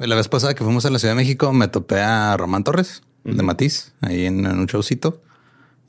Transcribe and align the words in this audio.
La 0.00 0.16
vez 0.16 0.28
pasada 0.28 0.54
que 0.54 0.64
fuimos 0.64 0.86
a 0.86 0.90
la 0.90 0.98
Ciudad 0.98 1.12
de 1.12 1.16
México, 1.16 1.52
me 1.52 1.68
topé 1.68 2.00
a 2.00 2.34
Román 2.38 2.64
Torres 2.64 3.02
de 3.22 3.42
Matiz, 3.42 3.92
ahí 4.00 4.24
en, 4.24 4.46
un 4.46 4.64
showcito. 4.64 5.20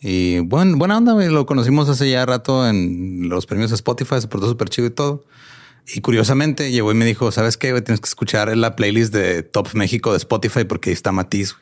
Y 0.02 0.40
bueno, 0.40 0.78
buena 0.78 0.98
onda, 0.98 1.14
lo 1.14 1.46
conocimos 1.46 1.88
hace 1.88 2.10
ya 2.10 2.26
rato 2.26 2.68
en 2.68 3.30
los 3.30 3.46
premios 3.46 3.72
Spotify, 3.72 4.20
se 4.20 4.28
portó 4.28 4.50
súper 4.50 4.68
chido 4.68 4.88
y 4.88 4.92
todo. 4.92 5.24
Y 5.96 6.02
curiosamente 6.02 6.72
llegó 6.72 6.92
y 6.92 6.96
me 6.96 7.06
dijo, 7.06 7.32
¿sabes 7.32 7.56
qué? 7.56 7.70
Tienes 7.82 8.02
que 8.02 8.08
escuchar 8.08 8.56
la 8.58 8.76
playlist 8.76 9.14
de 9.14 9.44
Top 9.44 9.70
México 9.76 10.12
de 10.12 10.18
Spotify 10.18 10.66
porque 10.66 10.90
ahí 10.90 10.94
está 10.94 11.14
Matiz. 11.14 11.56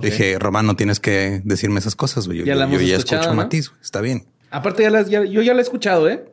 Dije, 0.00 0.38
Román, 0.38 0.66
no 0.66 0.76
tienes 0.76 1.00
que 1.00 1.42
decirme 1.44 1.80
esas 1.80 1.96
cosas. 1.96 2.26
Yo 2.26 2.32
ya, 2.44 2.54
yo, 2.54 2.80
ya 2.80 2.96
escucho 2.96 3.30
a 3.30 3.34
Matiz, 3.34 3.72
está 3.82 4.00
bien. 4.00 4.26
Aparte, 4.50 4.88
ya, 5.08 5.24
yo 5.24 5.42
ya 5.42 5.52
la 5.54 5.58
he 5.58 5.62
escuchado, 5.62 6.08
¿eh? 6.08 6.24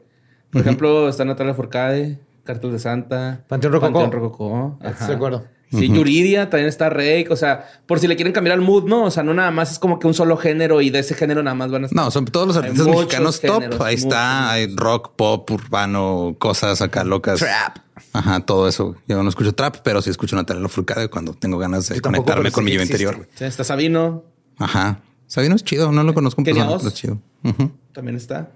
Por 0.51 0.61
ejemplo, 0.61 1.09
está 1.09 1.25
Natalia 1.25 1.55
Forcade, 1.55 2.19
Cartel 2.43 2.71
de 2.71 2.79
Santa, 2.79 3.43
Panteón 3.47 3.73
Rococó. 3.73 3.99
Panteón 3.99 4.11
Rococó. 4.11 4.79
De 4.81 5.13
acuerdo. 5.13 5.45
Sí, 5.71 5.87
Yuridia 5.87 6.49
también 6.49 6.68
está 6.68 6.89
Rey. 6.89 7.25
O 7.29 7.37
sea, 7.37 7.65
por 7.86 7.99
si 7.99 8.07
le 8.07 8.18
quieren 8.18 8.33
cambiar 8.33 8.57
al 8.57 8.61
mood, 8.61 8.89
¿no? 8.89 9.05
O 9.05 9.11
sea, 9.11 9.23
no 9.23 9.33
nada 9.33 9.51
más 9.51 9.71
es 9.71 9.79
como 9.79 9.99
que 9.99 10.07
un 10.07 10.13
solo 10.13 10.36
género 10.36 10.82
y 10.82 10.89
de 10.89 10.99
ese 10.99 11.15
género 11.15 11.43
nada 11.43 11.55
más 11.55 11.71
van 11.71 11.83
a 11.83 11.85
estar. 11.85 12.04
No, 12.04 12.11
son 12.11 12.25
todos 12.25 12.47
los 12.47 12.57
artistas 12.57 12.87
mexicanos 12.87 13.39
top. 13.39 13.82
Ahí 13.82 13.96
está, 13.96 14.51
hay 14.51 14.75
rock, 14.75 15.13
pop, 15.15 15.49
urbano, 15.49 16.35
cosas 16.39 16.82
acá 16.82 17.05
locas. 17.05 17.39
Trap. 17.39 17.77
Ajá, 18.11 18.41
todo 18.41 18.68
eso. 18.68 18.97
Yo 19.07 19.23
no 19.23 19.29
escucho 19.29 19.55
trap, 19.55 19.77
pero 19.82 20.01
sí 20.01 20.10
escucho 20.10 20.35
Natalia 20.35 20.68
Furcade 20.68 21.07
cuando 21.10 21.33
tengo 21.33 21.57
ganas 21.57 21.87
de 21.87 22.01
conectarme 22.01 22.51
con 22.51 22.65
mi 22.65 22.73
yo 22.73 22.82
interior. 22.82 23.25
Sí, 23.35 23.46
está 23.46 23.63
Sabino. 23.63 24.25
Ajá. 24.57 24.99
Sabino 25.27 25.55
es 25.55 25.63
chido, 25.63 25.93
no 25.93 26.04
lo 26.04 26.13
conozco, 26.13 26.43
pero 26.43 26.75
es 26.75 26.93
chido. 26.93 27.18
También 27.93 28.18
está. 28.18 28.51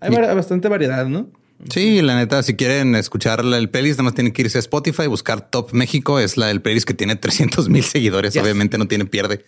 Hay 0.00 0.10
bastante 0.10 0.68
variedad, 0.68 1.06
¿no? 1.06 1.28
Sí, 1.70 2.02
la 2.02 2.16
neta, 2.16 2.42
si 2.42 2.54
quieren 2.54 2.94
escuchar 2.94 3.40
el 3.40 3.68
playlist, 3.68 3.98
nada 3.98 4.04
más 4.04 4.14
tienen 4.14 4.32
que 4.32 4.42
irse 4.42 4.58
a 4.58 4.60
Spotify, 4.60 5.06
buscar 5.06 5.50
Top 5.50 5.72
México. 5.72 6.20
Es 6.20 6.36
la 6.36 6.46
del 6.46 6.62
playlist 6.62 6.86
que 6.86 6.94
tiene 6.94 7.16
300 7.16 7.68
mil 7.68 7.84
seguidores. 7.84 8.36
Obviamente 8.36 8.78
no 8.78 8.86
tiene 8.86 9.04
pierde. 9.04 9.44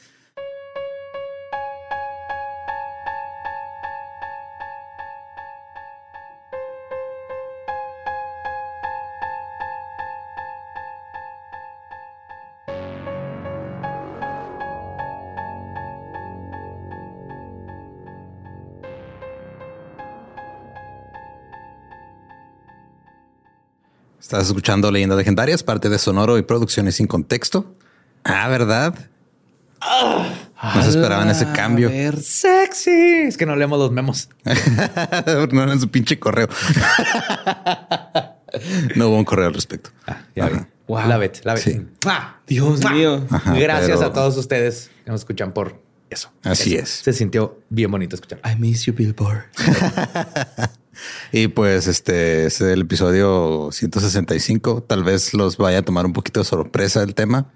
Estás 24.31 24.47
escuchando 24.47 24.93
Leyendas 24.93 25.19
Legendarias, 25.19 25.65
parte 25.65 25.89
de 25.89 25.99
Sonoro 25.99 26.39
y 26.39 26.43
Producciones 26.43 26.95
sin 26.95 27.09
Contexto. 27.09 27.75
Ah, 28.23 28.47
¿verdad? 28.47 28.95
no 29.83 30.83
se 30.85 30.91
esperaban 30.91 31.29
ese 31.31 31.51
cambio. 31.51 31.89
Ver, 31.89 32.23
sexy. 32.23 33.25
Es 33.27 33.37
que 33.37 33.45
no 33.45 33.57
leemos 33.57 33.77
los 33.81 33.91
memos. 33.91 34.29
no 35.51 35.73
en 35.73 35.81
su 35.81 35.91
pinche 35.91 36.21
correo. 36.21 36.47
no 38.95 39.09
hubo 39.09 39.19
un 39.19 39.25
correo 39.25 39.49
al 39.49 39.55
respecto. 39.55 39.91
Ah, 40.07 40.23
ya 40.37 40.69
Wow. 40.87 41.09
La 41.09 41.19
vet, 41.19 41.45
la 41.45 41.55
vet. 41.55 41.89
Ah, 42.07 42.37
Dios 42.47 42.89
mío. 42.89 43.27
Gracias 43.57 44.01
a 44.01 44.13
todos 44.13 44.37
ustedes 44.37 44.93
que 45.05 45.11
nos 45.11 45.23
escuchan 45.23 45.51
por 45.51 45.83
eso. 46.09 46.31
Así 46.45 46.77
es. 46.77 46.89
Se 46.89 47.13
sintió 47.13 47.59
bien 47.69 47.91
bonito 47.91 48.15
escuchar. 48.15 48.41
I 48.49 48.55
miss 48.57 48.85
you, 48.85 48.95
Billboard. 48.95 49.47
Y 51.33 51.49
pues 51.49 51.87
este 51.87 52.47
es 52.47 52.61
el 52.61 52.83
episodio 52.83 53.71
165. 53.73 54.83
Tal 54.83 55.05
vez 55.05 55.35
los 55.35 55.57
vaya 55.57 55.79
a 55.79 55.83
tomar 55.83 56.07
un 56.07 56.13
poquito 56.13 56.41
de 56.41 56.45
sorpresa 56.45 57.03
el 57.03 57.15
tema. 57.15 57.47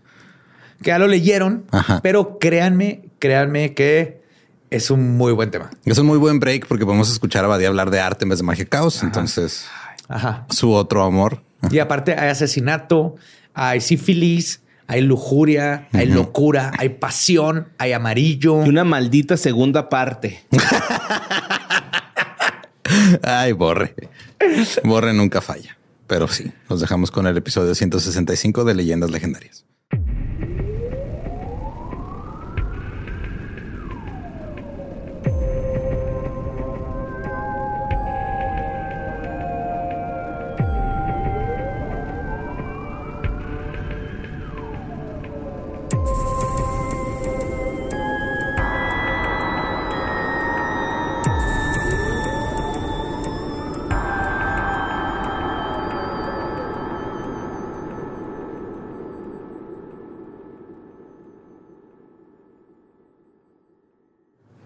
Que 0.82 0.90
ya 0.90 0.98
lo 0.98 1.06
leyeron, 1.06 1.64
pero 2.02 2.38
créanme, 2.38 3.02
créanme 3.18 3.74
que 3.74 4.22
es 4.70 4.90
un 4.90 5.16
muy 5.16 5.32
buen 5.32 5.50
tema. 5.50 5.70
Es 5.84 5.98
un 5.98 6.06
muy 6.06 6.18
buen 6.18 6.40
break 6.40 6.66
porque 6.66 6.84
podemos 6.84 7.10
escuchar 7.10 7.44
a 7.44 7.48
Badía 7.48 7.68
hablar 7.68 7.90
de 7.90 8.00
arte 8.00 8.24
en 8.24 8.30
vez 8.30 8.38
de 8.38 8.44
magia 8.44 8.64
caos. 8.64 9.02
Entonces, 9.02 9.66
su 10.50 10.72
otro 10.72 11.04
amor. 11.04 11.42
Y 11.70 11.78
aparte 11.78 12.14
hay 12.14 12.28
asesinato, 12.28 13.16
hay 13.54 13.80
sífilis, 13.80 14.60
hay 14.86 15.00
lujuria, 15.00 15.88
hay 15.92 16.06
locura, 16.06 16.72
hay 16.78 16.90
pasión, 16.90 17.68
hay 17.78 17.92
amarillo. 17.92 18.66
Y 18.66 18.68
una 18.68 18.84
maldita 18.84 19.36
segunda 19.36 19.88
parte. 19.88 20.44
Ay, 23.22 23.52
borre. 23.52 23.94
Borre 24.84 25.12
nunca 25.12 25.40
falla. 25.40 25.77
Pero 26.06 26.28
sí, 26.28 26.52
nos 26.68 26.80
dejamos 26.80 27.10
con 27.10 27.27
el 27.27 27.36
episodio 27.36 27.74
165 27.74 28.64
de 28.64 28.74
Leyendas 28.74 29.10
Legendarias. 29.10 29.64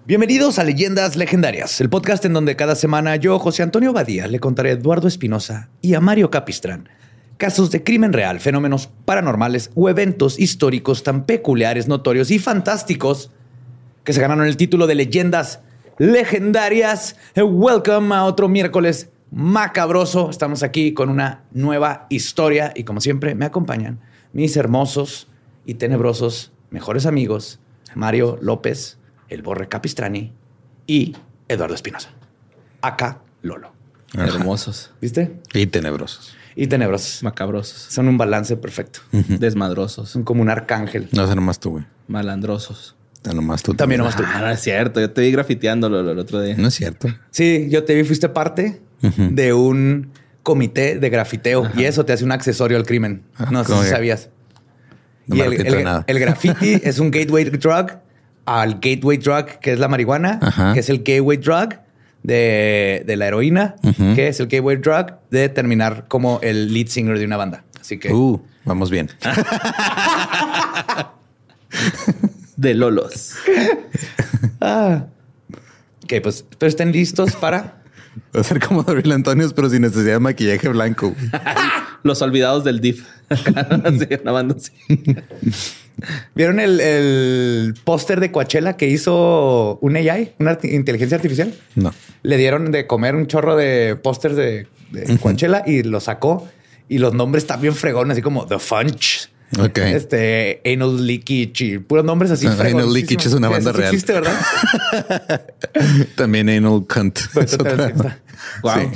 Bienvenidos 0.08 0.58
a 0.58 0.64
Leyendas 0.64 1.16
Legendarias, 1.16 1.82
el 1.82 1.90
podcast 1.90 2.24
en 2.24 2.32
donde 2.32 2.56
cada 2.56 2.74
semana 2.76 3.16
yo, 3.16 3.38
José 3.38 3.62
Antonio 3.62 3.92
Badía, 3.92 4.26
le 4.26 4.40
contaré 4.40 4.70
a 4.70 4.72
Eduardo 4.72 5.06
Espinosa 5.06 5.68
y 5.82 5.92
a 5.92 6.00
Mario 6.00 6.30
Capistrán 6.30 6.88
casos 7.36 7.70
de 7.70 7.84
crimen 7.84 8.14
real, 8.14 8.40
fenómenos 8.40 8.88
paranormales 9.04 9.70
o 9.74 9.90
eventos 9.90 10.40
históricos 10.40 11.02
tan 11.02 11.26
peculiares, 11.26 11.88
notorios 11.88 12.30
y 12.30 12.38
fantásticos 12.38 13.32
que 14.02 14.14
se 14.14 14.22
ganaron 14.22 14.46
el 14.46 14.56
título 14.56 14.86
de 14.86 14.94
Leyendas 14.94 15.60
Legendarias. 15.98 17.16
Welcome 17.36 18.14
a 18.14 18.24
otro 18.24 18.48
miércoles 18.48 19.10
macabroso. 19.30 20.30
Estamos 20.30 20.62
aquí 20.62 20.94
con 20.94 21.10
una 21.10 21.44
nueva 21.52 22.06
historia 22.08 22.72
y 22.74 22.84
como 22.84 23.02
siempre 23.02 23.34
me 23.34 23.44
acompañan 23.44 24.00
mis 24.32 24.56
hermosos 24.56 25.28
y 25.66 25.74
tenebrosos 25.74 26.54
mejores 26.70 27.04
amigos, 27.04 27.60
Mario 27.94 28.38
López 28.40 28.97
el 29.28 29.42
Borre 29.42 29.68
Capistrani 29.68 30.32
y 30.86 31.14
Eduardo 31.48 31.74
Espinosa. 31.74 32.10
Acá, 32.82 33.20
Lolo. 33.42 33.72
Hermosos. 34.14 34.92
¿Viste? 35.00 35.36
Y 35.54 35.66
tenebrosos. 35.66 36.34
Y 36.56 36.66
tenebrosos. 36.66 37.22
Macabrosos. 37.22 37.78
Son 37.78 38.08
un 38.08 38.18
balance 38.18 38.56
perfecto. 38.56 39.00
Desmadrosos. 39.12 40.10
Son 40.10 40.24
como 40.24 40.42
un 40.42 40.50
arcángel. 40.50 41.08
No, 41.12 41.26
sé 41.26 41.34
nomás 41.34 41.60
tú, 41.60 41.70
güey. 41.70 41.84
Malandrosos. 42.08 42.96
nomás 43.32 43.62
tú. 43.62 43.74
También 43.74 44.00
nomás 44.00 44.16
tú. 44.16 44.24
Ah, 44.26 44.40
no 44.40 44.50
es 44.50 44.60
cierto. 44.60 45.00
Yo 45.00 45.10
te 45.10 45.20
vi 45.20 45.30
grafiteándolo 45.30 46.10
el 46.10 46.18
otro 46.18 46.40
día. 46.40 46.56
No 46.56 46.68
es 46.68 46.74
cierto. 46.74 47.08
Sí, 47.30 47.68
yo 47.70 47.84
te 47.84 47.94
vi, 47.94 48.02
fuiste 48.02 48.28
parte 48.28 48.80
de 49.00 49.52
un 49.52 50.10
comité 50.42 50.98
de 50.98 51.10
grafiteo 51.10 51.70
y 51.76 51.84
eso 51.84 52.04
te 52.04 52.12
hace 52.12 52.24
un 52.24 52.32
accesorio 52.32 52.76
al 52.76 52.86
crimen. 52.86 53.22
Ah, 53.36 53.50
no 53.52 53.64
sé 53.64 53.76
si 53.82 53.90
sabías. 53.90 54.30
y 55.26 55.40
el, 55.40 55.52
el, 56.06 56.18
graffiti 56.18 56.80
es 56.82 56.98
un 56.98 57.10
gateway 57.12 57.44
drug 57.44 57.98
al 58.48 58.80
gateway 58.80 59.18
drug, 59.18 59.58
que 59.60 59.74
es 59.74 59.78
la 59.78 59.88
marihuana, 59.88 60.40
que 60.72 60.80
es 60.80 60.88
el 60.88 60.98
gateway 60.98 61.36
drug 61.36 61.74
de, 62.22 63.04
la 63.06 63.26
heroína, 63.26 63.76
que 64.14 64.28
es 64.28 64.40
el 64.40 64.46
gateway 64.46 64.76
drug 64.76 65.12
de 65.30 65.50
terminar 65.50 66.06
como 66.08 66.40
el 66.42 66.72
lead 66.72 66.86
singer 66.86 67.18
de 67.18 67.26
una 67.26 67.36
banda. 67.36 67.64
Así 67.78 67.98
que... 67.98 68.12
Uh, 68.12 68.40
vamos 68.64 68.90
bien. 68.90 69.10
de 72.56 72.74
Lolos. 72.74 73.34
ah. 74.62 75.04
Ok, 76.04 76.14
pues, 76.22 76.46
pero 76.58 76.70
estén 76.70 76.90
listos 76.90 77.36
para... 77.36 77.82
Va 78.34 78.40
a 78.40 78.44
ser 78.44 78.60
como 78.60 78.82
David 78.82 79.12
Antonio, 79.12 79.46
pero 79.54 79.68
sin 79.68 79.82
necesidad 79.82 80.14
de 80.14 80.20
maquillaje 80.20 80.70
blanco. 80.70 81.14
Los 82.02 82.22
olvidados 82.22 82.64
del 82.64 82.80
DIF. 82.80 83.06
una 84.22 84.32
banda 84.32 84.56
así. 84.56 84.72
¿Vieron 86.34 86.60
el, 86.60 87.74
póster 87.84 88.20
de 88.20 88.30
Coachella 88.30 88.76
que 88.76 88.88
hizo 88.88 89.78
un 89.80 89.96
AI, 89.96 90.34
una 90.38 90.58
inteligencia 90.62 91.16
artificial? 91.16 91.54
No. 91.74 91.92
Le 92.22 92.36
dieron 92.36 92.70
de 92.70 92.86
comer 92.86 93.14
un 93.14 93.26
chorro 93.26 93.56
de 93.56 93.96
pósters 93.96 94.36
de, 94.36 94.66
Coachella 95.20 95.62
y 95.66 95.82
lo 95.82 96.00
sacó. 96.00 96.48
Y 96.88 96.98
los 96.98 97.12
nombres 97.12 97.46
también 97.46 97.74
fregón, 97.74 98.10
así 98.10 98.22
como 98.22 98.46
The 98.46 98.58
Funch. 98.58 99.28
Ok. 99.58 99.78
Este, 99.78 100.60
Anal 100.64 101.06
Leakage 101.06 101.64
y 101.64 101.78
puros 101.78 102.04
nombres 102.04 102.30
así. 102.30 102.46
Anal 102.46 102.92
Leakage 102.92 103.28
es 103.28 103.34
una 103.34 103.48
banda 103.48 103.72
real. 103.72 103.92
Existe, 103.92 104.12
¿verdad? 104.12 104.34
también 106.16 106.48
Anal 106.48 106.84
Cunt. 106.86 107.20
wow. 108.62 108.90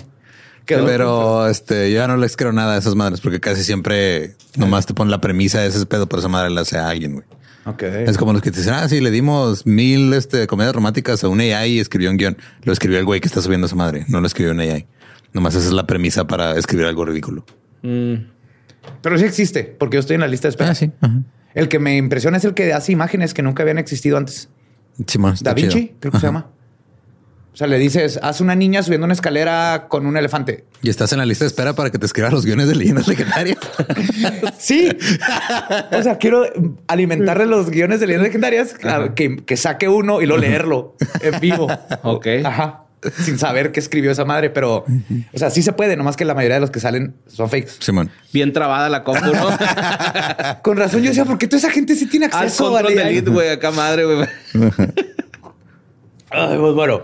Pero 0.66 1.46
este, 1.48 1.90
yo 1.90 1.98
ya 1.98 2.08
no 2.08 2.16
les 2.16 2.36
creo 2.36 2.52
nada 2.52 2.74
a 2.74 2.78
esas 2.78 2.94
madres 2.94 3.20
porque 3.20 3.40
casi 3.40 3.64
siempre 3.64 4.36
nomás 4.56 4.86
te 4.86 4.94
ponen 4.94 5.10
la 5.10 5.20
premisa 5.20 5.60
de 5.60 5.68
ese 5.68 5.84
pedo, 5.86 6.08
por 6.08 6.18
esa 6.18 6.28
madre 6.28 6.50
la 6.50 6.62
hace 6.62 6.78
a 6.78 6.88
alguien, 6.88 7.14
güey. 7.14 7.26
Ok. 7.64 7.82
Es 7.82 8.16
como 8.16 8.32
los 8.32 8.42
que 8.42 8.50
te 8.50 8.58
dicen, 8.58 8.74
ah, 8.74 8.88
sí, 8.88 9.00
le 9.00 9.10
dimos 9.10 9.66
mil 9.66 10.12
este, 10.14 10.46
comedias 10.46 10.74
románticas 10.74 11.22
a 11.22 11.28
un 11.28 11.40
AI 11.40 11.72
y 11.72 11.80
escribió 11.80 12.10
un 12.10 12.16
guion. 12.16 12.36
Lo 12.62 12.72
escribió 12.72 12.98
el 12.98 13.04
güey 13.04 13.20
que 13.20 13.28
está 13.28 13.40
subiendo 13.40 13.66
a 13.66 13.68
esa 13.68 13.76
madre, 13.76 14.04
no 14.08 14.20
lo 14.20 14.26
escribió 14.26 14.52
un 14.52 14.60
AI. 14.60 14.86
Nomás 15.32 15.54
esa 15.54 15.66
es 15.66 15.72
la 15.72 15.86
premisa 15.86 16.26
para 16.26 16.56
escribir 16.56 16.86
algo 16.86 17.04
ridículo. 17.04 17.44
Mm. 17.82 18.14
Pero 19.00 19.18
sí 19.18 19.24
existe, 19.24 19.64
porque 19.64 19.96
yo 19.96 20.00
estoy 20.00 20.14
en 20.14 20.20
la 20.20 20.28
lista 20.28 20.48
de 20.48 20.50
espera. 20.50 20.70
Ah, 20.70 20.74
sí. 20.74 20.90
Ajá. 21.00 21.22
El 21.54 21.68
que 21.68 21.78
me 21.78 21.96
impresiona 21.96 22.38
es 22.38 22.44
el 22.44 22.54
que 22.54 22.72
hace 22.72 22.92
imágenes 22.92 23.34
que 23.34 23.42
nunca 23.42 23.62
habían 23.62 23.78
existido 23.78 24.16
antes. 24.16 24.48
Está 24.98 25.32
Da 25.42 25.54
Vinci, 25.54 25.86
chido. 25.86 25.94
creo 26.00 26.12
que 26.12 26.18
se 26.18 26.26
llama. 26.26 26.50
O 27.52 27.56
sea, 27.56 27.66
le 27.66 27.78
dices, 27.78 28.18
haz 28.22 28.40
una 28.40 28.54
niña 28.54 28.82
subiendo 28.82 29.04
una 29.04 29.12
escalera 29.12 29.86
con 29.88 30.06
un 30.06 30.16
elefante. 30.16 30.64
Y 30.80 30.88
estás 30.88 31.12
en 31.12 31.18
la 31.18 31.26
lista 31.26 31.44
de 31.44 31.48
espera 31.48 31.74
para 31.74 31.90
que 31.90 31.98
te 31.98 32.06
escribas 32.06 32.32
los 32.32 32.46
guiones 32.46 32.66
de 32.66 32.74
leyendas 32.76 33.06
legendarias. 33.08 33.58
Sí. 34.58 34.88
o 35.92 36.02
sea, 36.02 36.16
quiero 36.18 36.44
alimentarle 36.86 37.46
los 37.46 37.68
guiones 37.70 37.98
de 38.00 38.06
leyendas 38.06 38.28
legendarias, 38.28 38.74
a- 38.84 39.12
que, 39.14 39.36
que 39.44 39.56
saque 39.56 39.88
uno 39.88 40.22
y 40.22 40.26
lo 40.26 40.38
leerlo 40.38 40.96
en 41.20 41.40
vivo. 41.40 41.66
Ok. 42.04 42.26
Ajá. 42.44 42.84
Sin 43.24 43.36
saber 43.36 43.72
qué 43.72 43.80
escribió 43.80 44.12
esa 44.12 44.24
madre, 44.24 44.48
pero, 44.50 44.84
o 45.32 45.38
sea, 45.38 45.50
sí 45.50 45.60
se 45.62 45.72
puede, 45.72 45.96
nomás 45.96 46.16
que 46.16 46.24
la 46.24 46.34
mayoría 46.34 46.54
de 46.54 46.60
los 46.60 46.70
que 46.70 46.78
salen 46.78 47.16
son 47.26 47.50
fakes. 47.50 47.72
Simón. 47.80 48.10
Bien 48.32 48.52
trabada 48.52 48.88
la 48.88 49.02
compu, 49.02 49.26
¿no? 49.26 49.48
Con 50.62 50.76
razón, 50.76 51.02
yo 51.02 51.08
decía, 51.08 51.24
¿por 51.24 51.36
qué 51.36 51.48
toda 51.48 51.58
esa 51.58 51.70
gente 51.70 51.96
sí 51.96 52.06
tiene 52.06 52.26
acceso 52.26 52.70
control 52.70 52.92
al 52.92 52.98
AI? 52.98 53.14
delete, 53.14 53.30
güey. 53.30 53.48
Acá 53.50 53.72
madre, 53.72 54.04
güey. 54.04 54.28
Ay, 56.30 56.56
pues 56.58 56.74
bueno. 56.74 57.02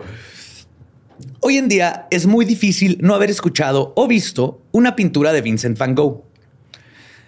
Hoy 1.41 1.57
en 1.57 1.69
día 1.69 2.09
es 2.11 2.27
muy 2.27 2.45
difícil 2.45 2.99
no 3.01 3.15
haber 3.15 3.31
escuchado 3.31 3.93
o 3.95 4.09
visto 4.09 4.61
una 4.73 4.97
pintura 4.97 5.33
de 5.33 5.41
Vincent 5.41 5.79
Van 5.79 5.95
Gogh. 5.95 6.25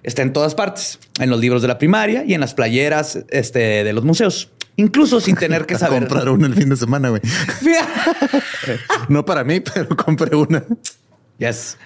Está 0.02 0.22
en 0.22 0.32
todas 0.32 0.56
partes, 0.56 0.98
en 1.20 1.30
los 1.30 1.38
libros 1.38 1.62
de 1.62 1.68
la 1.68 1.78
primaria 1.78 2.24
y 2.26 2.34
en 2.34 2.40
las 2.40 2.54
playeras 2.54 3.20
este, 3.28 3.84
de 3.84 3.92
los 3.92 4.02
museos, 4.02 4.50
incluso 4.76 5.20
sin 5.20 5.36
tener 5.36 5.64
que 5.64 5.74
saber. 5.78 6.00
Comprar 6.00 6.28
una 6.28 6.48
el 6.48 6.54
fin 6.54 6.68
de 6.68 6.76
semana, 6.76 7.10
güey. 7.10 7.22
No 9.08 9.24
para 9.24 9.44
mí, 9.44 9.60
pero 9.60 9.96
compré 9.96 10.34
una. 10.34 10.64
Yes. 11.38 11.76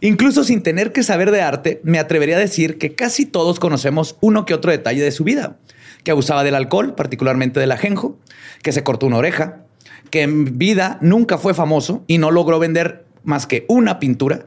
Incluso 0.00 0.44
sin 0.44 0.62
tener 0.62 0.92
que 0.92 1.02
saber 1.02 1.30
de 1.30 1.40
arte, 1.40 1.80
me 1.84 1.98
atrevería 1.98 2.36
a 2.36 2.40
decir 2.40 2.76
que 2.76 2.94
casi 2.94 3.24
todos 3.24 3.58
conocemos 3.58 4.16
uno 4.20 4.44
que 4.44 4.52
otro 4.52 4.70
detalle 4.70 5.02
de 5.02 5.10
su 5.10 5.24
vida. 5.24 5.56
Que 6.04 6.10
abusaba 6.10 6.44
del 6.44 6.54
alcohol, 6.54 6.94
particularmente 6.94 7.60
del 7.60 7.72
ajenjo, 7.72 8.18
que 8.62 8.72
se 8.72 8.84
cortó 8.84 9.06
una 9.06 9.16
oreja, 9.16 9.65
que 10.10 10.22
en 10.22 10.58
vida 10.58 10.98
nunca 11.00 11.38
fue 11.38 11.54
famoso 11.54 12.04
y 12.06 12.18
no 12.18 12.30
logró 12.30 12.58
vender 12.58 13.06
más 13.24 13.46
que 13.46 13.64
una 13.68 13.98
pintura 13.98 14.46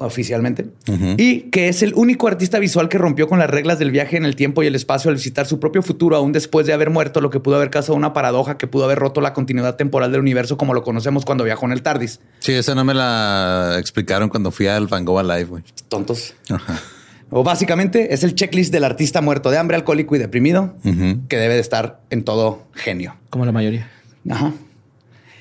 oficialmente, 0.00 0.70
y 1.16 1.50
que 1.50 1.68
es 1.68 1.82
el 1.82 1.92
único 1.94 2.28
artista 2.28 2.60
visual 2.60 2.88
que 2.88 2.98
rompió 2.98 3.28
con 3.28 3.40
las 3.40 3.50
reglas 3.50 3.80
del 3.80 3.90
viaje 3.90 4.16
en 4.16 4.24
el 4.24 4.36
tiempo 4.36 4.62
y 4.62 4.66
el 4.68 4.76
espacio 4.76 5.08
al 5.08 5.16
visitar 5.16 5.46
su 5.46 5.58
propio 5.58 5.82
futuro 5.82 6.14
aún 6.14 6.30
después 6.30 6.66
de 6.66 6.72
haber 6.72 6.90
muerto, 6.90 7.20
lo 7.20 7.30
que 7.30 7.40
pudo 7.40 7.56
haber 7.56 7.70
causado 7.70 7.96
una 7.96 8.12
paradoja 8.12 8.58
que 8.58 8.68
pudo 8.68 8.84
haber 8.84 8.98
roto 8.98 9.20
la 9.20 9.32
continuidad 9.32 9.74
temporal 9.74 10.12
del 10.12 10.20
universo 10.20 10.56
como 10.56 10.72
lo 10.72 10.84
conocemos 10.84 11.24
cuando 11.24 11.42
viajó 11.42 11.66
en 11.66 11.72
el 11.72 11.82
TARDIS. 11.82 12.20
Sí, 12.38 12.52
esa 12.52 12.76
no 12.76 12.84
me 12.84 12.94
la 12.94 13.76
explicaron 13.78 14.28
cuando 14.28 14.52
fui 14.52 14.68
al 14.68 14.86
Van 14.86 15.04
Gogh 15.04 15.18
Alive, 15.18 15.44
güey. 15.44 15.64
Tontos. 15.88 16.34
Ajá. 16.48 16.80
O 17.30 17.42
básicamente 17.42 18.14
es 18.14 18.22
el 18.22 18.34
checklist 18.34 18.72
del 18.72 18.84
artista 18.84 19.20
muerto 19.20 19.50
de 19.50 19.58
hambre, 19.58 19.76
alcohólico 19.76 20.16
y 20.16 20.18
deprimido, 20.18 20.76
que 21.28 21.36
debe 21.36 21.54
de 21.54 21.60
estar 21.60 22.00
en 22.10 22.22
todo 22.24 22.68
genio. 22.72 23.16
Como 23.30 23.44
la 23.44 23.52
mayoría. 23.52 23.90
Ajá. 24.30 24.52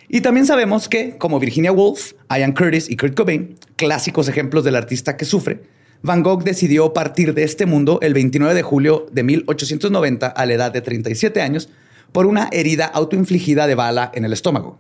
Y 0.09 0.21
también 0.21 0.45
sabemos 0.45 0.87
que, 0.87 1.17
como 1.17 1.39
Virginia 1.39 1.71
Woolf, 1.71 2.13
Ian 2.29 2.53
Curtis 2.53 2.89
y 2.89 2.95
Kurt 2.95 3.15
Cobain, 3.15 3.55
clásicos 3.75 4.29
ejemplos 4.29 4.63
del 4.63 4.75
artista 4.75 5.17
que 5.17 5.25
sufre, 5.25 5.61
Van 6.01 6.23
Gogh 6.23 6.43
decidió 6.43 6.93
partir 6.93 7.33
de 7.33 7.43
este 7.43 7.65
mundo 7.65 7.99
el 8.01 8.13
29 8.13 8.53
de 8.53 8.61
julio 8.61 9.07
de 9.11 9.23
1890 9.23 10.27
a 10.27 10.45
la 10.45 10.53
edad 10.53 10.71
de 10.71 10.81
37 10.81 11.41
años 11.41 11.69
por 12.11 12.25
una 12.25 12.49
herida 12.51 12.85
autoinfligida 12.85 13.67
de 13.67 13.75
bala 13.75 14.11
en 14.13 14.23
el 14.23 14.31
estómago. 14.31 14.79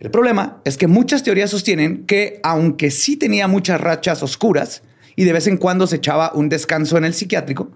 El 0.00 0.10
problema 0.10 0.60
es 0.64 0.76
que 0.76 0.88
muchas 0.88 1.22
teorías 1.22 1.50
sostienen 1.50 2.06
que, 2.06 2.40
aunque 2.42 2.90
sí 2.90 3.16
tenía 3.16 3.46
muchas 3.46 3.80
rachas 3.80 4.22
oscuras 4.22 4.82
y 5.14 5.24
de 5.24 5.32
vez 5.32 5.46
en 5.46 5.58
cuando 5.58 5.86
se 5.86 5.96
echaba 5.96 6.32
un 6.34 6.48
descanso 6.48 6.98
en 6.98 7.04
el 7.04 7.14
psiquiátrico, 7.14 7.70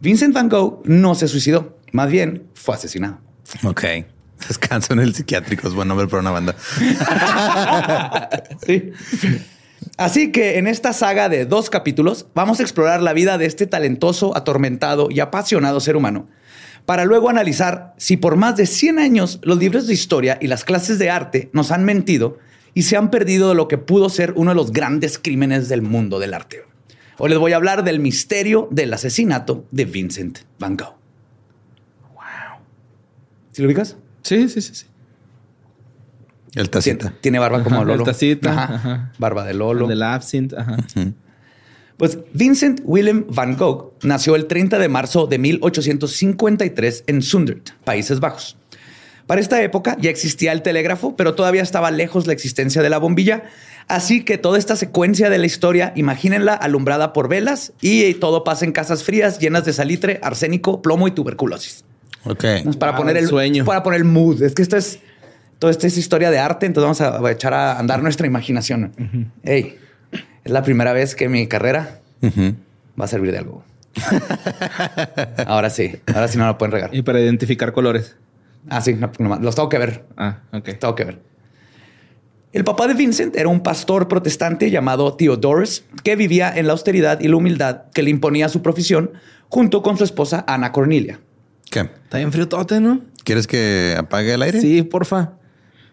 Vincent 0.00 0.34
Van 0.34 0.48
Gogh 0.48 0.82
no 0.84 1.14
se 1.14 1.28
suicidó, 1.28 1.78
más 1.92 2.10
bien 2.10 2.44
fue 2.54 2.74
asesinado. 2.74 3.20
Ok. 3.64 3.84
Descanso 4.48 4.92
en 4.92 5.00
el 5.00 5.14
psiquiátrico. 5.14 5.68
Es 5.68 5.74
buen 5.74 5.88
nombre 5.88 6.06
para 6.06 6.20
una 6.20 6.30
banda. 6.30 6.56
Sí. 8.66 8.92
Así 9.96 10.32
que 10.32 10.58
en 10.58 10.66
esta 10.66 10.92
saga 10.92 11.28
de 11.28 11.44
dos 11.44 11.70
capítulos 11.70 12.26
vamos 12.34 12.60
a 12.60 12.62
explorar 12.62 13.02
la 13.02 13.12
vida 13.12 13.38
de 13.38 13.46
este 13.46 13.66
talentoso, 13.66 14.36
atormentado 14.36 15.08
y 15.10 15.20
apasionado 15.20 15.80
ser 15.80 15.96
humano, 15.96 16.28
para 16.84 17.04
luego 17.04 17.30
analizar 17.30 17.94
si 17.96 18.16
por 18.16 18.36
más 18.36 18.56
de 18.56 18.66
100 18.66 18.98
años 18.98 19.40
los 19.42 19.58
libros 19.58 19.86
de 19.86 19.94
historia 19.94 20.38
y 20.40 20.46
las 20.48 20.64
clases 20.64 20.98
de 20.98 21.10
arte 21.10 21.50
nos 21.52 21.70
han 21.70 21.84
mentido 21.84 22.38
y 22.74 22.82
se 22.82 22.96
han 22.96 23.10
perdido 23.10 23.48
de 23.48 23.54
lo 23.54 23.68
que 23.68 23.78
pudo 23.78 24.08
ser 24.08 24.32
uno 24.36 24.50
de 24.50 24.56
los 24.56 24.72
grandes 24.72 25.18
crímenes 25.18 25.68
del 25.68 25.82
mundo 25.82 26.18
del 26.18 26.34
arte. 26.34 26.62
Hoy 27.18 27.30
les 27.30 27.38
voy 27.38 27.52
a 27.52 27.56
hablar 27.56 27.82
del 27.82 27.98
misterio 27.98 28.68
del 28.70 28.92
asesinato 28.92 29.66
de 29.72 29.84
Vincent 29.84 30.38
Van 30.58 30.76
Gogh. 30.76 30.96
Wow. 32.14 32.60
¿Sí 33.52 33.62
lo 33.62 33.68
ubicas? 33.68 33.96
Sí, 34.28 34.48
sí, 34.48 34.60
sí, 34.60 34.74
sí. 34.74 34.86
El 36.54 36.70
tacita. 36.70 37.12
tiene 37.20 37.38
barba 37.38 37.62
como 37.62 37.76
Ajá, 37.76 37.82
el 37.82 37.88
Lolo. 37.88 38.04
tacita, 38.04 38.50
Ajá. 38.50 38.74
ajá. 38.74 39.12
Barba 39.18 39.44
de 39.44 39.54
Lolo. 39.54 39.84
El 39.84 39.90
del 39.90 40.02
absinthe. 40.02 40.56
Ajá. 40.58 40.76
Pues 41.96 42.18
Vincent 42.32 42.80
Willem 42.84 43.24
van 43.28 43.56
Gogh 43.56 43.92
nació 44.02 44.36
el 44.36 44.46
30 44.46 44.78
de 44.78 44.88
marzo 44.88 45.26
de 45.26 45.38
1853 45.38 47.04
en 47.06 47.22
Zundert, 47.22 47.70
Países 47.84 48.20
Bajos. 48.20 48.56
Para 49.26 49.40
esta 49.42 49.60
época 49.62 49.96
ya 50.00 50.08
existía 50.08 50.52
el 50.52 50.62
telégrafo, 50.62 51.14
pero 51.16 51.34
todavía 51.34 51.62
estaba 51.62 51.90
lejos 51.90 52.26
la 52.26 52.32
existencia 52.32 52.82
de 52.82 52.88
la 52.88 52.98
bombilla. 52.98 53.44
Así 53.86 54.24
que 54.24 54.38
toda 54.38 54.58
esta 54.58 54.74
secuencia 54.76 55.28
de 55.28 55.38
la 55.38 55.46
historia, 55.46 55.92
imagínenla 55.96 56.54
alumbrada 56.54 57.12
por 57.12 57.28
velas 57.28 57.72
y 57.82 58.14
todo 58.14 58.42
pasa 58.44 58.64
en 58.64 58.72
casas 58.72 59.02
frías 59.04 59.38
llenas 59.38 59.64
de 59.66 59.72
salitre, 59.74 60.18
arsénico, 60.22 60.80
plomo 60.82 61.08
y 61.08 61.10
tuberculosis. 61.10 61.84
Ok. 62.28 62.44
Es 62.44 62.76
para 62.76 62.92
Wow, 62.92 63.00
poner 63.00 63.16
el 63.16 63.26
sueño. 63.26 63.64
Para 63.64 63.82
poner 63.82 64.00
el 64.00 64.04
mood. 64.04 64.42
Es 64.42 64.54
que 64.54 64.62
esto 64.62 64.76
es 64.76 65.00
todo 65.58 65.70
esto 65.70 65.86
es 65.86 65.98
historia 65.98 66.30
de 66.30 66.38
arte, 66.38 66.66
entonces 66.66 67.00
vamos 67.00 67.24
a 67.24 67.32
echar 67.32 67.52
a 67.52 67.78
andar 67.78 68.02
nuestra 68.02 68.26
imaginación. 68.26 68.92
Hey, 69.42 69.76
es 70.44 70.52
la 70.52 70.62
primera 70.62 70.92
vez 70.92 71.16
que 71.16 71.28
mi 71.28 71.48
carrera 71.48 72.00
va 72.22 73.04
a 73.04 73.08
servir 73.08 73.32
de 73.32 73.38
algo. 73.38 73.64
ahora 75.46 75.70
sí, 75.70 75.96
ahora 76.14 76.28
sí 76.28 76.38
no 76.38 76.46
lo 76.46 76.58
pueden 76.58 76.72
regar. 76.72 76.94
Y 76.94 77.02
para 77.02 77.20
identificar 77.20 77.72
colores. 77.72 78.16
Ah, 78.68 78.80
sí, 78.80 78.94
no, 78.94 79.10
no, 79.18 79.36
los 79.40 79.56
tengo 79.56 79.68
que 79.68 79.78
ver. 79.78 80.04
Ah, 80.16 80.40
ok. 80.52 80.78
Tengo 80.78 80.94
que 80.94 81.04
ver. 81.04 81.20
El 82.52 82.64
papá 82.64 82.86
de 82.86 82.94
Vincent 82.94 83.36
era 83.36 83.48
un 83.48 83.60
pastor 83.60 84.08
protestante 84.08 84.70
llamado 84.70 85.14
Theodorus, 85.14 85.84
que 86.04 86.16
vivía 86.16 86.52
en 86.54 86.66
la 86.66 86.72
austeridad 86.72 87.20
y 87.20 87.28
la 87.28 87.36
humildad 87.36 87.82
que 87.92 88.02
le 88.02 88.10
imponía 88.10 88.48
su 88.48 88.62
profesión, 88.62 89.10
junto 89.48 89.82
con 89.82 89.96
su 89.96 90.04
esposa 90.04 90.44
Ana 90.46 90.70
Cornelia. 90.70 91.18
¿Qué? 91.70 91.80
Está 91.80 92.18
bien 92.18 92.32
frío 92.32 92.48
tote, 92.48 92.80
¿no? 92.80 93.00
¿Quieres 93.24 93.46
que 93.46 93.94
apague 93.98 94.34
el 94.34 94.42
aire? 94.42 94.60
Sí, 94.60 94.82
porfa. 94.82 95.32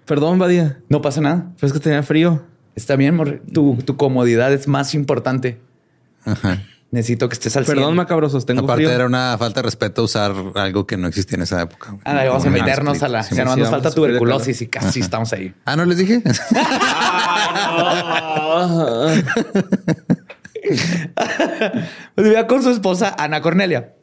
Perdón, 0.05 0.39
Badía. 0.39 0.79
No 0.89 1.01
pasa 1.01 1.19
nada. 1.21 1.51
Pero 1.55 1.67
es 1.67 1.73
que 1.73 1.79
tenía 1.79 2.03
frío. 2.03 2.43
Está 2.75 2.95
bien, 2.95 3.15
morre. 3.15 3.41
tu, 3.53 3.75
tu 3.85 3.97
comodidad 3.97 4.51
es 4.53 4.67
más 4.67 4.93
importante. 4.93 5.59
Ajá. 6.23 6.61
Necesito 6.91 7.27
que 7.27 7.33
estés 7.33 7.57
al 7.57 7.65
Perdón, 7.65 7.85
100. 7.87 7.95
macabrosos. 7.97 8.45
Tengo 8.45 8.61
Aparte 8.63 8.83
frío. 8.85 8.95
era 8.95 9.05
una 9.05 9.35
falta 9.37 9.59
de 9.61 9.65
respeto 9.65 10.03
usar 10.03 10.33
algo 10.55 10.85
que 10.87 10.95
no 10.95 11.07
existía 11.07 11.35
en 11.35 11.41
esa 11.41 11.61
época. 11.61 11.89
güey. 11.91 12.01
Ah, 12.05 12.13
vamos 12.25 12.43
a 12.45 12.45
Como 12.45 12.51
meternos 12.57 13.03
a 13.03 13.09
la. 13.09 13.23
Sí, 13.23 13.35
ya 13.35 13.43
no 13.43 13.53
sí, 13.53 13.59
nos 13.59 13.69
vamos 13.69 13.83
falta 13.83 13.89
a 13.89 13.91
sufrir 13.91 14.13
de 14.13 14.19
tuberculosis 14.19 14.61
y 14.61 14.67
casi 14.67 14.99
Ajá. 14.99 15.05
estamos 15.05 15.33
ahí. 15.33 15.53
Ah, 15.65 15.75
no 15.75 15.83
les 15.85 15.97
dije. 15.97 16.21
Pues 22.15 22.25
vivía 22.27 22.47
con 22.47 22.63
su 22.63 22.69
esposa 22.69 23.15
Ana 23.17 23.41
Cornelia. 23.41 23.93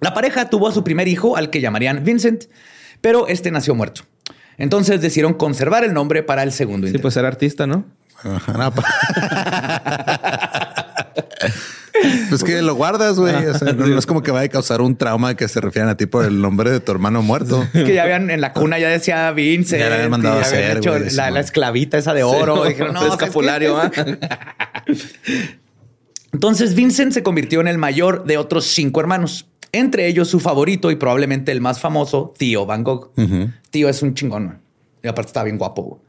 La 0.00 0.14
pareja 0.14 0.48
tuvo 0.50 0.68
a 0.68 0.72
su 0.72 0.84
primer 0.84 1.08
hijo, 1.08 1.36
al 1.36 1.50
que 1.50 1.60
llamarían 1.60 2.04
Vincent, 2.04 2.44
pero 3.00 3.28
este 3.28 3.50
nació 3.50 3.74
muerto. 3.74 4.02
Entonces 4.56 5.00
decidieron 5.00 5.34
conservar 5.34 5.84
el 5.84 5.94
nombre 5.94 6.22
para 6.22 6.42
el 6.42 6.52
segundo 6.52 6.86
Sí, 6.86 6.90
intento. 6.90 7.02
pues 7.02 7.16
era 7.16 7.28
artista, 7.28 7.66
¿no? 7.66 7.84
Pues 12.28 12.44
que 12.44 12.62
lo 12.62 12.74
guardas, 12.76 13.18
güey. 13.18 13.34
O 13.46 13.54
sea, 13.58 13.72
no, 13.72 13.86
no 13.86 13.98
es 13.98 14.06
como 14.06 14.22
que 14.22 14.30
vaya 14.30 14.46
a 14.46 14.48
causar 14.48 14.80
un 14.82 14.96
trauma 14.96 15.34
que 15.34 15.48
se 15.48 15.60
refieran 15.60 15.88
a 15.90 15.96
ti 15.96 16.06
por 16.06 16.24
el 16.24 16.40
nombre 16.40 16.70
de 16.70 16.78
tu 16.80 16.92
hermano 16.92 17.22
muerto. 17.22 17.66
Es 17.74 17.84
que 17.84 17.94
ya 17.94 18.04
habían 18.04 18.30
en 18.30 18.40
la 18.40 18.52
cuna 18.52 18.78
ya 18.78 18.88
decía 18.88 19.30
Vincent. 19.32 19.80
Ya 19.82 19.88
le 19.88 19.94
habían 19.96 20.10
mandado 20.10 20.36
a 20.36 20.44
habían 20.44 20.62
hacer, 20.62 20.76
hecho 20.78 20.90
güey, 20.96 21.10
la, 21.10 21.30
la 21.32 21.40
esclavita 21.40 21.98
esa 21.98 22.14
de 22.14 22.22
oro. 22.22 22.62
Sí, 22.64 22.68
Dijeron, 22.70 22.94
no, 22.94 23.04
escapulario. 23.06 23.78
¿ah? 23.78 23.90
Entonces 26.32 26.74
Vincent 26.74 27.12
se 27.12 27.22
convirtió 27.22 27.60
en 27.60 27.68
el 27.68 27.78
mayor 27.78 28.24
de 28.24 28.36
otros 28.36 28.66
cinco 28.66 29.00
hermanos, 29.00 29.48
entre 29.72 30.06
ellos 30.06 30.28
su 30.28 30.40
favorito 30.40 30.90
y 30.90 30.96
probablemente 30.96 31.52
el 31.52 31.60
más 31.60 31.80
famoso, 31.80 32.32
Tío 32.36 32.66
Van 32.66 32.84
Gogh. 32.84 33.12
Tío 33.70 33.88
es 33.88 34.02
un 34.02 34.14
chingón. 34.14 34.60
Y 35.02 35.08
aparte 35.08 35.28
está 35.28 35.44
bien 35.44 35.58
guapo. 35.58 36.02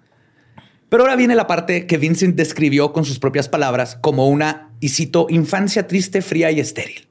Pero 0.89 1.03
ahora 1.03 1.15
viene 1.15 1.35
la 1.35 1.47
parte 1.47 1.85
que 1.85 1.97
Vincent 1.97 2.35
describió 2.35 2.93
con 2.93 3.05
sus 3.05 3.19
propias 3.19 3.47
palabras 3.47 3.97
como 4.01 4.27
una, 4.27 4.71
y 4.79 4.89
cito, 4.89 5.27
infancia 5.29 5.87
triste, 5.87 6.21
fría 6.21 6.51
y 6.51 6.59
estéril. 6.59 7.07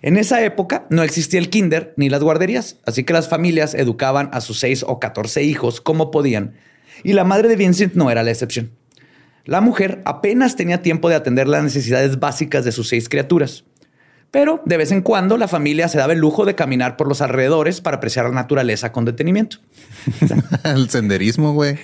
En 0.00 0.16
esa 0.16 0.42
época 0.44 0.86
no 0.90 1.02
existía 1.02 1.40
el 1.40 1.50
kinder 1.50 1.94
ni 1.96 2.08
las 2.08 2.22
guarderías, 2.22 2.78
así 2.86 3.04
que 3.04 3.12
las 3.12 3.28
familias 3.28 3.74
educaban 3.74 4.30
a 4.32 4.40
sus 4.40 4.60
seis 4.60 4.84
o 4.86 4.98
catorce 4.98 5.42
hijos 5.42 5.80
como 5.80 6.10
podían, 6.10 6.54
y 7.02 7.12
la 7.12 7.24
madre 7.24 7.48
de 7.48 7.56
Vincent 7.56 7.94
no 7.94 8.10
era 8.10 8.22
la 8.22 8.30
excepción. 8.30 8.72
La 9.44 9.60
mujer 9.60 10.00
apenas 10.06 10.56
tenía 10.56 10.80
tiempo 10.80 11.10
de 11.10 11.16
atender 11.16 11.48
las 11.48 11.62
necesidades 11.62 12.18
básicas 12.18 12.64
de 12.64 12.72
sus 12.72 12.88
seis 12.88 13.10
criaturas. 13.10 13.64
Pero 14.34 14.60
de 14.64 14.76
vez 14.76 14.90
en 14.90 15.00
cuando 15.00 15.38
la 15.38 15.46
familia 15.46 15.86
se 15.86 15.96
daba 15.96 16.12
el 16.12 16.18
lujo 16.18 16.44
de 16.44 16.56
caminar 16.56 16.96
por 16.96 17.06
los 17.06 17.20
alrededores 17.20 17.80
para 17.80 17.98
apreciar 17.98 18.24
la 18.24 18.32
naturaleza 18.32 18.90
con 18.90 19.04
detenimiento. 19.04 19.58
el 20.64 20.90
senderismo, 20.90 21.52
güey. 21.52 21.78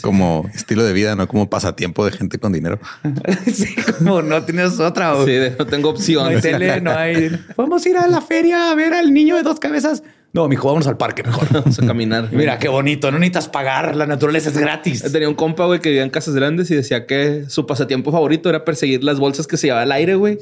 Como 0.00 0.48
estilo 0.54 0.84
de 0.84 0.92
vida, 0.92 1.16
no 1.16 1.26
como 1.26 1.50
pasatiempo 1.50 2.04
de 2.04 2.12
gente 2.12 2.38
con 2.38 2.52
dinero. 2.52 2.78
sí, 3.52 3.74
como 3.98 4.22
no 4.22 4.44
tienes 4.44 4.78
otra. 4.78 5.12
Sí, 5.24 5.38
no 5.58 5.66
tengo 5.66 5.90
opción. 5.90 6.22
No 6.22 6.36
hay 6.36 6.40
tele, 6.40 6.80
no 6.80 6.92
hay. 6.92 7.36
Vamos 7.56 7.84
a 7.84 7.88
ir 7.88 7.96
a 7.96 8.06
la 8.06 8.20
feria 8.20 8.70
a 8.70 8.76
ver 8.76 8.94
al 8.94 9.12
niño 9.12 9.34
de 9.34 9.42
dos 9.42 9.58
cabezas. 9.58 10.04
No, 10.30 10.46
mijo, 10.46 10.66
vámonos 10.66 10.86
al 10.86 10.98
parque 10.98 11.22
mejor. 11.22 11.48
Vamos 11.52 11.78
a 11.78 11.86
caminar. 11.86 12.28
Mira, 12.32 12.58
qué 12.58 12.68
bonito. 12.68 13.10
No 13.10 13.18
necesitas 13.18 13.48
pagar. 13.48 13.96
La 13.96 14.06
naturaleza 14.06 14.50
es 14.50 14.58
gratis. 14.58 15.02
Tenía 15.10 15.28
un 15.28 15.34
compa, 15.34 15.64
güey, 15.64 15.80
que 15.80 15.88
vivía 15.88 16.02
en 16.02 16.10
casas 16.10 16.34
grandes 16.34 16.70
y 16.70 16.74
decía 16.74 17.06
que 17.06 17.44
su 17.48 17.66
pasatiempo 17.66 18.12
favorito 18.12 18.50
era 18.50 18.64
perseguir 18.64 19.02
las 19.02 19.18
bolsas 19.18 19.46
que 19.46 19.56
se 19.56 19.68
llevaba 19.68 19.82
al 19.82 19.92
aire, 19.92 20.16
güey. 20.16 20.38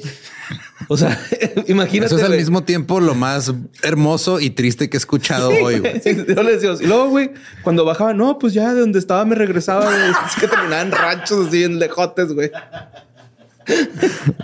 O 0.89 0.97
sea, 0.97 1.17
imagínate. 1.67 2.13
Eso 2.13 2.17
es 2.17 2.29
al 2.29 2.35
mismo 2.37 2.63
tiempo 2.63 2.99
lo 2.99 3.15
más 3.15 3.53
hermoso 3.81 4.41
y 4.41 4.49
triste 4.49 4.89
que 4.89 4.97
he 4.97 4.99
escuchado 4.99 5.49
hoy, 5.49 5.79
güey. 5.79 6.01
Yo 6.03 6.43
le 6.43 6.57
decía, 6.57 6.73
y 6.79 6.85
luego, 6.85 7.09
güey, 7.09 7.31
cuando 7.63 7.85
bajaba, 7.85 8.13
no, 8.13 8.37
pues 8.39 8.53
ya 8.53 8.73
de 8.73 8.81
donde 8.81 8.99
estaba 8.99 9.23
me 9.23 9.35
regresaba, 9.35 9.85
güey. 9.85 10.11
Es 10.27 10.35
que 10.39 10.47
terminaba 10.47 10.81
en 10.81 10.91
ranchos 10.91 11.47
así 11.47 11.63
en 11.63 11.79
lejotes, 11.79 12.33
güey. 12.33 12.51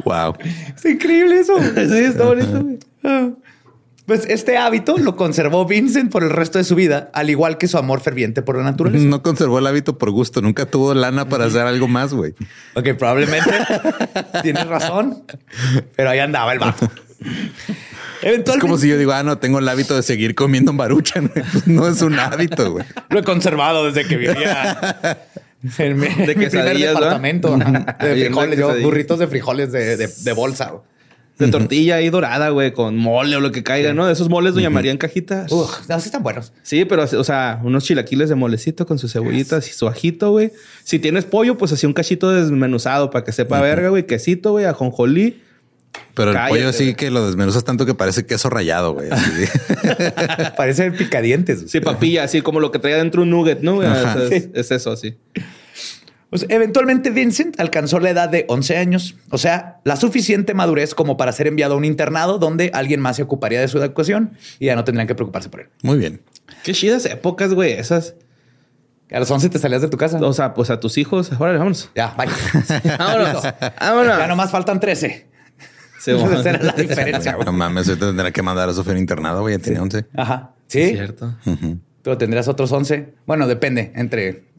Wow. 0.06 0.36
Es 0.76 0.86
increíble 0.86 1.40
eso. 1.40 1.58
Sí, 1.60 1.98
está 1.98 2.26
bonito, 2.26 2.62
güey. 2.62 2.80
Pues 4.06 4.26
este 4.28 4.58
hábito 4.58 4.98
lo 4.98 5.16
conservó 5.16 5.66
Vincent 5.66 6.12
por 6.12 6.24
el 6.24 6.30
resto 6.30 6.58
de 6.58 6.66
su 6.66 6.76
vida, 6.76 7.10
al 7.14 7.30
igual 7.30 7.58
que 7.58 7.70
su 7.70 7.78
amor 7.78 8.02
ferviente 8.02 8.42
por 8.42 8.58
la 8.58 8.64
naturaleza. 8.64 9.06
No 9.06 9.24
conservó 9.24 9.60
el 9.60 9.68
hábito 9.68 9.98
por 9.98 10.12
gusto, 10.12 10.42
nunca 10.42 10.66
tuvo 10.66 10.94
lana 10.94 11.30
para 11.30 11.46
hacer 11.46 11.62
algo 11.62 11.88
más, 11.88 12.14
güey. 12.14 12.34
Ok, 12.74 12.90
probablemente 12.98 13.50
tienes 14.42 14.68
razón, 14.68 15.24
pero 15.96 16.10
ahí 16.10 16.20
andaba 16.20 16.52
el 16.52 16.60
vato. 16.60 16.92
Eventualmente, 18.22 18.52
es 18.52 18.58
como 18.60 18.78
si 18.78 18.90
yo 18.90 18.98
digo, 18.98 19.14
ah, 19.14 19.24
no, 19.24 19.38
tengo 19.38 19.60
el 19.60 19.68
hábito 19.70 19.96
de 19.96 20.04
seguir 20.04 20.36
comiendo 20.36 20.74
maruchan. 20.74 21.30
Pues 21.30 21.68
no 21.68 21.88
es 21.88 22.02
un 22.02 22.20
hábito, 22.20 22.72
güey. 22.72 22.86
Lo 23.10 23.20
he 23.20 23.24
conservado 23.24 23.86
desde 23.86 24.08
que 24.08 24.18
vivía 24.18 25.28
en 25.78 25.98
mi, 25.98 26.08
de 26.08 26.36
mi 26.36 26.48
primer 26.48 26.78
departamento. 26.78 27.58
De 27.58 28.26
frijoles, 28.26 28.60
yo, 28.60 28.82
burritos 28.82 29.20
de 29.20 29.28
frijoles 29.28 29.72
de, 29.72 29.96
de, 29.96 30.08
de 30.08 30.34
bolsa 30.34 30.74
de 31.46 31.52
tortilla 31.52 31.96
ahí 31.96 32.10
dorada, 32.10 32.50
güey, 32.50 32.74
con 32.74 32.98
mole 32.98 33.36
o 33.36 33.40
lo 33.40 33.52
que 33.52 33.64
caiga, 33.64 33.94
¿no? 33.94 34.10
Esos 34.10 34.30
moles 34.30 34.54
doña 34.54 34.70
María 34.70 34.92
en 34.92 34.98
cajitas. 34.98 35.52
Uf, 35.52 35.88
no, 35.88 36.00
sí 36.00 36.08
están 36.08 36.24
buenos. 36.24 36.54
Sí, 36.64 36.86
pero, 36.86 37.04
o 37.04 37.24
sea, 37.24 37.62
unos 37.64 37.84
chilaquiles 37.84 38.30
de 38.30 38.36
molecito 38.36 38.86
con 38.86 39.00
sus 39.00 39.14
cebollitas 39.14 39.70
y 39.70 39.74
su 39.74 39.88
ajito, 39.88 40.32
güey. 40.32 40.52
Si 40.84 41.00
tienes 41.00 41.26
pollo, 41.26 41.58
pues 41.58 41.72
así 41.72 41.86
un 41.86 41.94
cachito 41.94 42.32
desmenuzado 42.32 43.10
para 43.10 43.24
que 43.24 43.32
sepa 43.32 43.62
verga, 43.62 43.90
güey. 43.90 44.06
Quesito, 44.06 44.52
güey, 44.52 44.66
ajonjolí. 44.66 45.42
Pero 46.16 46.32
el 46.32 46.38
pollo 46.50 46.74
sí 46.74 46.94
que 46.96 47.10
lo 47.10 47.26
desmenuzas 47.26 47.64
tanto 47.64 47.86
que 47.86 47.96
parece 47.96 48.26
queso 48.26 48.50
rayado, 48.50 48.94
güey. 48.94 49.10
parece 50.58 50.92
picadientes. 50.92 51.66
Sí, 51.68 51.80
papilla, 51.80 52.24
así 52.24 52.42
como 52.42 52.60
lo 52.60 52.72
que 52.72 52.80
traía 52.80 52.98
dentro 52.98 53.24
un 53.24 53.30
nugget, 53.30 53.62
¿no? 53.62 53.82
es 53.84 54.72
eso, 54.72 54.92
así. 54.92 55.16
Pues 56.34 56.48
eventualmente 56.50 57.12
Vincent 57.12 57.60
alcanzó 57.60 58.00
la 58.00 58.10
edad 58.10 58.28
de 58.28 58.46
11 58.50 58.78
años, 58.78 59.16
o 59.30 59.38
sea, 59.38 59.82
la 59.84 59.96
suficiente 59.98 60.56
madurez 60.56 60.96
como 60.96 61.16
para 61.16 61.32
ser 61.32 61.46
enviado 61.46 61.76
a 61.76 61.78
un 61.78 61.86
internado 61.86 62.40
donde 62.40 62.72
alguien 62.74 63.02
más 63.02 63.18
se 63.18 63.22
ocuparía 63.22 63.62
de 63.62 63.68
su 63.68 63.78
educación 63.78 64.36
y 64.58 64.66
ya 64.66 64.76
no 64.76 64.84
tendrían 64.84 65.06
que 65.06 65.14
preocuparse 65.14 65.50
por 65.50 65.60
él. 65.60 65.68
Muy 65.84 66.00
bien. 66.00 66.24
Qué 66.64 66.74
chidas 66.74 67.06
épocas, 67.06 67.54
güey, 67.54 67.74
esas. 67.74 68.16
A 69.12 69.20
los 69.20 69.30
11 69.30 69.48
te 69.50 69.60
salías 69.60 69.84
de 69.84 69.90
tu 69.90 69.98
casa. 69.98 70.18
O 70.24 70.34
sea, 70.34 70.56
pues 70.56 70.72
a 70.72 70.80
tus 70.80 70.98
hijos. 70.98 71.32
Órale, 71.38 71.60
vámonos. 71.60 71.92
Ya, 71.94 72.16
bye. 72.18 72.26
vámonos. 72.98 73.44
vámonos. 73.80 74.18
Ya 74.18 74.26
nomás 74.26 74.50
faltan 74.50 74.80
13. 74.80 75.28
Sí, 76.00 76.12
Esa 76.40 76.50
era 76.50 76.64
la 76.64 76.74
diferencia. 76.74 77.38
No 77.46 77.52
mames, 77.52 77.88
ahorita 77.90 78.08
tendrá 78.08 78.32
que 78.32 78.42
mandar 78.42 78.70
a 78.70 78.74
Sofía 78.74 78.98
internado, 78.98 79.42
güey. 79.42 79.58
Ya 79.58 79.64
tiene 79.64 79.82
11. 79.82 80.08
Ajá. 80.18 80.56
Sí. 80.66 80.82
Es 80.82 80.92
cierto. 80.94 81.36
Pero 82.02 82.18
tendrías 82.18 82.48
otros 82.48 82.72
11. 82.72 83.14
Bueno, 83.28 83.46
depende. 83.46 83.92
Entre 83.94 84.52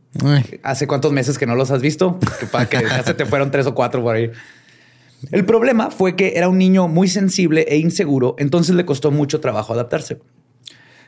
¿Hace 0.62 0.86
cuántos 0.86 1.12
meses 1.12 1.38
que 1.38 1.46
no 1.46 1.56
los 1.56 1.70
has 1.70 1.82
visto? 1.82 2.18
Que 2.40 2.46
para 2.46 2.68
que 2.68 2.80
ya 2.82 3.02
se 3.02 3.14
te 3.14 3.26
fueron 3.26 3.50
tres 3.50 3.66
o 3.66 3.74
cuatro 3.74 4.02
por 4.02 4.16
ahí. 4.16 4.30
El 5.32 5.44
problema 5.44 5.90
fue 5.90 6.16
que 6.16 6.34
era 6.36 6.48
un 6.48 6.58
niño 6.58 6.88
muy 6.88 7.08
sensible 7.08 7.66
e 7.68 7.78
inseguro, 7.78 8.36
entonces 8.38 8.74
le 8.74 8.84
costó 8.84 9.10
mucho 9.10 9.40
trabajo 9.40 9.72
adaptarse. 9.72 10.20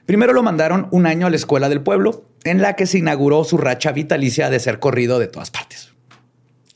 Primero 0.07 0.33
lo 0.33 0.43
mandaron 0.43 0.89
un 0.91 1.07
año 1.07 1.27
a 1.27 1.31
la 1.31 1.37
escuela 1.37 1.69
del 1.69 1.83
pueblo, 1.83 2.25
en 2.45 2.63
la 2.63 2.75
que 2.75 2.87
se 2.87 2.99
inauguró 2.99 3.45
su 3.45 3.59
racha 3.59 3.93
vitalicia 3.93 4.51
de 4.51 4.61
ser 4.61 4.79
corrido 4.79 5.19
de 5.19 5.27
todas 5.27 5.51
partes. 5.51 5.93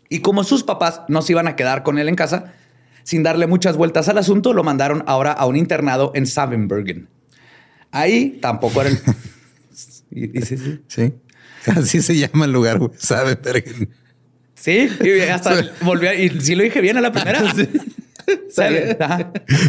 Y 0.09 0.21
como 0.21 0.43
sus 0.43 0.65
papás 0.65 1.03
no 1.09 1.23
se 1.23 1.33
iban 1.33 1.47
a 1.47 1.55
quedar 1.55 1.83
con 1.85 1.99
él 1.99 2.09
en 2.09 2.17
casa, 2.17 2.53
sin 3.05 3.23
darle 3.23 3.47
muchas 3.47 3.77
vueltas 3.77 4.09
al 4.09 4.19
asunto, 4.19 4.53
lo 4.53 4.65
mandaron 4.65 5.05
ahora 5.07 5.33
a 5.33 5.47
un 5.47 5.57
internado 5.57 6.11
en 6.15 6.27
Savenbergen. 6.27 7.09
Ahí 7.93 8.39
tampoco 8.43 8.81
era 8.83 8.91
el... 8.91 8.99
sí. 9.73 10.83
sí. 10.89 11.15
Así 11.77 12.03
se 12.03 12.17
llama 12.17 12.45
el 12.45 12.53
lugar, 12.53 12.79
güey. 12.79 12.91
Sabe, 12.97 13.39
Sí, 14.55 14.89
y 15.03 15.21
hasta 15.23 15.63
volvió 15.83 16.13
y 16.13 16.41
sí 16.41 16.55
lo 16.55 16.63
dije 16.63 16.81
bien 16.81 16.97
a 16.99 17.01
la 17.01 17.13
primera. 17.13 17.43
¿Sabe? 18.51 18.97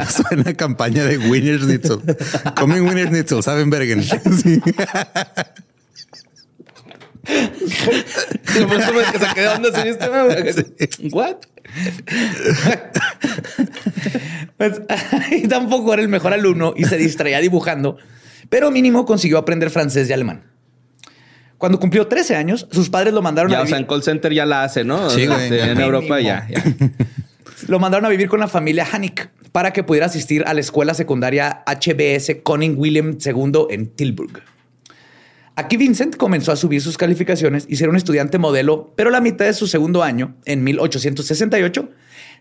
Suena 0.09 0.53
campaña 0.53 1.03
de 1.05 1.17
Winners 1.17 1.63
Nitzel. 1.63 1.99
Coming 2.55 2.81
Winners 2.81 3.11
Nitzel, 3.11 3.41
saben 3.41 3.69
Bergen. 3.69 4.03
Sí. 4.03 4.61
Saqué 9.19 9.41
de 9.41 9.47
onda 9.47 9.69
así, 9.69 9.87
este 9.87 11.09
¿What? 11.11 11.37
Pues, 14.57 14.81
y 15.31 15.47
tampoco 15.47 15.93
era 15.93 16.01
el 16.01 16.09
mejor 16.09 16.33
alumno 16.33 16.73
y 16.75 16.83
se 16.85 16.97
distraía 16.97 17.39
dibujando, 17.39 17.97
pero 18.49 18.69
mínimo 18.69 19.05
consiguió 19.05 19.37
aprender 19.37 19.69
francés 19.69 20.09
y 20.09 20.13
alemán. 20.13 20.50
Cuando 21.61 21.79
cumplió 21.79 22.07
13 22.07 22.35
años, 22.35 22.67
sus 22.71 22.89
padres 22.89 23.13
lo 23.13 23.21
mandaron 23.21 23.53
a 23.53 23.57
vivir. 23.57 23.65
O 23.65 23.69
sea, 23.69 23.77
en 23.77 23.85
call 23.85 24.01
center 24.01 24.33
ya 24.33 24.47
la 24.47 24.63
hace, 24.63 24.83
¿no? 24.83 25.11
Sí, 25.11 25.27
güey. 25.27 25.59
En 25.59 25.79
Europa 25.79 26.19
ya, 26.19 26.47
Lo 27.67 27.79
mandaron 27.79 28.03
a 28.07 28.09
vivir 28.09 28.29
con 28.29 28.39
la 28.39 28.47
familia 28.47 28.87
Hanik 28.91 29.29
para 29.51 29.71
que 29.71 29.83
pudiera 29.83 30.07
asistir 30.07 30.43
a 30.47 30.55
la 30.55 30.59
escuela 30.59 30.95
secundaria 30.95 31.63
HBS 31.67 32.37
Conning 32.41 32.79
William 32.79 33.15
II 33.23 33.67
en 33.69 33.91
Tilburg. 33.91 34.41
Aquí 35.55 35.77
Vincent 35.77 36.15
comenzó 36.15 36.51
a 36.51 36.55
subir 36.55 36.81
sus 36.81 36.97
calificaciones 36.97 37.67
y 37.69 37.75
ser 37.75 37.89
un 37.89 37.95
estudiante 37.95 38.39
modelo, 38.39 38.91
pero 38.95 39.11
la 39.11 39.21
mitad 39.21 39.45
de 39.45 39.53
su 39.53 39.67
segundo 39.67 40.01
año, 40.01 40.33
en 40.45 40.63
1868, 40.63 41.89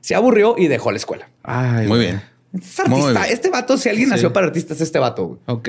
se 0.01 0.15
aburrió 0.15 0.55
y 0.57 0.69
dejó 0.69 0.93
la 0.93 0.97
escuela. 0.97 1.29
Ay, 1.43 1.87
muy 1.87 1.99
bien. 1.99 2.23
Es 2.55 2.81
artista. 2.81 3.29
Este 3.29 3.51
vato, 3.51 3.77
si 3.77 3.91
alguien 3.91 4.09
nació 4.09 4.33
para 4.33 4.47
artistas, 4.47 4.79
es 4.79 4.85
este 4.85 4.99
vato. 4.99 5.39
Ok. 5.45 5.69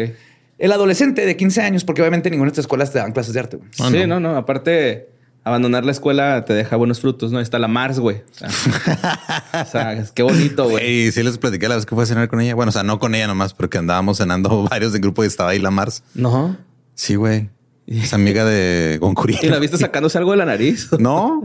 El 0.61 0.71
adolescente 0.71 1.25
de 1.25 1.35
15 1.35 1.61
años, 1.63 1.83
porque 1.83 2.03
obviamente 2.03 2.29
ninguna 2.29 2.49
de 2.49 2.51
estas 2.51 2.65
escuelas 2.65 2.93
te 2.93 2.99
dan 2.99 3.13
clases 3.13 3.33
de 3.33 3.39
arte. 3.39 3.59
Ah, 3.79 3.89
sí, 3.89 4.05
no. 4.05 4.19
no, 4.19 4.37
Aparte, 4.37 5.09
abandonar 5.43 5.83
la 5.83 5.91
escuela 5.91 6.45
te 6.45 6.53
deja 6.53 6.75
buenos 6.75 6.99
frutos, 6.99 7.31
¿no? 7.31 7.39
Está 7.39 7.57
la 7.57 7.67
Mars, 7.67 7.99
güey. 7.99 8.21
O 8.43 9.65
sea, 9.65 10.05
qué 10.13 10.21
bonito, 10.21 10.69
güey. 10.69 11.07
Y 11.07 11.11
sí 11.11 11.23
les 11.23 11.39
platiqué 11.39 11.67
la 11.67 11.77
vez 11.77 11.87
que 11.87 11.95
fue 11.95 12.03
a 12.03 12.05
cenar 12.05 12.29
con 12.29 12.41
ella. 12.41 12.53
Bueno, 12.53 12.69
o 12.69 12.71
sea, 12.71 12.83
no 12.83 12.99
con 12.99 13.15
ella 13.15 13.25
nomás, 13.25 13.55
porque 13.55 13.79
andábamos 13.79 14.19
cenando 14.19 14.63
varios 14.69 14.93
del 14.93 15.01
grupo 15.01 15.23
y 15.23 15.27
estaba 15.27 15.49
ahí 15.49 15.57
la 15.57 15.71
Mars. 15.71 16.03
No. 16.13 16.55
Sí, 16.93 17.15
güey. 17.15 17.49
Es 17.87 18.13
amiga 18.13 18.45
de 18.45 18.99
Goncuri. 19.01 19.39
¿Y 19.41 19.47
la 19.47 19.57
viste 19.57 19.77
sacándose 19.79 20.19
algo 20.19 20.29
de 20.29 20.37
la 20.37 20.45
nariz? 20.45 20.89
No, 20.99 21.41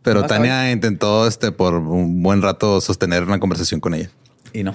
pero 0.00 0.24
Tania 0.24 0.72
intentó 0.72 1.26
este 1.26 1.52
por 1.52 1.74
un 1.74 2.22
buen 2.22 2.40
rato 2.40 2.80
sostener 2.80 3.24
una 3.24 3.38
conversación 3.40 3.80
con 3.80 3.92
ella. 3.92 4.08
Y 4.54 4.62
no. 4.64 4.74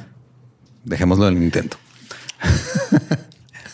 Dejémoslo 0.84 1.28
en 1.28 1.38
el 1.38 1.44
intento. 1.44 1.78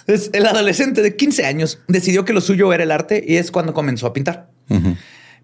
El 0.07 0.45
adolescente 0.45 1.01
de 1.01 1.15
15 1.15 1.45
años 1.45 1.79
decidió 1.87 2.25
que 2.25 2.33
lo 2.33 2.41
suyo 2.41 2.71
era 2.73 2.83
el 2.83 2.91
arte 2.91 3.23
y 3.25 3.37
es 3.37 3.51
cuando 3.51 3.73
comenzó 3.73 4.07
a 4.07 4.13
pintar. 4.13 4.49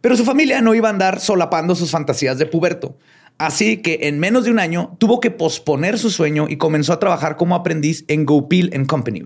Pero 0.01 0.17
su 0.17 0.25
familia 0.25 0.61
no 0.61 0.73
iba 0.73 0.89
a 0.89 0.91
andar 0.91 1.19
solapando 1.19 1.75
sus 1.75 1.91
fantasías 1.91 2.37
de 2.37 2.45
puberto. 2.45 2.97
Así 3.37 3.77
que 3.77 4.01
en 4.03 4.19
menos 4.19 4.45
de 4.45 4.51
un 4.51 4.59
año 4.59 4.95
tuvo 4.99 5.19
que 5.19 5.31
posponer 5.31 5.97
su 5.97 6.11
sueño 6.11 6.47
y 6.47 6.57
comenzó 6.57 6.93
a 6.93 6.99
trabajar 6.99 7.37
como 7.37 7.55
aprendiz 7.55 8.05
en 8.07 8.25
GoPil 8.25 8.85
Company, 8.85 9.25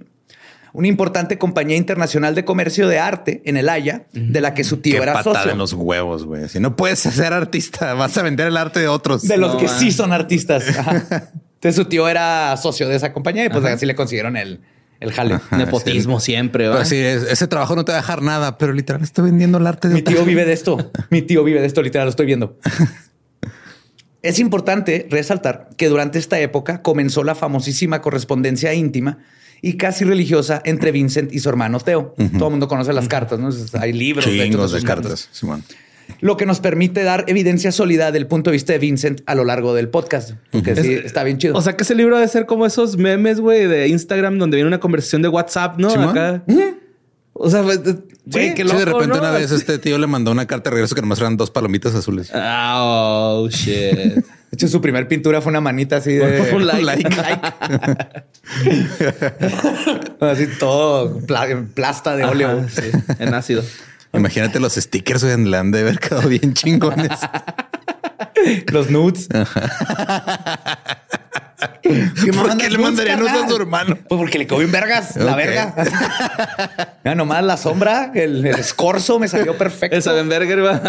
una 0.71 0.87
importante 0.87 1.37
compañía 1.37 1.75
internacional 1.75 2.35
de 2.35 2.45
comercio 2.45 2.87
de 2.87 2.99
arte 2.99 3.41
en 3.45 3.57
el 3.57 3.67
Haya, 3.67 4.07
de 4.13 4.41
la 4.41 4.53
que 4.53 4.63
su 4.63 4.77
tío 4.77 5.03
era 5.03 5.21
socio. 5.23 5.51
en 5.51 5.57
los 5.57 5.73
huevos, 5.73 6.25
güey. 6.25 6.47
Si 6.47 6.59
no 6.59 6.75
puedes 6.75 6.99
ser 6.99 7.33
artista, 7.33 7.93
vas 7.93 8.17
a 8.17 8.23
vender 8.23 8.47
el 8.47 8.57
arte 8.57 8.79
de 8.79 8.87
otros. 8.87 9.21
De 9.27 9.37
los 9.37 9.55
que 9.55 9.67
sí 9.67 9.91
son 9.91 10.13
artistas. 10.13 10.65
Entonces 11.55 11.75
su 11.75 11.85
tío 11.85 12.07
era 12.07 12.55
socio 12.57 12.87
de 12.87 12.95
esa 12.95 13.11
compañía 13.11 13.45
y 13.45 13.49
pues 13.49 13.65
así 13.65 13.85
le 13.85 13.95
consiguieron 13.95 14.37
el, 14.37 14.61
El 14.99 15.11
jale. 15.11 15.39
Nepotismo 15.51 16.19
siempre, 16.19 16.67
¿va? 16.67 16.75
Pero 16.75 16.85
sí, 16.85 16.95
es- 16.95 17.23
ese 17.23 17.47
trabajo 17.47 17.75
no 17.75 17.83
te 17.85 17.91
va 17.91 17.97
a 17.97 18.01
dejar 18.01 18.21
nada, 18.21 18.57
pero 18.57 18.73
literal 18.73 19.03
estoy 19.03 19.25
vendiendo 19.25 19.57
el 19.57 19.67
arte 19.67 19.87
de 19.89 19.95
Mi 19.95 20.01
tío 20.01 20.23
vive 20.25 20.45
de 20.45 20.53
esto. 20.53 20.91
Mi 21.09 21.21
tío 21.21 21.43
vive 21.43 21.59
de 21.61 21.67
esto, 21.67 21.81
literal, 21.81 22.05
lo 22.05 22.09
estoy 22.11 22.25
viendo. 22.25 22.57
Es 24.21 24.39
importante 24.39 25.07
resaltar 25.11 25.69
que 25.77 25.87
durante 25.87 26.17
esta 26.17 26.39
época 26.39 26.81
comenzó 26.81 27.23
la 27.23 27.35
famosísima 27.35 28.01
correspondencia 28.01 28.73
íntima 28.73 29.19
y 29.61 29.77
casi 29.77 30.03
religiosa 30.03 30.63
entre 30.65 30.91
Vincent 30.91 31.31
y 31.31 31.39
su 31.39 31.49
hermano 31.49 31.79
Teo. 31.79 32.15
Todo 32.37 32.45
el 32.45 32.51
mundo 32.51 32.67
conoce 32.67 32.91
las 32.91 33.07
cartas, 33.07 33.37
¿no? 33.39 33.49
Hay 33.79 33.93
libros 33.93 34.25
Chingos 34.25 34.71
de 34.71 34.79
sus 34.79 34.87
cartas, 34.87 35.29
Simón. 35.31 35.63
Lo 36.21 36.37
que 36.37 36.45
nos 36.45 36.59
permite 36.59 37.03
dar 37.03 37.25
evidencia 37.27 37.71
sólida 37.71 38.11
del 38.11 38.27
punto 38.27 38.49
de 38.51 38.53
vista 38.55 38.73
de 38.73 38.79
Vincent 38.79 39.21
a 39.25 39.35
lo 39.35 39.43
largo 39.43 39.73
del 39.73 39.89
podcast. 39.89 40.31
Porque 40.51 40.75
sí, 40.75 40.93
está 40.93 41.23
bien 41.23 41.37
chido. 41.37 41.55
O 41.55 41.61
sea 41.61 41.75
que 41.75 41.83
ese 41.83 41.95
libro 41.95 42.15
debe 42.15 42.27
ser 42.27 42.45
como 42.45 42.65
esos 42.65 42.97
memes, 42.97 43.39
güey, 43.39 43.67
de 43.67 43.87
Instagram 43.87 44.37
donde 44.37 44.57
viene 44.57 44.67
una 44.67 44.79
conversación 44.79 45.21
de 45.21 45.27
WhatsApp, 45.27 45.77
¿no? 45.77 45.89
Acá. 45.89 46.43
O 47.37 47.49
sea, 47.49 47.63
pues, 47.63 47.81
güey, 47.83 48.55
qué 48.55 48.61
Sí, 48.61 48.63
loco, 48.63 48.79
de 48.79 48.85
repente 48.85 49.07
¿no? 49.09 49.19
una 49.19 49.31
vez 49.31 49.51
este 49.51 49.77
tío 49.77 49.97
le 49.97 50.07
mandó 50.07 50.31
una 50.31 50.45
carta 50.47 50.69
de 50.69 50.75
regreso 50.75 50.95
que 50.95 51.01
nomás 51.01 51.19
eran 51.19 51.35
dos 51.35 51.51
palomitas 51.51 51.93
azules. 51.93 52.31
Ah, 52.33 52.75
Oh, 52.81 53.49
shit. 53.49 53.75
de 53.93 54.23
hecho, 54.53 54.67
su 54.69 54.79
primer 54.79 55.07
pintura 55.09 55.41
fue 55.41 55.49
una 55.49 55.59
manita 55.59 55.97
así 55.97 56.13
de 56.13 56.51
Un 56.55 56.65
like. 56.85 57.09
así 60.21 60.47
todo 60.59 61.19
pla- 61.19 61.49
en 61.49 61.67
plasta 61.67 62.15
de 62.15 62.23
óleo. 62.25 62.59
Ajá, 62.59 62.69
sí, 62.69 62.89
en 63.19 63.33
ácido. 63.33 63.63
Imagínate 64.15 64.59
los 64.59 64.73
stickers, 64.73 65.23
güey, 65.23 65.37
le 65.45 65.57
han 65.57 65.71
de 65.71 65.79
haber 65.81 65.99
quedado 65.99 66.27
bien 66.29 66.53
chingones. 66.53 67.11
Los 68.71 68.89
nudes. 68.91 69.27
¿Por 71.83 72.57
qué 72.57 72.69
le 72.69 72.77
mandarían 72.77 73.19
nudes 73.19 73.33
a 73.33 73.47
su 73.47 73.55
hermano? 73.55 73.97
Pues 74.07 74.19
porque 74.19 74.37
le 74.37 74.45
cogió 74.45 74.65
en 74.65 74.71
vergas, 74.71 75.15
la 75.15 75.35
verga. 75.35 75.73
Mira, 77.03 77.15
nomás 77.15 77.43
la 77.43 77.57
sombra, 77.57 78.11
el, 78.13 78.45
el 78.45 78.55
escorzo 78.59 79.19
me 79.19 79.27
salió 79.27 79.57
perfecto. 79.57 79.95
Esa 79.97 80.13
Benberger 80.13 80.63
va. 80.63 80.81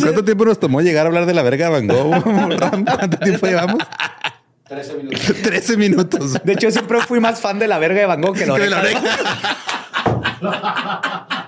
¿Cuánto 0.00 0.24
tiempo 0.24 0.44
nos 0.44 0.60
tomó 0.60 0.80
llegar 0.80 1.06
a 1.06 1.08
hablar 1.08 1.26
de 1.26 1.34
la 1.34 1.42
verga 1.42 1.66
de 1.66 1.72
Van 1.72 1.86
Gogh? 1.86 2.22
¿Cuánto 2.84 3.18
tiempo 3.18 3.46
llevamos? 3.46 3.78
13 4.68 4.94
minutos. 4.98 5.20
13 5.42 5.76
minutos. 5.76 6.32
De 6.44 6.52
hecho, 6.52 6.70
siempre 6.70 7.00
fui 7.02 7.20
más 7.20 7.40
fan 7.40 7.58
de 7.58 7.68
la 7.68 7.78
verga 7.78 8.00
de 8.00 8.06
Van 8.06 8.20
Gogh 8.20 8.36
que 8.36 8.46
la 8.46 8.54
Que 8.54 8.60
de 8.68 8.74
oreja. 8.74 9.00
la 10.40 11.26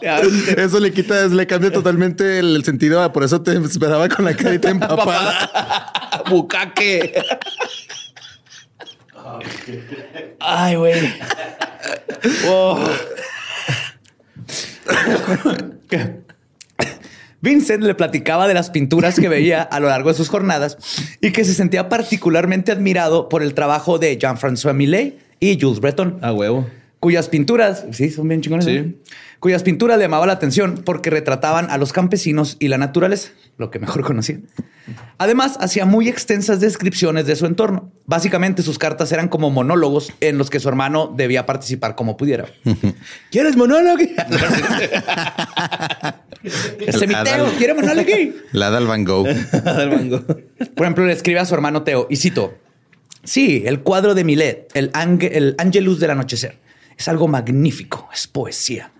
Ya, 0.00 0.20
Eso 0.20 0.78
le 0.78 0.92
quita, 0.92 1.26
le 1.26 1.46
cambia 1.46 1.72
totalmente 1.72 2.38
el, 2.38 2.54
el 2.56 2.64
sentido. 2.64 3.10
Por 3.12 3.24
eso 3.24 3.40
te 3.42 3.56
esperaba 3.56 4.08
con 4.08 4.26
la 4.26 4.36
carita 4.36 4.68
empapada. 4.68 6.22
Bucaque. 6.28 7.14
Ay, 10.38 10.76
güey. 10.76 11.14
Wow. 12.44 12.78
Vincent 17.46 17.82
le 17.84 17.94
platicaba 17.94 18.48
de 18.48 18.54
las 18.54 18.70
pinturas 18.70 19.20
que 19.20 19.28
veía 19.28 19.62
a 19.62 19.78
lo 19.78 19.88
largo 19.88 20.08
de 20.08 20.16
sus 20.16 20.28
jornadas 20.28 20.76
y 21.20 21.30
que 21.30 21.44
se 21.44 21.54
sentía 21.54 21.88
particularmente 21.88 22.72
admirado 22.72 23.28
por 23.28 23.40
el 23.42 23.54
trabajo 23.54 23.98
de 24.00 24.18
Jean-François 24.18 24.74
Millet 24.74 25.16
y 25.38 25.56
Jules 25.60 25.78
Breton, 25.78 26.18
A 26.22 26.32
huevo. 26.32 26.66
cuyas 26.98 27.28
pinturas, 27.28 27.84
sí, 27.92 28.10
son 28.10 28.26
bien 28.26 28.40
chingones, 28.40 28.64
Sí. 28.64 28.80
¿no? 28.80 28.92
cuyas 29.38 29.62
pinturas 29.62 29.96
le 29.96 30.04
llamaban 30.04 30.26
la 30.26 30.32
atención 30.32 30.82
porque 30.84 31.08
retrataban 31.10 31.70
a 31.70 31.78
los 31.78 31.92
campesinos 31.92 32.56
y 32.58 32.66
la 32.66 32.78
naturaleza, 32.78 33.30
lo 33.58 33.70
que 33.70 33.78
mejor 33.78 34.02
conocía. 34.02 34.38
Además, 35.18 35.56
hacía 35.60 35.84
muy 35.86 36.08
extensas 36.08 36.60
descripciones 36.60 37.26
de 37.26 37.34
su 37.36 37.46
entorno. 37.46 37.90
Básicamente, 38.04 38.62
sus 38.62 38.78
cartas 38.78 39.10
eran 39.12 39.28
como 39.28 39.50
monólogos 39.50 40.12
en 40.20 40.38
los 40.38 40.48
que 40.50 40.60
su 40.60 40.68
hermano 40.68 41.12
debía 41.16 41.44
participar 41.46 41.94
como 41.96 42.16
pudiera. 42.16 42.46
¿Quieres 43.30 43.56
monólogo? 43.56 43.98
Ese 46.80 47.06
mi 47.06 47.14
Teo, 47.24 47.52
¿quiere 47.58 47.74
monólogo? 47.74 48.08
La 48.52 48.70
da 48.70 48.78
al 48.78 48.86
Van 48.86 49.04
Gogh. 49.04 49.26
Del 49.26 49.90
mango. 49.90 50.20
Por 50.24 50.86
ejemplo, 50.86 51.04
le 51.06 51.12
escribe 51.12 51.40
a 51.40 51.44
su 51.44 51.54
hermano 51.54 51.82
Teo 51.82 52.06
y 52.08 52.16
cito: 52.16 52.54
Sí, 53.24 53.64
el 53.66 53.80
cuadro 53.80 54.14
de 54.14 54.24
Millet, 54.24 54.68
el, 54.74 54.92
Ange- 54.92 55.30
el 55.32 55.54
Angelus 55.58 55.98
del 55.98 56.10
anochecer, 56.10 56.58
es 56.96 57.08
algo 57.08 57.26
magnífico, 57.28 58.08
es 58.14 58.26
poesía. 58.28 58.92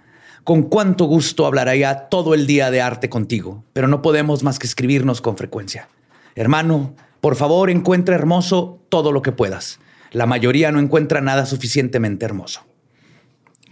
Con 0.46 0.62
cuánto 0.62 1.06
gusto 1.06 1.44
hablaría 1.44 2.08
todo 2.08 2.32
el 2.32 2.46
día 2.46 2.70
de 2.70 2.80
arte 2.80 3.08
contigo, 3.08 3.64
pero 3.72 3.88
no 3.88 4.00
podemos 4.00 4.44
más 4.44 4.60
que 4.60 4.68
escribirnos 4.68 5.20
con 5.20 5.36
frecuencia. 5.36 5.88
Hermano, 6.36 6.94
por 7.20 7.34
favor, 7.34 7.68
encuentra 7.68 8.14
hermoso 8.14 8.78
todo 8.88 9.10
lo 9.10 9.22
que 9.22 9.32
puedas. 9.32 9.80
La 10.12 10.24
mayoría 10.26 10.70
no 10.70 10.78
encuentra 10.78 11.20
nada 11.20 11.46
suficientemente 11.46 12.24
hermoso. 12.24 12.60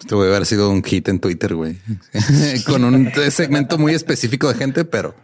Esto 0.01 0.21
debe 0.21 0.35
haber 0.35 0.47
sido 0.47 0.69
un 0.69 0.83
hit 0.83 1.07
en 1.07 1.21
Twitter, 1.21 1.55
güey. 1.55 1.79
Con 2.67 2.83
un 2.83 3.13
segmento 3.31 3.79
muy 3.79 3.95
específico 3.95 4.49
de 4.49 4.57
gente, 4.57 4.85
pero 4.85 5.15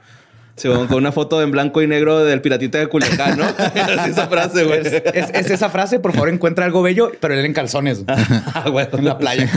Sí, 0.57 0.69
con 0.69 0.87
con 0.89 0.99
una 0.99 1.11
foto 1.13 1.41
en 1.43 1.51
blanco 1.51 1.81
y 1.81 1.87
negro 1.87 2.19
del 2.25 2.43
piratita 2.43 2.79
de 2.79 2.87
Culiacán, 2.89 3.39
¿no? 3.39 3.45
Así 3.99 4.11
esa 4.11 4.29
frase, 4.29 4.65
güey. 4.65 4.81
Es, 4.81 4.93
es- 5.15 5.31
es 5.33 5.51
esa 5.51 5.71
frase, 5.71 5.99
por 6.01 6.13
favor, 6.13 6.29
encuentra 6.29 6.65
algo 6.67 6.83
bello, 6.83 7.13
pero 7.21 7.35
él 7.35 7.45
en 7.45 7.53
calzones. 7.55 8.05
Ah, 8.09 8.65
en 8.93 9.05
la 9.05 9.17
playa. 9.19 9.49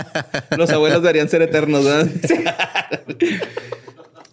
Los 0.56 0.70
abuelos 0.70 1.02
deberían 1.02 1.28
ser 1.28 1.42
eternos, 1.42 1.84
¿verdad? 1.84 2.08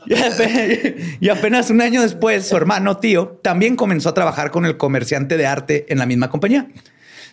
Y 0.05 0.13
ape- 0.13 1.17
Y 1.19 1.29
apenas 1.29 1.69
un 1.69 1.81
año 1.81 2.01
después, 2.01 2.47
su 2.47 2.55
hermano 2.55 2.97
tío 2.97 3.39
también 3.43 3.75
comenzó 3.75 4.09
a 4.09 4.13
trabajar 4.13 4.51
con 4.51 4.65
el 4.65 4.77
comerciante 4.77 5.37
de 5.37 5.45
arte 5.45 5.85
en 5.89 5.99
la 5.99 6.05
misma 6.05 6.29
compañía, 6.29 6.67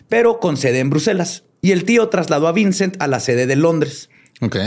pero 0.09 0.39
con 0.39 0.57
sede 0.57 0.79
en 0.79 0.89
Bruselas. 0.89 1.43
Y 1.61 1.71
el 1.71 1.85
tío 1.85 2.09
trasladó 2.09 2.47
a 2.47 2.51
Vincent 2.51 2.95
a 3.01 3.07
la 3.07 3.19
sede 3.19 3.47
de 3.47 3.55
Londres. 3.55 4.09
ok. 4.41 4.57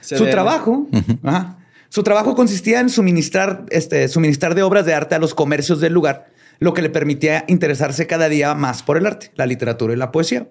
Se 0.00 0.16
su 0.18 0.26
trabajo, 0.26 0.88
ajá. 1.22 1.58
Su 1.92 2.02
trabajo 2.02 2.34
consistía 2.34 2.80
en 2.80 2.88
suministrar, 2.88 3.66
este, 3.68 4.08
suministrar 4.08 4.54
de 4.54 4.62
obras 4.62 4.86
de 4.86 4.94
arte 4.94 5.14
a 5.14 5.18
los 5.18 5.34
comercios 5.34 5.78
del 5.78 5.92
lugar, 5.92 6.30
lo 6.58 6.72
que 6.72 6.80
le 6.80 6.88
permitía 6.88 7.44
interesarse 7.48 8.06
cada 8.06 8.30
día 8.30 8.54
más 8.54 8.82
por 8.82 8.96
el 8.96 9.04
arte, 9.04 9.30
la 9.34 9.44
literatura 9.44 9.92
y 9.92 9.98
la 9.98 10.10
poesía. 10.10 10.48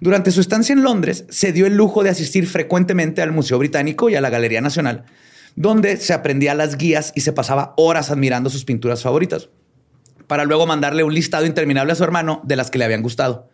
Durante 0.00 0.30
su 0.30 0.42
estancia 0.42 0.74
en 0.74 0.82
Londres, 0.82 1.24
se 1.30 1.52
dio 1.52 1.64
el 1.64 1.74
lujo 1.74 2.02
de 2.02 2.10
asistir 2.10 2.46
frecuentemente 2.46 3.22
al 3.22 3.32
Museo 3.32 3.58
Británico 3.58 4.10
y 4.10 4.14
a 4.14 4.20
la 4.20 4.28
Galería 4.28 4.60
Nacional, 4.60 5.06
donde 5.56 5.96
se 5.96 6.12
aprendía 6.12 6.54
las 6.54 6.76
guías 6.76 7.14
y 7.14 7.22
se 7.22 7.32
pasaba 7.32 7.72
horas 7.78 8.10
admirando 8.10 8.50
sus 8.50 8.66
pinturas 8.66 9.02
favoritas, 9.02 9.48
para 10.26 10.44
luego 10.44 10.66
mandarle 10.66 11.02
un 11.02 11.14
listado 11.14 11.46
interminable 11.46 11.94
a 11.94 11.96
su 11.96 12.04
hermano 12.04 12.42
de 12.44 12.56
las 12.56 12.70
que 12.70 12.76
le 12.76 12.84
habían 12.84 13.00
gustado. 13.00 13.48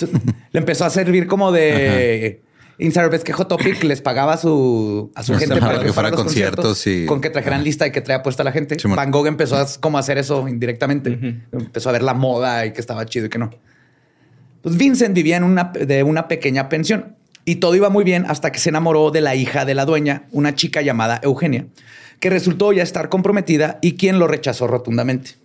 Le 0.50 0.58
empezó 0.58 0.84
a 0.84 0.90
servir 0.90 1.28
como 1.28 1.52
de 1.52 2.42
Inside 2.78 3.08
Ves 3.08 3.24
que 3.24 3.32
Hot 3.32 3.48
Topic 3.48 3.82
les 3.84 4.02
pagaba 4.02 4.34
a 4.34 4.36
su, 4.36 5.10
a 5.14 5.22
su 5.22 5.34
gente 5.34 5.56
para 5.56 5.72
para 5.74 5.84
que 5.84 5.92
fuera 5.92 6.10
conciertos 6.10 6.64
conciertos, 6.64 6.86
y- 6.86 7.06
con 7.06 7.20
que 7.20 7.30
trajeran 7.30 7.64
lista 7.64 7.86
y 7.86 7.92
que 7.92 8.00
traía 8.02 8.22
puesta 8.22 8.44
la 8.44 8.52
gente. 8.52 8.76
Van 8.94 9.10
Gogh 9.10 9.26
empezó 9.26 9.56
a 9.56 9.66
como 9.80 9.96
hacer 9.98 10.18
eso 10.18 10.46
indirectamente. 10.48 11.42
Empezó 11.52 11.88
a 11.88 11.92
ver 11.92 12.02
la 12.02 12.14
moda 12.14 12.66
y 12.66 12.72
que 12.72 12.80
estaba 12.80 13.04
chido 13.06 13.26
y 13.26 13.28
que 13.30 13.38
no. 13.38 13.50
Pues 14.62 14.76
Vincent 14.76 15.14
vivía 15.14 15.36
en 15.36 15.44
una, 15.44 15.64
de 15.72 16.02
una 16.02 16.28
pequeña 16.28 16.68
pensión 16.68 17.16
y 17.44 17.56
todo 17.56 17.74
iba 17.76 17.88
muy 17.88 18.04
bien 18.04 18.26
hasta 18.28 18.50
que 18.52 18.58
se 18.58 18.68
enamoró 18.70 19.10
de 19.10 19.20
la 19.20 19.34
hija 19.36 19.64
de 19.64 19.74
la 19.74 19.84
dueña, 19.84 20.24
una 20.32 20.54
chica 20.54 20.82
llamada 20.82 21.20
Eugenia, 21.22 21.66
que 22.20 22.28
resultó 22.30 22.72
ya 22.72 22.82
estar 22.82 23.08
comprometida 23.08 23.78
y 23.80 23.92
quien 23.96 24.18
lo 24.18 24.26
rechazó 24.26 24.66
rotundamente. 24.66 25.36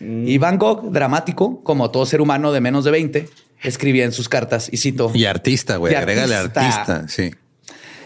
Y 0.00 0.38
Van 0.38 0.58
Gogh, 0.58 0.92
dramático, 0.92 1.64
como 1.64 1.90
todo 1.90 2.06
ser 2.06 2.20
humano 2.20 2.52
de 2.52 2.60
menos 2.60 2.84
de 2.84 2.90
20, 2.92 3.28
escribía 3.62 4.04
en 4.04 4.12
sus 4.12 4.28
cartas 4.28 4.68
y 4.72 4.76
cito. 4.78 5.10
Y 5.14 5.24
artista, 5.24 5.76
güey. 5.76 5.94
Agrégale 5.94 6.34
artista. 6.34 6.60
artista. 6.96 7.08
Sí. 7.08 7.30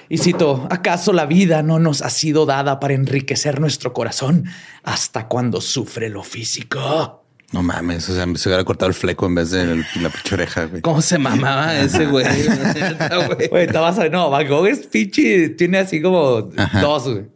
Y 0.09 0.19
cito, 0.19 0.67
¿acaso 0.71 1.12
la 1.15 1.25
vida 1.27 1.62
no 1.62 1.79
nos 1.79 2.03
ha 2.03 2.11
sido 2.11 2.45
dada 2.45 2.81
para 2.81 2.93
enriquecer 2.95 3.61
nuestro 3.61 3.93
corazón 3.95 4.45
hasta 4.83 5.27
cuando 5.29 5.61
sufre 5.62 6.11
lo 6.11 6.23
físico? 6.23 7.25
No 7.53 7.62
mames. 7.62 8.09
O 8.11 8.15
sea, 8.15 8.27
se 8.35 8.49
hubiera 8.49 8.65
cortado 8.65 8.88
el 8.88 8.95
fleco 8.95 9.27
en 9.27 9.35
vez 9.35 9.51
de 9.51 9.62
el- 9.62 9.87
la 10.01 10.09
pinche 10.11 10.35
oreja, 10.35 10.65
güey. 10.67 10.83
¿Cómo 10.83 11.01
se 11.03 11.19
mamaba 11.19 11.79
ese 11.79 12.07
güey? 12.07 12.25
Güey. 13.51 13.67
Vas 13.69 13.99
a 13.99 14.09
no, 14.09 14.31
Van 14.31 14.47
Gogh 14.49 14.67
es 14.67 14.87
pinche, 14.87 15.51
tiene 15.51 15.79
así 15.79 16.01
como 16.03 16.51
Ajá. 16.57 16.81
dos, 16.81 17.05
güey. 17.09 17.27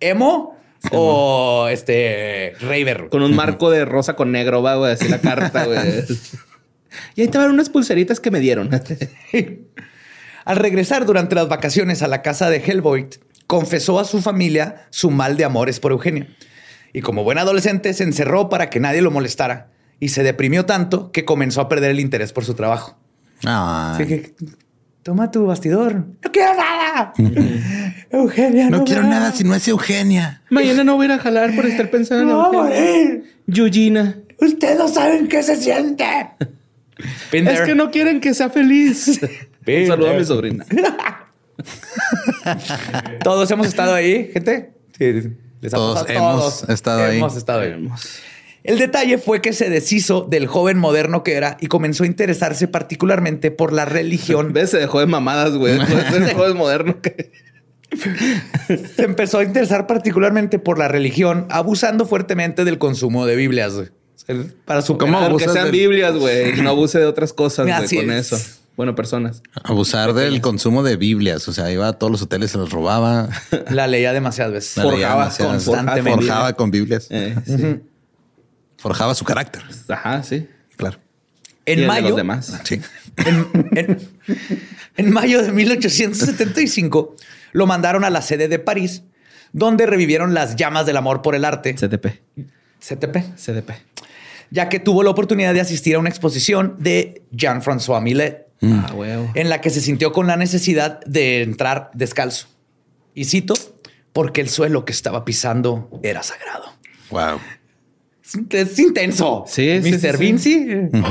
Emo 0.00 0.56
o 0.90 1.68
este 1.70 2.54
Raver. 2.60 3.08
Con 3.10 3.22
un 3.22 3.34
marco 3.36 3.70
de 3.70 3.84
rosa 3.84 4.16
con 4.16 4.32
negro, 4.32 4.62
va, 4.62 4.76
güey, 4.76 4.92
así 4.92 5.08
la 5.08 5.20
carta, 5.20 5.64
güey. 5.66 5.78
Y 7.14 7.22
ahí 7.22 7.28
te 7.28 7.38
van 7.38 7.50
unas 7.50 7.68
pulseritas 7.70 8.20
que 8.20 8.30
me 8.30 8.40
dieron. 8.40 8.70
Al 10.44 10.56
regresar 10.56 11.06
durante 11.06 11.34
las 11.34 11.48
vacaciones 11.48 12.02
a 12.02 12.08
la 12.08 12.22
casa 12.22 12.50
de 12.50 12.56
Hellboy, 12.58 13.08
confesó 13.46 14.00
a 14.00 14.04
su 14.04 14.20
familia 14.20 14.86
su 14.90 15.10
mal 15.10 15.36
de 15.36 15.44
amores 15.44 15.78
por 15.78 15.92
Eugenia. 15.92 16.26
Y 16.92 17.00
como 17.00 17.22
buen 17.24 17.38
adolescente 17.38 17.94
se 17.94 18.04
encerró 18.04 18.48
para 18.48 18.68
que 18.68 18.80
nadie 18.80 19.02
lo 19.02 19.10
molestara 19.10 19.70
y 20.00 20.08
se 20.08 20.22
deprimió 20.24 20.66
tanto 20.66 21.12
que 21.12 21.24
comenzó 21.24 21.60
a 21.60 21.68
perder 21.68 21.92
el 21.92 22.00
interés 22.00 22.32
por 22.32 22.44
su 22.44 22.54
trabajo. 22.54 22.98
Ay. 23.44 23.94
Así 23.94 24.06
que 24.06 24.34
toma 25.02 25.30
tu 25.30 25.46
bastidor. 25.46 25.94
No 26.22 26.32
quiero 26.32 26.54
nada. 26.56 27.12
Eugenia, 28.10 28.68
No, 28.68 28.78
no, 28.78 28.84
quiero 28.84 29.02
me 29.02 29.08
nada 29.10 29.32
si 29.32 29.44
no 29.44 29.54
es 29.54 29.66
Eugenia. 29.68 30.42
Mañana 30.50 30.82
no 30.84 30.96
voy 30.96 31.04
a 31.04 31.06
ir 31.06 31.12
a 31.12 31.18
jalar 31.18 31.54
por 31.54 31.66
estar 31.66 31.88
pensando 31.90 32.42
a 32.42 32.48
en 32.48 32.54
Eugenia. 32.56 32.82
morir. 32.82 33.24
Yuyina. 33.46 34.16
Ustedes 34.40 34.76
no 34.76 34.88
saben 34.88 35.28
qué 35.28 35.42
se 35.42 35.56
siente. 35.56 36.04
Been 37.30 37.48
Es 37.48 37.60
que 37.62 37.74
no 37.74 37.90
quieren 37.90 38.20
que 38.20 38.34
sea 38.34 38.50
feliz. 38.50 39.20
Been 39.64 39.82
Un 39.82 39.88
saludo 39.88 40.10
a 40.10 40.14
mi 40.14 40.24
sobrina. 40.24 40.64
Todos 43.22 43.50
hemos 43.50 43.66
estado 43.66 43.94
ahí, 43.94 44.30
gente. 44.32 44.72
Sí, 44.98 45.12
les 45.60 45.72
ha 45.72 45.76
Todos 45.76 46.02
pasado. 46.04 46.18
hemos 46.18 46.68
estado 46.68 47.04
ahí. 47.04 47.16
Hemos 47.18 47.36
estado 47.36 47.60
ahí. 47.60 47.88
El 48.64 48.78
detalle 48.78 49.18
fue 49.18 49.40
que 49.40 49.52
se 49.52 49.70
deshizo 49.70 50.22
del 50.22 50.46
joven 50.46 50.78
moderno 50.78 51.24
que 51.24 51.34
era 51.34 51.56
y 51.60 51.66
comenzó 51.66 52.04
a 52.04 52.06
interesarse 52.06 52.68
particularmente 52.68 53.50
por 53.50 53.72
la 53.72 53.84
religión. 53.84 54.48
¿Ves? 54.52 54.70
Se 54.70 54.78
dejó 54.78 55.00
de 55.00 55.06
mamadas, 55.06 55.56
güey. 55.56 55.78
Se 56.10 56.20
dejó 56.20 56.46
de 56.48 56.54
moderno. 56.54 57.00
que- 57.00 57.30
se 58.96 59.04
empezó 59.04 59.40
a 59.40 59.44
interesar 59.44 59.86
particularmente 59.86 60.58
por 60.58 60.78
la 60.78 60.88
religión, 60.88 61.46
abusando 61.50 62.06
fuertemente 62.06 62.64
del 62.64 62.78
consumo 62.78 63.26
de 63.26 63.36
Biblias. 63.36 63.74
Para 64.64 64.82
su 64.82 64.96
¿Cómo 64.98 65.16
Aunque 65.18 65.30
abusas 65.30 65.52
sean 65.52 65.64
del- 65.66 65.72
Biblias, 65.72 66.14
güey. 66.16 66.52
No 66.62 66.70
abuse 66.70 66.98
de 66.98 67.06
otras 67.06 67.32
cosas, 67.32 67.66
güey, 67.66 68.04
con 68.06 68.10
es. 68.12 68.32
eso. 68.32 68.58
Bueno, 68.76 68.94
personas. 68.94 69.42
Abusar 69.64 70.14
del 70.14 70.40
consumo 70.40 70.82
de 70.82 70.96
Biblias. 70.96 71.46
O 71.48 71.52
sea, 71.52 71.70
iba 71.70 71.88
a 71.88 71.92
todos 71.94 72.10
los 72.10 72.22
hoteles, 72.22 72.52
se 72.52 72.58
los 72.58 72.70
robaba. 72.70 73.28
La 73.70 73.86
leía 73.86 74.12
demasiadas 74.12 74.52
veces. 74.52 74.76
La 74.78 74.84
Forjaba 74.84 75.24
demasiadas- 75.24 75.64
constantemente. 75.64 76.10
Forjaba 76.24 76.52
con 76.54 76.70
Biblias. 76.70 77.06
Eh, 77.10 77.34
sí. 77.44 77.80
Forjaba 78.78 79.14
su 79.14 79.24
carácter. 79.24 79.62
Ajá, 79.88 80.22
sí. 80.22 80.48
Claro. 80.76 80.98
Y 81.66 81.72
el 81.72 81.78
En 81.78 81.80
de 81.82 81.86
mayo, 81.86 82.08
los 82.08 82.16
demás. 82.16 82.60
Sí. 82.64 82.80
En, 83.26 83.68
en- 83.76 83.98
en 84.96 85.10
mayo 85.12 85.42
de 85.42 85.52
1875 85.52 87.14
lo 87.52 87.66
mandaron 87.66 88.04
a 88.04 88.10
la 88.10 88.22
sede 88.22 88.48
de 88.48 88.58
París, 88.58 89.02
donde 89.52 89.84
revivieron 89.86 90.32
las 90.34 90.56
llamas 90.56 90.86
del 90.86 90.96
amor 90.96 91.20
por 91.22 91.34
el 91.34 91.44
arte, 91.44 91.74
CTP. 91.74 92.06
CTP, 92.80 93.36
CDP. 93.36 93.70
Ya 94.52 94.68
que 94.68 94.78
tuvo 94.78 95.02
la 95.02 95.10
oportunidad 95.10 95.54
de 95.54 95.60
asistir 95.62 95.96
a 95.96 95.98
una 95.98 96.10
exposición 96.10 96.76
de 96.78 97.22
Jean-François 97.32 98.02
Millet, 98.02 98.46
Ah, 98.62 98.92
huevo. 98.94 99.30
en 99.34 99.48
la 99.48 99.60
que 99.60 99.70
se 99.70 99.80
sintió 99.80 100.12
con 100.12 100.26
la 100.28 100.36
necesidad 100.36 101.00
de 101.06 101.42
entrar 101.42 101.90
descalzo. 101.94 102.46
Y 103.14 103.24
cito, 103.24 103.54
porque 104.12 104.40
el 104.42 104.48
suelo 104.48 104.84
que 104.84 104.92
estaba 104.92 105.24
pisando 105.24 105.90
era 106.02 106.22
sagrado. 106.22 106.66
Wow. 107.10 107.40
Es 108.50 108.78
intenso. 108.78 109.44
Sí, 109.46 109.80
sí, 109.82 109.90
Mr. 109.90 109.98
sí, 110.00 110.08
sí. 110.12 110.16
Vinci, 110.18 110.66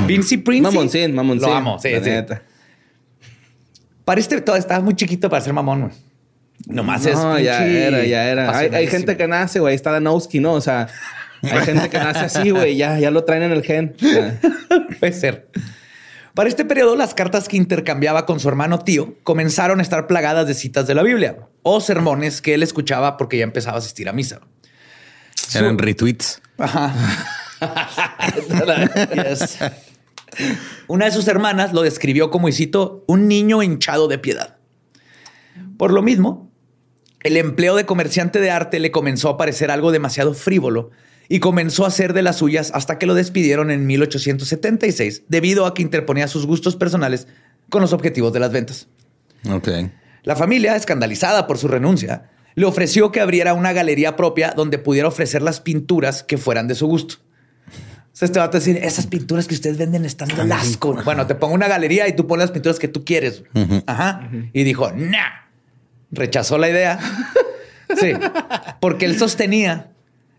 Vinci 0.06 0.36
Prince. 0.38 0.62
Mamoncín, 0.62 1.14
mamoncín. 1.14 1.48
Lo 1.48 1.54
amo, 1.54 1.78
sí, 1.78 1.90
la 1.90 1.98
sí. 2.02 2.10
neta. 2.10 2.42
Para 4.04 4.20
este 4.20 4.40
todo 4.40 4.56
estaba 4.56 4.82
muy 4.82 4.94
chiquito 4.94 5.28
para 5.28 5.42
ser 5.42 5.52
mamón, 5.52 5.82
güey. 5.82 5.92
Nomás 6.66 7.04
es. 7.06 7.14
No, 7.16 7.38
ya 7.38 7.58
pinche 7.58 7.86
era, 7.86 8.04
ya 8.04 8.28
era. 8.28 8.56
Hay, 8.56 8.68
hay 8.72 8.86
gente 8.86 9.16
que 9.16 9.28
nace, 9.28 9.60
güey. 9.60 9.74
Está 9.74 9.90
Danowski, 9.92 10.40
¿no? 10.40 10.54
O 10.54 10.60
sea, 10.60 10.88
hay 11.42 11.60
gente 11.64 11.90
que 11.90 11.98
nace 11.98 12.20
así, 12.20 12.50
güey. 12.50 12.76
Ya, 12.76 12.98
ya 12.98 13.10
lo 13.10 13.24
traen 13.24 13.42
en 13.42 13.52
el 13.52 13.62
gen. 13.62 13.94
Puede 15.00 15.12
ser. 15.12 15.48
Para 16.34 16.48
este 16.48 16.64
periodo, 16.64 16.96
las 16.96 17.14
cartas 17.14 17.48
que 17.48 17.56
intercambiaba 17.56 18.24
con 18.24 18.40
su 18.40 18.48
hermano 18.48 18.78
tío 18.78 19.14
comenzaron 19.22 19.80
a 19.80 19.82
estar 19.82 20.06
plagadas 20.06 20.46
de 20.46 20.54
citas 20.54 20.86
de 20.86 20.94
la 20.94 21.02
Biblia 21.02 21.36
o 21.62 21.80
sermones 21.80 22.40
que 22.40 22.54
él 22.54 22.62
escuchaba 22.62 23.18
porque 23.18 23.36
ya 23.38 23.44
empezaba 23.44 23.76
a 23.76 23.78
asistir 23.80 24.08
a 24.08 24.12
misa. 24.12 24.40
Eran 25.54 25.76
retweets. 25.76 26.40
Ajá. 26.56 26.94
Yes. 29.14 29.58
Una 30.86 31.04
de 31.04 31.10
sus 31.10 31.28
hermanas 31.28 31.74
lo 31.74 31.82
describió 31.82 32.30
como, 32.30 32.48
y 32.48 32.52
cito, 32.52 33.04
un 33.06 33.28
niño 33.28 33.62
hinchado 33.62 34.08
de 34.08 34.18
piedad. 34.18 34.56
Por 35.76 35.92
lo 35.92 36.00
mismo, 36.02 36.50
el 37.22 37.36
empleo 37.36 37.76
de 37.76 37.84
comerciante 37.84 38.40
de 38.40 38.50
arte 38.50 38.80
le 38.80 38.90
comenzó 38.90 39.28
a 39.28 39.36
parecer 39.36 39.70
algo 39.70 39.92
demasiado 39.92 40.32
frívolo 40.34 40.90
y 41.32 41.40
comenzó 41.40 41.86
a 41.86 41.88
hacer 41.88 42.12
de 42.12 42.20
las 42.20 42.36
suyas 42.36 42.70
hasta 42.74 42.98
que 42.98 43.06
lo 43.06 43.14
despidieron 43.14 43.70
en 43.70 43.86
1876 43.86 45.22
debido 45.28 45.64
a 45.64 45.72
que 45.72 45.80
interponía 45.80 46.28
sus 46.28 46.44
gustos 46.44 46.76
personales 46.76 47.26
con 47.70 47.80
los 47.80 47.94
objetivos 47.94 48.34
de 48.34 48.40
las 48.40 48.52
ventas. 48.52 48.86
Ok. 49.50 49.66
La 50.24 50.36
familia, 50.36 50.76
escandalizada 50.76 51.46
por 51.46 51.56
su 51.56 51.68
renuncia, 51.68 52.28
le 52.54 52.66
ofreció 52.66 53.12
que 53.12 53.20
abriera 53.20 53.54
una 53.54 53.72
galería 53.72 54.14
propia 54.14 54.52
donde 54.54 54.76
pudiera 54.76 55.08
ofrecer 55.08 55.40
las 55.40 55.62
pinturas 55.62 56.22
que 56.22 56.36
fueran 56.36 56.68
de 56.68 56.74
su 56.74 56.86
gusto. 56.86 57.14
O 57.66 58.10
sea, 58.12 58.26
este 58.26 58.38
va 58.38 58.44
a 58.44 58.48
decir, 58.48 58.76
esas 58.76 59.06
pinturas 59.06 59.46
que 59.46 59.54
ustedes 59.54 59.78
venden 59.78 60.04
están 60.04 60.28
de 60.28 60.52
asco. 60.52 60.98
Bueno, 61.02 61.26
te 61.26 61.34
pongo 61.34 61.54
una 61.54 61.66
galería 61.66 62.06
y 62.08 62.12
tú 62.14 62.26
pones 62.26 62.42
las 62.42 62.50
pinturas 62.50 62.78
que 62.78 62.88
tú 62.88 63.06
quieres. 63.06 63.42
Ajá. 63.86 64.28
Y 64.52 64.64
dijo, 64.64 64.92
nah. 64.92 65.48
Rechazó 66.10 66.58
la 66.58 66.68
idea. 66.68 66.98
Sí. 68.00 68.10
Porque 68.80 69.04
él 69.04 69.18
sostenía 69.18 69.92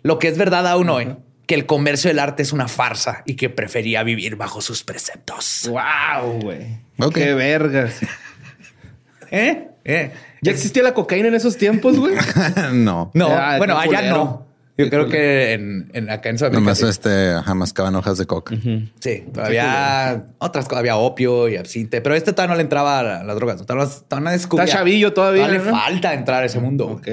lo 0.04 0.20
que 0.20 0.28
es 0.28 0.38
verdad 0.38 0.68
aún 0.68 0.90
hoy, 0.90 1.16
que 1.48 1.56
el 1.56 1.66
comercio 1.66 2.10
del 2.10 2.20
arte 2.20 2.44
es 2.44 2.54
una 2.54 2.68
farsa 2.68 3.24
y 3.26 3.36
que 3.36 3.50
prefería 3.50 4.04
vivir 4.04 4.36
bajo 4.38 4.62
sus 4.62 4.84
preceptos. 4.84 5.70
wow, 5.70 6.40
güey. 6.42 6.80
Qué 7.14 7.34
vergas. 7.34 8.00
¿Eh? 9.32 9.68
¿Eh? 9.86 10.12
¿Ya 10.42 10.52
existía 10.52 10.84
la 10.84 10.94
cocaína 10.94 11.28
en 11.30 11.36
esos 11.36 11.58
tiempos, 11.58 11.98
güey? 11.98 12.16
no. 12.74 13.12
No, 13.14 13.28
Ah, 13.30 13.58
bueno, 13.58 13.78
allá 13.78 13.98
culero. 13.98 14.16
no. 14.16 14.54
Yo 14.76 14.86
Qué 14.86 14.90
creo 14.90 15.06
culero. 15.06 15.22
que 15.22 15.54
en, 15.54 15.92
en 15.94 16.10
acá 16.10 16.30
en 16.30 16.38
Sudamérica. 16.38 16.60
Nomás 16.62 16.82
este, 16.82 17.34
jamás 17.46 17.74
caban 17.74 17.96
hojas 17.96 18.18
de 18.18 18.26
coca. 18.26 18.56
Sí, 19.00 19.24
todavía 19.34 20.24
otras 20.40 20.66
cosas, 20.66 20.80
había 20.80 20.96
opio 20.98 21.48
y 21.48 21.58
absinte, 21.58 22.02
pero 22.02 22.16
este 22.16 22.34
todavía 22.34 22.54
no 22.54 22.58
le 22.58 22.64
entraba 22.64 23.00
a 23.00 23.04
la- 23.04 23.24
las 23.24 23.36
drogas. 23.36 23.58
Todavía, 23.66 23.86
no- 23.86 23.92
todavía 24.08 24.26
no 24.30 24.32
descubría. 24.32 24.66
Está 24.66 24.78
chavillo 24.78 25.14
todavía, 25.14 25.46
Todavía 25.46 25.64
le 25.64 25.72
falta 25.72 26.14
entrar 26.14 26.42
a 26.44 26.46
ese 26.48 26.60
mundo. 26.60 26.88
Ok. 26.88 27.08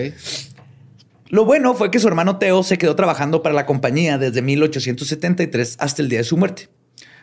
Lo 1.30 1.44
bueno 1.44 1.74
fue 1.74 1.90
que 1.90 2.00
su 2.00 2.08
hermano 2.08 2.38
Teo 2.38 2.62
se 2.62 2.76
quedó 2.76 2.96
trabajando 2.96 3.42
para 3.42 3.54
la 3.54 3.64
compañía 3.66 4.18
desde 4.18 4.42
1873 4.42 5.76
hasta 5.78 6.02
el 6.02 6.08
día 6.08 6.18
de 6.18 6.24
su 6.24 6.36
muerte, 6.36 6.68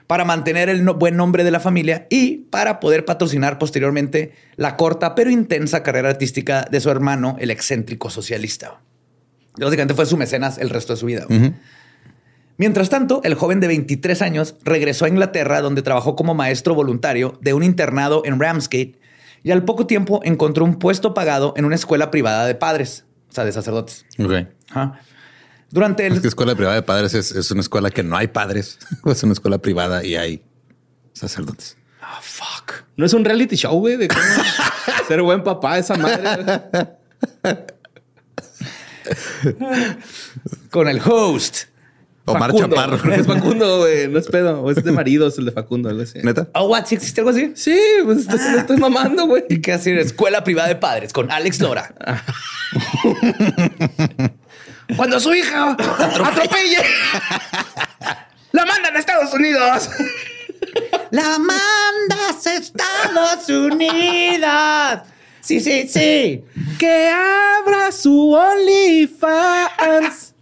para 0.07 0.23
mantener 0.23 0.69
el 0.69 0.85
no- 0.85 0.93
buen 0.93 1.17
nombre 1.17 1.43
de 1.43 1.51
la 1.51 1.59
familia 1.59 2.07
y 2.09 2.37
para 2.49 2.79
poder 2.79 3.03
patrocinar 3.03 3.59
posteriormente 3.59 4.31
la 4.55 4.77
corta 4.77 5.13
pero 5.13 5.29
intensa 5.29 5.83
carrera 5.83 6.09
artística 6.09 6.65
de 6.71 6.79
su 6.79 6.89
hermano, 6.89 7.35
el 7.39 7.51
excéntrico 7.51 8.09
socialista. 8.09 8.79
Básicamente 9.59 9.93
fue 9.93 10.05
su 10.05 10.15
mecenas 10.17 10.57
el 10.57 10.69
resto 10.69 10.93
de 10.93 10.97
su 10.99 11.05
vida. 11.07 11.25
Mientras 12.57 12.89
tanto, 12.89 13.21
el 13.23 13.35
joven 13.35 13.59
de 13.59 13.67
23 13.67 14.21
años 14.21 14.55
regresó 14.63 15.05
a 15.05 15.09
Inglaterra, 15.09 15.61
donde 15.61 15.81
trabajó 15.81 16.15
como 16.15 16.33
maestro 16.33 16.73
voluntario 16.75 17.37
de 17.41 17.53
un 17.53 17.61
internado 17.63 18.21
en 18.25 18.39
Ramsgate 18.39 18.95
y 19.43 19.51
al 19.51 19.65
poco 19.65 19.85
tiempo 19.85 20.21
encontró 20.23 20.63
un 20.63 20.75
puesto 20.79 21.13
pagado 21.13 21.53
en 21.57 21.65
una 21.65 21.75
escuela 21.75 22.09
privada 22.09 22.45
de 22.47 22.55
padres, 22.55 23.03
sea, 23.37 23.45
de 23.45 23.51
sacerdotes. 23.51 24.05
Ok. 24.19 24.33
Ajá. 24.69 24.99
Durante 25.69 26.07
el... 26.07 26.13
Es 26.13 26.21
que 26.21 26.27
escuela 26.27 26.55
privada 26.55 26.75
de 26.75 26.81
padres 26.81 27.13
es, 27.13 27.31
es 27.31 27.51
una 27.51 27.61
escuela 27.61 27.89
que 27.89 28.03
no 28.03 28.17
hay 28.17 28.27
padres. 28.27 28.79
Es 29.05 29.23
una 29.23 29.33
escuela 29.33 29.57
privada 29.59 30.03
y 30.03 30.15
hay 30.15 30.43
sacerdotes. 31.13 31.77
Ah, 32.01 32.19
fuck. 32.21 32.83
No 32.95 33.05
es 33.05 33.13
un 33.13 33.25
reality 33.25 33.55
show, 33.55 33.77
güey, 33.79 33.97
de 33.97 34.07
cómo 34.07 34.21
ser 35.07 35.21
buen 35.21 35.43
papá 35.43 35.77
esa 35.77 35.95
madre. 35.95 36.97
Con 40.71 40.87
el 40.87 41.01
host. 41.03 41.65
Omar 42.27 42.51
Facundo. 42.51 42.75
Chaparro. 42.75 43.13
Es 43.13 43.25
Facundo, 43.25 43.77
güey. 43.79 44.07
No 44.09 44.19
es 44.19 44.27
pedo. 44.27 44.61
O 44.61 44.69
es 44.69 44.83
de 44.83 44.91
maridos 44.91 45.37
el 45.37 45.45
de 45.45 45.51
Facundo, 45.51 45.87
algo 45.89 46.03
así. 46.03 46.19
¿Neta? 46.21 46.49
Oh, 46.53 46.67
what? 46.67 46.85
¿Sí 46.85 46.95
existe 46.95 47.21
algo 47.21 47.31
así? 47.31 47.53
Sí, 47.55 47.79
pues 48.03 48.19
estoy, 48.19 48.39
estoy 48.57 48.77
mamando, 48.77 49.25
güey. 49.27 49.45
¿Y 49.49 49.61
qué 49.61 49.71
hacer? 49.73 49.97
Escuela 49.97 50.43
privada 50.43 50.67
de 50.67 50.75
padres 50.75 51.13
con 51.13 51.31
Alex 51.31 51.61
Lora. 51.61 51.93
Cuando 54.95 55.19
su 55.19 55.33
hija 55.33 55.71
atropelle, 55.71 56.77
la 58.51 58.63
mandan 58.65 58.95
a 58.95 58.99
Estados 58.99 59.33
Unidos. 59.33 59.89
La 61.11 61.37
mandas 61.39 62.45
a 62.45 62.53
Estados 62.55 63.49
Unidos. 63.49 64.99
Sí, 65.41 65.59
sí, 65.61 65.87
sí. 65.87 66.43
Que 66.77 67.09
abra 67.09 67.91
su 67.91 68.33
OnlyFans. 68.33 70.35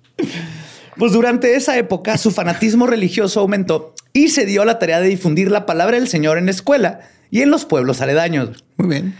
Pues 0.97 1.11
durante 1.11 1.55
esa 1.55 1.77
época 1.77 2.17
su 2.17 2.31
fanatismo 2.31 2.87
religioso 2.87 3.41
aumentó 3.41 3.93
y 4.13 4.29
se 4.29 4.45
dio 4.45 4.63
la 4.63 4.79
tarea 4.79 5.01
de 5.01 5.09
difundir 5.09 5.51
la 5.51 5.65
palabra 5.65 5.97
del 5.97 6.07
Señor 6.07 6.37
en 6.37 6.45
la 6.45 6.51
escuela 6.51 7.01
y 7.31 7.41
en 7.41 7.49
los 7.51 7.65
pueblos 7.65 8.01
aledaños. 8.01 8.63
Muy 8.77 8.87
bien. 8.89 9.15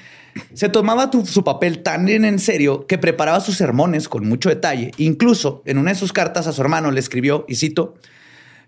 Se 0.54 0.70
tomaba 0.70 1.12
tu- 1.12 1.26
su 1.26 1.44
papel 1.44 1.82
tan 1.84 2.06
bien 2.06 2.24
en 2.26 2.40
serio 2.40 2.88
que 2.88 2.98
preparaba 2.98 3.40
sus 3.40 3.56
sermones 3.58 4.08
con 4.10 4.28
mucho 4.28 4.50
detalle. 4.50 4.92
Incluso 4.98 5.62
en 5.66 5.78
una 5.78 5.92
de 5.92 5.98
sus 5.98 6.14
cartas 6.14 6.48
a 6.48 6.54
su 6.54 6.62
hermano 6.62 6.92
le 6.92 7.00
escribió, 7.00 7.46
y 7.48 7.56
cito, 7.56 7.96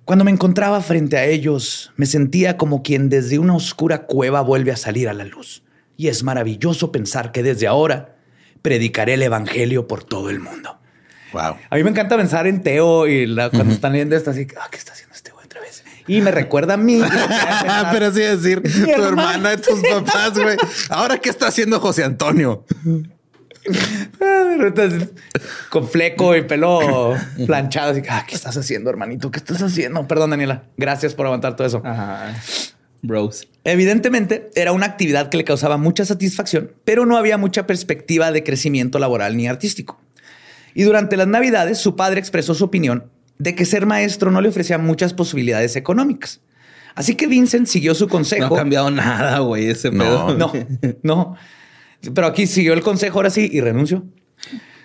Cuando 0.05 0.23
me 0.23 0.31
encontraba 0.31 0.79
frente 0.79 1.17
a 1.17 1.25
ellos, 1.25 1.91
me 1.97 2.05
sentía 2.05 2.55
como 2.55 2.81
quien 2.81 3.09
desde 3.09 3.39
una 3.39 3.55
oscura 3.55 4.05
cueva 4.05 4.39
vuelve 4.39 4.71
a 4.71 4.77
salir 4.77 5.09
a 5.09 5.13
la 5.13 5.25
luz. 5.25 5.63
Y 5.97 6.07
es 6.07 6.23
maravilloso 6.23 6.93
pensar 6.93 7.33
que 7.33 7.43
desde 7.43 7.67
ahora 7.67 8.15
predicaré 8.61 9.15
el 9.15 9.23
Evangelio 9.23 9.85
por 9.89 10.05
todo 10.05 10.29
el 10.29 10.39
mundo. 10.39 10.79
Wow. 11.33 11.55
A 11.69 11.75
mí 11.75 11.83
me 11.83 11.89
encanta 11.89 12.15
pensar 12.17 12.47
en 12.47 12.61
Teo 12.63 13.07
y 13.07 13.25
la- 13.25 13.49
cuando 13.49 13.73
están 13.73 13.91
leyendo 13.93 14.15
esto 14.15 14.31
así, 14.31 14.47
ah, 14.59 14.67
¿qué 14.71 14.77
está 14.77 14.93
haciendo 14.93 15.13
este 15.15 15.31
güey 15.31 15.45
otra 15.45 15.61
vez? 15.61 15.83
Y 16.07 16.21
me 16.21 16.31
recuerda 16.31 16.75
a 16.75 16.77
mí. 16.77 17.01
Pero 17.91 18.05
así 18.07 18.21
decir, 18.21 18.61
tu 18.63 19.03
hermana. 19.03 19.49
de 19.51 19.57
tus 19.57 19.81
papás, 19.91 20.33
güey. 20.39 20.55
Ahora, 20.89 21.17
¿qué 21.17 21.29
está 21.29 21.47
haciendo 21.47 21.79
José 21.79 22.03
Antonio? 22.03 22.63
Entonces, 24.59 25.09
con 25.69 25.87
fleco 25.87 26.35
y 26.35 26.43
pelo 26.43 27.15
planchado. 27.45 27.91
Así, 27.91 28.01
que, 28.01 28.09
ah, 28.09 28.25
¿qué 28.27 28.35
estás 28.35 28.55
haciendo, 28.57 28.89
hermanito? 28.89 29.31
¿Qué 29.31 29.39
estás 29.39 29.61
haciendo? 29.61 30.07
Perdón, 30.07 30.29
Daniela. 30.31 30.63
Gracias 30.77 31.13
por 31.13 31.25
aguantar 31.25 31.55
todo 31.55 31.67
eso. 31.67 31.81
Ajá. 31.83 32.33
Bros. 33.01 33.47
Evidentemente, 33.63 34.49
era 34.55 34.71
una 34.71 34.85
actividad 34.87 35.29
que 35.29 35.37
le 35.37 35.43
causaba 35.43 35.77
mucha 35.77 36.03
satisfacción, 36.05 36.71
pero 36.83 37.05
no 37.05 37.17
había 37.17 37.37
mucha 37.37 37.67
perspectiva 37.67 38.31
de 38.31 38.43
crecimiento 38.43 38.97
laboral 38.99 39.37
ni 39.37 39.47
artístico. 39.47 39.99
Y 40.77 40.83
durante 40.83 41.17
las 41.17 41.27
Navidades, 41.27 41.79
su 41.79 41.95
padre 41.95 42.19
expresó 42.19 42.53
su 42.53 42.63
opinión 42.65 43.05
de 43.39 43.55
que 43.55 43.65
ser 43.65 43.85
maestro 43.87 44.29
no 44.31 44.41
le 44.41 44.49
ofrecía 44.49 44.77
muchas 44.77 45.13
posibilidades 45.13 45.75
económicas. 45.75 46.39
Así 46.93 47.15
que 47.15 47.25
Vincent 47.25 47.65
siguió 47.67 47.95
su 47.95 48.05
No 48.05 48.11
consejo. 48.11 48.53
ha 48.55 48.57
cambiado 48.59 48.91
nada, 48.91 49.39
güey, 49.39 49.69
ese 49.69 49.89
No. 49.91 50.03
pedo. 50.03 50.37
No, 50.37 50.51
no. 51.01 51.35
Pero 52.13 52.27
aquí 52.27 52.45
siguió 52.45 52.73
el 52.73 52.81
consejo 52.81 53.17
ahora 53.17 53.31
sí 53.31 53.49
y 53.51 53.59
renunció. 53.59 54.03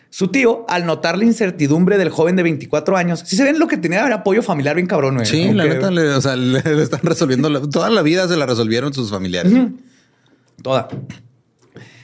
Su 0.09 0.29
tío, 0.29 0.65
al 0.69 0.85
notar 0.87 1.17
la 1.19 1.25
incertidumbre 1.25 1.97
del 1.99 2.09
joven 2.11 2.37
de 2.37 2.43
24 2.43 2.97
años, 2.97 3.21
si 3.27 3.37
se 3.37 3.45
ven 3.45 3.59
lo 3.59 3.67
que 3.69 3.77
tenía 3.79 4.05
era 4.07 4.17
apoyo 4.17 4.43
familiar 4.43 4.77
bien 4.77 4.87
cabrón, 4.87 5.15
güey. 5.17 5.27
Sí, 5.27 5.53
la 5.53 5.65
neta, 5.65 5.91
le, 5.91 6.09
o 6.15 6.21
sea, 6.23 6.37
le, 6.37 6.63
le 6.65 6.83
están 6.83 7.01
resolviendo 7.03 7.49
la- 7.51 7.61
toda 7.61 7.91
la 7.91 8.01
vida 8.03 8.27
se 8.29 8.37
la 8.37 8.47
resolvieron 8.47 8.93
sus 8.95 9.11
familiares. 9.11 9.53
Toda. 10.63 10.89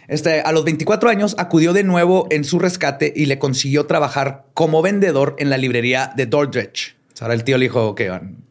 Este, 0.08 0.40
a 0.40 0.52
los 0.52 0.64
24 0.64 1.10
años 1.10 1.34
acudió 1.38 1.74
de 1.74 1.84
nuevo 1.84 2.26
en 2.30 2.44
su 2.44 2.58
rescate 2.58 3.12
y 3.14 3.26
le 3.26 3.38
consiguió 3.38 3.86
trabajar 3.86 4.46
como 4.54 4.80
vendedor 4.80 5.36
en 5.38 5.50
la 5.50 5.58
librería 5.58 6.12
de 6.16 6.26
Dordrecht. 6.26 6.96
Ahora 7.20 7.34
el 7.34 7.44
tío 7.44 7.58
le 7.58 7.66
dijo 7.66 7.94
que 7.94 8.10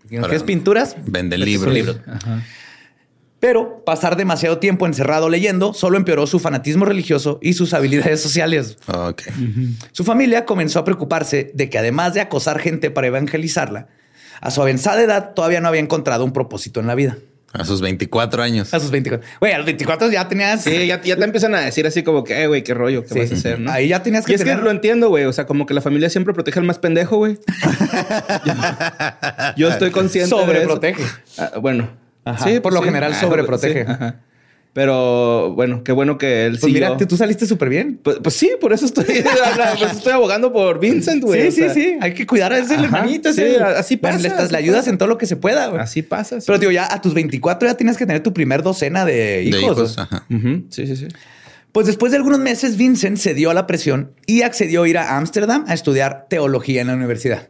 ¿qué 0.09 0.19
Ahora, 0.19 0.35
es 0.35 0.43
pinturas? 0.43 0.95
vende 1.05 1.35
Este 1.35 1.45
libros. 1.45 1.73
libro. 1.73 1.95
Pero 3.39 3.83
pasar 3.85 4.17
demasiado 4.17 4.57
tiempo 4.57 4.87
encerrado 4.87 5.29
leyendo 5.29 5.73
solo 5.73 5.97
empeoró 5.97 6.25
su 6.27 6.39
fanatismo 6.39 6.85
religioso 6.85 7.39
y 7.41 7.53
sus 7.53 7.73
habilidades 7.73 8.21
sociales. 8.21 8.77
Ok. 8.87 9.23
Su 9.91 10.03
familia 10.03 10.45
comenzó 10.45 10.79
a 10.79 10.83
preocuparse 10.83 11.51
de 11.53 11.69
que 11.69 11.77
además 11.77 12.13
de 12.13 12.21
acosar 12.21 12.59
gente 12.59 12.89
para 12.91 13.07
evangelizarla, 13.07 13.87
a 14.41 14.51
su 14.51 14.61
avanzada 14.61 15.01
edad 15.01 15.33
todavía 15.33 15.61
no 15.61 15.67
había 15.67 15.81
encontrado 15.81 16.23
un 16.25 16.33
propósito 16.33 16.79
en 16.79 16.87
la 16.87 16.95
vida. 16.95 17.17
A 17.53 17.63
sus 17.65 17.81
24 17.81 18.43
años. 18.43 18.73
A 18.73 18.79
sus 18.79 18.91
24. 18.91 19.25
Güey, 19.39 19.53
a 19.53 19.57
los 19.57 19.65
24 19.65 20.11
ya 20.11 20.27
tenías. 20.27 20.63
Sí, 20.63 20.85
ya, 20.85 21.01
ya 21.01 21.15
te 21.15 21.23
empiezan 21.23 21.55
a 21.55 21.61
decir 21.61 21.87
así 21.87 22.03
como 22.03 22.23
que, 22.23 22.43
eh, 22.43 22.47
güey, 22.47 22.63
qué 22.63 22.73
rollo, 22.73 23.03
qué 23.03 23.09
Sí. 23.13 23.19
vas 23.19 23.31
a 23.31 23.35
hacer, 23.35 23.59
¿no? 23.59 23.71
Ahí 23.71 23.87
ya 23.87 24.03
tenías 24.03 24.25
que 24.25 24.33
Y 24.33 24.35
es 24.35 24.43
que 24.43 24.53
lo 24.55 24.69
entiendo, 24.69 25.09
güey. 25.09 25.23
O 25.25 25.33
sea, 25.33 25.45
como 25.47 25.65
que 25.65 25.73
la 25.73 25.81
familia 25.81 26.09
siempre 26.09 26.33
protege 26.33 26.59
al 26.59 26.65
más 26.65 26.77
pendejo, 26.77 27.17
güey. 27.17 27.39
yo, 28.45 28.53
yo 29.57 29.69
estoy 29.69 29.91
consciente 29.91 30.29
de 30.35 30.41
eso. 30.41 30.45
Sobreprotege. 30.45 31.03
Ah, 31.37 31.51
bueno. 31.59 31.89
Ajá, 32.25 32.45
por 32.61 32.73
lo 32.73 32.81
general 32.81 33.13
Ah, 33.15 33.19
sobreprotege. 33.19 33.85
sí, 33.85 33.91
ajá. 33.91 34.15
Pero 34.77 35.53
bueno, 35.55 35.83
qué 35.83 35.91
bueno 35.91 36.19
que 36.19 36.45
él 36.45 36.51
Pues 36.59 36.71
siguió. 36.71 36.93
mira, 36.93 37.07
tú 37.07 37.17
saliste 37.17 37.47
súper 37.47 37.67
bien. 37.67 37.99
Pues, 38.03 38.17
pues 38.21 38.35
sí, 38.35 38.51
por 38.61 38.73
eso 38.73 38.85
estoy, 38.85 39.05
por 39.05 39.15
eso 39.15 39.87
estoy 39.87 40.13
abogando 40.13 40.53
por 40.53 40.79
Vincent, 40.79 41.23
güey. 41.23 41.41
Sí, 41.41 41.47
o 41.47 41.51
sí, 41.51 41.61
sea, 41.61 41.73
sí. 41.73 41.97
Hay 41.99 42.13
que 42.13 42.27
cuidar 42.27 42.53
a 42.53 42.59
ese 42.59 42.75
Ajá, 42.75 42.83
hermanito. 42.83 43.33
sí, 43.33 43.41
ese- 43.41 43.63
así 43.63 43.95
Bueno, 43.95 44.17
pasa, 44.17 44.21
Le, 44.21 44.27
estás- 44.27 44.43
así 44.43 44.51
le 44.51 44.57
ayudas 44.59 44.81
pasa. 44.81 44.89
en 44.91 44.97
todo 44.99 45.09
lo 45.09 45.17
que 45.17 45.25
se 45.25 45.35
pueda. 45.35 45.69
güey. 45.69 45.81
Así 45.81 46.03
pasa. 46.03 46.39
sí. 46.39 46.45
Pero 46.45 46.59
digo, 46.59 46.71
ya 46.71 46.93
a 46.93 47.01
tus 47.01 47.15
24 47.15 47.67
ya 47.67 47.73
tienes 47.75 47.97
que 47.97 48.05
tener 48.05 48.21
tu 48.21 48.33
primer 48.33 48.61
docena 48.61 49.03
de 49.03 49.13
De 49.13 49.43
hijos. 49.45 49.95
Sí, 50.69 50.85
sí, 50.85 50.95
sí. 50.95 51.07
Pues 51.71 51.87
después 51.87 52.11
de 52.11 52.17
algunos 52.19 52.39
meses, 52.39 52.77
Vincent 52.77 53.17
cedió 53.17 53.49
a 53.49 53.55
la 53.55 53.65
presión 53.65 54.11
y 54.27 54.43
accedió 54.43 54.83
a 54.83 54.87
ir 54.89 54.99
a 54.99 55.17
Ámsterdam 55.17 55.65
a 55.67 55.73
estudiar 55.73 56.27
teología 56.29 56.81
en 56.81 56.87
la 56.87 56.93
universidad. 56.93 57.49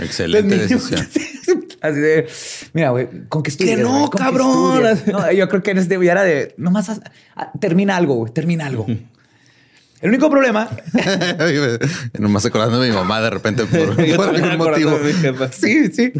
Excelente 0.00 0.56
niños- 0.56 0.70
decisión. 0.90 1.06
Así 1.80 1.98
de, 2.00 2.26
mira, 2.72 2.90
güey, 2.90 3.08
con 3.28 3.42
que 3.42 3.50
estudies. 3.50 3.76
Que 3.76 3.82
no, 3.82 4.10
con 4.10 4.18
cabrón. 4.18 4.86
estudies. 4.86 5.12
No, 5.12 5.30
yo 5.32 5.48
creo 5.48 5.62
que 5.62 5.70
en 5.72 5.78
este 5.78 5.96
güey 5.96 6.08
era 6.08 6.22
de, 6.22 6.54
nomás 6.56 6.88
haz- 6.88 7.02
ah, 7.36 7.52
termina 7.60 7.96
algo, 7.96 8.14
güey, 8.14 8.32
termina 8.32 8.66
algo. 8.66 8.86
El 10.00 10.10
único 10.10 10.28
problema, 10.30 10.68
Nomás 12.18 12.44
acordando 12.44 12.80
de 12.80 12.90
mi 12.90 12.94
mamá 12.94 13.20
de 13.20 13.30
repente 13.30 13.64
por, 13.64 13.96
por 14.16 14.28
algún 14.34 14.58
motivo. 14.58 14.98
sí, 15.52 15.90
sí. 15.92 16.12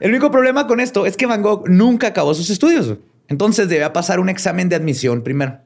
El 0.00 0.10
único 0.10 0.30
problema 0.30 0.66
con 0.66 0.80
esto 0.80 1.06
es 1.06 1.16
que 1.16 1.26
Van 1.26 1.42
Gogh 1.42 1.68
nunca 1.68 2.08
acabó 2.08 2.34
sus 2.34 2.50
estudios. 2.50 2.96
Entonces 3.28 3.68
debía 3.68 3.92
pasar 3.92 4.20
un 4.20 4.28
examen 4.28 4.68
de 4.68 4.76
admisión 4.76 5.22
primero. 5.22 5.58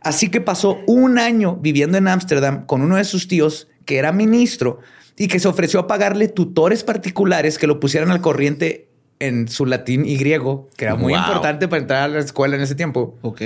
Así 0.00 0.28
que 0.30 0.40
pasó 0.40 0.78
un 0.86 1.18
año 1.18 1.56
viviendo 1.56 1.96
en 1.98 2.08
Ámsterdam 2.08 2.66
con 2.66 2.82
uno 2.82 2.96
de 2.96 3.04
sus 3.04 3.28
tíos 3.28 3.68
que 3.84 3.98
era 3.98 4.12
ministro 4.12 4.80
y 5.16 5.28
que 5.28 5.38
se 5.40 5.48
ofreció 5.48 5.80
a 5.80 5.86
pagarle 5.86 6.28
tutores 6.28 6.84
particulares 6.84 7.58
que 7.58 7.66
lo 7.66 7.80
pusieran 7.80 8.10
al 8.10 8.20
corriente 8.20 8.88
en 9.18 9.46
su 9.48 9.66
latín 9.66 10.04
y 10.04 10.16
griego, 10.16 10.68
que 10.76 10.84
era 10.86 10.94
muy 10.96 11.12
Wow. 11.12 11.22
importante 11.22 11.68
para 11.68 11.80
entrar 11.82 12.02
a 12.04 12.08
la 12.08 12.18
escuela 12.20 12.56
en 12.56 12.62
ese 12.62 12.74
tiempo. 12.74 13.18
Ok. 13.22 13.40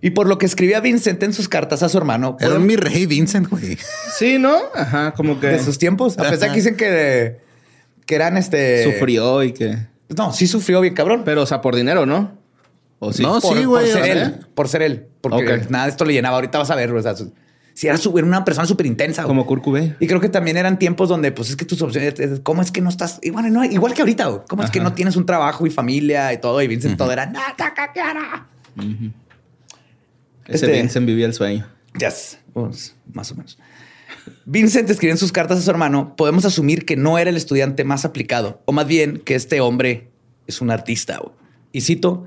Y 0.00 0.10
por 0.10 0.28
lo 0.28 0.38
que 0.38 0.46
escribía 0.46 0.80
Vincent 0.80 1.20
en 1.24 1.32
sus 1.32 1.48
cartas 1.48 1.82
a 1.82 1.88
su 1.88 1.98
hermano 1.98 2.36
Era 2.38 2.58
mi 2.60 2.76
rey 2.76 3.06
Vincent, 3.06 3.48
güey. 3.48 3.76
Sí, 4.16 4.38
¿no? 4.38 4.56
Ajá, 4.74 5.12
como 5.12 5.40
que 5.40 5.48
de 5.48 5.58
sus 5.62 5.78
tiempos, 5.78 6.16
a 6.18 6.30
pesar 6.30 6.50
que 6.50 6.56
dicen 6.56 6.76
que, 6.76 7.38
que 8.06 8.14
eran 8.14 8.36
este... 8.36 8.84
sufrió 8.84 9.42
y 9.42 9.52
que... 9.52 9.76
No, 10.16 10.32
sí 10.32 10.46
sufrió 10.46 10.80
bien 10.80 10.94
cabrón. 10.94 11.22
Pero, 11.24 11.42
o 11.42 11.46
sea, 11.46 11.60
por 11.60 11.74
dinero, 11.74 12.06
¿no? 12.06 12.38
¿O 13.00 13.12
sí? 13.12 13.22
No, 13.22 13.40
por, 13.40 13.56
sí, 13.56 13.64
por 13.64 13.66
güey, 13.66 13.86
ser 13.88 14.00
o 14.00 14.04
sea. 14.04 14.12
él, 14.12 14.46
por 14.54 14.68
ser 14.68 14.82
él, 14.82 15.06
porque 15.20 15.62
nada 15.68 15.84
de 15.84 15.90
esto 15.90 16.04
le 16.04 16.12
llenaba. 16.14 16.36
Ahorita 16.36 16.58
vas 16.58 16.70
a 16.70 16.74
ver, 16.76 16.92
o 16.92 17.02
sea, 17.02 17.14
su- 17.14 17.32
si 17.78 17.86
era, 17.86 17.96
su- 17.96 18.16
era 18.18 18.26
una 18.26 18.44
persona 18.44 18.66
súper 18.66 18.86
intensa. 18.86 19.22
Como 19.22 19.46
Cobain. 19.46 19.94
Y 20.00 20.08
creo 20.08 20.20
que 20.20 20.28
también 20.28 20.56
eran 20.56 20.80
tiempos 20.80 21.08
donde, 21.08 21.30
pues 21.30 21.50
es 21.50 21.54
que 21.56 21.64
tus 21.64 21.80
opciones, 21.80 22.18
es- 22.18 22.40
¿cómo 22.40 22.60
es 22.60 22.72
que 22.72 22.80
no 22.80 22.88
estás? 22.88 23.20
Igual, 23.22 23.52
no, 23.52 23.64
igual 23.64 23.94
que 23.94 24.02
ahorita, 24.02 24.26
güey. 24.26 24.40
¿cómo 24.48 24.64
es 24.64 24.70
que 24.70 24.80
no 24.80 24.92
tienes 24.94 25.14
un 25.14 25.24
trabajo 25.24 25.64
y 25.64 25.70
familia 25.70 26.32
y 26.32 26.38
todo? 26.40 26.60
Y 26.60 26.66
Vincent 26.66 26.98
todo 26.98 27.12
era, 27.12 27.26
"No, 27.26 27.38
ca, 27.56 27.72
ca, 27.74 27.92
cara". 27.92 28.48
Ese 30.46 30.66
Este- 30.66 30.72
Vincent 30.72 31.06
vivía 31.06 31.26
el 31.26 31.34
sueño. 31.34 31.66
Yes, 31.98 32.38
pues, 32.52 32.94
más 33.12 33.30
o 33.32 33.34
menos. 33.36 33.58
Vincent 34.44 34.88
escribió 34.90 35.12
en 35.12 35.18
sus 35.18 35.32
cartas 35.32 35.58
a 35.58 35.62
su 35.62 35.70
hermano, 35.70 36.16
podemos 36.16 36.44
asumir 36.44 36.84
que 36.84 36.96
no 36.96 37.18
era 37.18 37.30
el 37.30 37.36
estudiante 37.36 37.84
más 37.84 38.04
aplicado, 38.04 38.60
o 38.64 38.72
más 38.72 38.86
bien 38.86 39.18
que 39.24 39.34
este 39.34 39.60
hombre 39.60 40.10
es 40.46 40.60
un 40.60 40.70
artista. 40.70 41.18
güey. 41.18 41.32
Y 41.72 41.82
cito, 41.82 42.26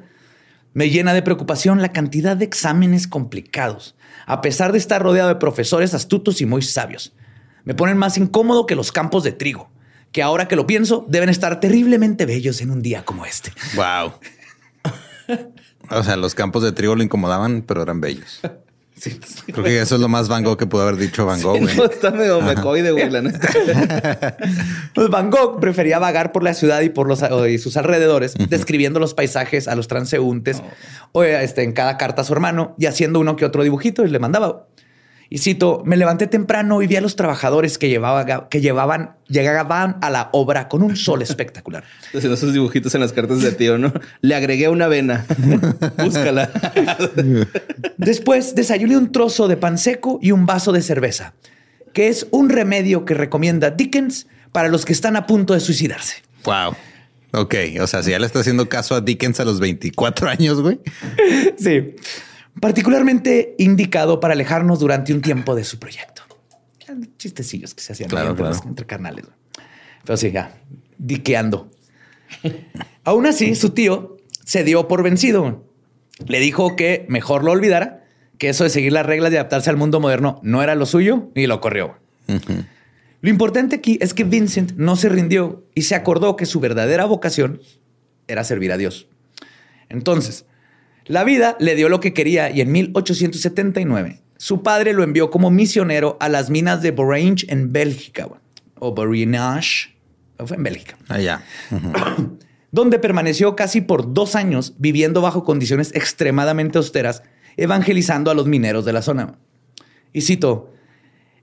me 0.73 0.89
llena 0.89 1.13
de 1.13 1.21
preocupación 1.21 1.81
la 1.81 1.91
cantidad 1.91 2.37
de 2.37 2.45
exámenes 2.45 3.07
complicados, 3.07 3.95
a 4.31 4.39
pesar 4.39 4.71
de 4.71 4.77
estar 4.77 5.03
rodeado 5.03 5.27
de 5.27 5.35
profesores 5.35 5.93
astutos 5.93 6.39
y 6.39 6.45
muy 6.45 6.61
sabios. 6.61 7.11
Me 7.65 7.73
ponen 7.73 7.97
más 7.97 8.17
incómodo 8.17 8.65
que 8.65 8.75
los 8.75 8.93
campos 8.93 9.25
de 9.25 9.33
trigo, 9.33 9.69
que 10.13 10.23
ahora 10.23 10.47
que 10.47 10.55
lo 10.55 10.65
pienso 10.65 11.05
deben 11.09 11.27
estar 11.27 11.59
terriblemente 11.59 12.25
bellos 12.25 12.61
en 12.61 12.71
un 12.71 12.81
día 12.81 13.03
como 13.03 13.25
este. 13.25 13.51
Wow. 13.75 14.13
O 15.89 16.01
sea, 16.01 16.15
los 16.15 16.33
campos 16.33 16.63
de 16.63 16.71
trigo 16.71 16.95
lo 16.95 17.03
incomodaban, 17.03 17.63
pero 17.67 17.81
eran 17.81 17.99
bellos. 17.99 18.39
Sí. 19.01 19.19
Creo 19.47 19.63
que 19.63 19.81
eso 19.81 19.95
es 19.95 20.01
lo 20.01 20.07
más 20.07 20.27
Van 20.27 20.43
Gogh 20.43 20.57
que 20.57 20.67
pudo 20.67 20.83
haber 20.83 20.97
dicho 20.97 21.25
Van 21.25 21.41
Gogh, 21.41 21.59
güey. 21.59 21.75
No, 21.75 21.85
está 21.85 22.11
medio 22.11 22.39
mecoide, 22.39 22.91
güey, 22.91 23.09
la 23.09 23.23
neta. 23.23 23.49
Pues 24.93 25.09
Van 25.09 25.31
Gogh 25.31 25.59
prefería 25.59 25.97
vagar 25.97 26.31
por 26.31 26.43
la 26.43 26.53
ciudad 26.53 26.81
y 26.81 26.89
por 26.89 27.07
los 27.07 27.23
y 27.49 27.57
sus 27.57 27.77
alrededores, 27.77 28.35
describiendo 28.49 28.99
los 28.99 29.15
paisajes 29.15 29.67
a 29.67 29.75
los 29.75 29.87
transeúntes, 29.87 30.61
o 31.13 31.23
este, 31.23 31.63
en 31.63 31.71
cada 31.71 31.97
carta 31.97 32.21
a 32.21 32.25
su 32.25 32.33
hermano 32.33 32.75
y 32.77 32.85
haciendo 32.85 33.19
uno 33.19 33.35
que 33.37 33.45
otro 33.45 33.63
dibujito 33.63 34.05
y 34.05 34.09
le 34.09 34.19
mandaba. 34.19 34.67
Y 35.33 35.37
cito, 35.37 35.81
me 35.85 35.95
levanté 35.95 36.27
temprano 36.27 36.81
y 36.81 36.87
vi 36.87 36.97
a 36.97 37.01
los 37.01 37.15
trabajadores 37.15 37.77
que, 37.77 37.87
llevaba, 37.87 38.49
que 38.49 38.59
llevaban, 38.59 39.15
llegaban 39.29 39.95
a 40.01 40.09
la 40.09 40.27
obra 40.33 40.67
con 40.67 40.83
un 40.83 40.97
sol 40.97 41.21
espectacular. 41.21 41.85
Haciendo 42.13 42.33
esos 42.33 42.51
dibujitos 42.51 42.93
en 42.95 43.01
las 43.01 43.13
cartas 43.13 43.39
de 43.39 43.53
tío, 43.53 43.77
¿no? 43.77 43.93
Le 44.19 44.35
agregué 44.35 44.67
una 44.67 44.89
vena. 44.89 45.25
Búscala. 45.97 46.51
Después 47.95 48.55
desayuné 48.55 48.97
un 48.97 49.13
trozo 49.13 49.47
de 49.47 49.55
pan 49.55 49.77
seco 49.77 50.19
y 50.21 50.33
un 50.33 50.45
vaso 50.45 50.73
de 50.73 50.81
cerveza, 50.81 51.33
que 51.93 52.09
es 52.09 52.27
un 52.31 52.49
remedio 52.49 53.05
que 53.05 53.13
recomienda 53.13 53.69
Dickens 53.69 54.27
para 54.51 54.67
los 54.67 54.83
que 54.83 54.91
están 54.91 55.15
a 55.15 55.27
punto 55.27 55.53
de 55.53 55.61
suicidarse. 55.61 56.23
Wow. 56.43 56.75
Ok, 57.31 57.55
o 57.79 57.87
sea, 57.87 58.03
si 58.03 58.11
ya 58.11 58.19
le 58.19 58.25
está 58.25 58.41
haciendo 58.41 58.67
caso 58.67 58.95
a 58.95 58.99
Dickens 58.99 59.39
a 59.39 59.45
los 59.45 59.61
24 59.61 60.27
años, 60.27 60.59
güey. 60.59 60.81
Sí. 61.57 61.95
Particularmente 62.59 63.55
indicado 63.57 64.19
para 64.19 64.33
alejarnos 64.33 64.79
durante 64.79 65.13
un 65.13 65.21
tiempo 65.21 65.55
de 65.55 65.63
su 65.63 65.79
proyecto. 65.79 66.23
Chistecillos 67.17 67.73
que 67.73 67.81
se 67.81 67.93
hacían 67.93 68.09
Claro, 68.09 68.31
entre, 68.31 68.43
claro. 68.43 68.55
los- 68.57 68.65
entre 68.65 68.85
carnales. 68.85 69.25
Pero 70.03 70.17
sí, 70.17 70.31
ya, 70.31 70.57
diqueando. 70.97 71.71
Aún 73.03 73.25
así, 73.27 73.55
su 73.55 73.69
tío 73.69 74.17
se 74.43 74.63
dio 74.63 74.87
por 74.87 75.01
vencido. 75.03 75.65
Le 76.27 76.39
dijo 76.39 76.75
que 76.75 77.05
mejor 77.07 77.43
lo 77.43 77.51
olvidara, 77.51 78.03
que 78.37 78.49
eso 78.49 78.63
de 78.65 78.69
seguir 78.69 78.91
las 78.91 79.05
reglas 79.05 79.31
y 79.31 79.35
adaptarse 79.35 79.69
al 79.69 79.77
mundo 79.77 79.99
moderno 79.99 80.39
no 80.43 80.61
era 80.61 80.75
lo 80.75 80.85
suyo 80.85 81.29
y 81.35 81.47
lo 81.47 81.61
corrió. 81.61 81.95
Lo 83.21 83.29
importante 83.29 83.75
aquí 83.77 83.97
es 84.01 84.13
que 84.13 84.23
Vincent 84.23 84.73
no 84.75 84.95
se 84.95 85.07
rindió 85.09 85.63
y 85.75 85.83
se 85.83 85.95
acordó 85.95 86.35
que 86.35 86.45
su 86.45 86.59
verdadera 86.59 87.05
vocación 87.05 87.61
era 88.27 88.43
servir 88.43 88.71
a 88.71 88.77
Dios. 88.77 89.07
Entonces, 89.89 90.45
la 91.05 91.23
vida 91.23 91.55
le 91.59 91.75
dio 91.75 91.89
lo 91.89 91.99
que 91.99 92.13
quería 92.13 92.49
y 92.49 92.61
en 92.61 92.71
1879 92.71 94.21
su 94.41 94.63
padre 94.63 94.93
lo 94.93 95.03
envió 95.03 95.29
como 95.29 95.51
misionero 95.51 96.17
a 96.19 96.27
las 96.27 96.49
minas 96.49 96.81
de 96.81 96.89
Borange 96.89 97.45
en 97.49 97.71
Bélgica, 97.71 98.27
o 98.79 98.91
Borinage, 98.95 99.95
Fue 100.43 100.57
en 100.57 100.63
Bélgica. 100.63 100.97
Allá. 101.07 101.43
donde 102.71 102.97
permaneció 102.97 103.55
casi 103.55 103.81
por 103.81 104.13
dos 104.13 104.35
años 104.35 104.73
viviendo 104.79 105.21
bajo 105.21 105.43
condiciones 105.43 105.93
extremadamente 105.93 106.79
austeras, 106.79 107.21
evangelizando 107.57 108.31
a 108.31 108.33
los 108.33 108.47
mineros 108.47 108.83
de 108.83 108.93
la 108.93 109.03
zona. 109.03 109.35
Y 110.13 110.21
cito, 110.21 110.73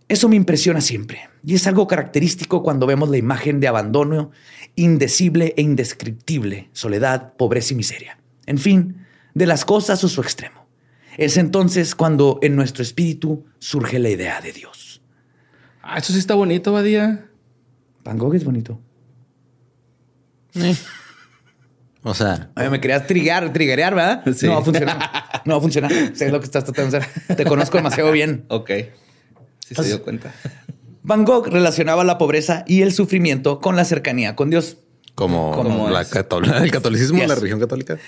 eso 0.08 0.28
me 0.28 0.36
impresiona 0.36 0.80
siempre, 0.80 1.28
y 1.44 1.54
es 1.54 1.66
algo 1.66 1.86
característico 1.86 2.62
cuando 2.62 2.86
vemos 2.86 3.10
la 3.10 3.18
imagen 3.18 3.60
de 3.60 3.68
abandono 3.68 4.32
indecible 4.74 5.54
e 5.56 5.62
indescriptible, 5.62 6.68
soledad, 6.72 7.34
pobreza 7.36 7.74
y 7.74 7.76
miseria. 7.76 8.18
En 8.46 8.58
fin, 8.58 9.06
de 9.38 9.46
las 9.46 9.64
cosas 9.64 10.02
a 10.04 10.08
su 10.08 10.20
extremo. 10.20 10.66
Es 11.16 11.36
entonces 11.36 11.94
cuando 11.94 12.38
en 12.42 12.56
nuestro 12.56 12.82
espíritu 12.82 13.46
surge 13.58 13.98
la 13.98 14.10
idea 14.10 14.40
de 14.40 14.52
Dios. 14.52 15.00
Ah, 15.82 15.98
eso 15.98 16.12
sí 16.12 16.18
está 16.18 16.34
bonito, 16.34 16.72
Badía. 16.72 17.30
Van 18.04 18.18
Gogh 18.18 18.34
es 18.34 18.44
bonito. 18.44 18.80
O 22.02 22.14
sea, 22.14 22.50
Oye, 22.56 22.70
me 22.70 22.80
querías 22.80 23.06
triggear, 23.06 23.52
triggerear, 23.52 23.94
¿verdad? 23.94 24.24
Sí. 24.34 24.46
No 24.46 24.54
va 24.54 24.58
a 24.58 24.64
funcionar. 24.64 24.98
No 25.44 25.54
va 25.54 25.58
a 25.58 25.60
funcionar. 25.60 25.92
Sé 26.14 26.30
lo 26.30 26.40
que 26.40 26.46
estás 26.46 26.64
tratando 26.64 26.90
de 26.90 26.98
hacer. 26.98 27.36
Te 27.36 27.44
conozco 27.44 27.76
demasiado 27.76 28.10
bien. 28.12 28.44
Ok. 28.48 28.70
Sí 29.60 29.74
se 29.74 29.84
dio 29.84 30.02
cuenta. 30.02 30.32
Van 31.02 31.24
Gogh 31.24 31.46
relacionaba 31.46 32.04
la 32.04 32.18
pobreza 32.18 32.64
y 32.66 32.82
el 32.82 32.92
sufrimiento 32.92 33.60
con 33.60 33.76
la 33.76 33.84
cercanía 33.84 34.34
con 34.36 34.50
Dios. 34.50 34.78
Como, 35.18 35.88
el 35.88 36.70
catolicismo, 36.70 37.18
Yes. 37.18 37.28
la 37.28 37.34
religión 37.34 37.58
católica. 37.60 37.98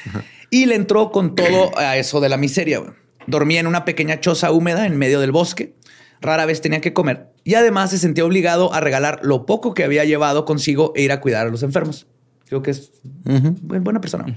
Y 0.50 0.66
le 0.66 0.76
entró 0.76 1.10
con 1.10 1.34
todo 1.34 1.76
a 1.76 1.96
eso 1.96 2.20
de 2.20 2.28
la 2.28 2.36
miseria. 2.36 2.82
Dormía 3.26 3.60
en 3.60 3.66
una 3.66 3.84
pequeña 3.84 4.20
choza 4.20 4.52
húmeda 4.52 4.86
en 4.86 4.96
medio 4.96 5.20
del 5.20 5.32
bosque. 5.32 5.74
Rara 6.20 6.46
vez 6.46 6.60
tenía 6.60 6.80
que 6.80 6.92
comer. 6.92 7.30
Y 7.44 7.54
además 7.54 7.90
se 7.90 7.98
sentía 7.98 8.24
obligado 8.24 8.72
a 8.72 8.80
regalar 8.80 9.20
lo 9.22 9.46
poco 9.46 9.74
que 9.74 9.84
había 9.84 10.04
llevado 10.04 10.44
consigo 10.44 10.92
e 10.94 11.02
ir 11.02 11.12
a 11.12 11.20
cuidar 11.20 11.46
a 11.46 11.50
los 11.50 11.62
enfermos. 11.62 12.06
Creo 12.46 12.62
que 12.62 12.70
es 12.72 12.92
bu- 13.24 13.80
buena 13.82 14.00
persona. 14.00 14.36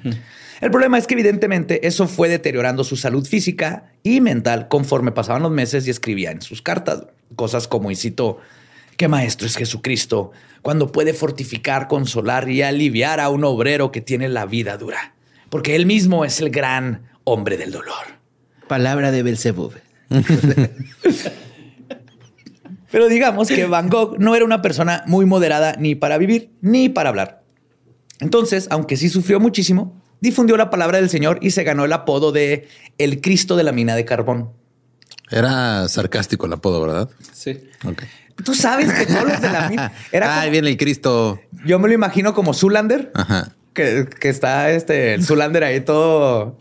El 0.61 0.71
problema 0.71 0.97
es 0.97 1.07
que 1.07 1.13
evidentemente 1.15 1.85
eso 1.87 2.07
fue 2.07 2.29
deteriorando 2.29 2.83
su 2.83 2.95
salud 2.95 3.25
física 3.27 3.91
y 4.01 4.21
mental 4.21 4.67
conforme 4.69 5.11
pasaban 5.11 5.41
los 5.43 5.51
meses 5.51 5.85
y 5.87 5.89
escribía 5.89 6.31
en 6.31 6.41
sus 6.41 6.61
cartas. 6.61 7.05
Cosas 7.35 7.67
como, 7.67 7.91
y 7.91 7.95
cito, 7.95 8.37
qué 8.95 9.07
maestro 9.07 9.47
es 9.47 9.57
Jesucristo 9.57 10.31
cuando 10.63 10.91
puede 10.91 11.13
fortificar, 11.13 11.87
consolar 11.87 12.49
y 12.49 12.63
aliviar 12.63 13.19
a 13.19 13.29
un 13.29 13.43
obrero 13.43 13.91
que 13.91 14.01
tiene 14.01 14.29
la 14.29 14.47
vida 14.47 14.77
dura. 14.77 15.13
Porque 15.49 15.75
él 15.75 15.85
mismo 15.85 16.25
es 16.25 16.39
el 16.39 16.49
gran 16.49 17.03
hombre 17.25 17.57
del 17.57 17.71
dolor. 17.71 18.05
Palabra 18.67 19.11
de 19.11 19.21
Belzebub. 19.21 19.73
Pero 22.89 23.07
digamos 23.09 23.49
que 23.49 23.65
Van 23.65 23.89
Gogh 23.89 24.17
no 24.19 24.35
era 24.35 24.45
una 24.45 24.61
persona 24.61 25.03
muy 25.05 25.25
moderada 25.25 25.75
ni 25.77 25.95
para 25.95 26.17
vivir 26.17 26.51
ni 26.61 26.89
para 26.89 27.09
hablar. 27.09 27.43
Entonces, 28.19 28.67
aunque 28.71 28.95
sí 28.97 29.09
sufrió 29.09 29.39
muchísimo, 29.39 30.01
difundió 30.21 30.55
la 30.55 30.69
palabra 30.69 30.99
del 30.99 31.09
Señor 31.09 31.39
y 31.41 31.51
se 31.51 31.63
ganó 31.63 31.83
el 31.83 31.91
apodo 31.91 32.31
de 32.31 32.69
el 32.97 33.19
Cristo 33.19 33.57
de 33.57 33.63
la 33.63 33.73
mina 33.73 33.95
de 33.95 34.05
carbón. 34.05 34.51
Era 35.29 35.87
sarcástico 35.89 36.45
el 36.45 36.53
apodo, 36.53 36.79
¿verdad? 36.79 37.09
Sí. 37.33 37.59
Ok. 37.83 38.03
Tú 38.43 38.53
sabes 38.55 38.91
que 38.91 39.05
todos 39.05 39.23
los 39.25 39.41
de 39.41 39.49
la 39.49 39.69
mina 39.69 39.91
era 40.11 40.33
Ahí 40.35 40.39
como- 40.47 40.51
viene 40.51 40.69
el 40.69 40.77
Cristo. 40.77 41.39
yo 41.65 41.79
me 41.79 41.87
lo 41.87 41.93
imagino 41.93 42.33
como 42.33 42.53
Zulander, 42.53 43.11
Ajá. 43.13 43.53
que, 43.73 44.07
que 44.19 44.29
está 44.29 44.71
este 44.71 45.13
el 45.13 45.23
Zulander 45.25 45.63
ahí 45.63 45.79
todo 45.81 46.57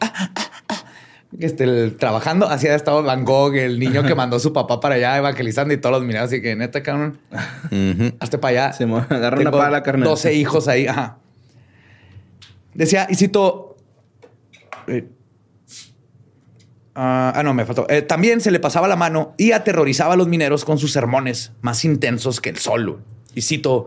este, 1.39 1.65
el- 1.65 1.97
trabajando. 1.97 2.47
Así 2.49 2.69
ha 2.69 2.75
estado 2.75 3.03
Van 3.03 3.25
Gogh, 3.25 3.55
el 3.57 3.79
niño 3.79 4.03
que 4.05 4.15
mandó 4.15 4.37
a 4.37 4.41
su 4.41 4.53
papá 4.53 4.81
para 4.81 4.97
allá 4.97 5.17
evangelizando 5.17 5.73
y 5.73 5.79
todos 5.79 5.95
los 5.97 6.05
mineros. 6.05 6.29
Así 6.29 6.43
que 6.43 6.55
neta, 6.55 6.83
cabrón, 6.83 7.19
Ujú. 7.67 8.13
hazte 8.21 8.39
para 8.39 8.65
allá. 8.67 8.73
Se 8.75 8.85
mo- 8.87 9.05
agarra 9.09 9.41
una 9.41 9.51
pala, 9.51 9.83
carnal. 9.83 10.09
12 10.09 10.35
hijos 10.35 10.69
ahí. 10.69 10.87
Ajá. 10.87 11.17
Decía, 12.75 13.07
y 13.11 13.15
cito. 13.17 13.77
Ah, 16.95 17.33
ah, 17.35 17.43
no, 17.43 17.55
me 17.55 17.65
faltó. 17.65 17.87
Eh, 17.89 18.03
también 18.03 18.41
se 18.41 18.51
le 18.51 18.61
pasaba 18.61 18.89
la 18.89 18.97
mano 18.97 19.35
y 19.39 19.53
aterrorizaba 19.53 20.15
a 20.15 20.17
los 20.17 20.29
mineros 20.29 20.65
con 20.65 20.79
sus 20.79 20.93
sermones 20.93 21.53
más 21.61 21.85
intensos 21.85 22.41
que 22.41 22.51
el 22.51 22.59
sol. 22.59 23.03
Y 23.35 23.43
cito: 23.43 23.87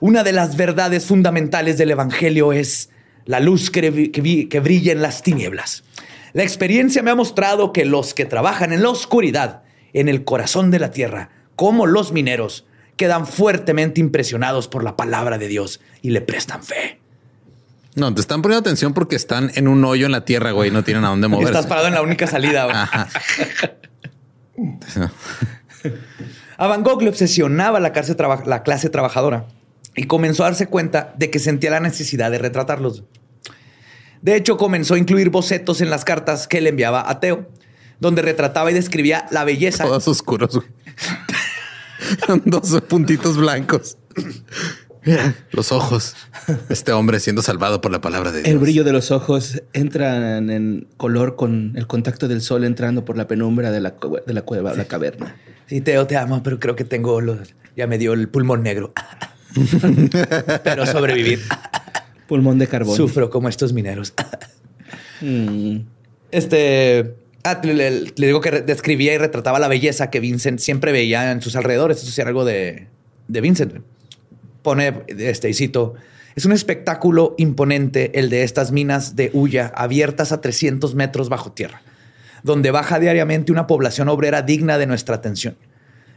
Una 0.00 0.22
de 0.22 0.32
las 0.32 0.56
verdades 0.56 1.06
fundamentales 1.06 1.78
del 1.78 1.90
evangelio 1.90 2.52
es 2.52 2.90
la 3.24 3.40
luz 3.40 3.70
que, 3.70 4.10
que 4.10 4.48
que 4.48 4.60
brilla 4.60 4.92
en 4.92 5.02
las 5.02 5.22
tinieblas. 5.22 5.84
La 6.32 6.42
experiencia 6.42 7.02
me 7.02 7.12
ha 7.12 7.14
mostrado 7.14 7.72
que 7.72 7.84
los 7.84 8.12
que 8.12 8.24
trabajan 8.24 8.72
en 8.72 8.82
la 8.82 8.88
oscuridad, 8.88 9.62
en 9.92 10.08
el 10.08 10.24
corazón 10.24 10.72
de 10.72 10.80
la 10.80 10.90
tierra, 10.90 11.30
como 11.54 11.86
los 11.86 12.12
mineros, 12.12 12.66
quedan 12.96 13.26
fuertemente 13.26 14.00
impresionados 14.00 14.68
por 14.68 14.84
la 14.84 14.96
palabra 14.96 15.38
de 15.38 15.48
Dios 15.48 15.80
y 16.02 16.10
le 16.10 16.20
prestan 16.20 16.62
fe. 16.62 17.00
No, 17.94 18.12
te 18.12 18.20
están 18.20 18.42
poniendo 18.42 18.60
atención 18.60 18.92
porque 18.92 19.16
están 19.16 19.52
en 19.54 19.68
un 19.68 19.84
hoyo 19.84 20.06
en 20.06 20.12
la 20.12 20.24
tierra, 20.24 20.50
güey. 20.50 20.70
No 20.70 20.82
tienen 20.82 21.04
a 21.04 21.08
dónde 21.08 21.28
moverse. 21.28 21.52
Estás 21.52 21.66
parado 21.66 21.88
en 21.88 21.94
la 21.94 22.02
única 22.02 22.26
salida. 22.26 22.66
Ajá. 22.70 23.08
A 26.56 26.66
Van 26.68 26.82
Gogh 26.82 27.02
le 27.02 27.08
obsesionaba 27.08 27.80
la 27.80 27.92
clase, 27.92 28.16
la 28.46 28.62
clase 28.62 28.88
trabajadora 28.88 29.46
y 29.96 30.04
comenzó 30.04 30.44
a 30.44 30.46
darse 30.46 30.66
cuenta 30.66 31.14
de 31.16 31.30
que 31.30 31.38
sentía 31.38 31.70
la 31.70 31.80
necesidad 31.80 32.30
de 32.30 32.38
retratarlos. 32.38 33.04
De 34.22 34.36
hecho, 34.36 34.56
comenzó 34.56 34.94
a 34.94 34.98
incluir 34.98 35.30
bocetos 35.30 35.80
en 35.80 35.90
las 35.90 36.04
cartas 36.04 36.48
que 36.48 36.60
le 36.60 36.70
enviaba 36.70 37.08
a 37.08 37.20
Teo, 37.20 37.48
donde 38.00 38.22
retrataba 38.22 38.70
y 38.70 38.74
describía 38.74 39.26
la 39.30 39.44
belleza. 39.44 39.84
Todos 39.84 40.08
oscuros, 40.08 40.60
Dos 42.44 42.80
puntitos 42.88 43.36
blancos. 43.36 43.98
Mira, 45.04 45.34
los 45.52 45.72
ojos. 45.72 46.14
Este 46.68 46.92
hombre 46.92 47.20
siendo 47.20 47.42
salvado 47.42 47.80
por 47.80 47.92
la 47.92 48.00
palabra 48.00 48.32
de 48.32 48.38
Dios. 48.42 48.48
El 48.50 48.58
brillo 48.58 48.84
de 48.84 48.92
los 48.92 49.10
ojos 49.10 49.62
entra 49.72 50.38
en, 50.38 50.86
color 50.96 51.36
con 51.36 51.72
el 51.76 51.86
contacto 51.86 52.28
del 52.28 52.40
sol 52.40 52.64
entrando 52.64 53.04
por 53.04 53.16
la 53.16 53.26
penumbra 53.28 53.70
de 53.70 53.80
la, 53.80 53.94
de 54.26 54.32
la 54.32 54.42
cueva, 54.42 54.74
la 54.74 54.84
caverna. 54.86 55.36
Sí, 55.66 55.80
Teo, 55.80 56.06
te 56.06 56.16
amo, 56.16 56.42
pero 56.42 56.58
creo 56.60 56.76
que 56.76 56.84
tengo 56.84 57.20
los... 57.20 57.54
Ya 57.76 57.86
me 57.86 57.98
dio 57.98 58.12
el 58.12 58.28
pulmón 58.28 58.62
negro. 58.62 58.92
pero 60.64 60.86
sobrevivir. 60.86 61.40
Pulmón 62.26 62.58
de 62.58 62.66
carbón. 62.66 62.96
Sufro 62.96 63.30
como 63.30 63.48
estos 63.48 63.72
mineros. 63.72 64.14
Mm. 65.20 65.78
Este. 66.30 67.14
ah, 67.44 67.60
le, 67.62 67.74
le- 67.74 68.00
le 68.16 68.26
digo 68.26 68.40
que 68.40 68.50
describía 68.62 69.14
y 69.14 69.18
retrataba 69.18 69.58
la 69.58 69.68
belleza 69.68 70.10
que 70.10 70.20
Vincent 70.20 70.58
siempre 70.58 70.92
veía 70.92 71.30
en 71.32 71.40
sus 71.42 71.56
alrededores. 71.56 72.02
Eso 72.02 72.10
sí 72.10 72.20
era 72.20 72.28
algo 72.28 72.44
de, 72.44 72.88
de 73.28 73.40
Vincent. 73.40 73.74
Pone 74.64 75.04
este 75.06 75.50
y 75.50 75.54
cito. 75.54 75.94
Es 76.36 76.46
un 76.46 76.52
espectáculo 76.52 77.34
imponente 77.38 78.18
el 78.18 78.30
de 78.30 78.42
estas 78.42 78.72
minas 78.72 79.14
de 79.14 79.30
hulla 79.32 79.70
abiertas 79.76 80.32
a 80.32 80.40
300 80.40 80.94
metros 80.94 81.28
bajo 81.28 81.52
tierra, 81.52 81.82
donde 82.42 82.70
baja 82.70 82.98
diariamente 82.98 83.52
una 83.52 83.66
población 83.66 84.08
obrera 84.08 84.40
digna 84.40 84.78
de 84.78 84.86
nuestra 84.86 85.16
atención. 85.16 85.56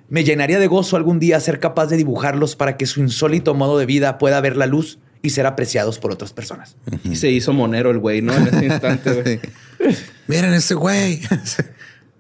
Me 0.09 0.23
llenaría 0.23 0.59
de 0.59 0.67
gozo 0.67 0.95
algún 0.95 1.19
día 1.19 1.39
ser 1.41 1.59
capaz 1.59 1.87
de 1.87 1.97
dibujarlos 1.97 2.55
para 2.55 2.77
que 2.77 2.85
su 2.85 3.01
insólito 3.01 3.53
modo 3.53 3.77
de 3.77 3.85
vida 3.85 4.17
pueda 4.17 4.39
ver 4.39 4.55
la 4.55 4.65
luz 4.65 4.97
y 5.21 5.31
ser 5.31 5.45
apreciados 5.45 5.99
por 5.99 6.11
otras 6.11 6.31
personas. 6.31 6.77
Y 7.03 7.17
se 7.17 7.29
hizo 7.29 7.51
monero 7.51 7.91
el 7.91 7.99
güey, 7.99 8.21
¿no? 8.21 8.33
En 8.33 8.47
ese 8.47 8.65
instante, 8.65 9.11
güey. 9.21 9.39
Miren 10.27 10.53
ese 10.53 10.73
güey. 10.73 11.21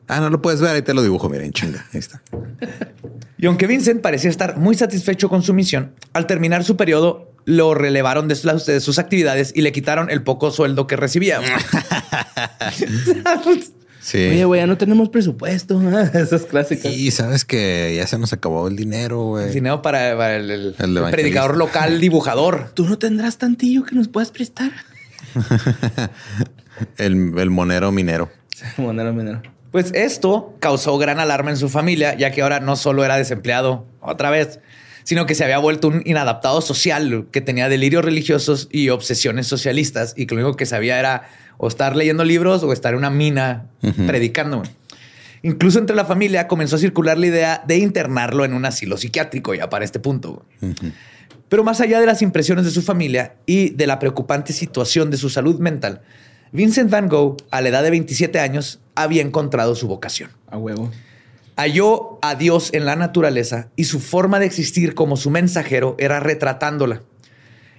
Ah, 0.09 0.21
no 0.21 0.29
lo 0.29 0.41
puedes 0.41 0.61
ver. 0.61 0.73
Ahí 0.73 0.81
te 0.81 0.93
lo 0.93 1.03
dibujo. 1.03 1.27
Miren, 1.27 1.51
chinga. 1.51 1.85
Ahí 1.91 1.99
está. 1.99 2.21
Y 3.39 3.45
aunque 3.45 3.67
Vincent 3.67 4.01
parecía 4.01 4.29
estar 4.29 4.57
muy 4.57 4.75
satisfecho 4.75 5.29
con 5.29 5.43
su 5.43 5.53
misión, 5.53 5.93
al 6.13 6.25
terminar 6.27 6.63
su 6.63 6.75
periodo 6.75 7.31
lo 7.45 7.73
relevaron 7.75 8.27
de 8.27 8.35
sus, 8.35 8.65
de 8.65 8.79
sus 8.81 8.99
actividades 8.99 9.51
y 9.55 9.61
le 9.61 9.71
quitaron 9.71 10.09
el 10.09 10.21
poco 10.23 10.51
sueldo 10.51 10.87
que 10.87 10.95
recibía. 10.95 11.39
Sí. 13.99 14.19
Oye, 14.19 14.45
güey, 14.45 14.61
ya 14.61 14.67
no 14.67 14.77
tenemos 14.77 15.09
presupuesto. 15.09 15.81
Esas 16.13 16.43
clásicas. 16.45 16.93
y 16.93 17.11
sabes 17.11 17.43
que 17.43 17.93
ya 17.97 18.07
se 18.07 18.17
nos 18.17 18.31
acabó 18.31 18.69
el 18.69 18.77
dinero, 18.77 19.21
güey. 19.25 19.51
Dinero 19.51 19.81
para, 19.81 20.15
para 20.15 20.37
el, 20.37 20.49
el- 20.49 20.75
El 20.79 20.97
el 20.97 21.11
predicador 21.11 21.57
local, 21.57 21.99
dibujador. 21.99 22.71
¿Tú 22.73 22.85
no 22.85 22.97
tendrás 22.97 23.37
tantillo 23.37 23.83
que 23.83 23.95
nos 23.95 24.07
puedas 24.07 24.31
prestar? 24.31 24.71
El, 26.97 27.33
el 27.37 27.49
monero 27.49 27.91
minero. 27.91 28.29
Monero, 28.77 29.11
minero. 29.13 29.41
Pues 29.71 29.91
esto 29.93 30.55
causó 30.59 30.97
gran 30.97 31.19
alarma 31.19 31.51
en 31.51 31.57
su 31.57 31.69
familia, 31.69 32.15
ya 32.15 32.31
que 32.31 32.41
ahora 32.41 32.59
no 32.59 32.75
solo 32.75 33.03
era 33.03 33.17
desempleado 33.17 33.85
otra 34.01 34.29
vez, 34.29 34.59
sino 35.03 35.25
que 35.25 35.35
se 35.35 35.43
había 35.43 35.57
vuelto 35.57 35.87
un 35.87 36.01
inadaptado 36.05 36.61
social 36.61 37.27
que 37.31 37.41
tenía 37.41 37.69
delirios 37.69 38.03
religiosos 38.03 38.67
y 38.71 38.89
obsesiones 38.89 39.47
socialistas 39.47 40.13
y 40.17 40.25
que 40.25 40.35
lo 40.35 40.41
único 40.41 40.57
que 40.57 40.65
sabía 40.65 40.99
era 40.99 41.29
o 41.57 41.67
estar 41.67 41.95
leyendo 41.95 42.23
libros 42.23 42.63
o 42.63 42.73
estar 42.73 42.93
en 42.93 42.99
una 42.99 43.09
mina 43.09 43.67
predicando. 44.05 44.63
Incluso 45.43 45.79
entre 45.79 45.95
la 45.95 46.05
familia 46.05 46.47
comenzó 46.47 46.75
a 46.75 46.79
circular 46.79 47.17
la 47.17 47.27
idea 47.27 47.63
de 47.65 47.77
internarlo 47.77 48.43
en 48.45 48.53
un 48.53 48.65
asilo 48.65 48.97
psiquiátrico 48.97 49.53
ya 49.53 49.69
para 49.69 49.85
este 49.85 49.99
punto. 49.99 50.45
Pero 51.49 51.63
más 51.63 51.79
allá 51.79 51.99
de 51.99 52.05
las 52.05 52.21
impresiones 52.21 52.65
de 52.65 52.71
su 52.71 52.81
familia 52.81 53.35
y 53.45 53.69
de 53.69 53.87
la 53.87 53.99
preocupante 53.99 54.51
situación 54.51 55.09
de 55.09 55.17
su 55.17 55.29
salud 55.29 55.59
mental, 55.59 56.01
Vincent 56.51 56.89
Van 56.89 57.09
Gogh, 57.09 57.37
a 57.51 57.61
la 57.61 57.69
edad 57.69 57.83
de 57.83 57.89
27 57.89 58.39
años, 58.39 58.79
había 58.95 59.21
encontrado 59.21 59.75
su 59.75 59.87
vocación. 59.87 60.31
A 60.49 60.57
huevo. 60.57 60.91
Halló 61.55 62.19
a 62.21 62.35
Dios 62.35 62.69
en 62.73 62.85
la 62.85 62.95
naturaleza 62.95 63.69
y 63.75 63.85
su 63.85 63.99
forma 63.99 64.39
de 64.39 64.45
existir 64.45 64.93
como 64.93 65.17
su 65.17 65.29
mensajero 65.29 65.95
era 65.99 66.19
retratándola. 66.19 67.01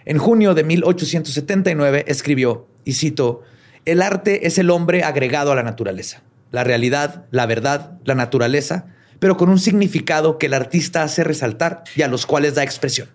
En 0.05 0.19
junio 0.19 0.55
de 0.55 0.65
1879 0.65 2.05
escribió, 2.09 2.67
y 2.85 2.95
cito, 2.95 3.43
el 3.85 4.03
arte 4.03 4.47
es 4.47 4.59
el 4.59 4.71
hombre 4.71 5.03
agregado 5.03 5.53
a 5.53 5.55
la 5.55 5.63
naturaleza, 5.63 6.23
la 6.51 6.65
realidad, 6.65 7.27
la 7.31 7.47
verdad, 7.47 7.99
la 8.05 8.15
naturaleza, 8.15 8.87
pero 9.19 9.37
con 9.37 9.49
un 9.49 9.59
significado 9.59 10.39
que 10.39 10.47
el 10.47 10.55
artista 10.55 11.03
hace 11.03 11.25
resaltar 11.25 11.85
y 11.95 12.03
a 12.03 12.09
los 12.09 12.27
cuales 12.27 12.55
da 12.55 12.63
expresión. 12.63 13.09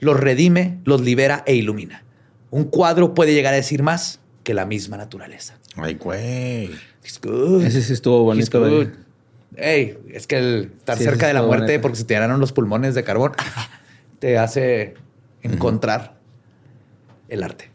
Los 0.00 0.18
redime, 0.18 0.80
los 0.84 1.00
libera 1.00 1.44
e 1.46 1.54
ilumina. 1.54 2.04
Un 2.50 2.64
cuadro 2.64 3.14
puede 3.14 3.34
llegar 3.34 3.54
a 3.54 3.56
decir 3.56 3.82
más 3.82 4.21
que 4.42 4.54
la 4.54 4.66
misma 4.66 4.96
naturaleza. 4.96 5.54
Ay, 5.76 5.94
güey. 5.94 6.70
It's 7.04 7.20
good. 7.22 7.64
Ese 7.64 7.82
sí 7.82 7.92
estuvo 7.92 8.22
bonito. 8.24 8.60
Good. 8.60 8.88
Ey, 9.56 9.98
es 10.12 10.26
que 10.26 10.38
el 10.38 10.72
estar 10.78 10.96
cerca 10.96 11.26
de 11.26 11.34
la 11.34 11.42
muerte 11.42 11.78
porque 11.78 11.96
se 11.98 12.04
te 12.04 12.14
llenaron 12.14 12.40
los 12.40 12.52
pulmones 12.52 12.94
de 12.94 13.04
carbón 13.04 13.32
te 14.18 14.38
hace 14.38 14.94
encontrar 15.42 16.14
el 17.28 17.42
arte. 17.42 17.70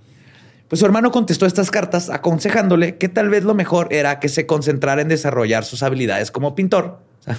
Pues 0.68 0.80
su 0.80 0.86
hermano 0.86 1.12
contestó 1.12 1.46
estas 1.46 1.72
cartas 1.72 2.10
aconsejándole 2.10 2.98
que 2.98 3.10
tal 3.10 3.30
vez 3.30 3.44
lo 3.44 3.54
mejor 3.54 3.88
era 3.92 4.20
que 4.20 4.28
se 4.28 4.46
concentrara 4.46 5.02
en 5.02 5.08
desarrollar 5.08 5.64
sus 5.66 5.84
habilidades 5.84 6.32
como 6.32 6.56
pintor. 6.56 7.00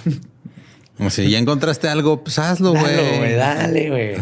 Si 1.09 1.29
ya 1.29 1.39
encontraste 1.39 1.87
algo, 1.87 2.25
pues 2.25 2.37
hazlo, 2.39 2.71
güey. 2.71 3.33
Dale, 3.33 3.89
güey. 3.89 4.15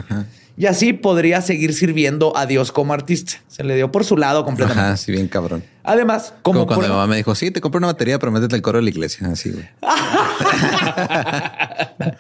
Y 0.58 0.66
así 0.66 0.94
podría 0.94 1.42
seguir 1.42 1.74
sirviendo 1.74 2.36
a 2.36 2.48
Dios 2.48 2.72
como 2.72 2.92
artista. 2.92 3.34
Se 3.48 3.64
le 3.64 3.76
dio 3.76 3.92
por 3.92 4.04
su 4.04 4.18
lado 4.18 4.44
completamente. 4.44 4.82
Ajá, 4.82 4.98
sí, 4.98 5.12
bien 5.12 5.28
cabrón. 5.28 5.64
Además, 5.84 6.34
como, 6.42 6.66
cuando 6.66 6.88
mi 6.88 6.92
mamá 6.92 7.06
me 7.06 7.16
dijo, 7.16 7.36
sí, 7.36 7.52
te 7.52 7.62
compré 7.62 7.78
una 7.78 7.88
batería, 7.88 8.18
pero 8.18 8.32
métete 8.32 8.56
el 8.56 8.64
coro 8.64 8.80
de 8.80 8.84
la 8.84 8.90
iglesia. 8.90 9.28
Así, 9.28 9.52
güey. 9.52 9.70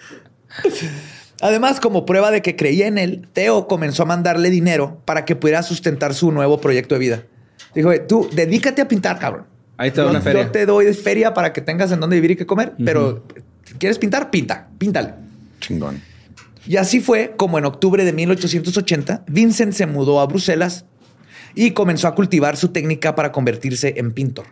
Además, 1.41 1.79
como 1.79 2.05
prueba 2.05 2.29
de 2.29 2.43
que 2.43 2.55
creía 2.55 2.85
en 2.85 2.99
él, 2.99 3.27
Teo 3.33 3.67
comenzó 3.67 4.03
a 4.03 4.05
mandarle 4.05 4.51
dinero 4.51 5.01
para 5.05 5.25
que 5.25 5.35
pudiera 5.35 5.63
sustentar 5.63 6.13
su 6.13 6.31
nuevo 6.31 6.61
proyecto 6.61 6.93
de 6.93 6.99
vida. 6.99 7.23
Dijo, 7.73 7.91
tú 8.07 8.29
dedícate 8.31 8.83
a 8.83 8.87
pintar, 8.87 9.17
cabrón. 9.17 9.45
Ahí 9.77 9.89
te 9.89 10.01
doy 10.01 10.11
una 10.11 10.21
feria. 10.21 10.43
Yo 10.43 10.51
te 10.51 10.67
doy 10.67 10.93
feria 10.93 11.33
para 11.33 11.53
que 11.53 11.61
tengas 11.61 11.91
en 11.91 11.99
dónde 11.99 12.15
vivir 12.15 12.31
y 12.31 12.35
qué 12.35 12.45
comer, 12.45 12.73
pero 12.83 13.23
¿quieres 13.79 13.97
pintar? 13.97 14.29
Pinta, 14.29 14.67
píntale. 14.77 15.15
Chingón. 15.59 15.99
Y 16.67 16.77
así 16.77 16.99
fue 16.99 17.33
como 17.37 17.57
en 17.57 17.65
octubre 17.65 18.03
de 18.03 18.13
1880, 18.13 19.23
Vincent 19.27 19.73
se 19.73 19.85
mudó 19.85 20.19
a 20.19 20.25
Bruselas 20.25 20.85
y 21.55 21.71
comenzó 21.71 22.07
a 22.07 22.15
cultivar 22.15 22.57
su 22.57 22.69
técnica 22.69 23.15
para 23.15 23.31
convertirse 23.31 23.95
en 23.97 24.11
pintor. 24.11 24.45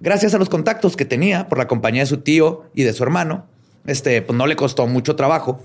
Gracias 0.00 0.34
a 0.34 0.38
los 0.38 0.48
contactos 0.48 0.96
que 0.96 1.04
tenía 1.04 1.48
por 1.48 1.58
la 1.58 1.66
compañía 1.66 2.02
de 2.02 2.06
su 2.06 2.18
tío 2.18 2.70
y 2.74 2.84
de 2.84 2.92
su 2.92 3.02
hermano, 3.02 3.46
este, 3.86 4.22
pues 4.22 4.36
no 4.36 4.46
le 4.46 4.56
costó 4.56 4.86
mucho 4.86 5.16
trabajo 5.16 5.60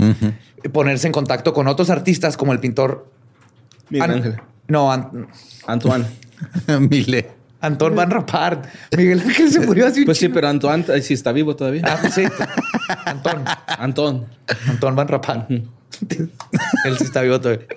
ponerse 0.71 1.07
en 1.07 1.13
contacto 1.13 1.53
con 1.53 1.67
otros 1.67 1.89
artistas 1.89 2.37
como 2.37 2.53
el 2.53 2.59
pintor 2.59 3.07
Miguel 3.89 4.11
Ángel. 4.11 4.41
No, 4.67 4.91
Antoine. 5.67 6.05
Mile. 6.89 7.40
Antoine 7.61 7.95
Van 7.95 8.11
Rapart. 8.11 8.65
Miguel 8.97 9.21
Ángel 9.21 9.51
se 9.51 9.59
murió 9.61 9.87
así. 9.87 10.05
Pues 10.05 10.17
sí, 10.17 10.29
pero 10.29 10.47
Antoine 10.47 10.83
eh, 10.93 11.01
sí 11.01 11.13
está 11.13 11.31
vivo 11.31 11.55
todavía. 11.55 11.83
Ah, 11.85 11.97
pues 12.01 12.13
sí. 12.13 12.23
Antón. 13.05 13.43
Antón. 13.67 14.25
Antoine 14.67 14.95
Van 14.95 15.07
Rapart. 15.07 15.49
Él 15.49 16.97
sí 16.97 17.03
está 17.03 17.21
vivo 17.21 17.39
todavía. 17.39 17.67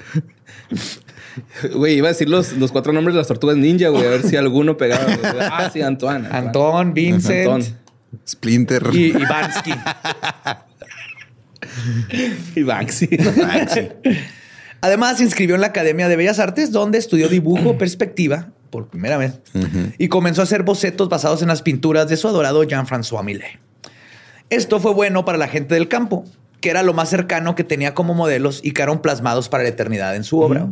Güey, 1.74 1.96
iba 1.96 2.08
a 2.08 2.12
decir 2.12 2.28
los, 2.28 2.52
los, 2.52 2.70
cuatro 2.72 2.92
nombres 2.92 3.14
de 3.14 3.18
las 3.18 3.26
tortugas 3.26 3.56
ninja, 3.56 3.88
güey, 3.88 4.06
a 4.06 4.10
ver 4.10 4.22
si 4.22 4.36
alguno 4.36 4.76
pegaba. 4.76 5.04
Ah, 5.40 5.70
sí, 5.72 5.82
Antoine. 5.82 6.28
Antón, 6.30 6.94
Vincent. 6.94 7.48
Antón. 7.50 7.78
Splinter. 8.26 8.90
Y 8.92 9.06
Ivansky. 9.08 9.74
Ivansky. 12.56 13.08
Además, 14.80 15.16
se 15.18 15.24
inscribió 15.24 15.54
en 15.54 15.62
la 15.62 15.68
Academia 15.68 16.08
de 16.08 16.16
Bellas 16.16 16.38
Artes, 16.38 16.70
donde 16.70 16.98
estudió 16.98 17.28
dibujo, 17.28 17.78
perspectiva, 17.78 18.52
por 18.74 18.88
primera 18.88 19.16
vez, 19.16 19.40
y 19.98 20.08
comenzó 20.08 20.40
a 20.40 20.44
hacer 20.44 20.64
bocetos 20.64 21.08
basados 21.08 21.42
en 21.42 21.48
las 21.48 21.62
pinturas 21.62 22.08
de 22.08 22.16
su 22.16 22.26
adorado 22.26 22.64
Jean-François 22.64 23.22
Millet. 23.22 23.60
Esto 24.50 24.80
fue 24.80 24.92
bueno 24.92 25.24
para 25.24 25.38
la 25.38 25.46
gente 25.46 25.74
del 25.74 25.86
campo, 25.86 26.24
que 26.60 26.70
era 26.70 26.82
lo 26.82 26.92
más 26.92 27.08
cercano 27.08 27.54
que 27.54 27.62
tenía 27.62 27.94
como 27.94 28.14
modelos 28.14 28.58
y 28.64 28.72
quedaron 28.72 29.00
plasmados 29.00 29.48
para 29.48 29.62
la 29.62 29.68
eternidad 29.68 30.16
en 30.16 30.24
su 30.24 30.40
obra. 30.40 30.66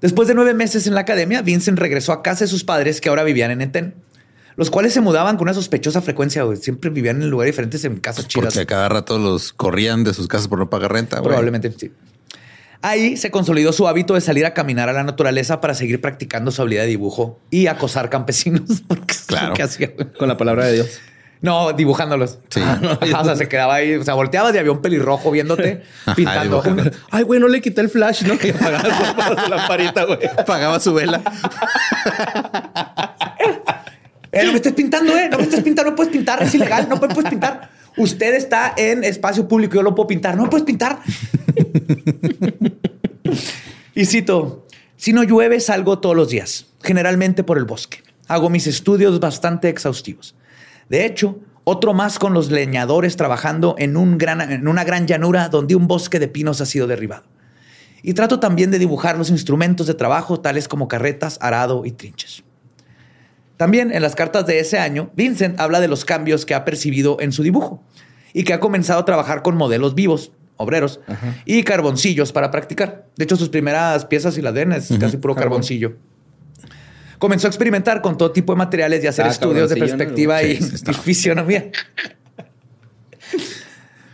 Después 0.00 0.28
de 0.28 0.34
nueve 0.34 0.54
meses 0.54 0.86
en 0.86 0.94
la 0.94 1.00
academia, 1.02 1.42
Vincent 1.42 1.78
regresó 1.78 2.12
a 2.12 2.22
casa 2.22 2.44
de 2.44 2.48
sus 2.48 2.64
padres 2.64 3.02
que 3.02 3.10
ahora 3.10 3.22
vivían 3.22 3.50
en 3.50 3.60
Eten 3.60 3.94
los 4.56 4.70
cuales 4.70 4.94
se 4.94 5.02
mudaban 5.02 5.36
con 5.36 5.44
una 5.44 5.54
sospechosa 5.54 6.00
frecuencia. 6.00 6.42
Siempre 6.56 6.90
vivían 6.90 7.22
en 7.22 7.28
lugares 7.28 7.52
diferentes 7.52 7.84
en 7.84 7.98
casas 7.98 8.24
pues 8.24 8.28
chidas. 8.28 8.54
Porque 8.54 8.66
cada 8.66 8.88
rato 8.88 9.18
los 9.18 9.52
corrían 9.52 10.02
de 10.02 10.14
sus 10.14 10.28
casas 10.28 10.48
por 10.48 10.58
no 10.58 10.70
pagar 10.70 10.92
renta. 10.92 11.22
Probablemente 11.22 11.70
sí. 11.76 11.92
Ahí 12.82 13.16
se 13.16 13.30
consolidó 13.30 13.72
su 13.72 13.88
hábito 13.88 14.14
de 14.14 14.20
salir 14.20 14.46
a 14.46 14.54
caminar 14.54 14.88
a 14.88 14.92
la 14.92 15.02
naturaleza 15.02 15.60
para 15.60 15.74
seguir 15.74 16.00
practicando 16.00 16.50
su 16.50 16.62
habilidad 16.62 16.82
de 16.82 16.88
dibujo 16.88 17.40
y 17.50 17.66
acosar 17.66 18.10
campesinos. 18.10 18.82
claro. 19.26 19.54
Con 20.18 20.28
la 20.28 20.36
palabra 20.36 20.66
de 20.66 20.74
Dios. 20.74 21.00
No, 21.42 21.72
dibujándolos. 21.72 22.38
Sí. 22.48 22.60
o 22.60 23.24
sea, 23.24 23.36
se 23.36 23.48
quedaba 23.48 23.74
ahí, 23.74 23.94
o 23.94 24.04
sea, 24.04 24.14
volteabas 24.14 24.54
y 24.54 24.58
había 24.58 24.72
un 24.72 24.80
pelirrojo 24.80 25.30
viéndote 25.30 25.82
pintando. 26.16 26.62
Ay, 27.10 27.24
güey, 27.24 27.40
no 27.40 27.48
le 27.48 27.60
quité 27.60 27.82
el 27.82 27.90
flash, 27.90 28.22
¿no? 28.24 28.38
Que 28.38 28.50
apagaba 28.50 29.44
su 29.44 29.50
lamparita, 29.50 30.04
güey. 30.04 30.26
Apagaba 30.38 30.80
su 30.80 30.94
vela. 30.94 31.20
Eh, 34.32 34.44
no 34.44 34.52
me 34.52 34.56
estés 34.56 34.72
pintando, 34.72 35.16
¿eh? 35.16 35.28
No 35.30 35.38
me 35.38 35.44
estés 35.44 35.62
pintando, 35.62 35.90
no 35.90 35.96
puedes 35.96 36.12
pintar, 36.12 36.42
es 36.42 36.54
ilegal, 36.54 36.88
no 36.88 36.98
puedes 36.98 37.28
pintar. 37.28 37.70
Usted 37.96 38.34
está 38.34 38.74
en 38.76 39.04
espacio 39.04 39.48
público, 39.48 39.74
yo 39.74 39.82
lo 39.82 39.94
puedo 39.94 40.06
pintar, 40.06 40.36
no 40.36 40.50
puedes 40.50 40.64
pintar. 40.64 41.00
y 43.94 44.04
cito, 44.04 44.66
si 44.96 45.12
no 45.12 45.22
llueve 45.22 45.60
salgo 45.60 45.98
todos 45.98 46.14
los 46.14 46.28
días, 46.28 46.66
generalmente 46.82 47.42
por 47.42 47.58
el 47.58 47.64
bosque. 47.64 48.02
Hago 48.28 48.50
mis 48.50 48.66
estudios 48.66 49.18
bastante 49.20 49.68
exhaustivos. 49.68 50.34
De 50.88 51.06
hecho, 51.06 51.40
otro 51.64 51.94
más 51.94 52.18
con 52.18 52.34
los 52.34 52.50
leñadores 52.50 53.16
trabajando 53.16 53.74
en, 53.78 53.96
un 53.96 54.18
gran, 54.18 54.40
en 54.40 54.68
una 54.68 54.84
gran 54.84 55.06
llanura 55.06 55.48
donde 55.48 55.74
un 55.74 55.88
bosque 55.88 56.18
de 56.18 56.28
pinos 56.28 56.60
ha 56.60 56.66
sido 56.66 56.86
derribado. 56.86 57.24
Y 58.02 58.14
trato 58.14 58.38
también 58.38 58.70
de 58.70 58.78
dibujar 58.78 59.18
los 59.18 59.30
instrumentos 59.30 59.86
de 59.86 59.94
trabajo, 59.94 60.38
tales 60.38 60.68
como 60.68 60.86
carretas, 60.86 61.38
arado 61.40 61.84
y 61.84 61.92
trinches. 61.92 62.44
También 63.56 63.92
en 63.92 64.02
las 64.02 64.14
cartas 64.14 64.46
de 64.46 64.58
ese 64.58 64.78
año, 64.78 65.10
Vincent 65.14 65.58
habla 65.58 65.80
de 65.80 65.88
los 65.88 66.04
cambios 66.04 66.44
que 66.44 66.54
ha 66.54 66.64
percibido 66.64 67.16
en 67.20 67.32
su 67.32 67.42
dibujo 67.42 67.82
y 68.32 68.44
que 68.44 68.52
ha 68.52 68.60
comenzado 68.60 69.00
a 69.00 69.04
trabajar 69.04 69.42
con 69.42 69.56
modelos 69.56 69.94
vivos, 69.94 70.32
obreros 70.56 71.00
y 71.46 71.62
carboncillos 71.62 72.32
para 72.32 72.50
practicar. 72.50 73.06
De 73.16 73.24
hecho, 73.24 73.36
sus 73.36 73.48
primeras 73.48 74.04
piezas, 74.04 74.34
si 74.34 74.42
las 74.42 74.52
ven, 74.52 74.72
es 74.72 74.90
casi 75.00 75.16
puro 75.16 75.34
carboncillo. 75.34 75.96
Comenzó 77.18 77.46
a 77.46 77.50
experimentar 77.50 78.02
con 78.02 78.18
todo 78.18 78.30
tipo 78.32 78.52
de 78.52 78.58
materiales 78.58 79.02
y 79.02 79.06
hacer 79.06 79.24
ah, 79.24 79.30
estudios 79.30 79.70
de 79.70 79.76
perspectiva 79.76 80.42
y, 80.42 80.56
fisionomía. 81.02 81.70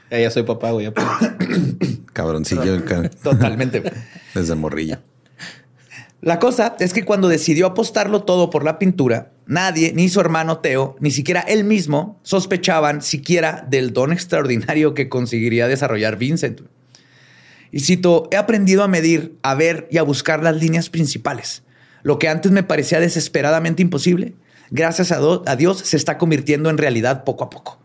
Ya, 0.08 0.18
ya 0.20 0.30
soy 0.30 0.44
papá, 0.44 0.70
güey. 0.70 0.92
Cabroncillo. 2.12 2.80
Totalmente. 3.22 3.82
Desde 4.34 4.54
morrilla. 4.54 5.00
La 6.20 6.38
cosa 6.38 6.76
es 6.78 6.92
que 6.92 7.04
cuando 7.04 7.28
decidió 7.28 7.66
apostarlo 7.66 8.22
todo 8.22 8.48
por 8.48 8.62
la 8.62 8.78
pintura, 8.78 9.31
nadie, 9.46 9.92
ni 9.94 10.08
su 10.08 10.20
hermano 10.20 10.58
Teo, 10.58 10.96
ni 11.00 11.10
siquiera 11.10 11.40
él 11.40 11.64
mismo, 11.64 12.18
sospechaban 12.22 13.02
siquiera 13.02 13.66
del 13.68 13.92
don 13.92 14.12
extraordinario 14.12 14.94
que 14.94 15.08
conseguiría 15.08 15.68
desarrollar 15.68 16.16
Vincent. 16.16 16.60
Y 17.70 17.80
cito, 17.80 18.28
he 18.30 18.36
aprendido 18.36 18.82
a 18.82 18.88
medir, 18.88 19.38
a 19.42 19.54
ver 19.54 19.88
y 19.90 19.98
a 19.98 20.02
buscar 20.02 20.42
las 20.42 20.56
líneas 20.56 20.90
principales. 20.90 21.62
Lo 22.02 22.18
que 22.18 22.28
antes 22.28 22.52
me 22.52 22.62
parecía 22.62 23.00
desesperadamente 23.00 23.82
imposible, 23.82 24.34
gracias 24.70 25.12
a, 25.12 25.56
Dios 25.56 25.78
se 25.78 25.96
está 25.96 26.18
convirtiendo 26.18 26.68
en 26.68 26.78
realidad 26.78 27.24
poco 27.24 27.44
a 27.44 27.50
poco. 27.50 27.78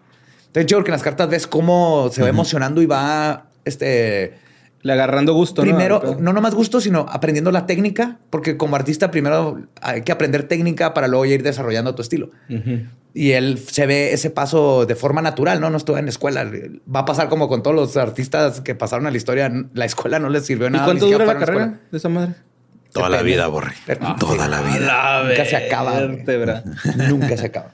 Entonces 0.47 0.69
yo 0.69 0.77
creo 0.77 0.83
que 0.85 0.91
en 0.91 0.93
las 0.93 1.03
cartas 1.03 1.29
ves 1.29 1.47
cómo 1.47 2.09
se 2.11 2.21
va 2.21 2.29
emocionando 2.29 2.81
y 2.81 2.85
va 2.85 3.49
este, 3.63 4.33
le 4.81 4.93
agarrando 4.93 5.33
gusto. 5.33 5.61
Primero, 5.61 6.01
no, 6.03 6.15
no 6.19 6.33
nomás 6.33 6.53
gusto, 6.55 6.79
sino 6.79 7.05
aprendiendo 7.09 7.51
la 7.51 7.65
técnica, 7.65 8.19
porque 8.29 8.57
como 8.57 8.75
artista 8.75 9.11
primero 9.11 9.61
hay 9.81 10.01
que 10.01 10.11
aprender 10.11 10.43
técnica 10.43 10.93
para 10.93 11.07
luego 11.07 11.25
ir 11.25 11.43
desarrollando 11.43 11.95
tu 11.95 12.01
estilo. 12.01 12.29
Y 13.13 13.31
él 13.31 13.57
se 13.57 13.87
ve 13.87 14.13
ese 14.13 14.29
paso 14.29 14.85
de 14.85 14.95
forma 14.95 15.21
natural, 15.21 15.59
¿no? 15.59 15.69
No 15.69 15.77
estuvo 15.77 15.97
en 15.97 16.05
la 16.05 16.11
escuela. 16.11 16.45
Va 16.93 16.99
a 16.99 17.05
pasar 17.05 17.29
como 17.29 17.47
con 17.47 17.63
todos 17.63 17.75
los 17.75 17.97
artistas 17.97 18.61
que 18.61 18.75
pasaron 18.75 19.07
a 19.07 19.11
la 19.11 19.17
historia. 19.17 19.51
La 19.73 19.85
escuela 19.85 20.19
no 20.19 20.29
les 20.29 20.45
sirvió 20.45 20.69
nada. 20.69 20.83
¿Y 20.83 20.85
cuánto 20.85 21.07
dura 21.07 21.25
la 21.25 21.37
carrera 21.37 21.79
de 21.91 21.97
esa 21.97 22.09
madre? 22.09 22.35
Toda 22.93 23.09
la 23.09 23.23
vida, 23.23 23.47
Borre. 23.47 23.73
Toda 24.19 24.47
la 24.47 24.61
vida. 24.61 25.23
Nunca 25.23 25.45
se 25.45 25.55
acaba. 25.55 25.99
Nunca 27.09 27.37
se 27.37 27.45
acaba. 27.47 27.71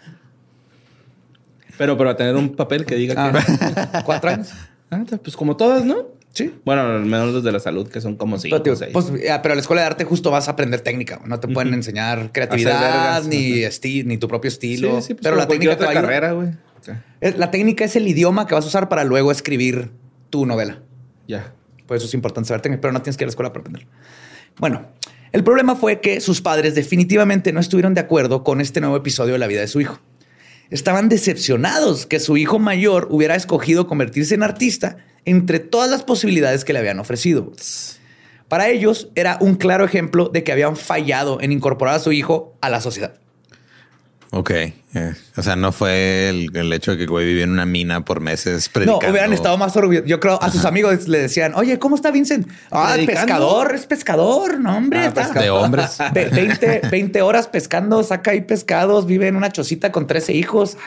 Pero 1.77 1.97
para 1.97 2.15
tener 2.15 2.35
un 2.35 2.55
papel 2.55 2.85
que 2.85 2.95
diga 2.95 3.15
que... 3.15 3.39
Ah. 3.39 4.03
¿Cuatro 4.05 4.29
años? 4.29 4.51
Ah, 4.91 5.03
pues 5.21 5.35
como 5.35 5.57
todas, 5.57 5.83
¿no? 5.83 6.05
Sí. 6.33 6.51
Bueno, 6.65 6.81
al 6.81 7.05
menos 7.05 7.31
los 7.31 7.43
de 7.43 7.51
la 7.51 7.59
salud, 7.59 7.87
que 7.87 8.01
son 8.01 8.15
como 8.15 8.39
cinco 8.39 8.61
pero, 8.63 8.75
pues, 8.91 9.05
pero 9.11 9.51
a 9.51 9.55
la 9.55 9.61
escuela 9.61 9.83
de 9.83 9.87
arte 9.87 10.03
justo 10.03 10.31
vas 10.31 10.47
a 10.47 10.51
aprender 10.51 10.81
técnica. 10.81 11.21
No 11.25 11.39
te 11.39 11.47
pueden 11.47 11.75
enseñar 11.75 12.31
creatividad, 12.31 13.23
ni, 13.23 13.63
ni 14.03 14.17
tu 14.17 14.27
propio 14.27 14.47
estilo. 14.47 14.99
Sí, 15.01 15.13
pues, 15.13 15.23
pero 15.23 15.35
la 15.35 15.47
técnica 15.47 15.73
otra 15.73 15.93
carrera, 15.93 16.31
güey. 16.31 16.49
La 17.37 17.51
técnica 17.51 17.85
es 17.85 17.95
el 17.95 18.07
idioma 18.07 18.47
que 18.47 18.55
vas 18.55 18.65
a 18.65 18.67
usar 18.67 18.89
para 18.89 19.03
luego 19.03 19.31
escribir 19.31 19.91
tu 20.31 20.47
novela. 20.47 20.79
Ya. 21.27 21.53
Por 21.85 21.97
eso 21.97 22.07
es 22.07 22.13
importante 22.15 22.47
saber 22.47 22.61
técnica, 22.61 22.81
pero 22.81 22.93
no 22.93 23.01
tienes 23.03 23.15
que 23.15 23.23
ir 23.23 23.25
a 23.25 23.27
la 23.27 23.31
escuela 23.31 23.53
para 23.53 23.61
aprenderlo. 23.61 23.89
Bueno, 24.57 24.87
el 25.31 25.43
problema 25.43 25.75
fue 25.75 26.01
que 26.01 26.19
sus 26.19 26.41
padres 26.41 26.73
definitivamente 26.73 27.53
no 27.53 27.59
estuvieron 27.59 27.93
de 27.93 28.01
acuerdo 28.01 28.43
con 28.43 28.59
este 28.59 28.81
nuevo 28.81 28.97
episodio 28.97 29.33
de 29.33 29.39
la 29.39 29.47
vida 29.47 29.61
de 29.61 29.67
su 29.67 29.79
hijo. 29.79 29.99
Estaban 30.71 31.09
decepcionados 31.09 32.07
que 32.07 32.19
su 32.19 32.37
hijo 32.37 32.57
mayor 32.57 33.07
hubiera 33.11 33.35
escogido 33.35 33.85
convertirse 33.85 34.33
en 34.33 34.41
artista 34.41 34.97
entre 35.25 35.59
todas 35.59 35.89
las 35.89 36.03
posibilidades 36.03 36.65
que 36.65 36.73
le 36.73 36.79
habían 36.79 36.99
ofrecido. 36.99 37.51
Para 38.47 38.69
ellos 38.69 39.07
era 39.15 39.37
un 39.39 39.55
claro 39.55 39.85
ejemplo 39.85 40.29
de 40.29 40.43
que 40.43 40.51
habían 40.51 40.75
fallado 40.75 41.39
en 41.41 41.51
incorporar 41.51 41.95
a 41.95 41.99
su 41.99 42.11
hijo 42.11 42.55
a 42.61 42.69
la 42.69 42.81
sociedad. 42.81 43.15
Ok. 44.35 44.49
eh, 44.49 44.73
o 45.37 45.43
sea, 45.43 45.55
no 45.55 45.71
fue 45.71 46.27
el, 46.29 46.55
el 46.57 46.73
hecho 46.73 46.89
de 46.91 46.97
que 46.97 47.03
el 47.03 47.09
güey 47.09 47.23
vivía 47.25 47.43
en 47.43 47.51
una 47.51 47.67
mina 47.67 48.03
por 48.03 48.19
meses 48.19 48.67
predicando. 48.67 49.01
No, 49.05 49.11
hubieran 49.11 49.31
estado 49.31 49.57
más 49.59 49.75
orgullosos. 49.75 50.09
Yo 50.09 50.19
creo 50.19 50.41
a 50.41 50.49
sus 50.49 50.65
amigos 50.65 51.07
le 51.07 51.19
decían, 51.19 51.53
oye, 51.55 51.77
¿cómo 51.77 51.95
está 51.95 52.09
Vincent? 52.09 52.47
Ah, 52.71 52.93
Predicando. 52.95 53.21
pescador, 53.27 53.75
es 53.75 53.85
pescador, 53.85 54.59
no, 54.59 54.75
hombre. 54.75 54.99
Ah, 55.01 55.05
está- 55.05 55.21
pescador. 55.21 55.43
De 55.43 55.49
hombres. 55.51 55.97
Ve- 56.13 56.29
20, 56.29 56.81
20 56.89 57.21
horas 57.21 57.47
pescando, 57.47 58.01
saca 58.01 58.31
ahí 58.31 58.41
pescados, 58.41 59.05
vive 59.05 59.27
en 59.27 59.35
una 59.35 59.51
chocita 59.51 59.91
con 59.91 60.07
13 60.07 60.33
hijos. 60.33 60.77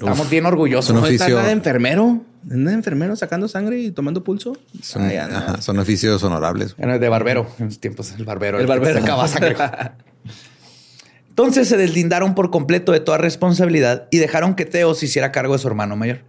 Estamos 0.00 0.20
Uf, 0.26 0.30
bien 0.30 0.46
orgullosos. 0.46 0.94
¿No 0.94 1.02
oficio- 1.02 1.36
nada 1.36 1.46
de 1.48 1.52
enfermero? 1.52 2.22
¿Anda 2.50 2.70
de 2.70 2.76
enfermero 2.76 3.14
sacando 3.16 3.48
sangre 3.48 3.78
y 3.80 3.90
tomando 3.90 4.24
pulso? 4.24 4.56
Son, 4.82 5.02
Ay, 5.02 5.16
anda. 5.18 5.38
ajá, 5.38 5.60
son 5.62 5.78
oficios 5.78 6.22
honorables. 6.24 6.74
Bueno, 6.76 6.98
De 6.98 7.08
barbero, 7.10 7.46
en 7.58 7.66
los 7.66 7.78
tiempos, 7.80 8.12
el 8.18 8.24
barbero. 8.24 8.58
El 8.58 8.66
barbero. 8.66 8.98
sacaba 9.00 9.28
sangre. 9.28 9.56
Entonces 11.28 11.68
se 11.68 11.76
deslindaron 11.76 12.34
por 12.34 12.50
completo 12.50 12.92
de 12.92 13.00
toda 13.00 13.18
responsabilidad 13.18 14.08
y 14.10 14.18
dejaron 14.18 14.54
que 14.54 14.64
Theo 14.64 14.94
se 14.94 15.06
hiciera 15.06 15.32
cargo 15.32 15.52
de 15.54 15.58
su 15.58 15.68
hermano 15.68 15.96
mayor, 15.96 16.20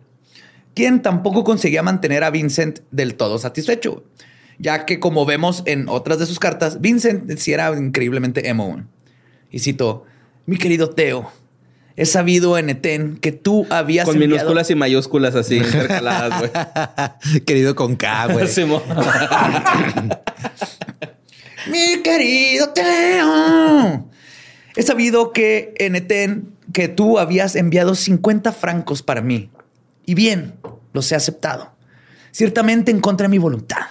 quien 0.73 1.01
tampoco 1.01 1.43
conseguía 1.43 1.83
mantener 1.83 2.23
a 2.23 2.29
Vincent 2.29 2.79
del 2.91 3.15
todo 3.15 3.37
satisfecho, 3.37 4.03
ya 4.59 4.85
que 4.85 4.99
como 4.99 5.25
vemos 5.25 5.63
en 5.65 5.89
otras 5.89 6.19
de 6.19 6.25
sus 6.25 6.39
cartas, 6.39 6.79
Vincent 6.81 7.29
sí 7.37 7.51
era 7.51 7.75
increíblemente 7.77 8.47
emo. 8.49 8.83
Y 9.49 9.59
cito, 9.59 10.05
mi 10.45 10.57
querido 10.57 10.89
Theo, 10.91 11.29
he 12.01 12.05
sabido 12.07 12.57
en 12.57 12.69
Eten 12.71 13.17
que 13.17 13.31
tú 13.31 13.67
habías 13.69 14.05
Con 14.05 14.15
enviado- 14.15 14.29
minúsculas 14.39 14.71
y 14.71 14.75
mayúsculas 14.75 15.35
así 15.35 15.57
intercaladas, 15.57 16.39
güey. 16.39 16.51
Querido 17.45 17.75
con 17.75 17.95
K, 17.95 18.25
güey. 18.27 18.47
Mi 21.69 22.01
querido 22.01 22.69
Teo. 22.69 24.09
He 24.75 24.83
sabido 24.83 25.31
que 25.31 25.73
en 25.77 25.95
Eten 25.95 26.53
que 26.73 26.87
tú 26.87 27.19
habías 27.19 27.55
enviado 27.55 27.95
50 27.95 28.51
francos 28.51 29.03
para 29.03 29.21
mí. 29.21 29.49
Y 30.05 30.15
bien, 30.15 30.55
los 30.93 31.11
he 31.11 31.15
aceptado. 31.15 31.73
Ciertamente 32.31 32.91
en 32.91 32.99
contra 32.99 33.25
de 33.25 33.29
mi 33.31 33.37
voluntad. 33.37 33.85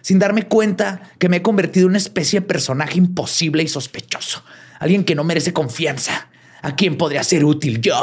Sin 0.00 0.18
darme 0.18 0.46
cuenta 0.48 1.02
que 1.18 1.28
me 1.28 1.38
he 1.38 1.42
convertido 1.42 1.86
en 1.86 1.90
una 1.90 1.98
especie 1.98 2.40
de 2.40 2.46
personaje 2.46 2.98
imposible 2.98 3.62
y 3.62 3.68
sospechoso. 3.68 4.42
Alguien 4.80 5.04
que 5.04 5.14
no 5.14 5.24
merece 5.24 5.52
confianza. 5.52 6.28
A 6.64 6.74
quien 6.74 6.96
podría 6.96 7.22
ser 7.22 7.44
útil 7.44 7.80
yo. 7.80 7.94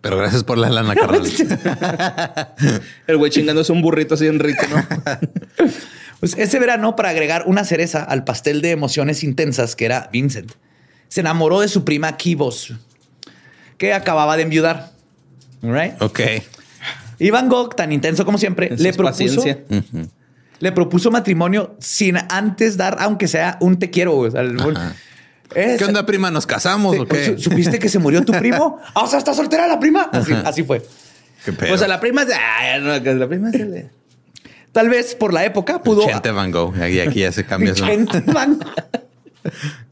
Pero 0.00 0.16
gracias 0.18 0.44
por 0.44 0.58
la 0.58 0.68
lana, 0.68 0.94
carnal. 0.94 1.22
El 3.06 3.16
güey 3.16 3.30
chingándose 3.30 3.72
un 3.72 3.82
burrito 3.82 4.14
así 4.14 4.26
en 4.26 4.38
rico, 4.38 4.62
¿no? 4.70 4.84
Pues 6.20 6.36
ese 6.36 6.58
verano, 6.58 6.96
para 6.96 7.10
agregar 7.10 7.44
una 7.46 7.62
cereza 7.62 8.02
al 8.02 8.24
pastel 8.24 8.60
de 8.60 8.72
emociones 8.72 9.22
intensas 9.22 9.76
que 9.76 9.84
era 9.84 10.08
Vincent, 10.12 10.50
se 11.06 11.20
enamoró 11.20 11.60
de 11.60 11.68
su 11.68 11.84
prima 11.84 12.16
Kibos, 12.16 12.74
que 13.76 13.92
acababa 13.94 14.36
de 14.36 14.42
enviudar. 14.42 14.90
Right? 15.62 15.92
ok. 16.02 16.20
Y 17.20 17.30
Van 17.30 17.48
Gogh, 17.48 17.76
tan 17.76 17.92
intenso 17.92 18.24
como 18.24 18.36
siempre, 18.36 18.66
Eso 18.74 18.82
le 18.82 18.88
es 18.88 18.96
propuso, 18.96 19.36
paciencia. 19.36 19.58
le 20.58 20.72
propuso 20.72 21.12
matrimonio 21.12 21.76
sin 21.78 22.16
antes 22.28 22.76
dar, 22.76 22.96
aunque 22.98 23.28
sea 23.28 23.56
un 23.60 23.78
te 23.78 23.88
quiero. 23.90 24.14
güey. 24.16 24.28
O 24.28 24.32
sea, 24.32 24.40
el- 24.40 24.56
¿Qué 25.52 25.84
onda, 25.84 26.04
prima? 26.06 26.30
¿Nos 26.30 26.46
casamos 26.46 26.96
¿su- 26.96 27.02
o 27.02 27.06
qué? 27.06 27.24
su- 27.36 27.38
¿Supiste 27.38 27.78
que 27.78 27.88
se 27.88 27.98
murió 27.98 28.24
tu 28.24 28.32
primo? 28.32 28.80
Ah, 28.94 29.02
o 29.04 29.06
sea, 29.06 29.18
está 29.18 29.32
soltera 29.34 29.66
la 29.66 29.78
prima. 29.80 30.08
Así, 30.12 30.32
así 30.44 30.62
fue. 30.64 30.84
¿Qué 31.44 31.52
pedo? 31.52 31.68
Pues 31.70 31.82
a 31.82 31.88
la 31.88 32.00
prima... 32.00 32.24
Ay, 32.58 32.82
no, 32.82 33.02
que 33.02 33.14
la 33.14 33.28
prima 33.28 33.50
se 33.50 33.64
le... 33.64 33.90
Tal 34.72 34.88
vez 34.90 35.14
por 35.14 35.32
la 35.32 35.44
época 35.44 35.82
pudo. 35.82 36.06
Chente 36.06 36.30
Van 36.30 36.50
Gogh. 36.50 36.74
Aquí, 36.80 37.00
aquí 37.00 37.20
ya 37.20 37.32
se 37.32 37.44
cambia 37.46 37.72
eso. 37.72 37.86
Chente 37.86 38.20
Van. 38.26 38.58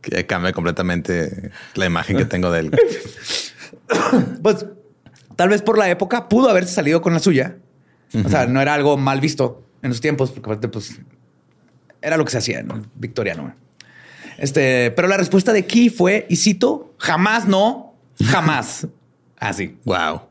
Que 0.02 0.26
cambia 0.26 0.52
completamente 0.52 1.50
la 1.74 1.86
imagen 1.86 2.16
que 2.18 2.24
tengo 2.26 2.50
de 2.50 2.60
él. 2.60 2.70
Pues 4.42 4.66
tal 5.36 5.48
vez 5.48 5.62
por 5.62 5.78
la 5.78 5.88
época 5.88 6.28
pudo 6.28 6.50
haberse 6.50 6.74
salido 6.74 7.00
con 7.00 7.14
la 7.14 7.20
suya. 7.20 7.56
O 8.24 8.28
sea, 8.28 8.46
no 8.46 8.60
era 8.60 8.74
algo 8.74 8.96
mal 8.96 9.20
visto 9.20 9.64
en 9.82 9.90
los 9.90 10.00
tiempos, 10.00 10.30
porque 10.30 10.48
aparte, 10.50 10.68
pues 10.68 10.98
era 12.02 12.16
lo 12.16 12.24
que 12.24 12.30
se 12.32 12.38
hacía 12.38 12.60
en 12.60 12.70
el 12.70 12.82
victoriano. 12.94 13.54
Este, 14.38 14.90
pero 14.92 15.08
la 15.08 15.16
respuesta 15.16 15.52
de 15.52 15.66
Key 15.66 15.88
fue, 15.90 16.26
y 16.28 16.36
cito, 16.36 16.94
jamás 16.98 17.46
no, 17.48 17.94
jamás. 18.24 18.86
Así, 19.38 19.76
Wow. 19.84 20.22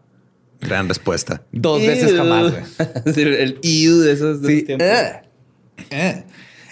Gran 0.61 0.87
respuesta. 0.87 1.43
dos 1.51 1.79
veces 1.85 2.13
jamás. 2.15 2.51
güey. 2.51 2.63
El 3.15 3.59
iu 3.61 3.99
de 3.99 4.13
esos, 4.13 4.41
de 4.41 4.47
Sí. 4.47 4.53
esos 4.55 4.65
tiempos. 4.65 4.87
Eh, 4.87 5.21
eh. 5.91 6.23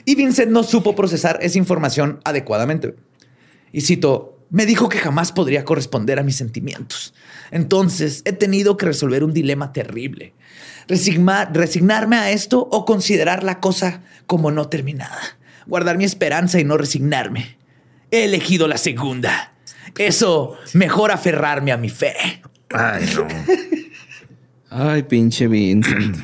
Y 0.06 0.16
Vincent 0.16 0.50
no 0.52 0.64
supo 0.64 0.96
procesar 0.96 1.38
esa 1.42 1.58
información 1.60 2.20
adecuadamente. 2.24 2.96
Y 3.72 3.82
cito, 3.82 4.40
me 4.50 4.66
dijo 4.66 4.90
que 4.90 4.98
jamás 4.98 5.32
podría 5.32 5.64
corresponder 5.64 6.18
a 6.18 6.24
mis 6.24 6.36
sentimientos. 6.38 7.14
Entonces 7.52 8.22
he 8.26 8.34
tenido 8.34 8.78
que 8.78 8.86
resolver 8.88 9.24
un 9.24 9.34
dilema 9.34 9.74
terrible. 9.74 10.34
Resigma- 10.88 11.50
resignarme 11.54 12.16
a 12.18 12.32
esto 12.32 12.68
o 12.72 12.86
considerar 12.86 13.44
la 13.44 13.60
cosa 13.60 14.02
como 14.26 14.50
no 14.52 14.70
terminada. 14.70 15.20
Guardar 15.68 15.98
mi 15.98 16.04
esperanza 16.06 16.60
y 16.60 16.64
no 16.64 16.78
resignarme. 16.78 17.58
He 18.12 18.26
elegido 18.26 18.68
la 18.68 18.78
segunda. 18.78 19.54
Eso, 19.98 20.58
mejor 20.74 21.12
aferrarme 21.12 21.72
a 21.72 21.78
mi 21.78 21.90
fe. 21.90 22.16
Ay, 22.70 23.10
no. 23.16 23.28
Ay, 24.70 25.04
pinche 25.04 25.48
Vincent. 25.48 26.18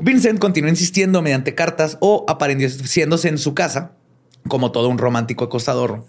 Vincent 0.00 0.38
continuó 0.38 0.70
insistiendo 0.70 1.20
mediante 1.20 1.54
cartas 1.54 1.98
o 2.00 2.24
apareciéndose 2.28 3.28
en 3.28 3.38
su 3.38 3.54
casa 3.54 3.92
como 4.48 4.72
todo 4.72 4.88
un 4.88 4.98
romántico 4.98 5.44
acostador. 5.44 6.04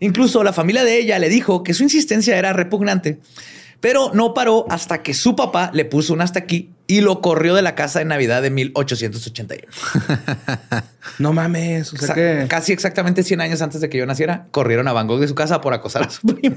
Incluso 0.00 0.42
la 0.44 0.52
familia 0.52 0.84
de 0.84 0.98
ella 0.98 1.18
le 1.18 1.28
dijo 1.28 1.62
que 1.62 1.74
su 1.74 1.82
insistencia 1.82 2.36
era 2.36 2.52
repugnante, 2.52 3.20
pero 3.84 4.10
no 4.14 4.32
paró 4.32 4.64
hasta 4.70 5.02
que 5.02 5.12
su 5.12 5.36
papá 5.36 5.70
le 5.74 5.84
puso 5.84 6.14
un 6.14 6.22
hasta 6.22 6.38
aquí 6.38 6.72
y 6.86 7.02
lo 7.02 7.20
corrió 7.20 7.54
de 7.54 7.60
la 7.60 7.74
casa 7.74 7.98
de 7.98 8.06
Navidad 8.06 8.40
de 8.40 8.48
1881. 8.48 9.62
No 11.18 11.34
mames. 11.34 11.92
O 11.92 11.98
sea 11.98 12.14
que... 12.14 12.46
Casi 12.48 12.72
exactamente 12.72 13.22
100 13.22 13.42
años 13.42 13.60
antes 13.60 13.82
de 13.82 13.90
que 13.90 13.98
yo 13.98 14.06
naciera, 14.06 14.48
corrieron 14.50 14.88
a 14.88 14.94
Van 14.94 15.06
Gogh 15.06 15.20
de 15.20 15.28
su 15.28 15.34
casa 15.34 15.60
por 15.60 15.74
acosar 15.74 16.02
a 16.04 16.10
su 16.10 16.26
primo. 16.26 16.56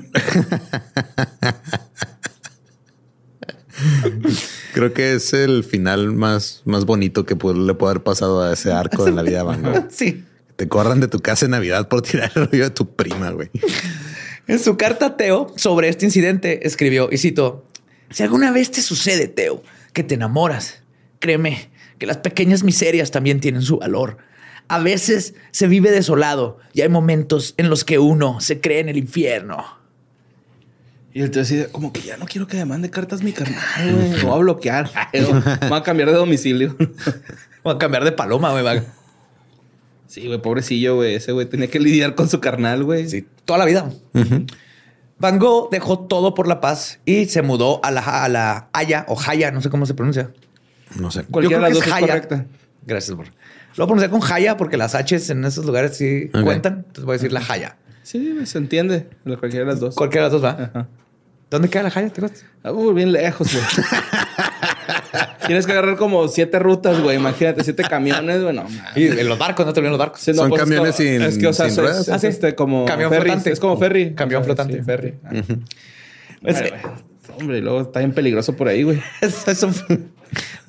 Creo 4.73 4.93
que 4.93 5.13
es 5.13 5.33
el 5.33 5.65
final 5.65 6.13
más, 6.13 6.61
más 6.63 6.85
bonito 6.85 7.25
que 7.25 7.35
le 7.35 7.73
puede 7.73 7.91
haber 7.91 8.03
pasado 8.03 8.41
a 8.41 8.53
ese 8.53 8.71
arco 8.71 9.03
de 9.03 9.11
la 9.11 9.21
vida 9.21 9.39
de 9.39 9.43
Van 9.43 9.61
Gogh. 9.61 9.87
sí. 9.91 10.23
Te 10.55 10.69
corran 10.69 11.01
de 11.01 11.09
tu 11.09 11.19
casa 11.19 11.43
en 11.43 11.51
Navidad 11.51 11.89
por 11.89 12.01
tirar 12.01 12.31
el 12.35 12.47
rollo 12.49 12.63
de 12.63 12.71
tu 12.71 12.95
prima, 12.95 13.31
güey. 13.31 13.51
En 14.47 14.59
su 14.59 14.77
carta 14.77 15.07
a 15.07 15.17
Teo 15.17 15.53
sobre 15.57 15.89
este 15.89 16.05
incidente 16.05 16.65
escribió, 16.65 17.09
y 17.11 17.17
cito, 17.17 17.65
si 18.09 18.23
alguna 18.23 18.51
vez 18.51 18.71
te 18.71 18.81
sucede, 18.81 19.27
Teo, 19.27 19.61
que 19.91 20.03
te 20.03 20.15
enamoras, 20.15 20.83
créeme 21.19 21.69
que 21.99 22.05
las 22.05 22.17
pequeñas 22.17 22.63
miserias 22.63 23.11
también 23.11 23.41
tienen 23.41 23.61
su 23.61 23.79
valor. 23.79 24.17
A 24.69 24.79
veces 24.79 25.33
se 25.51 25.67
vive 25.67 25.91
desolado 25.91 26.59
y 26.73 26.81
hay 26.81 26.89
momentos 26.89 27.55
en 27.57 27.69
los 27.69 27.83
que 27.83 27.99
uno 27.99 28.39
se 28.39 28.61
cree 28.61 28.79
en 28.79 28.89
el 28.89 28.97
infierno. 28.97 29.65
Y 31.13 31.21
él 31.21 31.31
te 31.31 31.39
decía, 31.39 31.67
como 31.71 31.91
que 31.91 32.01
ya 32.01 32.15
no 32.15 32.25
quiero 32.25 32.47
que 32.47 32.57
me 32.57 32.65
mande 32.65 32.89
cartas 32.89 33.23
mi 33.23 33.33
carnal, 33.33 33.95
güey. 33.95 34.09
Me 34.11 34.23
voy 34.23 34.33
a 34.33 34.37
bloquear. 34.37 34.91
Voy 35.67 35.77
a 35.77 35.83
cambiar 35.83 36.09
de 36.09 36.15
domicilio. 36.15 36.75
Voy 37.63 37.75
a 37.75 37.77
cambiar 37.77 38.03
de 38.03 38.11
paloma, 38.11 38.51
güey. 38.51 38.81
Sí, 40.07 40.25
güey, 40.27 40.41
pobrecillo, 40.41 40.95
güey. 40.95 41.15
Ese 41.15 41.31
güey 41.31 41.45
tenía 41.45 41.67
que 41.67 41.79
lidiar 41.79 42.15
con 42.15 42.29
su 42.29 42.39
carnal, 42.39 42.83
güey. 42.83 43.07
Sí, 43.09 43.27
toda 43.45 43.59
la 43.59 43.65
vida. 43.65 43.89
Van 45.19 45.39
Gogh 45.39 45.69
dejó 45.71 45.99
todo 45.99 46.33
por 46.33 46.47
la 46.47 46.61
paz 46.61 46.99
y 47.05 47.25
se 47.25 47.41
mudó 47.41 47.83
a 47.83 47.91
la, 47.91 48.01
a 48.23 48.29
la 48.29 48.69
Haya 48.73 49.05
o 49.07 49.17
Haya, 49.19 49.51
no 49.51 49.61
sé 49.61 49.69
cómo 49.69 49.85
se 49.85 49.93
pronuncia. 49.93 50.31
No 50.95 51.11
sé. 51.11 51.23
Cualquiera 51.23 51.67
de 51.67 51.73
Yo 51.73 51.79
las 51.79 51.83
creo 51.83 51.95
dos 51.95 51.99
que 51.99 52.05
es 52.05 52.11
es 52.11 52.27
correcta. 52.27 52.45
Gracias, 52.85 53.15
por. 53.15 53.25
Lo 53.25 53.31
voy 53.75 53.83
a 53.83 53.87
pronunciar 53.87 54.09
con 54.11 54.21
Haya 54.31 54.57
porque 54.57 54.77
las 54.77 54.93
H's 54.95 55.29
en 55.29 55.43
esos 55.43 55.65
lugares 55.65 55.97
sí 55.97 56.29
cuentan. 56.31 56.77
Entonces 56.87 57.03
voy 57.03 57.13
a 57.13 57.17
decir 57.17 57.31
la 57.31 57.43
Haya. 57.47 57.77
Sí, 58.03 58.37
se 58.45 58.57
entiende. 58.57 59.09
Cualquiera 59.23 59.65
de 59.65 59.71
las 59.71 59.79
dos. 59.79 59.95
Cualquiera 59.95 60.29
de 60.29 60.33
las 60.33 60.41
dos 60.41 60.43
va. 60.43 60.63
Ajá. 60.63 60.87
¿Dónde 61.49 61.69
queda 61.69 61.83
la 61.83 61.89
Haya? 61.89 62.09
¿Te 62.09 62.21
acuerdas? 62.21 62.45
Ah, 62.63 62.71
uy, 62.71 62.93
bien 62.93 63.11
lejos, 63.11 63.53
güey. 63.53 63.65
Tienes 65.45 65.65
que 65.65 65.71
agarrar 65.71 65.95
como 65.97 66.27
siete 66.27 66.59
rutas, 66.59 66.99
güey. 67.01 67.17
Imagínate, 67.17 67.63
siete 67.63 67.83
camiones, 67.83 68.41
güey. 68.43 68.55
No, 68.55 68.63
mames. 68.63 68.79
Y 68.95 69.07
en 69.07 69.27
los 69.29 69.37
barcos, 69.37 69.65
no 69.65 69.73
te 69.73 69.79
olvides 69.79 69.91
los 69.91 69.99
barcos. 69.99 70.21
Sí, 70.21 70.31
no, 70.31 70.37
Son 70.37 70.49
pues, 70.49 70.61
es 70.61 70.69
camiones 70.69 70.95
como- 70.95 71.09
sin- 71.09 71.21
es 71.21 71.37
que, 71.37 71.47
o 71.47 71.53
sea, 71.53 71.65
sin 71.65 71.73
es- 71.73 71.77
ruedas. 71.79 72.01
es 72.07 72.09
Ah, 72.09 72.19
sí. 72.19 72.27
este 72.27 72.55
como 72.55 72.85
Camión 72.85 73.09
ferry. 73.09 73.23
flotante. 73.23 73.51
Es 73.51 73.59
como 73.59 73.77
ferry. 73.77 74.13
Camión 74.15 74.43
flotante. 74.43 74.77
sí, 74.77 74.83
ferry. 74.83 75.15
Ah. 75.23 75.29
Pues, 76.41 76.59
güey. 76.59 76.73
Hombre, 77.39 77.57
y 77.59 77.61
luego 77.61 77.81
está 77.81 77.99
bien 77.99 78.13
peligroso 78.13 78.55
por 78.55 78.67
ahí, 78.67 78.83
güey. 78.83 79.01
eso- 79.21 79.51
eso 79.51 79.69
fue- 79.71 79.99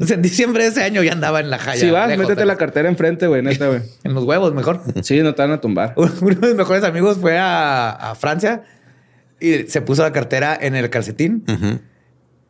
o 0.00 0.04
sea, 0.06 0.14
en 0.16 0.22
diciembre 0.22 0.62
de 0.64 0.68
ese 0.70 0.82
año 0.82 1.02
ya 1.02 1.12
andaba 1.12 1.40
en 1.40 1.50
la 1.50 1.58
jaya. 1.58 1.80
Si 1.80 1.90
vas, 1.90 2.08
lejos, 2.08 2.20
métete 2.20 2.36
pero- 2.36 2.46
la 2.46 2.56
cartera 2.56 2.88
enfrente, 2.88 3.26
güey, 3.26 3.42
neta, 3.42 3.66
güey. 3.68 3.80
En 4.04 4.14
los 4.14 4.24
huevos, 4.24 4.54
mejor. 4.54 4.82
Sí, 5.02 5.20
no 5.22 5.34
te 5.34 5.42
van 5.42 5.50
a 5.52 5.60
tumbar. 5.60 5.94
Uno 5.96 6.10
de 6.40 6.46
mis 6.48 6.54
mejores 6.56 6.84
amigos 6.84 7.18
fue 7.18 7.38
a, 7.38 7.90
a 7.90 8.14
Francia 8.14 8.62
y 9.40 9.64
se 9.64 9.80
puso 9.82 10.02
la 10.02 10.12
cartera 10.12 10.56
en 10.60 10.74
el 10.76 10.90
calcetín. 10.90 11.44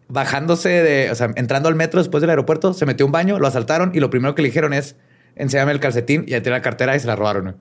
Bajándose 0.08 0.68
de, 0.68 1.10
o 1.10 1.14
sea, 1.14 1.30
entrando 1.36 1.68
al 1.68 1.74
metro 1.74 2.00
después 2.00 2.20
del 2.22 2.30
aeropuerto, 2.30 2.72
se 2.72 2.86
metió 2.86 3.04
un 3.04 3.12
baño, 3.12 3.38
lo 3.38 3.46
asaltaron 3.46 3.92
y 3.94 4.00
lo 4.00 4.08
primero 4.10 4.34
que 4.34 4.42
le 4.42 4.48
dijeron 4.48 4.72
es, 4.72 4.96
enséñame 5.36 5.72
el 5.72 5.80
calcetín 5.80 6.24
y 6.26 6.30
ya 6.30 6.42
tiene 6.42 6.56
la 6.56 6.62
cartera 6.62 6.96
y 6.96 7.00
se 7.00 7.06
la 7.06 7.16
robaron. 7.16 7.56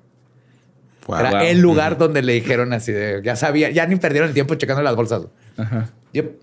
Wow. 1.08 1.20
Era 1.20 1.32
wow. 1.32 1.42
el 1.42 1.60
lugar 1.60 1.98
donde 1.98 2.22
le 2.22 2.34
dijeron 2.34 2.74
así 2.74 2.92
de, 2.92 3.22
ya 3.24 3.36
sabía, 3.36 3.70
ya 3.70 3.86
ni 3.86 3.96
perdieron 3.98 4.30
el 4.30 4.34
tiempo 4.34 4.56
checando 4.56 4.82
las 4.82 4.96
bolsas. 4.96 5.24
Ajá. 5.58 5.90
Yep. 6.14 6.42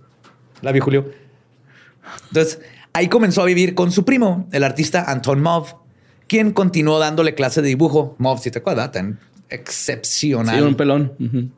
La 0.63 0.73
vi 0.73 0.81
Julio. 0.81 1.11
Entonces, 2.29 2.61
ahí 2.93 3.09
comenzó 3.09 3.43
a 3.43 3.47
vivir 3.47 3.75
con 3.75 3.93
su 3.93 4.05
primo, 4.05 4.49
el 4.53 4.65
artista 4.65 5.11
Anton 5.11 5.41
Mauve, 5.41 5.71
quien 6.27 6.53
continuó 6.53 6.99
dándole 6.99 7.35
clase 7.35 7.63
de 7.63 7.69
dibujo. 7.69 8.15
Mauve, 8.19 8.41
si 8.41 8.51
te 8.51 8.59
acuerdas, 8.59 8.93
tan 8.93 9.21
excepcional. 9.49 10.57
Sí, 10.57 10.63
un 10.63 10.75
pelón. 10.75 11.13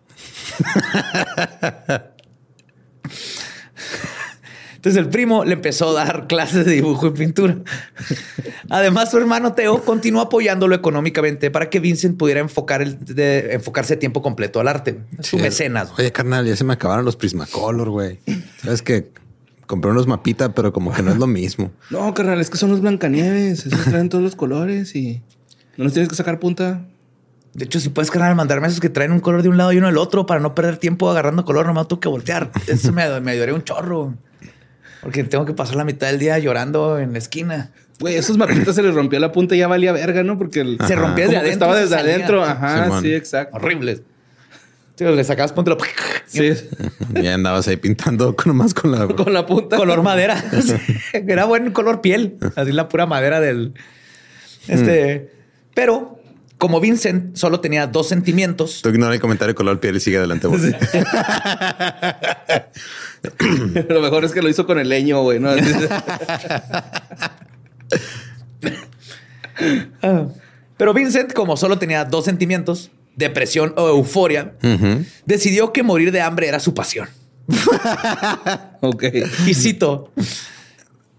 Entonces 4.86 5.02
el 5.02 5.08
primo 5.10 5.44
le 5.44 5.54
empezó 5.54 5.90
a 5.98 6.04
dar 6.04 6.26
clases 6.28 6.64
de 6.64 6.70
dibujo 6.74 7.08
y 7.08 7.10
pintura. 7.10 7.56
Además, 8.70 9.10
su 9.10 9.18
hermano 9.18 9.52
Teo 9.52 9.82
continuó 9.84 10.22
apoyándolo 10.22 10.76
económicamente 10.76 11.50
para 11.50 11.68
que 11.70 11.80
Vincent 11.80 12.16
pudiera 12.16 12.38
enfocar 12.38 12.82
el- 12.82 12.96
de- 13.04 13.54
enfocarse 13.54 13.94
a 13.94 13.98
tiempo 13.98 14.22
completo 14.22 14.60
al 14.60 14.68
arte. 14.68 15.00
Su 15.22 15.38
Sí. 15.38 15.42
mecenas. 15.42 15.90
Oye, 15.98 16.12
carnal, 16.12 16.46
ya 16.46 16.54
se 16.54 16.62
me 16.62 16.72
acabaron 16.74 17.04
los 17.04 17.16
Prismacolor, 17.16 17.90
güey. 17.90 18.20
Sabes 18.62 18.82
que 18.82 19.10
compré 19.66 19.90
unos 19.90 20.06
mapita, 20.06 20.54
pero 20.54 20.72
como 20.72 20.92
que 20.92 21.02
no 21.02 21.10
es 21.10 21.16
lo 21.18 21.26
mismo. 21.26 21.72
No, 21.90 22.14
carnal, 22.14 22.40
es 22.40 22.48
que 22.48 22.56
son 22.56 22.70
los 22.70 22.80
Blancanieves. 22.80 23.66
Esos 23.66 23.84
traen 23.86 24.08
todos 24.08 24.22
los 24.22 24.36
colores 24.36 24.94
y 24.94 25.20
no 25.76 25.82
los 25.82 25.94
tienes 25.94 26.08
que 26.08 26.14
sacar 26.14 26.38
punta. 26.38 26.86
De 27.54 27.64
hecho, 27.64 27.80
si 27.80 27.88
puedes, 27.88 28.10
carnal, 28.12 28.36
mandarme 28.36 28.68
esos 28.68 28.78
que 28.80 28.90
traen 28.90 29.10
un 29.10 29.18
color 29.20 29.42
de 29.42 29.48
un 29.48 29.56
lado 29.56 29.72
y 29.72 29.78
uno 29.78 29.86
del 29.88 29.96
otro 29.98 30.26
para 30.26 30.38
no 30.38 30.54
perder 30.54 30.76
tiempo 30.76 31.10
agarrando 31.10 31.44
color, 31.44 31.66
nomás 31.66 31.88
tengo 31.88 31.98
que 31.98 32.08
voltear. 32.08 32.52
Eso 32.68 32.92
me, 32.92 33.20
me 33.20 33.32
ayudaría 33.32 33.54
un 33.54 33.64
chorro. 33.64 34.14
Porque 35.02 35.24
tengo 35.24 35.44
que 35.44 35.52
pasar 35.52 35.76
la 35.76 35.84
mitad 35.84 36.06
del 36.08 36.18
día 36.18 36.38
llorando 36.38 36.98
en 36.98 37.12
la 37.12 37.18
esquina. 37.18 37.70
Güey, 38.00 38.16
esos 38.16 38.36
mapitas 38.36 38.74
se 38.74 38.82
les 38.82 38.94
rompió 38.94 39.18
la 39.20 39.32
punta 39.32 39.54
y 39.54 39.58
ya 39.58 39.68
valía 39.68 39.92
verga, 39.92 40.22
¿no? 40.22 40.36
Porque 40.36 40.60
el- 40.60 40.78
Se 40.86 40.94
rompía 40.96 41.24
desde 41.26 41.38
adentro. 41.38 41.52
Estaba 41.52 41.76
y 41.78 41.80
desde 41.82 41.96
salía. 41.96 42.14
adentro. 42.14 42.44
Ajá, 42.44 42.84
Simón. 42.84 43.02
sí, 43.02 43.14
exacto. 43.14 43.56
Horribles. 43.56 44.02
Sí, 44.96 45.04
le 45.04 45.24
sacabas, 45.24 45.52
ponte 45.52 45.70
lo... 45.70 45.78
Sí, 46.26 46.52
Ya 47.22 47.34
andabas 47.34 47.68
ahí 47.68 47.76
pintando 47.76 48.34
con 48.34 48.48
nomás 48.56 48.72
con 48.74 48.90
la. 48.92 49.06
con 49.06 49.32
la 49.32 49.44
punta. 49.46 49.76
color 49.76 50.02
madera. 50.02 50.42
Era 51.12 51.44
buen 51.44 51.70
color 51.72 52.00
piel. 52.00 52.36
Así 52.56 52.72
la 52.72 52.88
pura 52.88 53.04
madera 53.06 53.40
del. 53.40 53.74
Este. 54.68 55.30
Pero 55.74 56.18
como 56.58 56.80
Vincent 56.80 57.36
solo 57.36 57.60
tenía 57.60 57.86
dos 57.86 58.08
sentimientos. 58.08 58.80
Tú 58.82 58.88
ignora 58.88 59.14
el 59.14 59.20
comentario 59.20 59.54
color 59.54 59.78
piel 59.78 59.96
y 59.96 60.00
sigue 60.00 60.16
adelante. 60.18 60.46
güey. 60.48 60.60
Lo 63.88 64.00
mejor 64.00 64.24
es 64.24 64.32
que 64.32 64.40
lo 64.40 64.48
hizo 64.48 64.66
con 64.66 64.78
el 64.78 64.88
leño, 64.88 65.22
güey, 65.22 65.38
¿no? 65.40 65.50
Ah. 70.02 70.26
Pero 70.76 70.92
Vincent, 70.92 71.32
como 71.32 71.56
solo 71.56 71.78
tenía 71.78 72.04
dos 72.04 72.26
sentimientos, 72.26 72.90
depresión 73.14 73.72
o 73.78 73.88
euforia, 73.88 74.52
decidió 75.24 75.72
que 75.72 75.82
morir 75.82 76.12
de 76.12 76.20
hambre 76.20 76.48
era 76.48 76.60
su 76.60 76.74
pasión. 76.74 77.08
ok. 78.82 79.04
Y 79.46 79.54
cito, 79.54 80.12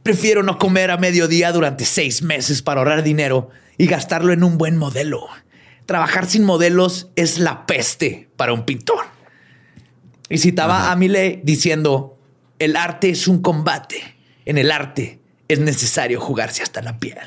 prefiero 0.03 0.43
no 0.43 0.59
comer 0.59 0.91
a 0.91 0.97
mediodía 0.97 1.51
durante 1.51 1.83
seis 1.85 2.21
meses 2.21 2.61
para 2.61 2.81
ahorrar 2.81 3.01
dinero 3.01 3.49
y 3.77 3.87
gastarlo 3.87 4.33
en 4.33 4.43
un 4.43 4.57
buen 4.57 4.77
modelo. 4.77 5.27
Trabajar 5.85 6.25
sin 6.25 6.43
modelos 6.43 7.09
es 7.15 7.39
la 7.39 7.65
peste 7.65 8.29
para 8.35 8.53
un 8.53 8.65
pintor. 8.65 9.05
Y 10.29 10.37
citaba 10.39 10.91
a 10.91 10.95
Millet 10.95 11.41
diciendo, 11.43 12.17
el 12.59 12.75
arte 12.75 13.09
es 13.09 13.27
un 13.27 13.41
combate. 13.41 14.15
En 14.45 14.57
el 14.57 14.71
arte 14.71 15.19
es 15.47 15.59
necesario 15.59 16.19
jugarse 16.19 16.63
hasta 16.63 16.81
la 16.81 16.99
piel. 16.99 17.17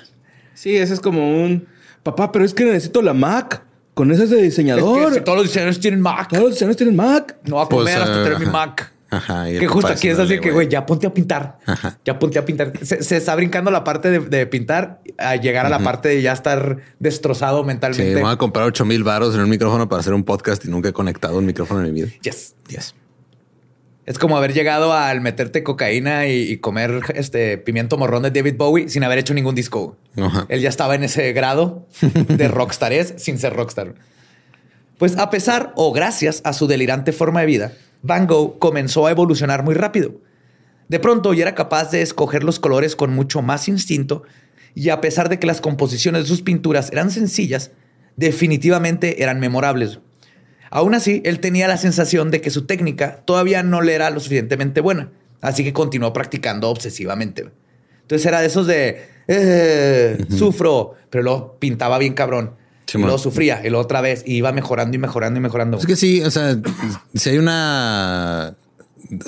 Sí, 0.55 0.77
ese 0.77 0.93
es 0.95 1.01
como 1.01 1.43
un... 1.43 1.67
Papá, 2.03 2.33
pero 2.33 2.45
es 2.45 2.53
que 2.55 2.65
necesito 2.65 3.01
la 3.03 3.15
Mac. 3.15 3.63
Con 3.95 4.11
ese 4.13 4.25
es 4.25 4.31
de 4.31 4.39
Es 4.39 4.43
diseñador. 4.45 5.09
que 5.09 5.19
si 5.19 5.25
todos 5.25 5.39
los 5.39 5.47
diseñadores 5.49 5.81
tienen 5.81 6.01
Mac. 6.01 6.29
Todos 6.31 6.43
los 6.45 6.53
diseñadores 6.53 6.77
tienen 6.77 6.97
Mac. 6.97 7.37
No 7.45 7.57
va 7.57 7.63
a 7.65 7.69
Pues, 7.69 7.85
comer 7.85 8.03
hasta 8.03 8.21
eh, 8.21 8.25
tener 8.25 8.39
mi 8.39 8.45
ajá. 8.47 8.53
Mac. 8.53 8.93
Ajá, 9.11 9.47
Que 9.47 9.67
justo 9.67 9.89
aquí 9.93 10.09
es 10.09 10.19
así 10.19 10.39
que, 10.39 10.53
güey, 10.53 10.69
ya 10.69 10.87
ponte 10.87 11.07
a 11.07 11.13
pintar. 11.13 11.59
Ajá. 11.67 11.99
Ya 12.05 12.19
ponte 12.19 12.39
a 12.39 12.45
pintar. 12.45 12.73
Se, 12.83 13.03
se 13.03 13.17
está 13.17 13.35
brincando 13.35 13.71
la 13.71 13.83
parte 13.83 14.11
de, 14.11 14.21
de 14.21 14.47
pintar 14.47 15.01
a 15.19 15.35
llegar 15.37 15.67
a 15.67 15.69
la 15.69 15.81
parte 15.81 16.09
de 16.11 16.23
ya 16.23 16.33
estar 16.33 16.79
destrozado 17.01 17.61
Sí, 17.63 17.67
mentalmente. 17.67 18.15
me 18.15 18.23
voy 18.23 18.33
a 18.33 18.37
comprar 18.37 18.67
8 18.67 18.85
mil 18.85 19.03
baros 19.03 19.35
en 19.35 19.41
un 19.41 19.51
micrófono 19.51 19.89
para 19.89 20.01
hacer 20.01 20.15
un 20.15 20.23
podcast 20.25 20.65
y 20.65 20.69
nunca 20.69 20.91
he 20.91 20.93
conectado 20.93 21.39
un 21.39 21.47
micrófono 21.47 21.81
en 21.85 21.93
mi 21.93 22.03
vida. 22.03 22.13
Yes. 22.23 22.55
Yes. 22.69 22.95
Es 24.07 24.19
como 24.19 24.37
haber 24.37 24.53
llegado 24.53 24.93
al 24.93 25.21
meterte 25.21 25.63
cocaína 25.63 26.27
y, 26.27 26.43
y 26.51 26.57
comer 26.59 27.01
este 27.15 27.59
pimiento 27.59 27.97
morrón 27.97 28.23
de 28.23 28.31
David 28.31 28.55
Bowie 28.57 28.89
sin 28.89 29.05
haber 29.05 29.19
hecho 29.19 29.35
ningún 29.35 29.55
disco. 29.55 29.97
Ajá. 30.21 30.47
Él 30.49 30.61
ya 30.61 30.69
estaba 30.69 30.95
en 30.95 31.05
ese 31.05 31.33
grado 31.33 31.87
de 32.01 32.49
rockstarés 32.49 33.15
sin 33.19 33.39
ser 33.39 33.55
rockstar. 33.55 33.95
Pues 34.99 35.17
a 35.17 35.31
pesar 35.31 35.73
o 35.77 35.93
gracias 35.93 36.41
a 36.45 36.53
su 36.53 36.67
delirante 36.67 37.13
forma 37.13 37.41
de 37.41 37.47
vida, 37.47 37.73
Van 38.03 38.27
Gogh 38.27 38.59
comenzó 38.59 39.07
a 39.07 39.11
evolucionar 39.11 39.63
muy 39.63 39.75
rápido. 39.75 40.13
De 40.89 40.99
pronto 40.99 41.35
ya 41.35 41.43
era 41.43 41.55
capaz 41.55 41.91
de 41.91 42.03
escoger 42.03 42.43
los 42.43 42.59
colores 42.59 42.97
con 42.97 43.15
mucho 43.15 43.43
más 43.43 43.69
instinto 43.69 44.23
y 44.75 44.89
a 44.89 45.01
pesar 45.01 45.29
de 45.29 45.39
que 45.39 45.47
las 45.47 45.61
composiciones 45.61 46.23
de 46.23 46.29
sus 46.29 46.43
pinturas 46.43 46.91
eran 46.93 47.11
sencillas, 47.11 47.71
definitivamente 48.17 49.23
eran 49.23 49.41
memorables. 49.41 50.01
Aún 50.71 50.95
así, 50.95 51.21
él 51.25 51.41
tenía 51.41 51.69
la 51.69 51.77
sensación 51.77 52.31
de 52.31 52.41
que 52.41 52.51
su 52.51 52.67
técnica 52.67 53.23
todavía 53.25 53.63
no 53.63 53.83
le 53.83 53.95
era 53.95 54.11
lo 54.11 54.21
suficientemente 54.21 54.81
buena, 54.81 55.11
así 55.41 55.65
que 55.65 55.73
continuó 55.73 56.13
practicando 56.13 56.69
obsesivamente. 56.69 57.51
Entonces 58.03 58.27
era 58.27 58.41
de 58.41 58.47
esos 58.47 58.67
de 58.67 59.03
"Eh, 59.27 60.25
sufro, 60.37 60.95
pero 61.09 61.23
lo 61.25 61.57
pintaba 61.59 61.99
bien 61.99 62.15
cabrón. 62.15 62.57
Sí, 62.91 62.99
Y 62.99 63.03
luego 63.03 63.18
sufría, 63.18 63.61
y 63.64 63.68
luego 63.68 63.84
otra 63.84 64.01
vez, 64.01 64.24
y 64.26 64.34
iba 64.34 64.51
mejorando 64.53 64.97
y 64.97 64.99
mejorando 64.99 65.38
y 65.38 65.43
mejorando. 65.43 65.78
Es 65.78 65.86
que 65.86 65.95
sí, 65.95 66.22
o 66.22 66.30
sea, 66.30 66.59
si 67.14 67.30
hay 67.30 67.38
una 67.38 68.57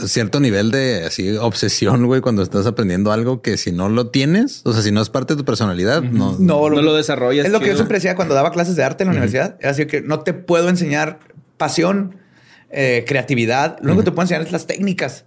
cierto 0.06 0.40
nivel 0.40 0.70
de 0.70 1.04
así 1.06 1.36
obsesión, 1.36 2.06
güey, 2.06 2.20
cuando 2.20 2.42
estás 2.42 2.66
aprendiendo 2.66 3.12
algo 3.12 3.40
que 3.40 3.56
si 3.56 3.70
no 3.70 3.88
lo 3.88 4.08
tienes, 4.08 4.62
o 4.64 4.72
sea, 4.72 4.82
si 4.82 4.90
no 4.90 5.00
es 5.00 5.10
parte 5.10 5.34
de 5.34 5.38
tu 5.38 5.44
personalidad, 5.44 6.02
no. 6.02 6.36
No, 6.38 6.70
No 6.70 6.82
lo 6.82 6.94
desarrollas. 6.94 7.46
Es 7.46 7.52
lo 7.52 7.60
que 7.60 7.68
yo 7.68 7.76
siempre 7.76 7.98
decía 7.98 8.16
cuando 8.16 8.34
daba 8.34 8.50
clases 8.50 8.74
de 8.74 8.82
arte 8.82 9.04
en 9.04 9.08
la 9.08 9.12
universidad. 9.12 9.56
Era 9.60 9.70
así 9.70 9.86
que 9.86 10.00
no 10.00 10.20
te 10.20 10.34
puedo 10.34 10.68
enseñar 10.68 11.20
pasión, 11.56 12.16
eh, 12.70 13.04
creatividad. 13.06 13.78
Lo 13.80 13.92
único 13.92 14.00
que 14.00 14.04
te 14.06 14.12
puedo 14.12 14.22
enseñar 14.24 14.42
es 14.42 14.52
las 14.52 14.66
técnicas 14.66 15.24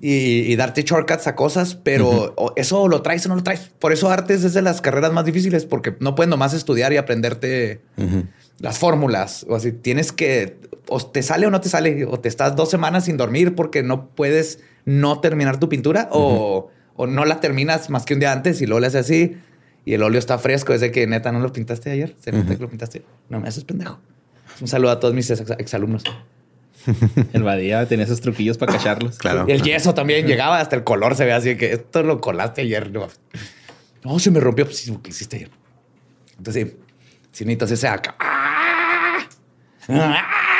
y, 0.00 0.40
y 0.52 0.56
darte 0.56 0.82
shortcuts 0.82 1.26
a 1.26 1.34
cosas, 1.36 1.76
pero 1.76 2.34
o 2.36 2.52
eso 2.56 2.88
lo 2.88 3.00
traes 3.02 3.24
o 3.26 3.28
no 3.28 3.36
lo 3.36 3.42
traes. 3.42 3.70
Por 3.78 3.92
eso 3.92 4.10
artes 4.10 4.44
es 4.44 4.54
de 4.54 4.62
las 4.62 4.80
carreras 4.80 5.12
más 5.12 5.24
difíciles 5.24 5.64
porque 5.66 5.94
no 6.00 6.14
puedes 6.14 6.28
nomás 6.28 6.52
estudiar 6.54 6.92
y 6.92 6.96
aprenderte 6.96 7.80
Ujú. 7.96 8.24
las 8.58 8.78
fórmulas. 8.78 9.46
O 9.48 9.54
así 9.56 9.72
tienes 9.72 10.12
que 10.12 10.58
o 10.88 11.00
te 11.04 11.22
sale 11.22 11.46
o 11.46 11.50
no 11.50 11.60
te 11.60 11.68
sale 11.68 12.04
o 12.04 12.18
te 12.20 12.28
estás 12.28 12.56
dos 12.56 12.70
semanas 12.70 13.04
sin 13.06 13.16
dormir 13.16 13.54
porque 13.54 13.82
no 13.82 14.08
puedes 14.10 14.60
no 14.84 15.20
terminar 15.20 15.58
tu 15.58 15.68
pintura 15.70 16.08
o, 16.12 16.68
o 16.96 17.06
no 17.06 17.24
la 17.24 17.40
terminas 17.40 17.88
más 17.88 18.04
que 18.04 18.14
un 18.14 18.20
día 18.20 18.32
antes 18.32 18.60
y 18.60 18.66
luego 18.66 18.80
le 18.80 18.88
haces 18.88 19.00
así 19.06 19.36
y 19.86 19.94
el 19.94 20.02
óleo 20.02 20.18
está 20.18 20.36
fresco. 20.38 20.74
Es 20.74 20.80
de 20.80 20.90
que 20.90 21.06
neta 21.06 21.30
no 21.32 21.40
lo 21.40 21.52
pintaste 21.52 21.90
ayer. 21.90 22.14
Se 22.20 22.32
nota 22.32 22.54
que 22.56 22.60
lo 22.62 22.68
pintaste. 22.68 23.02
No 23.30 23.40
me 23.40 23.48
haces 23.48 23.64
pendejo. 23.64 23.98
Un 24.60 24.68
saludo 24.68 24.90
a 24.90 25.00
todos 25.00 25.14
mis 25.14 25.30
ex- 25.30 25.50
exalumnos. 25.58 26.02
El 27.32 27.42
Badía 27.42 27.86
tenía 27.86 28.04
esos 28.04 28.20
truquillos 28.20 28.58
para 28.58 28.72
cacharlos. 28.72 29.18
Claro. 29.18 29.44
Y 29.48 29.52
el 29.52 29.62
yeso 29.62 29.94
también 29.94 30.26
llegaba 30.26 30.60
hasta 30.60 30.76
el 30.76 30.84
color. 30.84 31.14
Se 31.16 31.24
ve 31.24 31.32
así 31.32 31.56
que 31.56 31.72
esto 31.72 32.02
lo 32.02 32.20
colaste 32.20 32.62
ayer. 32.62 32.90
No, 32.90 33.08
No, 34.04 34.18
se 34.18 34.30
me 34.30 34.40
rompió. 34.40 34.64
Pues 34.64 34.78
sí, 34.78 34.90
lo 34.90 35.00
que 35.02 35.10
hiciste 35.10 35.36
ayer. 35.36 35.50
Entonces, 36.38 36.68
sí, 36.68 36.76
si 37.32 37.44
necesitas 37.44 37.70
ese 37.70 37.88
acá. 37.88 38.16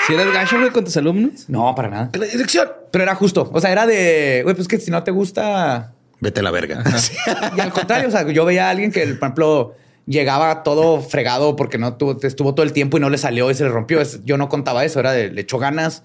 ¿Si 0.07 0.13
eres 0.15 0.33
gacho, 0.33 0.59
güey, 0.59 0.71
con 0.71 0.85
tus 0.85 0.97
alumnos? 0.97 1.49
No, 1.49 1.75
para 1.75 1.89
nada. 1.89 2.11
La 2.15 2.27
dirección. 2.27 2.69
Pero 2.91 3.05
era 3.05 3.15
justo. 3.15 3.51
O 3.53 3.61
sea, 3.61 3.73
era 3.73 3.87
de, 3.87 4.41
güey, 4.43 4.55
pues 4.55 4.69
que 4.69 4.79
si 4.79 4.91
no 4.91 5.03
te 5.03 5.11
gusta. 5.11 5.93
Vete 6.21 6.41
a 6.41 6.43
la 6.43 6.51
verga. 6.51 6.83
Y 7.57 7.61
al 7.61 7.73
contrario, 7.73 8.09
o 8.09 8.11
sea, 8.11 8.31
yo 8.31 8.45
veía 8.45 8.67
a 8.69 8.71
alguien 8.71 8.93
que, 8.93 9.01
por 9.07 9.17
ejemplo, 9.17 9.75
llegaba 10.07 10.63
todo 10.63 11.01
fregado 11.01 11.57
porque 11.57 11.79
no 11.79 11.97
tuvo, 11.97 12.19
estuvo 12.23 12.55
todo 12.55 12.65
el 12.65 12.73
tiempo 12.73 12.99
y 12.99 13.01
no 13.01 13.09
le 13.11 13.19
salió 13.19 13.51
y 13.51 13.55
se 13.55 13.65
le 13.65 13.71
rompió. 13.71 14.01
Es- 14.01 14.23
yo 14.25 14.37
no 14.37 14.49
contaba 14.49 14.85
eso. 14.85 15.01
Era 15.01 15.13
de, 15.13 15.31
le 15.31 15.41
echó 15.41 15.59
ganas. 15.59 16.03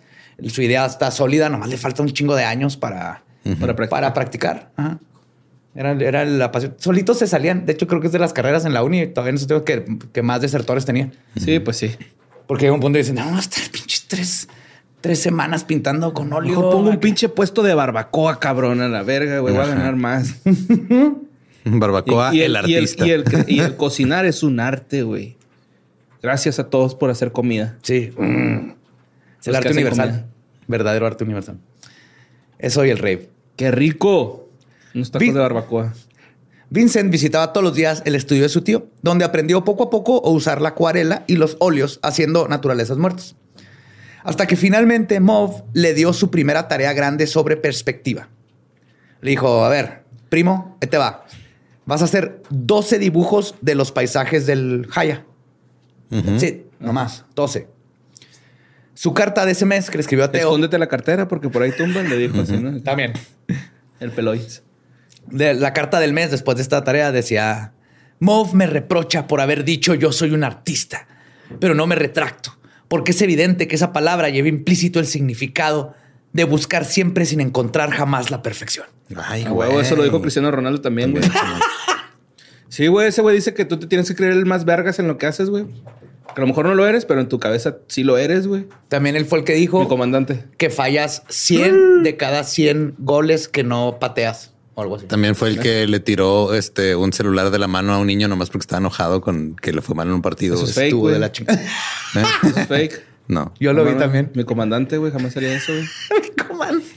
Su 0.47 0.61
idea 0.61 0.85
está 0.85 1.11
sólida. 1.11 1.49
Nomás 1.49 1.69
le 1.69 1.77
falta 1.77 2.01
un 2.01 2.09
chingo 2.09 2.35
de 2.35 2.43
años 2.43 2.77
para, 2.77 3.23
Para 3.43 3.75
practicar. 3.75 3.89
para 3.89 4.13
practicar. 4.13 4.71
Ajá. 4.75 4.99
Era, 5.75 5.91
era 5.91 6.25
la 6.25 6.51
pasión. 6.51 6.75
Solitos 6.77 7.19
se 7.19 7.27
salían. 7.27 7.65
De 7.65 7.73
hecho, 7.73 7.87
creo 7.87 8.01
que 8.01 8.07
es 8.07 8.13
de 8.13 8.19
las 8.19 8.33
carreras 8.33 8.65
en 8.65 8.73
la 8.73 8.83
uni. 8.83 9.07
Todavía 9.07 9.33
no 9.33 9.37
sé 9.37 9.47
tengo 9.47 9.63
que, 9.63 9.85
que 10.11 10.21
más 10.21 10.41
desertores 10.41 10.85
tenía. 10.85 11.11
Sí, 11.37 11.59
pues 11.59 11.77
sí. 11.77 11.91
Porque 12.47 12.65
llega 12.65 12.73
un 12.73 12.79
punto 12.79 12.97
y 12.97 13.01
dicen, 13.01 13.15
no, 13.15 13.37
hasta 13.37 13.61
el 13.61 13.69
pinche 13.69 13.99
tres 14.07 14.47
tres 15.01 15.19
semanas 15.19 15.63
pintando 15.63 16.13
con 16.13 16.31
óleo. 16.33 16.49
Mejor 16.49 16.71
pongo 16.73 16.89
un 16.89 16.97
pinche 16.97 17.29
puesto 17.29 17.63
de 17.63 17.73
barbacoa, 17.73 18.39
cabrón, 18.39 18.81
a 18.81 18.89
la 18.89 19.03
verga, 19.03 19.39
güey. 19.39 19.53
Voy 19.53 19.63
a 19.63 19.67
ganar 19.67 19.95
más. 19.95 20.35
Barbacoa, 21.65 22.31
el, 22.31 22.55
artista. 22.55 23.05
Y 23.05 23.59
el, 23.59 23.75
cocinar 23.77 24.25
es 24.25 24.43
un 24.43 24.59
arte, 24.59 25.03
güey. 25.03 25.37
Gracias 26.21 26.57
a 26.59 26.69
todos 26.69 26.95
por 26.95 27.09
hacer 27.09 27.31
comida. 27.31 27.77
Sí. 27.81 28.11
Mm. 28.17 28.71
Es 29.39 29.47
el 29.47 29.55
arte 29.55 29.71
universal. 29.71 30.27
Verdadero 30.67 31.07
arte 31.07 31.23
universal. 31.23 31.59
Eso 32.57 32.85
y 32.85 32.89
el 32.89 32.97
rey. 32.97 33.29
¡Qué 33.55 33.71
rico! 33.71 34.49
Unos 34.93 35.11
tacos 35.11 35.33
de 35.33 35.39
barbacoa. 35.39 35.93
Vincent 36.69 37.11
visitaba 37.11 37.51
todos 37.51 37.63
los 37.63 37.73
días 37.73 38.03
el 38.05 38.15
estudio 38.15 38.43
de 38.43 38.49
su 38.49 38.61
tío, 38.61 38.87
donde 39.01 39.25
aprendió 39.25 39.63
poco 39.63 39.85
a 39.85 39.89
poco 39.89 40.21
a 40.23 40.29
usar 40.29 40.61
la 40.61 40.69
acuarela 40.69 41.23
y 41.25 41.35
los 41.35 41.57
óleos 41.59 41.99
haciendo 42.03 42.47
naturalezas 42.47 42.97
muertas. 42.97 43.35
Hasta 44.23 44.45
que 44.45 44.55
finalmente 44.55 45.19
Mauve 45.19 45.63
le 45.73 45.93
dio 45.93 46.13
su 46.13 46.29
primera 46.29 46.67
tarea 46.67 46.93
grande 46.93 47.25
sobre 47.25 47.57
perspectiva. 47.57 48.29
Le 49.21 49.31
dijo, 49.31 49.65
a 49.65 49.69
ver, 49.69 50.03
primo, 50.29 50.77
te 50.79 50.97
va. 50.97 51.25
Vas 51.85 52.01
a 52.01 52.05
hacer 52.05 52.43
12 52.49 52.99
dibujos 52.99 53.55
de 53.61 53.73
los 53.73 53.91
paisajes 53.91 54.45
del 54.45 54.87
Haya. 54.95 55.25
Sí, 56.37 56.65
nomás, 56.79 57.25
12. 57.35 57.67
Su 58.99 59.13
carta 59.13 59.45
de 59.45 59.53
ese 59.53 59.65
mes 59.65 59.89
que 59.89 59.97
le 59.97 60.01
escribió 60.01 60.25
a 60.25 60.31
Teo. 60.31 60.49
Escóndete 60.49 60.77
la 60.77 60.87
cartera 60.87 61.29
porque 61.29 61.47
por 61.47 61.61
ahí 61.61 61.71
tumban, 61.71 62.09
le 62.09 62.17
dijo 62.17 62.41
así, 62.41 62.57
¿no? 62.57 62.81
También. 62.81 63.13
El 64.01 64.11
peloiz. 64.11 64.61
De 65.27 65.53
la 65.53 65.71
carta 65.71 66.01
del 66.01 66.11
mes 66.11 66.31
después 66.31 66.57
de 66.57 66.63
esta 66.63 66.83
tarea 66.83 67.13
decía: 67.13 67.71
Mauve 68.19 68.51
me 68.55 68.67
reprocha 68.67 69.25
por 69.25 69.39
haber 69.39 69.63
dicho 69.63 69.93
yo 69.93 70.11
soy 70.11 70.31
un 70.31 70.43
artista, 70.43 71.07
pero 71.61 71.75
no 71.75 71.87
me 71.87 71.95
retracto 71.95 72.59
porque 72.89 73.11
es 73.11 73.21
evidente 73.21 73.69
que 73.69 73.75
esa 73.77 73.93
palabra 73.93 74.27
lleva 74.27 74.49
implícito 74.49 74.99
el 74.99 75.05
significado 75.05 75.95
de 76.33 76.43
buscar 76.43 76.83
siempre 76.83 77.25
sin 77.25 77.39
encontrar 77.39 77.91
jamás 77.91 78.29
la 78.31 78.41
perfección. 78.41 78.87
Ay, 79.15 79.45
güey. 79.45 79.77
Eso 79.77 79.95
lo 79.95 80.03
dijo 80.03 80.21
Cristiano 80.21 80.51
Ronaldo 80.51 80.81
también, 80.81 81.11
güey. 81.11 81.23
sí, 82.67 82.87
güey. 82.87 83.07
Ese 83.07 83.21
güey 83.21 83.33
dice 83.33 83.53
que 83.53 83.63
tú 83.63 83.79
te 83.79 83.87
tienes 83.87 84.09
que 84.09 84.15
creer 84.15 84.33
el 84.33 84.45
más 84.45 84.65
vergas 84.65 84.99
en 84.99 85.07
lo 85.07 85.17
que 85.17 85.25
haces, 85.25 85.49
güey. 85.49 85.67
A 86.39 86.41
lo 86.41 86.47
mejor 86.47 86.65
no 86.65 86.73
lo 86.73 86.87
eres, 86.87 87.03
pero 87.03 87.19
en 87.19 87.27
tu 87.27 87.37
cabeza 87.37 87.79
sí 87.87 88.05
lo 88.05 88.17
eres, 88.17 88.47
güey. 88.47 88.65
También 88.87 89.17
él 89.17 89.25
fue 89.25 89.39
el 89.39 89.43
que 89.43 89.55
dijo... 89.55 89.81
Mi 89.81 89.89
comandante. 89.89 90.45
Que 90.55 90.69
fallas 90.69 91.23
100 91.27 92.03
de 92.03 92.15
cada 92.15 92.45
100 92.45 92.95
goles 92.97 93.49
que 93.49 93.65
no 93.65 93.97
pateas. 93.99 94.53
También 95.07 95.35
fue 95.35 95.49
el 95.49 95.59
que 95.59 95.85
le 95.87 95.99
tiró 95.99 96.53
este 96.53 96.95
un 96.95 97.11
celular 97.11 97.51
de 97.51 97.59
la 97.59 97.67
mano 97.67 97.91
a 97.93 97.97
un 97.97 98.07
niño 98.07 98.29
nomás 98.29 98.49
porque 98.49 98.63
estaba 98.63 98.79
enojado 98.79 99.19
con 99.19 99.57
que 99.57 99.73
le 99.73 99.81
fue 99.81 99.93
mal 99.95 100.07
en 100.07 100.13
un 100.13 100.21
partido. 100.21 100.55
Eso 100.55 100.63
es 100.63 100.73
fake, 100.73 100.95
de 100.95 101.19
la 101.19 101.33
chingada. 101.33 101.61
¿Eh? 101.61 102.23
es 102.55 102.67
fake. 102.67 103.03
No. 103.27 103.53
Yo 103.59 103.73
lo 103.73 103.83
vi 103.83 103.95
también. 103.95 104.31
Mi 104.35 104.45
comandante, 104.45 104.97
güey, 104.97 105.11
jamás 105.11 105.35
haría 105.35 105.53
eso, 105.53 105.73
güey. 105.73 105.85
mi 106.23 106.29
comandante. 106.47 106.87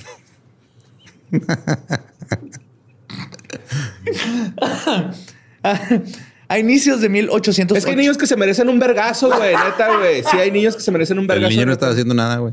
a 6.53 6.59
inicios 6.59 7.01
de 7.01 7.09
1800. 7.09 7.79
Es 7.79 7.85
que 7.85 7.93
hay 7.93 7.97
niños 7.97 8.19
que 8.19 8.27
se 8.27 8.37
merecen 8.37 8.69
un 8.69 8.79
vergazo, 8.79 9.31
güey. 9.35 9.57
Neta, 9.57 9.97
güey. 9.97 10.23
Sí, 10.23 10.37
hay 10.37 10.51
niños 10.51 10.77
que 10.77 10.83
se 10.83 10.91
merecen 10.91 11.19
un 11.19 11.27
vergazo. 11.27 11.49
El 11.49 11.55
niño 11.55 11.67
no 11.67 11.73
estaba 11.73 11.93
haciendo 11.93 12.13
nada, 12.13 12.37
güey. 12.37 12.53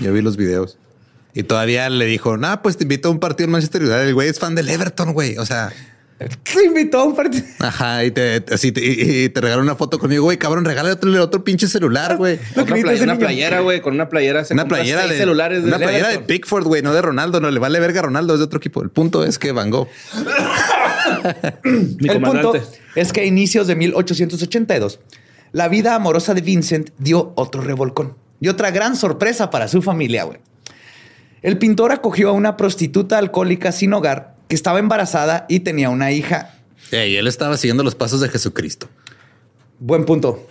Yo 0.00 0.14
vi 0.14 0.22
los 0.22 0.38
videos. 0.38 0.78
Y 1.34 1.42
todavía 1.42 1.90
le 1.90 2.06
dijo, 2.06 2.38
nah, 2.38 2.56
pues 2.56 2.78
te 2.78 2.84
invito 2.84 3.08
a 3.08 3.10
un 3.10 3.20
partido 3.20 3.44
en 3.46 3.50
Manchester 3.50 3.82
United. 3.82 4.08
El 4.08 4.14
güey 4.14 4.28
es 4.30 4.38
fan 4.38 4.54
del 4.54 4.70
Everton, 4.70 5.12
güey. 5.12 5.36
O 5.36 5.44
sea, 5.44 5.72
te 6.18 6.64
invitó 6.64 7.00
a 7.00 7.04
un 7.04 7.14
partido. 7.14 7.44
Ajá, 7.58 8.04
y 8.04 8.12
te, 8.12 8.42
así 8.50 8.72
te, 8.72 8.80
y 8.82 9.28
te 9.28 9.40
regaló 9.40 9.60
una 9.60 9.74
foto 9.74 9.98
conmigo, 9.98 10.24
güey. 10.24 10.38
Cabrón, 10.38 10.64
regálale 10.64 10.94
otro, 10.94 11.22
otro 11.22 11.44
pinche 11.44 11.66
celular, 11.66 12.16
güey. 12.16 12.38
Una, 12.54 12.64
playa, 12.64 13.02
una 13.02 13.18
playera, 13.18 13.60
güey, 13.60 13.82
con 13.82 13.94
una 13.94 14.08
playera. 14.08 14.44
una 14.50 14.66
playera 14.66 15.06
de 15.06 15.18
celulares. 15.18 15.64
Una 15.64 15.76
playera 15.76 16.08
de 16.08 16.20
Pickford, 16.20 16.64
güey, 16.64 16.82
no 16.82 16.94
de 16.94 17.02
Ronaldo. 17.02 17.40
No 17.40 17.50
le 17.50 17.60
vale 17.60 17.78
verga 17.80 18.00
a 18.00 18.04
Ronaldo, 18.04 18.34
es 18.34 18.40
de 18.40 18.44
otro 18.44 18.56
equipo. 18.58 18.82
El 18.82 18.90
punto 18.90 19.24
es 19.24 19.38
que 19.38 19.52
Van 19.52 19.70
Gogh. 19.70 19.88
Mi 21.64 22.08
El 22.08 22.22
punto 22.22 22.54
es 22.94 23.12
que 23.12 23.20
a 23.20 23.24
inicios 23.24 23.66
de 23.66 23.76
1882, 23.76 25.00
la 25.52 25.68
vida 25.68 25.94
amorosa 25.94 26.34
de 26.34 26.40
Vincent 26.40 26.90
dio 26.98 27.32
otro 27.36 27.62
revolcón 27.62 28.16
y 28.40 28.48
otra 28.48 28.70
gran 28.70 28.96
sorpresa 28.96 29.50
para 29.50 29.68
su 29.68 29.82
familia, 29.82 30.24
güey. 30.24 30.38
El 31.42 31.58
pintor 31.58 31.92
acogió 31.92 32.30
a 32.30 32.32
una 32.32 32.56
prostituta 32.56 33.18
alcohólica 33.18 33.70
sin 33.70 33.92
hogar 33.92 34.34
que 34.48 34.54
estaba 34.54 34.78
embarazada 34.78 35.46
y 35.48 35.60
tenía 35.60 35.90
una 35.90 36.10
hija. 36.10 36.54
y 36.90 37.16
él 37.16 37.26
estaba 37.26 37.56
siguiendo 37.56 37.82
los 37.82 37.94
pasos 37.94 38.20
de 38.20 38.28
Jesucristo. 38.28 38.88
Buen 39.78 40.04
punto. 40.04 40.48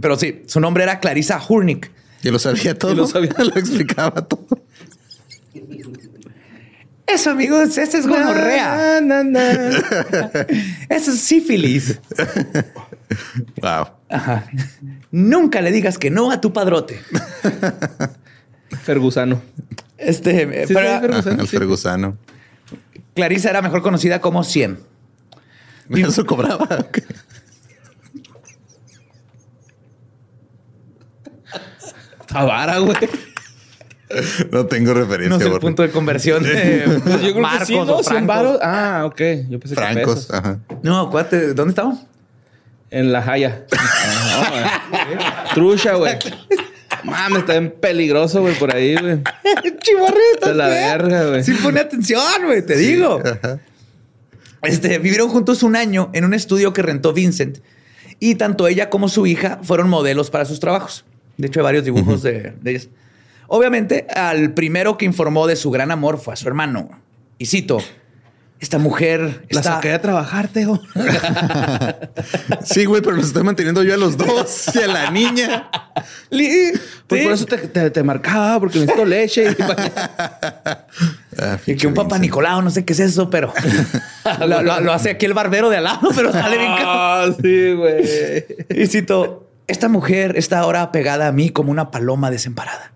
Pero 0.00 0.18
sí, 0.18 0.42
su 0.46 0.60
nombre 0.60 0.82
era 0.82 1.00
Clarissa 1.00 1.40
Hurnick. 1.46 1.90
Y 2.22 2.30
lo 2.30 2.38
sabía 2.38 2.74
todo. 2.78 2.94
lo 2.94 3.06
sabía, 3.06 3.34
lo 3.38 3.56
explicaba 3.56 4.26
todo. 4.26 4.46
Eso, 7.12 7.30
amigos, 7.30 7.76
ese 7.76 7.98
es 7.98 8.06
gonorrea. 8.06 8.98
Eso 10.88 11.10
es 11.10 11.20
sífilis. 11.20 11.98
Wow. 13.60 13.88
Nunca 15.10 15.60
le 15.60 15.72
digas 15.72 15.98
que 15.98 16.10
no 16.10 16.30
a 16.30 16.40
tu 16.40 16.52
padrote. 16.52 17.00
Fergusano. 18.82 19.42
Este, 19.98 20.62
el 20.62 21.46
Fergusano. 21.48 22.16
Clarisa 23.14 23.50
era 23.50 23.60
mejor 23.62 23.82
conocida 23.82 24.20
como 24.20 24.44
100. 24.44 24.78
¿Y 25.90 26.02
eso 26.02 26.24
cobraba? 26.24 26.86
Tabara, 32.26 32.78
güey. 32.78 32.96
No 34.50 34.66
tengo 34.66 34.94
referencia. 34.94 35.38
No 35.38 35.44
es 35.44 35.52
el 35.52 35.60
punto 35.60 35.82
de 35.82 35.90
conversión 35.90 36.42
de 36.42 37.00
pues 37.04 37.36
Marcos 37.36 37.88
o 37.88 38.02
Francos. 38.02 38.58
Ah, 38.62 39.02
ok. 39.06 39.20
Yo 39.48 39.60
pensé 39.60 39.74
Francos, 39.74 40.26
que 40.26 40.36
ajá. 40.36 40.58
No, 40.82 41.00
acuérdate, 41.00 41.54
¿dónde 41.54 41.70
estamos? 41.70 42.00
En 42.90 43.12
La 43.12 43.22
Jaya. 43.22 43.66
Ah, 44.42 45.50
Trucha, 45.54 45.94
güey. 45.94 46.16
Mames, 47.04 47.40
está 47.40 47.52
bien 47.52 47.74
peligroso, 47.80 48.40
güey, 48.40 48.54
por 48.54 48.74
ahí, 48.74 48.94
güey. 48.96 49.18
Chivarrita. 49.80 50.48
De 50.48 50.54
la 50.54 50.68
verga, 50.68 51.26
güey. 51.26 51.44
Sí, 51.44 51.52
pone 51.62 51.80
atención, 51.80 52.22
güey, 52.44 52.64
te 52.64 52.76
digo. 52.76 53.20
Este, 54.62 54.98
vivieron 54.98 55.28
juntos 55.28 55.62
un 55.62 55.76
año 55.76 56.10
en 56.12 56.24
un 56.24 56.34
estudio 56.34 56.72
que 56.72 56.82
rentó 56.82 57.12
Vincent 57.12 57.58
y 58.18 58.36
tanto 58.36 58.68
ella 58.68 58.88
como 58.90 59.08
su 59.08 59.26
hija 59.26 59.58
fueron 59.62 59.88
modelos 59.88 60.30
para 60.30 60.44
sus 60.44 60.60
trabajos. 60.60 61.04
De 61.36 61.48
hecho, 61.48 61.60
hay 61.60 61.64
varios 61.64 61.84
dibujos 61.84 62.22
de, 62.22 62.54
de 62.60 62.70
ellas. 62.70 62.88
Obviamente, 63.52 64.06
al 64.14 64.54
primero 64.54 64.96
que 64.96 65.04
informó 65.04 65.48
de 65.48 65.56
su 65.56 65.72
gran 65.72 65.90
amor 65.90 66.18
fue 66.18 66.34
a 66.34 66.36
su 66.36 66.46
hermano. 66.46 66.88
Y 67.36 67.46
cito, 67.46 67.78
esta 68.60 68.78
mujer 68.78 69.44
la 69.50 69.58
está... 69.58 69.74
saqué 69.74 69.92
a 69.92 70.00
trabajar, 70.00 70.46
Teo. 70.46 70.80
sí, 72.62 72.84
güey, 72.84 73.02
pero 73.02 73.16
los 73.16 73.26
estoy 73.26 73.42
manteniendo 73.42 73.82
yo 73.82 73.94
a 73.94 73.96
los 73.96 74.16
dos 74.16 74.70
y 74.72 74.78
a 74.78 74.86
la 74.86 75.10
niña. 75.10 75.68
Pues 77.08 77.24
por 77.24 77.32
eso 77.32 77.44
te, 77.46 78.02
marcaba, 78.04 78.60
porque 78.60 78.78
necesito 78.78 79.04
leche. 79.04 79.56
Ah, 81.38 81.58
y 81.64 81.76
que 81.76 81.86
un 81.86 81.94
papá 81.94 82.18
Nicolau, 82.18 82.60
no 82.60 82.70
sé 82.70 82.84
qué 82.84 82.92
es 82.92 83.00
eso, 83.00 83.30
pero 83.30 83.54
lo, 84.46 84.92
hace 84.92 85.10
aquí 85.10 85.24
el 85.24 85.32
barbero 85.32 85.70
de 85.70 85.78
al 85.78 85.84
lado, 85.84 86.10
pero 86.14 86.32
sale 86.32 86.58
bien 86.58 86.72
Ah, 86.76 87.30
sí, 87.40 87.72
güey. 87.72 88.04
Y 88.68 88.86
cito, 88.88 89.48
esta 89.68 89.88
mujer 89.88 90.36
está 90.36 90.58
ahora 90.58 90.92
pegada 90.92 91.28
a 91.28 91.32
mí 91.32 91.48
como 91.48 91.70
una 91.70 91.92
paloma 91.92 92.30
desemparada. 92.30 92.92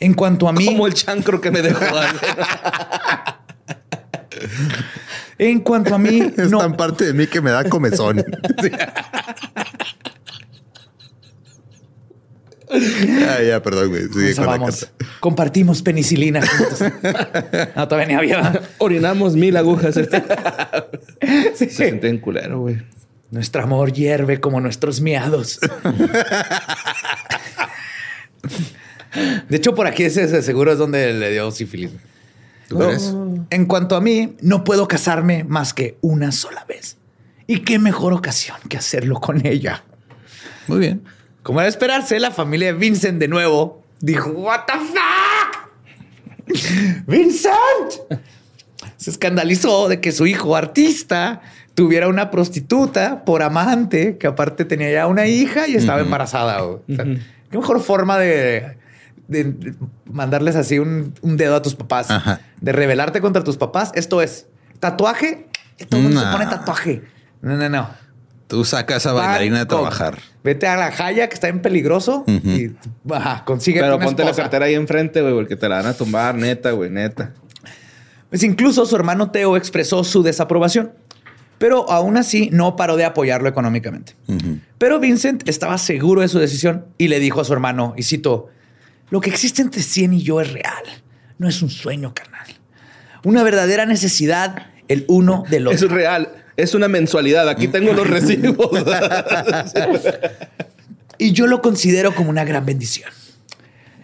En 0.00 0.14
cuanto 0.14 0.48
a 0.48 0.52
mí... 0.52 0.66
Como 0.66 0.86
el 0.86 0.94
chancro 0.94 1.40
que 1.40 1.50
me 1.50 1.62
dejó. 1.62 1.84
En 5.38 5.60
cuanto 5.60 5.94
a 5.94 5.98
mí, 5.98 6.20
es 6.36 6.50
tan 6.50 6.76
parte 6.76 7.06
de 7.06 7.14
mí 7.14 7.26
que 7.26 7.40
me 7.40 7.50
da 7.50 7.64
comezón. 7.64 8.18
ah, 12.70 13.42
ya, 13.46 13.62
perdón, 13.62 13.88
güey. 13.88 14.08
vamos. 14.34 14.90
Compartimos 15.20 15.80
penicilina 15.82 16.40
no, 17.76 17.88
todavía 17.88 18.08
ni 18.08 18.14
había. 18.14 18.62
Orinamos 18.78 19.34
mil 19.36 19.56
agujas. 19.56 19.96
Este. 19.96 20.22
Se 21.54 21.70
siente 21.70 22.08
en 22.08 22.18
culero, 22.18 22.60
güey. 22.60 22.82
Nuestro 23.30 23.62
amor 23.62 23.92
hierve 23.92 24.40
como 24.40 24.60
nuestros 24.60 25.00
miados. 25.00 25.60
De 29.48 29.56
hecho, 29.56 29.74
por 29.74 29.86
aquí 29.86 30.04
ese 30.04 30.42
seguro 30.42 30.72
es 30.72 30.78
donde 30.78 31.12
le 31.12 31.30
dio 31.30 31.50
sífilis. 31.50 31.90
En 33.50 33.66
cuanto 33.66 33.96
a 33.96 34.00
mí, 34.00 34.36
no 34.40 34.64
puedo 34.64 34.88
casarme 34.88 35.44
más 35.44 35.72
que 35.72 35.96
una 36.00 36.32
sola 36.32 36.64
vez. 36.66 36.96
Y 37.46 37.60
qué 37.60 37.78
mejor 37.78 38.12
ocasión 38.12 38.58
que 38.68 38.76
hacerlo 38.76 39.20
con 39.20 39.46
ella. 39.46 39.84
Muy 40.66 40.80
bien. 40.80 41.02
Como 41.42 41.60
era 41.60 41.68
esperarse, 41.68 42.20
la 42.20 42.30
familia 42.30 42.68
de 42.68 42.78
Vincent 42.78 43.18
de 43.18 43.28
nuevo 43.28 43.82
dijo, 44.00 44.30
What 44.30 44.66
the 44.66 44.74
fuck? 44.74 45.68
Vincent 47.06 48.20
se 48.96 49.10
escandalizó 49.10 49.88
de 49.88 50.00
que 50.00 50.12
su 50.12 50.26
hijo 50.26 50.56
artista 50.56 51.40
tuviera 51.74 52.08
una 52.08 52.30
prostituta 52.30 53.24
por 53.24 53.42
amante, 53.42 54.18
que 54.18 54.26
aparte 54.26 54.64
tenía 54.64 54.90
ya 54.90 55.06
una 55.06 55.26
hija 55.26 55.68
y 55.68 55.76
estaba 55.76 56.00
embarazada. 56.00 56.60
¿Qué 56.86 57.56
mejor 57.56 57.80
forma 57.80 58.18
de 58.18 58.76
de 59.28 59.74
mandarles 60.06 60.56
así 60.56 60.78
un, 60.78 61.14
dedo 61.22 61.54
a 61.54 61.62
tus 61.62 61.74
papás, 61.74 62.08
de 62.60 62.72
rebelarte 62.72 63.20
contra 63.20 63.44
tus 63.44 63.56
papás. 63.56 63.92
Esto 63.94 64.20
es 64.20 64.46
tatuaje. 64.80 65.46
Esto 65.78 65.98
no. 65.98 66.20
se 66.20 66.26
pone 66.26 66.46
tatuaje. 66.46 67.02
No, 67.40 67.56
no, 67.56 67.68
no. 67.68 67.88
Tú 68.48 68.64
sacas 68.64 69.06
a 69.06 69.12
bailarina 69.12 69.58
de 69.58 69.66
trabajar. 69.66 70.18
Vete 70.42 70.66
a 70.66 70.76
la 70.76 70.90
jaya 70.90 71.28
que 71.28 71.34
está 71.34 71.48
en 71.48 71.60
peligroso 71.60 72.24
y 72.26 72.70
consigue. 73.44 73.80
Pero 73.80 74.00
ponte 74.00 74.24
la 74.24 74.32
cartera 74.32 74.64
ahí 74.64 74.74
enfrente, 74.74 75.20
güey, 75.20 75.34
porque 75.34 75.54
te 75.54 75.68
la 75.68 75.76
van 75.76 75.86
a 75.86 75.94
tumbar, 75.94 76.34
neta, 76.34 76.70
güey, 76.72 76.88
neta. 76.90 77.34
Pues 78.30 78.42
incluso 78.42 78.86
su 78.86 78.96
hermano 78.96 79.30
Teo 79.30 79.56
expresó 79.56 80.02
su 80.04 80.22
desaprobación, 80.22 80.92
pero 81.58 81.90
aún 81.90 82.16
así 82.16 82.48
no 82.50 82.76
paró 82.76 82.96
de 82.96 83.04
apoyarlo 83.04 83.48
económicamente. 83.48 84.14
Pero 84.78 84.98
Vincent 84.98 85.46
estaba 85.46 85.76
seguro 85.76 86.22
de 86.22 86.28
su 86.28 86.38
decisión 86.38 86.86
y 86.96 87.08
le 87.08 87.20
dijo 87.20 87.42
a 87.42 87.44
su 87.44 87.52
hermano, 87.52 87.92
y 87.98 88.04
cito, 88.04 88.48
lo 89.10 89.20
que 89.20 89.30
existe 89.30 89.62
entre 89.62 89.82
Cien 89.82 90.12
y 90.12 90.22
yo 90.22 90.40
es 90.40 90.52
real, 90.52 90.82
no 91.38 91.48
es 91.48 91.62
un 91.62 91.70
sueño 91.70 92.14
carnal. 92.14 92.46
Una 93.24 93.42
verdadera 93.42 93.86
necesidad 93.86 94.66
el 94.88 95.04
uno 95.08 95.44
del 95.48 95.66
otro. 95.66 95.86
Es 95.86 95.92
real 95.92 96.38
es 96.58 96.74
una 96.74 96.88
mensualidad. 96.88 97.48
Aquí 97.48 97.68
tengo 97.68 97.94
los 97.94 98.06
recibos. 98.10 98.68
y 101.18 101.32
yo 101.32 101.46
lo 101.46 101.62
considero 101.62 102.14
como 102.14 102.28
una 102.28 102.44
gran 102.44 102.66
bendición. 102.66 103.10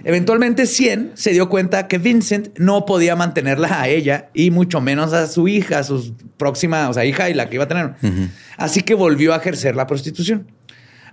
Eventualmente, 0.05 0.67
Cien 0.67 1.13
se 1.15 1.33
dio 1.33 1.49
cuenta 1.49 1.89
que 1.89 1.99
Vincent 1.99 2.57
no 2.59 2.85
podía 2.85 3.17
mantenerla 3.17 3.81
a 3.81 3.89
ella 3.89 4.29
y 4.35 4.51
mucho 4.51 4.81
menos 4.81 5.13
a 5.13 5.27
su 5.27 5.49
hija, 5.49 5.79
a 5.79 5.83
su 5.83 6.15
próxima, 6.37 6.89
o 6.89 6.95
sea, 6.95 7.05
hija 7.05 7.29
y 7.29 7.35
la 7.35 7.49
que 7.49 7.57
iba 7.57 7.65
a 7.65 7.69
tener. 7.69 7.95
Así 8.57 8.83
que 8.83 8.95
volvió 8.95 9.35
a 9.35 9.39
ejercer 9.39 9.75
la 9.75 9.87
prostitución. 9.87 10.47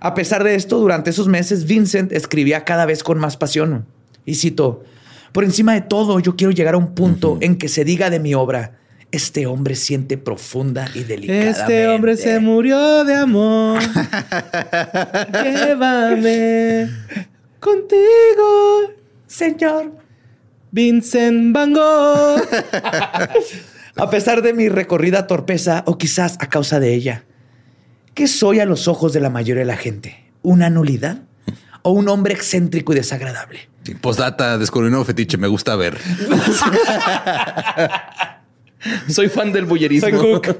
A 0.04 0.14
pesar 0.14 0.42
de 0.42 0.56
esto, 0.56 0.80
durante 0.80 1.10
esos 1.10 1.28
meses, 1.28 1.64
Vincent 1.64 2.10
escribía 2.10 2.64
cada 2.64 2.86
vez 2.86 3.04
con 3.04 3.20
más 3.20 3.36
pasión. 3.36 3.86
Y 4.26 4.34
cito, 4.34 4.82
por 5.30 5.44
encima 5.44 5.74
de 5.74 5.80
todo, 5.80 6.18
yo 6.18 6.34
quiero 6.34 6.50
llegar 6.50 6.74
a 6.74 6.78
un 6.78 6.92
punto 6.92 7.38
en 7.40 7.56
que 7.56 7.68
se 7.68 7.84
diga 7.84 8.10
de 8.10 8.18
mi 8.18 8.34
obra, 8.34 8.80
este 9.12 9.46
hombre 9.46 9.76
siente 9.76 10.18
profunda 10.18 10.88
y 10.92 11.04
delicadamente. 11.04 11.50
Este 11.50 11.86
hombre 11.86 12.16
se 12.16 12.40
murió 12.40 13.04
de 13.04 13.14
amor. 13.14 13.80
Llévame 15.44 16.90
contigo, 17.60 18.90
señor 19.28 19.92
Vincent 20.72 21.54
Van 21.54 21.74
Gogh. 21.74 22.42
a 23.96 24.10
pesar 24.10 24.42
de 24.42 24.52
mi 24.52 24.68
recorrida 24.68 25.28
torpeza, 25.28 25.84
o 25.86 25.96
quizás 25.96 26.38
a 26.40 26.48
causa 26.48 26.80
de 26.80 26.92
ella, 26.92 27.24
¿qué 28.14 28.26
soy 28.26 28.60
a 28.60 28.64
los 28.64 28.88
ojos 28.88 29.12
de 29.12 29.20
la 29.20 29.30
mayoría 29.30 29.60
de 29.60 29.66
la 29.66 29.76
gente? 29.76 30.30
¿Una 30.42 30.70
nulidad? 30.70 31.22
¿O 31.82 31.90
un 31.90 32.08
hombre 32.08 32.34
excéntrico 32.34 32.92
y 32.92 32.96
desagradable? 32.96 33.68
Postdata, 34.00 34.58
descubrí 34.58 34.86
un 34.86 34.92
nuevo 34.92 35.04
fetiche, 35.04 35.36
me 35.36 35.48
gusta 35.48 35.74
ver. 35.74 35.98
Soy 39.08 39.28
fan 39.28 39.52
del 39.52 39.64
bullerismo. 39.64 40.08
Soy 40.08 40.40
cook. 40.40 40.56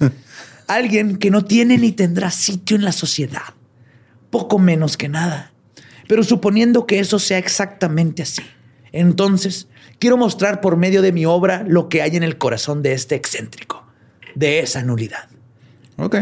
Alguien 0.66 1.16
que 1.16 1.30
no 1.30 1.44
tiene 1.44 1.78
ni 1.78 1.92
tendrá 1.92 2.30
sitio 2.30 2.76
en 2.76 2.84
la 2.84 2.92
sociedad. 2.92 3.54
Poco 4.30 4.58
menos 4.58 4.96
que 4.96 5.08
nada. 5.08 5.52
Pero 6.06 6.22
suponiendo 6.22 6.86
que 6.86 6.98
eso 6.98 7.18
sea 7.18 7.38
exactamente 7.38 8.22
así, 8.22 8.42
entonces 8.92 9.68
quiero 9.98 10.16
mostrar 10.16 10.60
por 10.60 10.76
medio 10.76 11.02
de 11.02 11.12
mi 11.12 11.24
obra 11.24 11.64
lo 11.66 11.88
que 11.88 12.02
hay 12.02 12.16
en 12.16 12.22
el 12.22 12.36
corazón 12.36 12.82
de 12.82 12.92
este 12.92 13.14
excéntrico, 13.14 13.86
de 14.34 14.60
esa 14.60 14.82
nulidad. 14.82 15.28
Ok. 16.00 16.16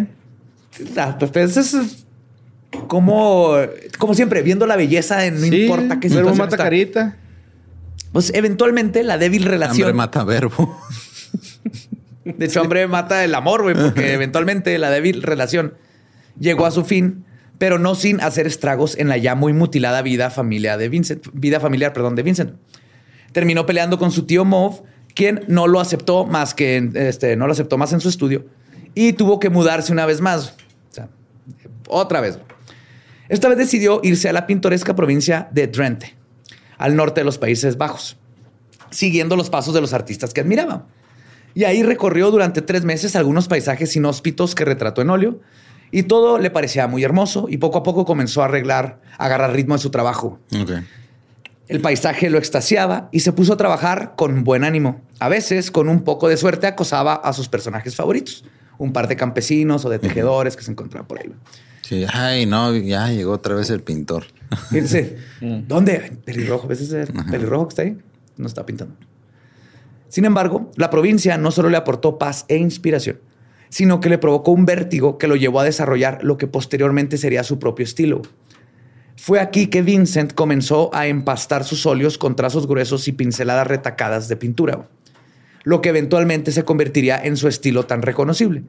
Ah, 0.96 1.16
pues, 1.18 1.30
pues 1.30 1.56
es 1.56 2.04
como, 2.86 3.56
como 3.98 4.14
siempre, 4.14 4.42
viendo 4.42 4.66
la 4.66 4.76
belleza 4.76 5.26
en 5.26 5.40
no 5.40 5.46
importa 5.46 6.00
qué 6.00 6.08
sea. 6.08 6.22
mata 6.22 6.56
carita. 6.56 7.16
Pues 8.12 8.32
eventualmente 8.34 9.02
la 9.02 9.18
débil 9.18 9.44
relación. 9.44 9.88
Hombre 9.88 9.94
mata 9.94 10.24
verbo. 10.24 10.78
De 12.24 12.46
hecho, 12.46 12.60
hombre 12.60 12.86
mata 12.86 13.24
el 13.24 13.34
amor, 13.34 13.62
güey, 13.62 13.74
porque 13.74 14.12
eventualmente 14.12 14.76
la 14.78 14.90
débil 14.90 15.22
relación 15.22 15.74
llegó 16.38 16.66
a 16.66 16.70
su 16.70 16.84
fin, 16.84 17.24
pero 17.58 17.78
no 17.78 17.94
sin 17.94 18.20
hacer 18.20 18.46
estragos 18.46 18.96
en 18.98 19.08
la 19.08 19.16
ya 19.16 19.34
muy 19.34 19.52
mutilada 19.52 20.02
vida 20.02 20.30
familiar 20.30 20.78
de 20.78 20.88
Vincent, 20.88 21.26
vida 21.32 21.58
familiar, 21.58 21.92
perdón, 21.92 22.16
de 22.16 22.22
Vincent. 22.22 22.52
Terminó 23.32 23.66
peleando 23.66 23.98
con 23.98 24.10
su 24.10 24.24
tío 24.24 24.44
Mauve, 24.44 24.82
quien 25.14 25.44
no 25.48 25.66
lo 25.66 25.80
aceptó 25.80 26.26
más 26.26 26.54
que 26.54 26.90
este, 26.94 27.36
no 27.36 27.46
lo 27.46 27.52
aceptó 27.52 27.78
más 27.78 27.92
en 27.92 28.00
su 28.00 28.08
estudio 28.08 28.44
y 28.98 29.12
tuvo 29.12 29.38
que 29.38 29.48
mudarse 29.48 29.92
una 29.92 30.06
vez 30.06 30.20
más. 30.20 30.54
O 30.90 30.94
sea, 30.94 31.08
otra 31.86 32.20
vez. 32.20 32.40
Esta 33.28 33.48
vez 33.48 33.56
decidió 33.56 34.00
irse 34.02 34.28
a 34.28 34.32
la 34.32 34.48
pintoresca 34.48 34.96
provincia 34.96 35.48
de 35.52 35.68
Drenthe 35.68 36.16
al 36.78 36.96
norte 36.96 37.20
de 37.20 37.24
los 37.24 37.38
Países 37.38 37.78
Bajos, 37.78 38.16
siguiendo 38.90 39.36
los 39.36 39.50
pasos 39.50 39.72
de 39.72 39.80
los 39.80 39.92
artistas 39.92 40.34
que 40.34 40.40
admiraba. 40.40 40.86
Y 41.54 41.62
ahí 41.62 41.84
recorrió 41.84 42.32
durante 42.32 42.60
tres 42.60 42.84
meses 42.84 43.14
algunos 43.14 43.46
paisajes 43.46 43.94
inhóspitos 43.94 44.56
que 44.56 44.64
retrató 44.64 45.00
en 45.02 45.10
óleo 45.10 45.40
y 45.92 46.02
todo 46.02 46.38
le 46.38 46.50
parecía 46.50 46.88
muy 46.88 47.04
hermoso 47.04 47.46
y 47.48 47.58
poco 47.58 47.78
a 47.78 47.82
poco 47.84 48.04
comenzó 48.04 48.42
a 48.42 48.46
arreglar, 48.46 49.00
a 49.16 49.26
agarrar 49.26 49.52
ritmo 49.52 49.76
en 49.76 49.80
su 49.80 49.90
trabajo. 49.90 50.40
El 51.68 51.80
paisaje 51.80 52.30
lo 52.30 52.38
extasiaba 52.38 53.10
y 53.12 53.20
se 53.20 53.32
puso 53.32 53.52
a 53.52 53.56
trabajar 53.56 54.14
con 54.16 54.42
buen 54.42 54.64
ánimo. 54.64 55.02
A 55.20 55.28
veces, 55.28 55.70
con 55.70 55.88
un 55.88 56.02
poco 56.02 56.28
de 56.28 56.36
suerte, 56.36 56.66
acosaba 56.66 57.14
a 57.14 57.32
sus 57.32 57.48
personajes 57.48 57.94
favoritos, 57.94 58.44
un 58.78 58.92
par 58.92 59.08
de 59.08 59.16
campesinos 59.16 59.84
o 59.84 59.90
de 59.90 59.98
tejedores 59.98 60.56
que 60.56 60.62
se 60.62 60.70
encontraban 60.70 61.06
por 61.06 61.18
ahí. 61.18 61.32
Sí, 61.82 62.04
ay, 62.12 62.46
no, 62.46 62.74
ya 62.76 63.10
llegó 63.10 63.32
otra 63.32 63.54
vez 63.54 63.70
el 63.70 63.80
pintor. 63.82 64.24
Fíjense, 64.70 65.16
mm. 65.40 65.66
¿dónde? 65.66 66.18
Pelirrojo. 66.24 66.68
¿Ves 66.68 66.80
ese 66.80 67.12
pelirrojo 67.30 67.68
que 67.68 67.72
está 67.72 67.82
ahí? 67.82 67.98
No 68.36 68.46
está 68.46 68.64
pintando. 68.64 68.94
Sin 70.08 70.24
embargo, 70.24 70.70
la 70.76 70.90
provincia 70.90 71.36
no 71.36 71.50
solo 71.50 71.68
le 71.68 71.76
aportó 71.76 72.18
paz 72.18 72.44
e 72.48 72.56
inspiración, 72.56 73.20
sino 73.68 74.00
que 74.00 74.08
le 74.08 74.18
provocó 74.18 74.52
un 74.52 74.64
vértigo 74.64 75.18
que 75.18 75.28
lo 75.28 75.36
llevó 75.36 75.60
a 75.60 75.64
desarrollar 75.64 76.22
lo 76.22 76.38
que 76.38 76.46
posteriormente 76.46 77.18
sería 77.18 77.44
su 77.44 77.58
propio 77.58 77.84
estilo. 77.84 78.22
Fue 79.16 79.40
aquí 79.40 79.66
que 79.66 79.82
Vincent 79.82 80.32
comenzó 80.32 80.94
a 80.94 81.08
empastar 81.08 81.64
sus 81.64 81.84
óleos 81.86 82.18
con 82.18 82.36
trazos 82.36 82.66
gruesos 82.66 83.08
y 83.08 83.12
pinceladas 83.12 83.66
retacadas 83.66 84.28
de 84.28 84.36
pintura, 84.36 84.88
lo 85.68 85.80
que 85.80 85.90
eventualmente 85.90 86.52
se 86.52 86.64
convertiría 86.64 87.22
en 87.22 87.36
su 87.36 87.48
estilo 87.48 87.86
tan 87.86 88.02
reconocible. 88.02 88.62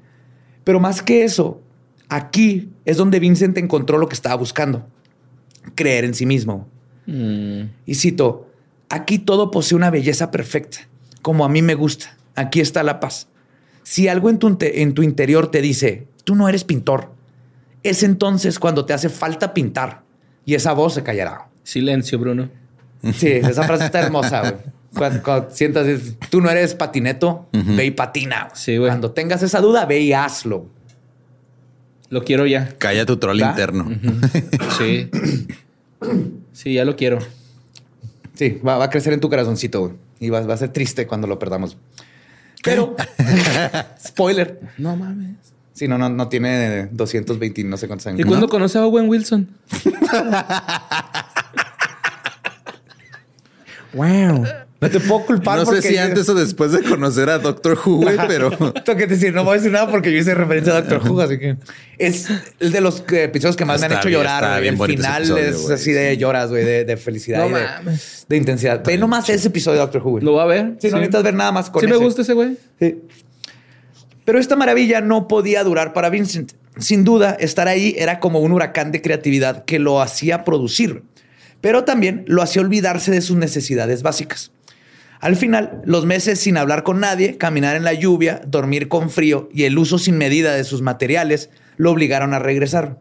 Pero 0.63 0.79
más 0.79 1.01
que 1.01 1.23
eso, 1.23 1.61
Aquí 2.09 2.71
es 2.85 2.97
donde 2.97 3.19
Vincent 3.19 3.57
encontró 3.59 3.99
lo 3.99 4.09
que 4.09 4.15
estaba 4.15 4.35
buscando, 4.35 4.87
creer 5.75 6.03
en 6.05 6.15
sí 6.15 6.25
mismo. 6.25 6.67
Mm. 7.05 7.61
Y 7.85 7.95
cito, 7.95 8.49
aquí 8.89 9.19
todo 9.19 9.51
posee 9.51 9.75
una 9.75 9.91
belleza 9.91 10.31
perfecta, 10.31 10.79
como 11.21 11.45
a 11.45 11.49
mí 11.49 11.61
me 11.61 11.75
gusta. 11.75 12.17
Aquí 12.35 12.61
está 12.61 12.81
la 12.81 12.99
paz. 12.99 13.27
Si 13.83 14.07
algo 14.07 14.31
en 14.31 14.39
tu, 14.39 14.57
en 14.59 14.93
tu 14.95 15.03
interior 15.03 15.51
te 15.51 15.61
dice, 15.61 16.07
tú 16.23 16.33
no 16.33 16.49
eres 16.49 16.63
pintor, 16.63 17.11
es 17.83 18.01
entonces 18.01 18.57
cuando 18.57 18.85
te 18.85 18.93
hace 18.93 19.09
falta 19.09 19.53
pintar 19.53 20.01
y 20.45 20.55
esa 20.55 20.73
voz 20.73 20.95
se 20.95 21.03
callará. 21.03 21.47
Silencio, 21.63 22.17
Bruno. 22.17 22.49
Sí, 23.13 23.27
esa 23.27 23.63
frase 23.63 23.85
está 23.85 23.99
hermosa. 23.99 24.59
Cuando, 24.93 25.47
sientas, 25.51 25.87
tú 26.29 26.41
no 26.41 26.49
eres 26.49 26.73
patineto, 26.73 27.47
ve 27.51 27.85
y 27.85 27.91
patina. 27.91 28.49
Sí, 28.53 28.77
Cuando 28.77 29.11
tengas 29.11 29.43
esa 29.43 29.61
duda, 29.61 29.85
ve 29.85 29.99
y 29.99 30.13
hazlo. 30.13 30.67
Lo 32.09 32.23
quiero 32.23 32.47
ya. 32.47 32.75
Calla 32.77 33.05
tu 33.05 33.17
troll 33.17 33.39
interno. 33.39 33.87
Sí. 34.77 35.09
Sí, 36.53 36.73
ya 36.73 36.85
lo 36.85 36.95
quiero. 36.95 37.19
Sí, 38.33 38.59
va, 38.65 38.81
a 38.81 38.89
crecer 38.89 39.11
en 39.13 39.19
tu 39.19 39.29
corazoncito 39.29 39.97
y 40.19 40.29
va, 40.29 40.39
a 40.39 40.57
ser 40.57 40.69
triste 40.69 41.05
cuando 41.05 41.27
lo 41.27 41.37
perdamos. 41.39 41.77
Pero, 42.63 42.95
spoiler. 44.05 44.59
No 44.77 44.95
mames. 44.95 45.35
Sí, 45.73 45.87
no, 45.87 45.97
no, 45.97 46.09
no 46.09 46.29
tiene 46.29 46.87
220, 46.87 47.63
no 47.65 47.77
sé 47.77 47.87
cuántos 47.87 48.07
años. 48.07 48.21
¿Y 48.21 48.23
cuándo 48.23 48.49
conoce 48.49 48.77
a 48.77 48.85
Owen 48.85 49.07
Wilson? 49.07 49.47
wow. 53.93 54.45
No 54.81 54.89
te 54.89 54.99
puedo 55.01 55.25
culpar. 55.25 55.59
No 55.59 55.65
sé 55.65 55.81
si 55.81 55.97
antes 55.97 56.29
o 56.29 56.33
después 56.33 56.71
de 56.71 56.81
conocer 56.83 57.29
a 57.29 57.37
Doctor 57.37 57.77
Who, 57.77 58.05
pero. 58.27 58.49
Tengo 58.85 58.97
que 58.97 59.07
decir, 59.07 59.33
no 59.33 59.43
voy 59.43 59.53
a 59.53 59.57
decir 59.57 59.71
nada 59.71 59.91
porque 59.91 60.11
yo 60.11 60.19
hice 60.19 60.33
referencia 60.33 60.71
a 60.71 60.81
Doctor 60.81 61.09
Who, 61.09 61.21
así 61.21 61.37
que 61.37 61.57
es 61.97 62.27
el 62.59 62.71
de 62.71 62.79
los 62.79 63.03
episodios 63.11 63.57
que 63.57 63.65
más 63.65 63.81
me 63.81 63.87
han 63.87 63.93
hecho 63.93 64.09
llorar. 64.09 64.63
el 64.63 64.77
final 64.77 65.37
es 65.37 65.69
así 65.69 65.91
de 65.91 66.15
lloras, 66.17 66.49
güey, 66.49 66.63
de, 66.63 66.97
felicidad 66.97 67.47
y 67.47 67.53
de, 68.27 68.37
intensidad. 68.37 68.83
Ve 68.85 68.97
nomás 68.97 69.29
ese 69.29 69.49
episodio 69.49 69.79
de 69.79 69.85
Doctor 69.85 70.01
Who. 70.01 70.21
Lo 70.21 70.33
va 70.33 70.43
a 70.43 70.47
ver. 70.47 70.75
Sí, 70.79 70.89
no 70.89 70.97
necesitas 70.97 71.23
ver 71.23 71.33
nada 71.33 71.51
más 71.51 71.69
con 71.69 71.81
Sí, 71.81 71.87
me 71.87 71.97
gusta 71.97 72.21
ese 72.21 72.33
güey. 72.33 72.57
Sí. 72.79 73.01
Pero 74.23 74.39
esta 74.39 74.55
maravilla 74.55 75.01
no 75.01 75.27
podía 75.27 75.63
durar 75.63 75.91
para 75.91 76.09
Vincent. 76.09 76.53
Sin 76.77 77.03
duda, 77.03 77.35
estar 77.39 77.67
ahí 77.67 77.95
era 77.97 78.19
como 78.19 78.39
un 78.39 78.53
huracán 78.53 78.91
de 78.91 79.01
creatividad 79.01 79.65
que 79.65 79.79
lo 79.79 80.01
hacía 80.01 80.45
producir, 80.45 81.03
pero 81.59 81.83
también 81.83 82.23
lo 82.27 82.41
hacía 82.41 82.61
olvidarse 82.61 83.11
de 83.11 83.21
sus 83.21 83.35
necesidades 83.35 84.03
básicas. 84.03 84.51
Al 85.19 85.35
final, 85.35 85.81
los 85.85 86.05
meses 86.05 86.39
sin 86.39 86.57
hablar 86.57 86.83
con 86.83 86.99
nadie, 86.99 87.37
caminar 87.37 87.75
en 87.75 87.83
la 87.83 87.93
lluvia, 87.93 88.41
dormir 88.47 88.87
con 88.87 89.09
frío 89.09 89.49
y 89.53 89.63
el 89.63 89.77
uso 89.77 89.97
sin 89.97 90.17
medida 90.17 90.53
de 90.53 90.63
sus 90.63 90.81
materiales 90.81 91.49
lo 91.75 91.91
obligaron 91.91 92.33
a 92.33 92.39
regresar. 92.39 92.99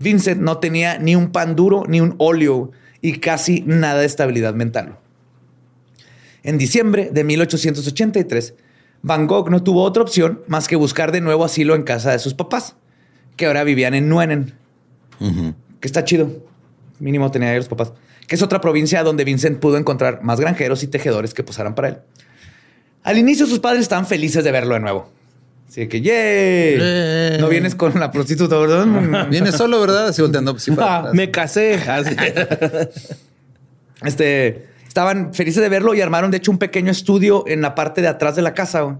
Vincent 0.00 0.40
no 0.40 0.58
tenía 0.58 0.98
ni 0.98 1.14
un 1.14 1.30
pan 1.30 1.54
duro 1.54 1.84
ni 1.86 2.00
un 2.00 2.16
óleo 2.18 2.72
y 3.00 3.18
casi 3.18 3.62
nada 3.66 4.00
de 4.00 4.06
estabilidad 4.06 4.54
mental. 4.54 4.98
En 6.42 6.58
diciembre 6.58 7.10
de 7.12 7.22
1883, 7.22 8.54
Van 9.02 9.26
Gogh 9.26 9.50
no 9.50 9.62
tuvo 9.62 9.82
otra 9.82 10.02
opción 10.02 10.42
más 10.48 10.66
que 10.66 10.76
buscar 10.76 11.12
de 11.12 11.20
nuevo 11.20 11.44
asilo 11.44 11.74
en 11.74 11.84
casa 11.84 12.10
de 12.10 12.18
sus 12.18 12.34
papás, 12.34 12.76
que 13.36 13.46
ahora 13.46 13.62
vivían 13.62 13.94
en 13.94 14.08
Nuenen, 14.08 14.54
que 15.80 15.86
está 15.86 16.04
chido. 16.04 16.44
Mínimo 16.98 17.30
tenía 17.30 17.50
ahí 17.50 17.56
los 17.56 17.68
papás, 17.68 17.92
que 18.26 18.36
es 18.36 18.42
otra 18.42 18.60
provincia 18.60 19.02
donde 19.02 19.24
Vincent 19.24 19.58
pudo 19.58 19.76
encontrar 19.76 20.22
más 20.22 20.40
granjeros 20.40 20.82
y 20.82 20.88
tejedores 20.88 21.34
que 21.34 21.42
posaran 21.42 21.74
para 21.74 21.88
él. 21.88 21.98
Al 23.02 23.18
inicio 23.18 23.46
sus 23.46 23.58
padres 23.58 23.82
estaban 23.82 24.06
felices 24.06 24.42
de 24.44 24.50
verlo 24.50 24.74
de 24.74 24.80
nuevo. 24.80 25.10
Así 25.68 25.88
que, 25.88 26.00
¡yay! 26.00 27.38
No 27.40 27.48
vienes 27.48 27.74
con 27.74 27.98
la 27.98 28.10
prostituta, 28.10 28.56
¿verdad? 28.56 29.28
Vienes 29.28 29.56
solo, 29.56 29.80
¿verdad? 29.80 30.08
Así 30.08 30.22
volteando. 30.22 30.52
Pues, 30.52 30.70
ah, 30.78 31.10
me 31.12 31.30
casé. 31.30 31.78
este, 34.04 34.68
estaban 34.86 35.34
felices 35.34 35.62
de 35.62 35.68
verlo 35.68 35.94
y 35.94 36.00
armaron, 36.00 36.30
de 36.30 36.36
hecho, 36.36 36.50
un 36.50 36.58
pequeño 36.58 36.92
estudio 36.92 37.44
en 37.48 37.60
la 37.60 37.74
parte 37.74 38.02
de 38.02 38.08
atrás 38.08 38.36
de 38.36 38.42
la 38.42 38.54
casa 38.54 38.98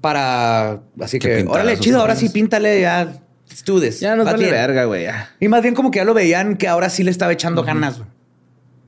para. 0.00 0.80
Así 1.00 1.18
que, 1.18 1.44
órale, 1.48 1.78
chido, 1.78 2.00
ahora 2.00 2.16
sí 2.16 2.28
píntale 2.28 2.80
ya. 2.80 3.12
Estudes. 3.50 4.00
Ya 4.00 4.16
no 4.16 4.24
vale 4.24 4.50
verga, 4.50 4.84
güey. 4.84 5.06
Y 5.38 5.48
más 5.48 5.62
bien 5.62 5.74
como 5.74 5.90
que 5.90 5.98
ya 5.98 6.04
lo 6.04 6.14
veían 6.14 6.56
que 6.56 6.68
ahora 6.68 6.90
sí 6.90 7.02
le 7.02 7.10
estaba 7.10 7.32
echando 7.32 7.62
ganas. 7.62 8.00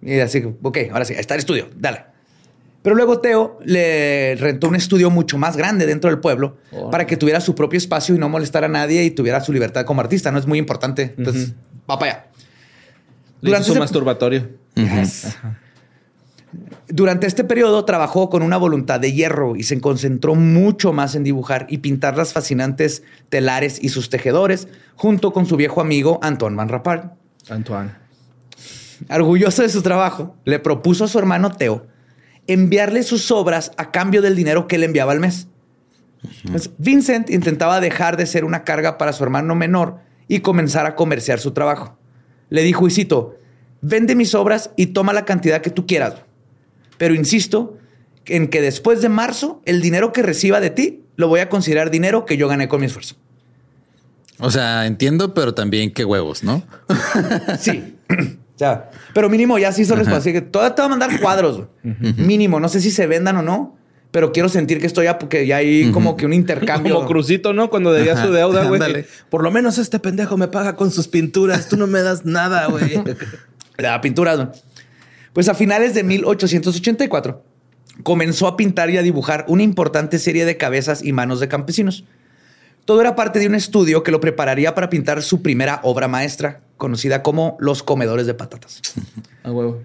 Y 0.03 0.19
así, 0.19 0.45
ok, 0.63 0.79
ahora 0.93 1.05
sí, 1.05 1.15
está 1.17 1.35
el 1.35 1.41
estudio, 1.41 1.69
dale. 1.77 2.13
Pero 2.83 2.97
luego 2.97 3.21
Teo 3.21 3.61
le 3.65 4.35
rentó 4.35 4.69
un 4.69 4.75
estudio 4.75 5.09
mucho 5.09 5.39
más 5.39 5.57
grande 5.57 5.87
dentro 5.87 6.11
del 6.11 6.19
pueblo 6.19 6.57
para 6.91 7.07
que 7.07 7.17
tuviera 7.17 7.41
su 7.41 7.55
propio 7.55 7.79
espacio 7.79 8.15
y 8.15 8.19
no 8.19 8.29
molestara 8.29 8.67
a 8.67 8.71
nadie 8.71 9.05
y 9.05 9.13
tuviera 9.13 9.41
su 9.41 9.53
libertad 9.53 9.85
como 9.85 10.01
artista. 10.01 10.33
No 10.33 10.39
es 10.39 10.47
muy 10.47 10.59
importante. 10.59 11.15
Entonces, 11.17 11.53
va 11.89 11.99
para 11.99 12.13
allá. 12.13 12.27
Durante 13.41 13.69
su 13.69 13.77
masturbatorio. 13.77 14.49
Durante 16.89 17.27
este 17.29 17.45
periodo 17.45 17.85
trabajó 17.85 18.29
con 18.29 18.43
una 18.43 18.57
voluntad 18.57 18.99
de 18.99 19.13
hierro 19.13 19.55
y 19.55 19.63
se 19.63 19.81
concentró 19.81 20.35
mucho 20.35 20.93
más 20.93 21.15
en 21.15 21.23
dibujar 21.23 21.67
y 21.71 21.79
pintar 21.79 22.17
las 22.17 22.33
fascinantes 22.33 23.05
telares 23.29 23.83
y 23.83 23.91
sus 23.91 24.11
tejedores, 24.11 24.67
junto 24.97 25.33
con 25.33 25.47
su 25.47 25.57
viejo 25.57 25.81
amigo 25.81 26.19
Antoine 26.21 26.57
Van 26.57 26.69
Rappard. 26.69 27.13
Antoine. 27.49 28.02
Orgulloso 29.09 29.63
de 29.63 29.69
su 29.69 29.83
trabajo, 29.83 30.37
le 30.45 30.59
propuso 30.59 31.05
a 31.05 31.09
su 31.09 31.19
hermano 31.19 31.53
Teo 31.53 31.87
enviarle 32.47 33.03
sus 33.03 33.31
obras 33.31 33.73
a 33.77 33.91
cambio 33.91 34.23
del 34.23 34.37
dinero 34.37 34.67
que 34.67 34.77
él 34.77 34.85
enviaba 34.85 35.13
al 35.13 35.21
mes. 35.21 35.49
Vincent 36.79 37.31
intentaba 37.31 37.81
dejar 37.81 38.17
de 38.17 38.27
ser 38.27 38.45
una 38.45 38.65
carga 38.65 38.99
para 38.99 39.13
su 39.13 39.25
hermano 39.25 39.55
menor 39.55 39.99
y 40.29 40.41
comenzar 40.41 40.87
a 40.87 40.95
comerciar 40.95 41.41
su 41.41 41.53
trabajo. 41.53 41.97
Le 42.49 42.63
dijo, 42.63 42.87
y 42.89 43.09
vende 43.81 44.15
mis 44.15 44.35
obras 44.35 44.71
y 44.77 44.87
toma 44.87 45.13
la 45.13 45.25
cantidad 45.25 45.61
que 45.61 45.71
tú 45.71 45.87
quieras. 45.87 46.15
Pero 46.99 47.15
insisto 47.15 47.79
en 48.27 48.49
que 48.49 48.61
después 48.61 49.03
de 49.03 49.09
marzo, 49.09 49.61
el 49.65 49.81
dinero 49.83 50.13
que 50.13 50.23
reciba 50.23 50.61
de 50.61 50.71
ti 50.71 51.03
lo 51.17 51.29
voy 51.29 51.41
a 51.41 51.49
considerar 51.49 51.91
dinero 51.91 52.25
que 52.25 52.37
yo 52.37 52.47
gané 52.49 52.69
con 52.69 52.81
mi 52.81 52.87
esfuerzo. 52.87 53.17
O 54.39 54.51
sea, 54.51 54.87
entiendo, 54.87 55.35
pero 55.35 55.55
también 55.55 55.93
qué 55.93 56.05
huevos, 56.05 56.43
¿no? 56.45 56.63
sí. 57.59 57.97
Pero 59.15 59.29
mínimo 59.29 59.59
ya 59.59 59.73
sí 59.73 59.85
son 59.85 59.99
responsables. 59.99 60.43
que 60.43 60.49
todo 60.49 60.73
te 60.73 60.83
va 60.83 60.87
a 60.87 60.89
mandar 60.89 61.21
cuadros. 61.21 61.65
Mínimo. 61.83 62.61
No 62.61 62.69
sé 62.69 62.81
si 62.81 62.91
se 62.91 63.07
vendan 63.07 63.37
o 63.37 63.43
no, 63.43 63.77
pero 64.11 64.33
quiero 64.33 64.49
sentir 64.49 64.79
que 64.79 64.87
estoy 64.87 65.07
ya 65.07 65.19
porque 65.19 65.47
ya 65.47 65.57
hay 65.57 65.91
como 65.91 66.17
que 66.17 66.27
un 66.27 66.33
intercambio. 66.33 66.97
Como 66.97 67.07
Crucito, 67.07 67.53
¿no? 67.53 67.71
Cuando 67.71 67.93
debía 67.93 68.17
su 68.23 68.31
deuda, 68.31 68.65
güey. 68.65 69.07
Por 69.31 69.43
lo 69.43 69.51
menos 69.51 69.79
este 69.79 69.99
pendejo 69.99 70.37
me 70.37 70.49
paga 70.49 70.77
con 70.77 70.91
sus 70.91 71.09
pinturas. 71.09 71.69
Tú 71.69 71.77
no 71.77 71.87
me 71.87 72.03
das 72.03 72.25
nada, 72.25 72.67
güey. 72.67 73.03
La 73.79 74.01
pintura. 74.01 74.53
Pues 75.33 75.49
a 75.49 75.55
finales 75.55 75.95
de 75.95 76.05
1884 76.05 77.43
comenzó 78.03 78.47
a 78.47 78.57
pintar 78.57 78.91
y 78.91 78.99
a 78.99 79.03
dibujar 79.03 79.45
una 79.49 79.63
importante 79.63 80.19
serie 80.19 80.45
de 80.45 80.57
cabezas 80.57 81.03
y 81.03 81.13
manos 81.13 81.41
de 81.41 81.49
campesinos. 81.49 82.05
Todo 82.85 83.01
era 83.01 83.15
parte 83.15 83.39
de 83.39 83.47
un 83.47 83.55
estudio 83.55 84.03
que 84.03 84.11
lo 84.11 84.21
prepararía 84.21 84.75
para 84.75 84.91
pintar 84.91 85.23
su 85.23 85.41
primera 85.41 85.81
obra 85.85 86.09
maestra, 86.09 86.63
conocida 86.83 87.23
como 87.23 87.57
Los 87.61 87.85
Comedores 87.85 88.27
de 88.27 88.35
Patatas. 88.35 88.83
A 89.45 89.53
huevo. 89.53 89.81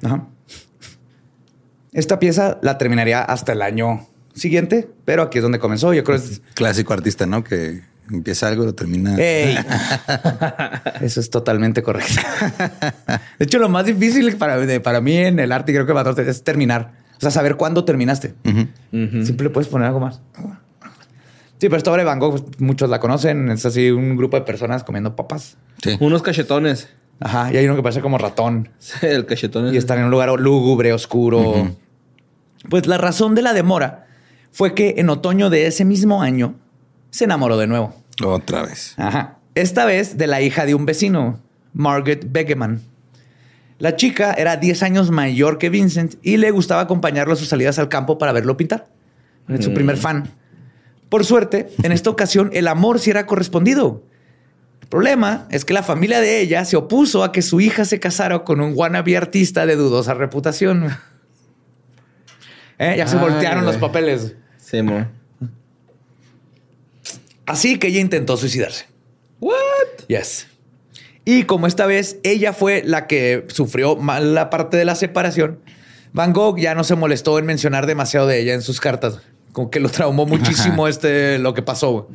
Esta 1.94 2.18
pieza 2.18 2.58
la 2.64 2.80
terminaría 2.80 3.22
hasta 3.22 3.52
el 3.52 3.62
año 3.62 4.08
siguiente, 4.34 4.90
pero 5.06 5.22
aquí 5.22 5.38
es 5.38 5.44
donde 5.44 5.60
comenzó. 5.60 5.94
Yo 5.94 6.04
creo 6.04 6.18
que 6.18 6.26
es 6.26 6.42
clásico 6.56 6.94
artista, 6.94 7.28
¿no? 7.28 7.44
Que 7.44 7.84
empieza 8.10 8.48
algo 8.48 8.64
y 8.64 8.66
lo 8.66 8.74
termina. 8.74 9.16
Eso 11.02 11.20
es 11.20 11.30
totalmente 11.30 11.84
correcto. 11.84 12.20
De 13.38 13.46
hecho, 13.46 13.60
lo 13.60 13.70
más 13.70 13.86
difícil 13.86 14.36
para, 14.36 14.58
para 14.82 15.00
mí 15.00 15.18
en 15.18 15.38
el 15.38 15.52
arte, 15.52 15.74
creo 15.74 15.86
que 15.86 16.22
es 16.24 16.44
terminar. 16.44 16.94
O 17.18 17.22
sea, 17.22 17.30
saber 17.30 17.58
cuándo 17.58 17.86
terminaste. 17.86 18.34
Siempre 18.92 19.44
le 19.44 19.50
puedes 19.52 19.68
poner 19.68 19.86
algo 19.86 20.00
más. 20.00 20.20
Sí, 21.60 21.70
pero 21.70 21.78
esta 21.78 21.92
obra 21.92 22.04
de 22.04 22.06
Van 22.06 22.20
Gogh, 22.20 22.44
pues, 22.44 22.60
muchos 22.60 22.90
la 22.90 23.00
conocen. 23.00 23.50
Es 23.50 23.66
así 23.66 23.90
un 23.90 24.16
grupo 24.16 24.38
de 24.38 24.44
personas 24.44 24.84
comiendo 24.84 25.16
papas. 25.16 25.58
Sí. 25.82 25.98
Unos 26.00 26.22
cachetones. 26.22 26.90
Ajá. 27.20 27.52
Y 27.52 27.58
hay 27.58 27.66
uno 27.66 27.76
que 27.76 27.84
parece 27.84 28.02
como 28.02 28.18
ratón. 28.18 28.70
Sí, 28.80 29.08
el 29.08 29.26
cachetón. 29.26 29.74
Y 29.74 29.78
están 29.78 30.00
en 30.00 30.06
un 30.06 30.12
lugar 30.12 30.30
lúgubre, 30.40 30.94
oscuro. 30.94 31.72
Pues 32.70 32.86
la 32.86 32.98
razón 32.98 33.34
de 33.36 33.42
la 33.42 33.54
demora 33.54 34.08
fue 34.52 34.74
que 34.74 34.96
en 34.98 35.10
otoño 35.10 35.50
de 35.50 35.68
ese 35.68 35.86
mismo 35.86 36.22
año 36.22 36.56
se 37.10 37.26
enamoró 37.26 37.58
de 37.58 37.68
nuevo. 37.68 37.94
Otra 38.24 38.64
vez. 38.64 38.94
Ajá. 38.98 39.38
Esta 39.56 39.86
vez 39.86 40.18
de 40.18 40.28
la 40.28 40.42
hija 40.42 40.66
de 40.66 40.76
un 40.76 40.86
vecino, 40.86 41.40
Margaret 41.74 42.28
Begeman. 42.32 42.82
La 43.80 43.96
chica 43.96 44.34
era 44.34 44.58
10 44.58 44.84
años 44.84 45.12
mayor 45.12 45.58
que 45.58 45.70
Vincent 45.70 46.16
y 46.24 46.38
le 46.38 46.52
gustaba 46.52 46.82
acompañarlo 46.82 47.34
a 47.34 47.36
sus 47.36 47.48
salidas 47.48 47.78
al 47.80 47.90
campo 47.90 48.18
para 48.18 48.32
verlo 48.32 48.58
pintar. 48.58 48.88
Es 49.48 49.64
su 49.64 49.74
primer 49.74 49.98
mm. 49.98 50.00
fan. 50.00 50.30
Por 51.10 51.26
suerte, 51.26 51.70
en 51.84 51.92
esta 51.92 52.10
ocasión 52.10 52.50
el 52.54 52.68
amor 52.68 53.00
sí 53.00 53.10
era 53.10 53.26
correspondido. 53.26 54.04
El 54.82 54.88
problema 54.88 55.48
es 55.52 55.66
que 55.66 55.74
la 55.74 55.84
familia 55.84 56.22
de 56.22 56.40
ella 56.42 56.66
se 56.66 56.78
opuso 56.78 57.24
a 57.24 57.32
que 57.32 57.42
su 57.42 57.62
hija 57.62 57.86
se 57.86 58.00
casara 58.00 58.44
con 58.44 58.62
un 58.62 58.74
wannabe 58.76 59.16
artista 59.16 59.66
de 59.66 59.76
dudosa 59.76 60.14
reputación. 60.14 60.98
¿Eh? 62.80 62.96
Ya 62.98 63.08
se 63.08 63.18
voltearon 63.18 63.66
los 63.66 63.78
papeles. 63.78 64.36
Sí, 64.58 64.78
amor. 64.78 65.08
Así 67.46 67.80
que 67.80 67.88
ella 67.88 68.02
intentó 68.02 68.36
suicidarse. 68.36 68.86
What? 69.40 69.54
Yes. 70.08 70.48
Y 71.24 71.44
como 71.44 71.68
esta 71.68 71.86
vez 71.86 72.20
ella 72.24 72.54
fue 72.54 72.84
la 72.86 73.08
que 73.08 73.46
sufrió 73.50 73.96
mal 73.96 74.36
la 74.36 74.50
parte 74.50 74.78
de 74.78 74.86
la 74.86 74.96
separación, 74.96 75.60
Van 76.14 76.34
Gogh 76.34 76.60
ya 76.60 76.76
no 76.76 76.84
se 76.84 76.96
molestó 76.96 77.40
en 77.40 77.46
mencionar 77.46 77.86
demasiado 77.86 78.28
de 78.28 78.40
ella 78.40 78.54
en 78.54 78.62
sus 78.62 78.80
cartas 78.80 79.22
como 79.58 79.72
que 79.72 79.80
lo 79.80 79.90
traumó 79.90 80.28
muchísimo 80.28 80.88
este, 80.88 81.40
lo 81.40 81.56
que 81.56 81.64
pasó. 81.64 82.08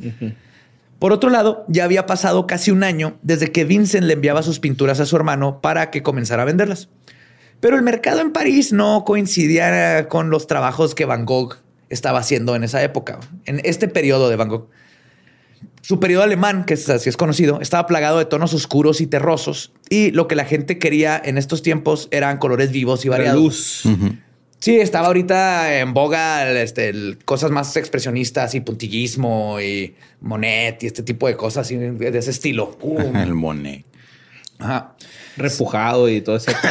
Por 0.97 1.11
otro 1.11 1.29
lado, 1.29 1.65
ya 1.67 1.83
había 1.83 2.05
pasado 2.05 2.47
casi 2.47 2.71
un 2.71 2.85
año 2.85 3.17
desde 3.21 3.51
que 3.51 3.65
Vincent 3.65 4.05
le 4.05 4.13
enviaba 4.13 4.43
sus 4.43 4.61
pinturas 4.61 5.01
a 5.01 5.05
su 5.05 5.17
hermano 5.17 5.59
para 5.59 5.91
que 5.91 6.01
comenzara 6.01 6.43
a 6.43 6.45
venderlas. 6.45 6.87
Pero 7.59 7.75
el 7.75 7.81
mercado 7.81 8.21
en 8.21 8.31
París 8.31 8.71
no 8.71 9.03
coincidía 9.03 10.07
con 10.07 10.29
los 10.29 10.47
trabajos 10.47 10.95
que 10.95 11.03
Van 11.03 11.25
Gogh 11.25 11.57
estaba 11.89 12.19
haciendo 12.19 12.55
en 12.55 12.63
esa 12.63 12.81
época, 12.81 13.19
en 13.43 13.59
este 13.65 13.89
periodo 13.89 14.29
de 14.29 14.37
Van 14.37 14.47
Gogh. 14.47 14.69
Su 15.81 15.99
periodo 15.99 16.23
alemán, 16.23 16.63
que 16.63 16.75
así 16.75 17.09
es 17.09 17.17
conocido, 17.17 17.59
estaba 17.59 17.87
plagado 17.87 18.19
de 18.19 18.23
tonos 18.23 18.53
oscuros 18.53 19.01
y 19.01 19.07
terrosos, 19.07 19.73
y 19.89 20.11
lo 20.11 20.29
que 20.29 20.35
la 20.35 20.45
gente 20.45 20.79
quería 20.79 21.21
en 21.21 21.37
estos 21.37 21.61
tiempos 21.61 22.07
eran 22.11 22.37
colores 22.37 22.71
vivos 22.71 23.03
y 23.03 23.09
variados. 23.09 23.41
luz. 23.41 23.83
Sí, 24.63 24.79
estaba 24.79 25.07
ahorita 25.07 25.79
en 25.79 25.93
boga 25.93 26.49
este, 26.49 27.17
cosas 27.25 27.51
más 27.51 27.75
expresionistas 27.75 28.55
y 28.55 28.61
puntillismo 28.61 29.59
y 29.59 29.93
Monet 30.21 30.81
y 30.83 30.85
este 30.85 31.03
tipo 31.03 31.27
de 31.27 31.35
cosas 31.35 31.67
de 31.67 32.17
ese 32.17 32.31
estilo. 32.31 32.77
El 33.13 33.33
Monet. 33.33 33.83
Ajá. 34.59 34.95
Repujado 35.35 36.07
y 36.07 36.21
todo 36.21 36.37
eso. 36.37 36.49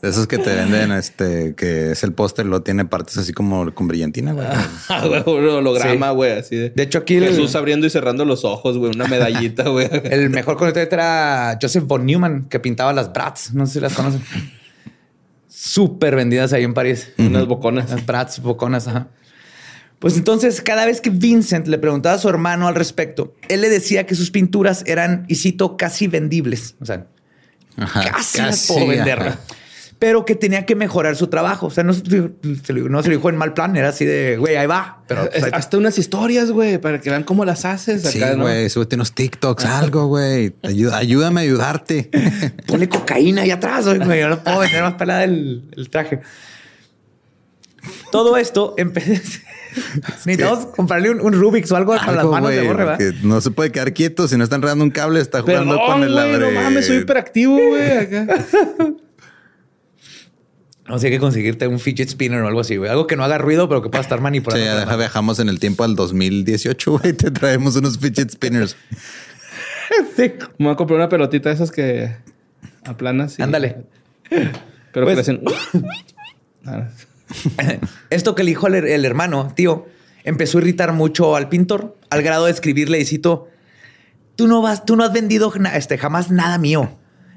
De 0.00 0.08
esos 0.08 0.26
que 0.26 0.38
te 0.38 0.54
venden, 0.54 0.92
este, 0.92 1.54
que 1.54 1.90
es 1.90 2.02
el 2.02 2.14
póster, 2.14 2.46
lo 2.46 2.62
tiene 2.62 2.86
partes 2.86 3.18
así 3.18 3.34
como 3.34 3.74
con 3.74 3.88
brillantina, 3.88 4.32
güey. 4.32 4.46
Ah, 4.88 5.04
un 5.26 5.48
holograma, 5.48 6.12
güey, 6.12 6.32
así 6.32 6.56
de. 6.56 6.70
De 6.70 6.82
hecho, 6.84 6.98
aquí 6.98 7.18
Jesús 7.20 7.54
abriendo 7.54 7.86
y 7.86 7.90
cerrando 7.90 8.24
los 8.24 8.46
ojos, 8.46 8.78
güey, 8.78 8.92
una 8.94 9.06
medallita, 9.06 9.68
güey. 9.68 9.90
el 10.04 10.30
mejor 10.30 10.56
conector 10.56 10.88
era 10.90 11.58
Joseph 11.60 11.84
von 11.84 12.06
Neumann, 12.06 12.46
que 12.48 12.60
pintaba 12.60 12.94
las 12.94 13.12
Bratz. 13.12 13.52
No 13.52 13.66
sé 13.66 13.74
si 13.74 13.80
las 13.80 13.92
conocen 13.92 14.22
súper 15.56 16.14
vendidas 16.16 16.52
ahí 16.52 16.64
en 16.64 16.74
París. 16.74 17.12
Unas 17.16 17.46
boconas. 17.46 17.90
Las 17.90 18.04
brats 18.04 18.40
boconas, 18.40 18.88
ajá. 18.88 19.08
Pues 19.98 20.18
entonces, 20.18 20.60
cada 20.60 20.84
vez 20.84 21.00
que 21.00 21.08
Vincent 21.08 21.66
le 21.66 21.78
preguntaba 21.78 22.16
a 22.16 22.18
su 22.18 22.28
hermano 22.28 22.68
al 22.68 22.74
respecto, 22.74 23.34
él 23.48 23.62
le 23.62 23.70
decía 23.70 24.04
que 24.04 24.14
sus 24.14 24.30
pinturas 24.30 24.84
eran, 24.86 25.24
y 25.28 25.36
cito, 25.36 25.78
casi 25.78 26.06
vendibles. 26.08 26.74
O 26.80 26.84
sea, 26.84 27.06
casi, 27.76 28.38
casi 28.38 28.72
por 28.72 28.86
venderla. 28.86 29.38
Pero 29.98 30.24
que 30.26 30.34
tenía 30.34 30.66
que 30.66 30.74
mejorar 30.74 31.16
su 31.16 31.28
trabajo. 31.28 31.66
O 31.66 31.70
sea, 31.70 31.82
no, 31.82 31.94
se 31.94 32.02
lo- 32.10 32.88
no 32.88 33.02
se 33.02 33.08
lo 33.08 33.16
dijo 33.16 33.28
en 33.30 33.36
mal 33.36 33.54
plan, 33.54 33.74
era 33.76 33.88
así 33.88 34.04
de, 34.04 34.36
güey, 34.36 34.56
ahí 34.56 34.66
va. 34.66 35.02
Pero 35.08 35.28
pues, 35.30 35.42
ahí- 35.44 35.50
hasta 35.54 35.78
unas 35.78 35.98
historias, 35.98 36.50
güey, 36.50 36.78
para 36.78 37.00
que 37.00 37.08
vean 37.08 37.22
cómo 37.24 37.44
las 37.46 37.64
haces 37.64 38.02
Sí, 38.02 38.22
acá, 38.22 38.34
¿no? 38.36 38.42
güey, 38.42 38.68
súbete 38.68 38.96
unos 38.96 39.12
TikToks, 39.14 39.64
algo, 39.64 40.06
güey. 40.06 40.54
Ayuda- 40.62 40.98
ayúdame 40.98 41.40
a 41.40 41.44
ayudarte. 41.44 42.10
ponle 42.66 42.88
cocaína 42.88 43.42
ahí 43.42 43.50
atrás, 43.50 43.86
güey. 43.86 44.20
Yo 44.20 44.28
no 44.28 44.42
puedo 44.44 44.58
vender 44.58 44.82
más 44.82 44.94
pelada 44.94 45.24
el, 45.24 45.64
el 45.76 45.88
traje. 45.88 46.20
Todo 48.10 48.36
esto 48.36 48.74
empecé. 48.76 49.22
Necesitamos 50.26 50.66
comprarle 50.74 51.10
un, 51.10 51.20
un 51.20 51.32
Rubik's 51.34 51.70
o 51.70 51.76
algo, 51.76 51.92
para 51.96 52.12
las 52.12 52.20
Algo, 52.20 52.32
manos 52.32 52.50
de 52.50 52.56
güey, 52.56 52.66
borre, 52.68 52.84
¿verdad? 52.84 53.14
no 53.22 53.40
se 53.40 53.50
puede 53.50 53.70
quedar 53.72 53.92
quieto 53.92 54.26
si 54.26 54.36
no 54.36 54.44
está 54.44 54.56
enredando 54.56 54.82
un 54.84 54.90
cable, 54.90 55.20
está 55.20 55.42
jugando 55.42 55.74
Perdón, 55.76 55.92
con 55.92 56.02
el 56.02 56.12
güey, 56.12 56.34
abre. 56.34 56.52
no 56.54 56.60
mames, 56.62 56.86
soy 56.86 56.96
hiperactivo, 56.98 57.56
güey. 57.56 58.08
No 60.88 60.98
sé, 60.98 61.06
hay 61.08 61.12
que 61.14 61.18
conseguirte 61.18 61.66
un 61.66 61.80
fidget 61.80 62.08
spinner 62.08 62.40
o 62.42 62.46
algo 62.46 62.60
así, 62.60 62.76
güey. 62.76 62.88
Algo 62.90 63.06
que 63.08 63.16
no 63.16 63.24
haga 63.24 63.38
ruido, 63.38 63.68
pero 63.68 63.82
que 63.82 63.88
pueda 63.88 64.02
estar 64.02 64.18
Sí, 64.18 64.22
manipulando. 64.22 64.64
ya 64.64 64.74
deja, 64.74 64.86
mano. 64.86 64.98
viajamos 64.98 65.38
en 65.40 65.48
el 65.48 65.58
tiempo 65.58 65.82
al 65.84 65.96
2018, 65.96 66.98
güey. 66.98 67.12
Te 67.12 67.30
traemos 67.32 67.74
unos 67.76 67.98
fidget 67.98 68.30
spinners. 68.30 68.76
Sí. 70.16 70.32
Me 70.58 70.66
voy 70.66 70.72
a 70.74 70.76
comprar 70.76 70.98
una 70.98 71.08
pelotita 71.08 71.48
de 71.48 71.54
esas 71.54 71.70
que 71.70 72.16
aplanas. 72.84 73.38
y- 73.38 73.42
Ándale. 73.42 73.84
Pero 74.28 75.06
Pues- 75.06 75.14
crecen. 75.14 75.42
Esto 78.10 78.34
que 78.34 78.44
le 78.44 78.50
dijo 78.50 78.66
el, 78.66 78.74
el 78.74 79.04
hermano, 79.04 79.52
tío, 79.54 79.86
empezó 80.24 80.58
a 80.58 80.60
irritar 80.62 80.92
mucho 80.92 81.36
al 81.36 81.48
pintor, 81.48 81.96
al 82.10 82.22
grado 82.22 82.46
de 82.46 82.52
escribirle 82.52 82.98
y 83.00 83.04
cito, 83.04 83.48
tú 84.36 84.46
no 84.48 84.62
vas, 84.62 84.84
tú 84.84 84.96
no 84.96 85.04
has 85.04 85.12
vendido 85.12 85.52
na- 85.58 85.76
este, 85.76 85.98
jamás 85.98 86.30
nada 86.30 86.58
mío, 86.58 86.90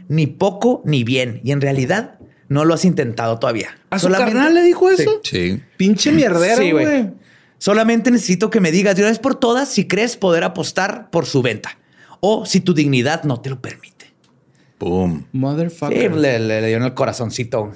ni 0.07 0.27
poco 0.27 0.81
ni 0.85 1.03
bien, 1.03 1.41
y 1.43 1.51
en 1.51 1.61
realidad 1.61 2.18
no 2.49 2.65
lo 2.65 2.73
has 2.73 2.83
intentado 2.83 3.39
todavía. 3.39 3.77
¿A 3.89 3.97
su 3.99 4.07
Solamente- 4.07 4.33
carnal 4.33 4.53
le 4.53 4.63
dijo 4.63 4.89
eso? 4.89 5.21
Sí. 5.23 5.61
Pinche 5.77 6.11
mierdero, 6.11 6.77
güey. 6.77 7.11
Solamente 7.57 8.11
necesito 8.11 8.49
que 8.49 8.59
me 8.59 8.71
digas 8.71 8.95
de 8.95 9.01
una 9.03 9.09
vez 9.09 9.19
por 9.19 9.35
todas 9.35 9.69
si 9.69 9.87
crees 9.87 10.17
poder 10.17 10.43
apostar 10.43 11.09
por 11.11 11.25
su 11.25 11.41
venta 11.41 11.77
o 12.19 12.45
si 12.45 12.59
tu 12.61 12.73
dignidad 12.73 13.23
no 13.23 13.39
te 13.41 13.49
lo 13.49 13.61
permite. 13.61 14.13
Boom. 14.79 15.21
Sí, 15.21 15.37
Motherfucker. 15.37 16.15
le, 16.15 16.39
le- 16.39 16.61
le 16.61 16.67
dio 16.67 16.77
en 16.77 16.83
el 16.83 16.93
corazoncito. 16.93 17.71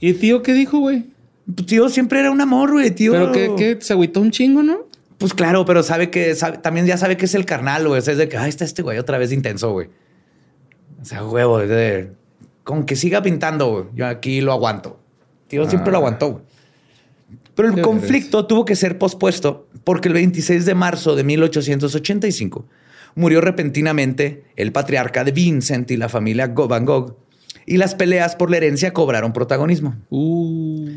¿Y 0.00 0.12
tío 0.14 0.42
qué 0.42 0.52
dijo, 0.52 0.78
güey? 0.78 1.06
Tío 1.66 1.88
siempre 1.88 2.20
era 2.20 2.30
un 2.30 2.40
amor, 2.40 2.72
güey, 2.72 2.90
tío. 2.92 3.12
Pero 3.12 3.32
que, 3.32 3.54
que 3.56 3.78
se 3.80 3.92
agüitó 3.92 4.20
un 4.20 4.30
chingo, 4.30 4.62
¿no? 4.62 4.86
Pues 5.18 5.32
claro, 5.34 5.64
pero 5.64 5.82
sabe 5.82 6.10
que 6.10 6.34
sabe- 6.34 6.58
también 6.58 6.86
ya 6.86 6.96
sabe 6.98 7.16
que 7.16 7.24
es 7.24 7.34
el 7.34 7.44
carnal, 7.46 7.88
güey. 7.88 7.98
O 7.98 8.02
sea, 8.02 8.12
es 8.12 8.18
de 8.18 8.28
que, 8.28 8.36
ay, 8.36 8.48
está 8.48 8.64
este 8.64 8.82
güey 8.82 8.98
otra 8.98 9.18
vez 9.18 9.32
intenso, 9.32 9.72
güey. 9.72 9.88
O 11.00 11.04
sea, 11.04 11.24
huevo, 11.24 11.60
es 11.60 11.68
de 11.68 12.12
con 12.66 12.84
que 12.84 12.96
siga 12.96 13.22
pintando, 13.22 13.70
güey. 13.70 13.84
Yo 13.94 14.06
aquí 14.08 14.40
lo 14.40 14.52
aguanto. 14.52 14.98
Tío 15.46 15.68
siempre 15.70 15.92
lo 15.92 15.98
aguantó, 15.98 16.32
güey. 16.32 16.44
Pero 17.54 17.68
el 17.68 17.80
conflicto 17.80 18.44
tuvo 18.46 18.64
que 18.64 18.74
ser 18.74 18.98
pospuesto 18.98 19.68
porque 19.84 20.08
el 20.08 20.14
26 20.14 20.66
de 20.66 20.74
marzo 20.74 21.14
de 21.14 21.22
1885 21.24 22.66
murió 23.14 23.40
repentinamente 23.40 24.44
el 24.56 24.72
patriarca 24.72 25.22
de 25.24 25.30
Vincent 25.32 25.90
y 25.92 25.96
la 25.96 26.08
familia 26.08 26.48
Go- 26.48 26.66
Van 26.68 26.84
Gogh. 26.84 27.16
Y 27.64 27.76
las 27.78 27.94
peleas 27.94 28.34
por 28.36 28.50
la 28.50 28.56
herencia 28.58 28.92
cobraron 28.92 29.32
protagonismo. 29.32 29.94
Uh. 30.10 30.88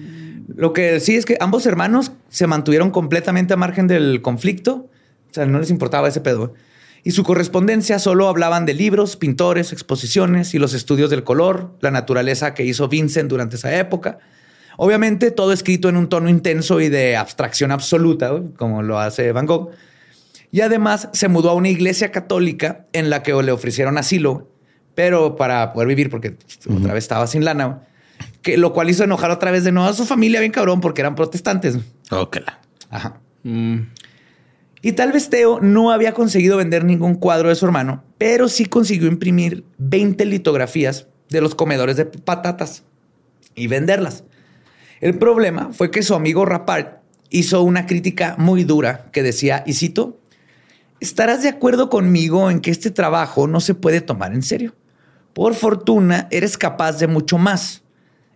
Lo 0.56 0.74
que 0.74 1.00
sí 1.00 1.16
es 1.16 1.26
que 1.26 1.38
ambos 1.40 1.66
hermanos 1.68 2.12
se 2.30 2.48
mantuvieron 2.48 2.90
completamente 2.92 3.54
a 3.54 3.58
margen 3.58 3.86
del 3.88 4.22
conflicto. 4.24 4.88
O 5.30 5.34
sea, 5.34 5.46
no 5.46 5.60
les 5.60 5.70
importaba 5.70 6.08
ese 6.08 6.22
pedo. 6.22 6.56
Y 7.04 7.12
su 7.12 7.24
correspondencia 7.24 8.00
solo 8.00 8.28
hablaban 8.28 8.66
de 8.66 8.74
libros, 8.74 9.16
pintores, 9.16 9.72
exposiciones 9.72 10.54
y 10.54 10.60
los 10.60 10.74
estudios 10.74 11.10
del 11.10 11.24
color, 11.24 11.78
la 11.82 11.92
naturaleza 11.92 12.54
que 12.54 12.66
hizo 12.66 12.90
Vincent 12.90 13.30
durante 13.30 13.56
esa 13.56 13.78
época. 13.78 14.20
Obviamente 14.78 15.32
todo 15.32 15.52
escrito 15.52 15.90
en 15.90 15.98
un 15.98 16.10
tono 16.10 16.30
intenso 16.30 16.80
y 16.82 16.90
de 16.90 17.18
abstracción 17.18 17.72
absoluta, 17.72 18.32
como 18.58 18.82
lo 18.82 19.00
hace 19.00 19.32
Van 19.32 19.46
Gogh. 19.46 19.72
Y 20.52 20.62
además 20.62 21.10
se 21.14 21.28
mudó 21.28 21.52
a 21.52 21.54
una 21.54 21.70
iglesia 21.70 22.12
católica 22.12 22.86
en 22.94 23.10
la 23.10 23.22
que 23.22 23.34
le 23.44 23.52
ofrecieron 23.52 23.98
asilo, 23.98 24.50
pero 24.96 25.36
para 25.36 25.74
poder 25.74 25.88
vivir, 25.88 26.10
porque 26.10 26.38
otra 26.70 26.94
vez 26.94 27.04
estaba 27.04 27.28
sin 27.28 27.46
lana, 27.46 27.84
que 28.42 28.58
lo 28.58 28.74
cual 28.74 28.90
hizo 28.90 29.04
enojar 29.04 29.32
otra 29.32 29.52
vez 29.52 29.64
de 29.64 29.72
nuevo 29.72 29.90
a 29.90 29.94
su 29.94 30.06
familia 30.06 30.40
bien 30.40 30.52
cabrón 30.52 30.82
porque 30.82 31.02
eran 31.02 31.16
protestantes. 31.16 31.78
Ok. 32.10 32.38
Ajá. 32.90 33.20
Mm. 33.44 33.80
Y 34.82 34.94
tal 34.94 35.12
vez 35.12 35.30
Teo 35.30 35.60
no 35.60 35.92
había 35.92 36.14
conseguido 36.14 36.58
vender 36.58 36.86
ningún 36.86 37.16
cuadro 37.16 37.50
de 37.50 37.56
su 37.56 37.66
hermano, 37.66 38.04
pero 38.18 38.48
sí 38.48 38.66
consiguió 38.66 39.08
imprimir 39.08 39.66
20 39.78 40.26
litografías 40.26 41.08
de 41.30 41.42
los 41.42 41.56
comedores 41.56 41.98
de 41.98 42.06
patatas 42.06 42.84
y 43.56 43.68
venderlas. 43.68 44.24
El 45.02 45.18
problema 45.18 45.72
fue 45.74 45.92
que 45.92 46.04
su 46.04 46.16
amigo 46.16 46.46
Rapart 46.46 47.00
hizo 47.30 47.62
una 47.62 47.86
crítica 47.86 48.36
muy 48.38 48.64
dura 48.64 49.10
que 49.12 49.24
decía, 49.24 49.64
y 49.66 49.74
cito, 49.74 50.18
estarás 51.00 51.44
de 51.44 51.50
acuerdo 51.50 51.90
conmigo 51.90 52.50
en 52.50 52.60
que 52.62 52.72
este 52.72 52.92
trabajo 52.92 53.48
no 53.48 53.60
se 53.60 53.76
puede 53.76 54.02
tomar 54.02 54.34
en 54.34 54.44
serio. 54.44 54.76
Por 55.34 55.56
fortuna, 55.56 56.28
eres 56.32 56.58
capaz 56.58 56.94
de 56.94 57.08
mucho 57.08 57.38
más. 57.38 57.84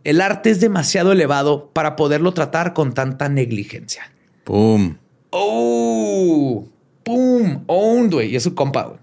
El 0.04 0.22
arte 0.22 0.52
es 0.52 0.60
demasiado 0.60 1.12
elevado 1.12 1.70
para 1.74 1.96
poderlo 1.96 2.34
tratar 2.34 2.74
con 2.74 2.94
tanta 2.94 3.30
negligencia. 3.30 4.12
Boom. 4.46 5.00
¡Oh! 5.34 6.68
¡Pum! 7.04 7.64
Owned, 7.68 8.14
güey. 8.14 8.30
Y 8.32 8.36
es 8.36 8.44
su 8.44 8.54
compa, 8.56 8.84
güey. 8.84 9.00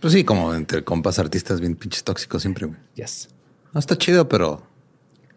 Pues 0.00 0.12
sí, 0.14 0.24
como 0.24 0.54
entre 0.54 0.82
compas 0.84 1.18
artistas 1.18 1.60
bien 1.60 1.76
pinches 1.76 2.02
tóxicos 2.04 2.42
siempre, 2.42 2.66
güey. 2.66 2.78
Yes. 2.94 3.28
No 3.72 3.80
está 3.80 3.96
chido, 3.96 4.28
pero 4.28 4.62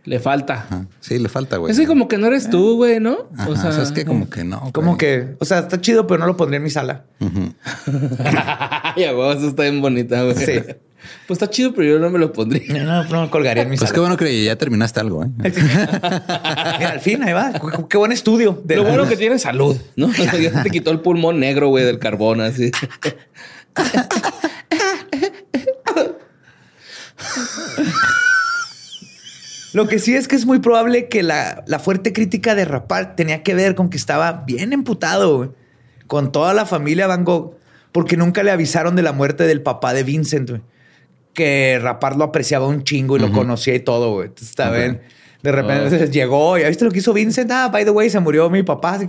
Le 0.04 0.20
falta. 0.20 0.54
ajá, 0.54 0.88
sí 1.00 1.18
le 1.20 1.30
falta, 1.30 1.58
güey. 1.58 1.72
Es 1.72 1.80
que 1.80 1.88
como 1.88 2.08
que 2.08 2.18
no 2.18 2.28
eres 2.28 2.50
tú, 2.50 2.76
güey, 2.76 3.00
¿no? 3.00 3.28
Ajá, 3.38 3.50
o 3.50 3.56
sea, 3.56 3.82
es 3.82 3.92
que 3.92 4.06
como 4.06 4.30
que 4.30 4.44
no. 4.44 4.72
Como 4.74 4.96
güey. 4.96 4.98
que, 4.98 5.36
o 5.40 5.46
sea, 5.46 5.60
está 5.60 5.82
chido, 5.82 6.06
pero 6.08 6.20
no 6.20 6.28
lo 6.28 6.38
pondría 6.38 6.58
en 6.58 6.64
mi 6.64 6.70
sala. 6.70 7.06
Ay, 7.20 9.04
a 9.06 9.12
huevo, 9.12 9.32
eso 9.34 9.48
está 9.48 9.64
bien 9.64 9.82
bonita, 9.82 10.24
güey. 10.24 10.36
Sí. 10.36 10.54
Pues 11.28 11.42
está 11.42 11.50
chido, 11.50 11.74
pero 11.74 11.88
yo 11.94 12.00
no 12.00 12.10
me 12.10 12.20
lo 12.20 12.32
pondría. 12.32 12.84
No, 12.84 13.04
no 13.04 13.22
lo 13.24 13.32
colgaría 13.32 13.64
en 13.64 13.70
mi 13.70 13.78
Pues 13.78 13.92
qué 13.92 14.00
bueno 14.00 14.16
que 14.18 14.44
ya 14.44 14.56
terminaste 14.58 15.00
algo, 15.00 15.24
¿eh? 15.24 15.28
Mira, 15.44 16.90
al 16.92 17.00
fin, 17.00 17.24
ahí 17.24 17.34
va. 17.34 17.52
Qué- 17.54 17.86
Qué 17.90 17.98
buen 17.98 18.12
estudio. 18.12 18.62
de 18.64 18.76
Lo 18.76 18.84
la- 18.84 18.90
bueno 18.90 19.08
que 19.08 19.18
tiene 19.18 19.40
salud, 19.40 19.76
¿no? 19.96 20.08
O 20.10 20.14
sea, 20.14 20.38
ya 20.38 20.64
te 20.64 20.70
quitó 20.70 20.92
el 20.92 21.00
pulmón 21.00 21.40
negro, 21.40 21.70
güey, 21.70 21.84
del 21.86 22.00
carbón, 22.00 22.42
así. 22.42 22.72
Lo 29.74 29.88
que 29.88 30.00
sí 30.00 30.16
es 30.16 30.28
que 30.28 30.36
es 30.38 30.46
muy 30.46 30.60
probable 30.60 31.10
que 31.10 31.22
la, 31.22 31.64
la 31.68 31.80
fuerte 31.80 32.14
crítica 32.14 32.56
de 32.56 32.64
Rapart 32.64 33.16
tenía 33.18 33.44
que 33.44 33.54
ver 33.54 33.76
con 33.76 33.90
que 33.90 33.98
estaba 33.98 34.44
bien 34.46 34.72
emputado 34.72 35.38
güey, 35.38 35.50
con 36.08 36.32
toda 36.32 36.54
la 36.54 36.66
familia 36.66 37.08
Van 37.08 37.26
Gogh, 37.26 37.58
porque 37.92 38.16
nunca 38.16 38.42
le 38.44 38.52
avisaron 38.52 38.96
de 38.96 39.02
la 39.02 39.12
muerte 39.12 39.44
del 39.46 39.62
papá 39.62 39.94
de 39.94 40.04
Vincent, 40.04 40.50
güey. 40.50 40.62
Que 41.36 41.78
Rapart 41.80 42.18
lo 42.18 42.24
apreciaba 42.24 42.66
un 42.66 42.84
chingo 42.84 43.18
y 43.18 43.20
lo 43.20 43.32
conocía 43.32 43.76
y 43.76 43.82
todo, 43.82 44.14
güey. 44.14 44.30
Entonces. 44.30 44.98
De 45.44 45.52
repente 45.52 46.08
llegó, 46.12 46.58
¿ya 46.58 46.68
viste 46.68 46.84
lo 46.86 46.92
que 46.92 46.98
hizo 46.98 47.14
Vincent? 47.14 47.52
Ah, 47.52 47.70
by 47.72 47.86
the 47.86 47.92
way, 47.92 48.10
se 48.10 48.20
murió 48.20 48.50
mi 48.50 48.64
papá. 48.64 49.00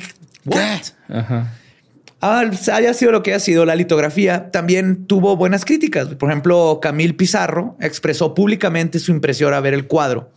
¿What? 0.45 0.83
Ajá. 1.09 1.55
Ah, 2.20 2.45
haya 2.72 2.93
sido 2.93 3.12
lo 3.12 3.22
que 3.22 3.31
haya 3.33 3.41
sido, 3.41 3.64
la 3.64 3.74
litografía 3.74 4.51
también 4.51 5.07
tuvo 5.07 5.37
buenas 5.37 5.64
críticas. 5.64 6.09
Por 6.09 6.31
ejemplo, 6.31 6.79
Camille 6.83 7.14
Pizarro 7.14 7.77
expresó 7.81 8.35
públicamente 8.35 8.99
su 8.99 9.12
impresión 9.12 9.55
a 9.55 9.61
ver 9.61 9.72
el 9.74 9.87
cuadro. 9.87 10.31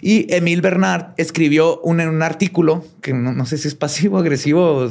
Y 0.00 0.32
Emil 0.34 0.60
Bernard 0.62 1.14
escribió 1.16 1.80
un, 1.80 2.00
un 2.00 2.22
artículo 2.22 2.84
que 3.00 3.12
no, 3.12 3.32
no 3.32 3.46
sé 3.46 3.58
si 3.58 3.68
es 3.68 3.74
pasivo, 3.74 4.18
agresivo. 4.18 4.90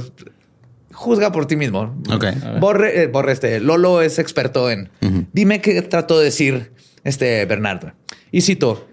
Juzga 0.95 1.31
por 1.31 1.45
ti 1.45 1.55
mismo. 1.55 1.95
Ok. 2.09 2.25
Borre, 2.59 3.03
eh, 3.03 3.07
borre 3.07 3.33
este. 3.33 3.59
Lolo 3.59 4.01
es 4.01 4.17
experto 4.17 4.71
en. 4.71 4.89
Dime 5.33 5.61
qué 5.61 5.81
trató 5.81 6.17
de 6.17 6.25
decir 6.25 6.71
este 7.03 7.45
Bernardo. 7.45 7.93
Y 8.31 8.41
cito: 8.41 8.87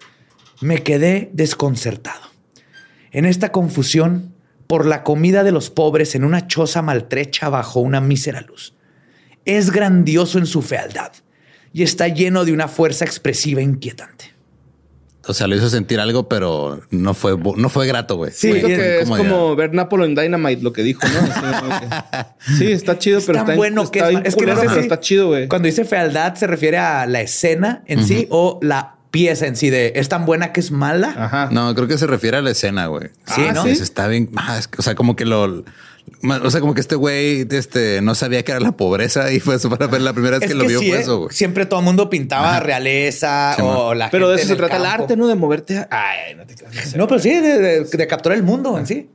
Me 0.60 0.82
quedé 0.82 1.30
desconcertado. 1.32 2.20
En 3.12 3.24
esta 3.24 3.52
confusión 3.52 4.34
por 4.66 4.86
la 4.86 5.04
comida 5.04 5.44
de 5.44 5.52
los 5.52 5.70
pobres 5.70 6.14
en 6.14 6.24
una 6.24 6.46
choza 6.46 6.82
maltrecha 6.82 7.48
bajo 7.48 7.80
una 7.80 8.00
mísera 8.00 8.40
luz. 8.40 8.74
Es 9.44 9.70
grandioso 9.70 10.38
en 10.38 10.46
su 10.46 10.62
fealdad 10.62 11.12
y 11.72 11.82
está 11.82 12.08
lleno 12.08 12.44
de 12.44 12.52
una 12.52 12.68
fuerza 12.68 13.04
expresiva 13.04 13.60
inquietante. 13.60 14.31
O 15.26 15.34
sea, 15.34 15.46
lo 15.46 15.54
hizo 15.56 15.70
sentir 15.70 16.00
algo, 16.00 16.28
pero 16.28 16.80
no 16.90 17.14
fue, 17.14 17.36
no 17.56 17.68
fue 17.68 17.86
grato, 17.86 18.16
güey. 18.16 18.32
Sí, 18.32 18.50
Fue 18.50 18.60
que 18.62 19.00
es 19.02 19.08
como 19.08 19.54
ver 19.54 19.72
Napoleon 19.72 20.14
Dynamite, 20.14 20.62
lo 20.62 20.72
que 20.72 20.82
dijo, 20.82 21.00
¿no? 21.06 21.20
Así 21.32 21.40
como 21.60 21.80
que- 21.80 22.54
sí, 22.58 22.72
está 22.72 22.98
chido, 22.98 23.20
pero 23.24 23.38
tan 23.38 23.42
está 23.46 23.54
bueno 23.56 23.90
que 23.90 23.98
está 24.00 24.10
es, 24.10 24.16
que 24.20 24.28
no 24.30 24.36
culero, 24.36 24.56
sé 24.56 24.62
pero 24.66 24.74
si- 24.74 24.80
está 24.80 25.00
chido, 25.00 25.28
güey. 25.28 25.46
Cuando 25.48 25.66
dice 25.66 25.84
fealdad 25.84 26.34
se 26.34 26.46
refiere 26.46 26.78
a 26.78 27.06
la 27.06 27.20
escena 27.20 27.82
en 27.86 28.04
sí 28.04 28.26
o 28.30 28.58
la 28.62 28.96
pieza 29.12 29.46
en 29.46 29.56
sí 29.56 29.68
de 29.70 29.92
es 29.94 30.08
tan 30.08 30.24
buena 30.26 30.52
que 30.52 30.60
es 30.60 30.70
mala. 30.70 31.14
Ajá. 31.16 31.48
No, 31.52 31.74
creo 31.74 31.86
que 31.86 31.98
se 31.98 32.06
refiere 32.06 32.38
a 32.38 32.42
la 32.42 32.50
escena, 32.50 32.86
güey. 32.86 33.08
Sí, 33.26 33.42
Ah, 33.48 33.52
¿no? 33.52 33.62
sí, 33.64 33.70
Está 33.70 34.08
bien. 34.08 34.30
ah, 34.36 34.56
es 34.58 34.66
que, 34.68 34.76
o 34.78 34.82
sea, 34.82 34.94
como 34.94 35.14
que 35.16 35.24
lo. 35.26 35.64
O 36.44 36.50
sea, 36.50 36.60
como 36.60 36.72
que 36.74 36.80
este 36.80 36.94
güey 36.94 37.46
este, 37.50 38.00
no 38.00 38.14
sabía 38.14 38.44
que 38.44 38.52
era 38.52 38.60
la 38.60 38.72
pobreza 38.72 39.32
y 39.32 39.40
fue 39.40 39.56
eso 39.56 39.68
para 39.68 39.86
ver 39.88 40.00
la 40.02 40.12
primera 40.12 40.38
vez 40.38 40.44
Es 40.48 40.52
que, 40.52 40.54
lo 40.62 40.66
vio 40.68 40.78
sí, 40.80 40.88
fue 40.88 40.98
¿eh? 40.98 41.00
eso, 41.00 41.18
güey. 41.18 41.34
Siempre 41.34 41.66
todo 41.66 41.80
el 41.80 41.84
mundo 41.84 42.08
pintaba 42.08 42.60
realeza 42.60 43.54
Sí, 43.56 43.62
o 43.64 43.88
man. 43.88 43.98
la 43.98 44.10
Pero 44.10 44.28
de 44.28 44.36
gente 44.38 44.44
eso 44.52 44.54
se 44.54 44.56
trata 44.58 44.76
el 44.76 44.86
arte, 44.86 45.16
¿no? 45.16 45.26
De 45.26 45.34
moverte. 45.34 45.78
a- 45.78 45.88
Ay, 45.90 46.34
no 46.36 46.46
te 46.46 46.54
creas. 46.54 46.94
no 46.96 47.08
pero 47.08 47.20
sí, 47.20 47.30
de, 47.30 47.58
de- 47.58 47.84
de 47.84 48.06
capturar 48.06 48.38
el 48.38 48.44
mundo 48.44 48.78
en 48.78 48.86
sí. 48.86 49.08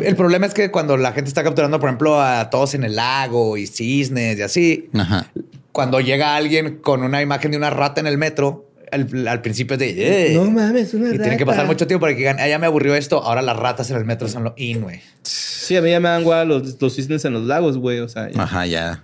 El 0.00 0.16
problema 0.16 0.46
es 0.46 0.54
que 0.54 0.70
cuando 0.70 0.96
la 0.96 1.12
gente 1.12 1.28
está 1.28 1.42
capturando, 1.42 1.78
por 1.78 1.88
ejemplo, 1.88 2.20
a 2.20 2.48
todos 2.48 2.74
en 2.74 2.84
el 2.84 2.96
lago 2.96 3.56
y 3.56 3.66
cisnes 3.66 4.38
y 4.38 4.42
así, 4.42 4.88
Ajá. 4.94 5.26
cuando 5.72 6.00
llega 6.00 6.36
alguien 6.36 6.76
con 6.78 7.02
una 7.02 7.20
imagen 7.20 7.50
de 7.50 7.56
una 7.58 7.68
rata 7.70 8.00
en 8.00 8.06
el 8.06 8.16
metro, 8.18 8.64
al, 8.92 9.28
al 9.28 9.42
principio 9.42 9.74
es 9.74 9.78
de... 9.80 10.32
"Eh". 10.32 10.34
No 10.34 10.50
mames, 10.50 10.94
una 10.94 11.08
Y 11.08 11.18
tiene 11.18 11.30
que 11.36 11.44
rata. 11.44 11.46
pasar 11.46 11.66
mucho 11.66 11.86
tiempo 11.86 12.02
para 12.02 12.12
que 12.12 12.18
digan, 12.18 12.36
ah, 12.40 12.48
ya 12.48 12.58
me 12.58 12.66
aburrió 12.66 12.94
esto, 12.94 13.22
ahora 13.22 13.42
las 13.42 13.56
ratas 13.56 13.90
en 13.90 13.96
el 13.96 14.04
metro 14.04 14.28
son 14.28 14.44
lo 14.44 14.54
in, 14.56 14.82
güey. 14.82 15.00
Sí, 15.22 15.76
a 15.76 15.82
mí 15.82 15.90
ya 15.90 16.00
me 16.00 16.08
dan 16.08 16.22
guada 16.24 16.44
los, 16.44 16.80
los 16.80 16.94
cisnes 16.94 17.24
en 17.24 17.32
los 17.32 17.44
lagos, 17.44 17.78
güey. 17.78 17.98
O 18.00 18.08
sea, 18.08 18.30
ya- 18.30 18.42
Ajá, 18.42 18.66
ya. 18.66 19.02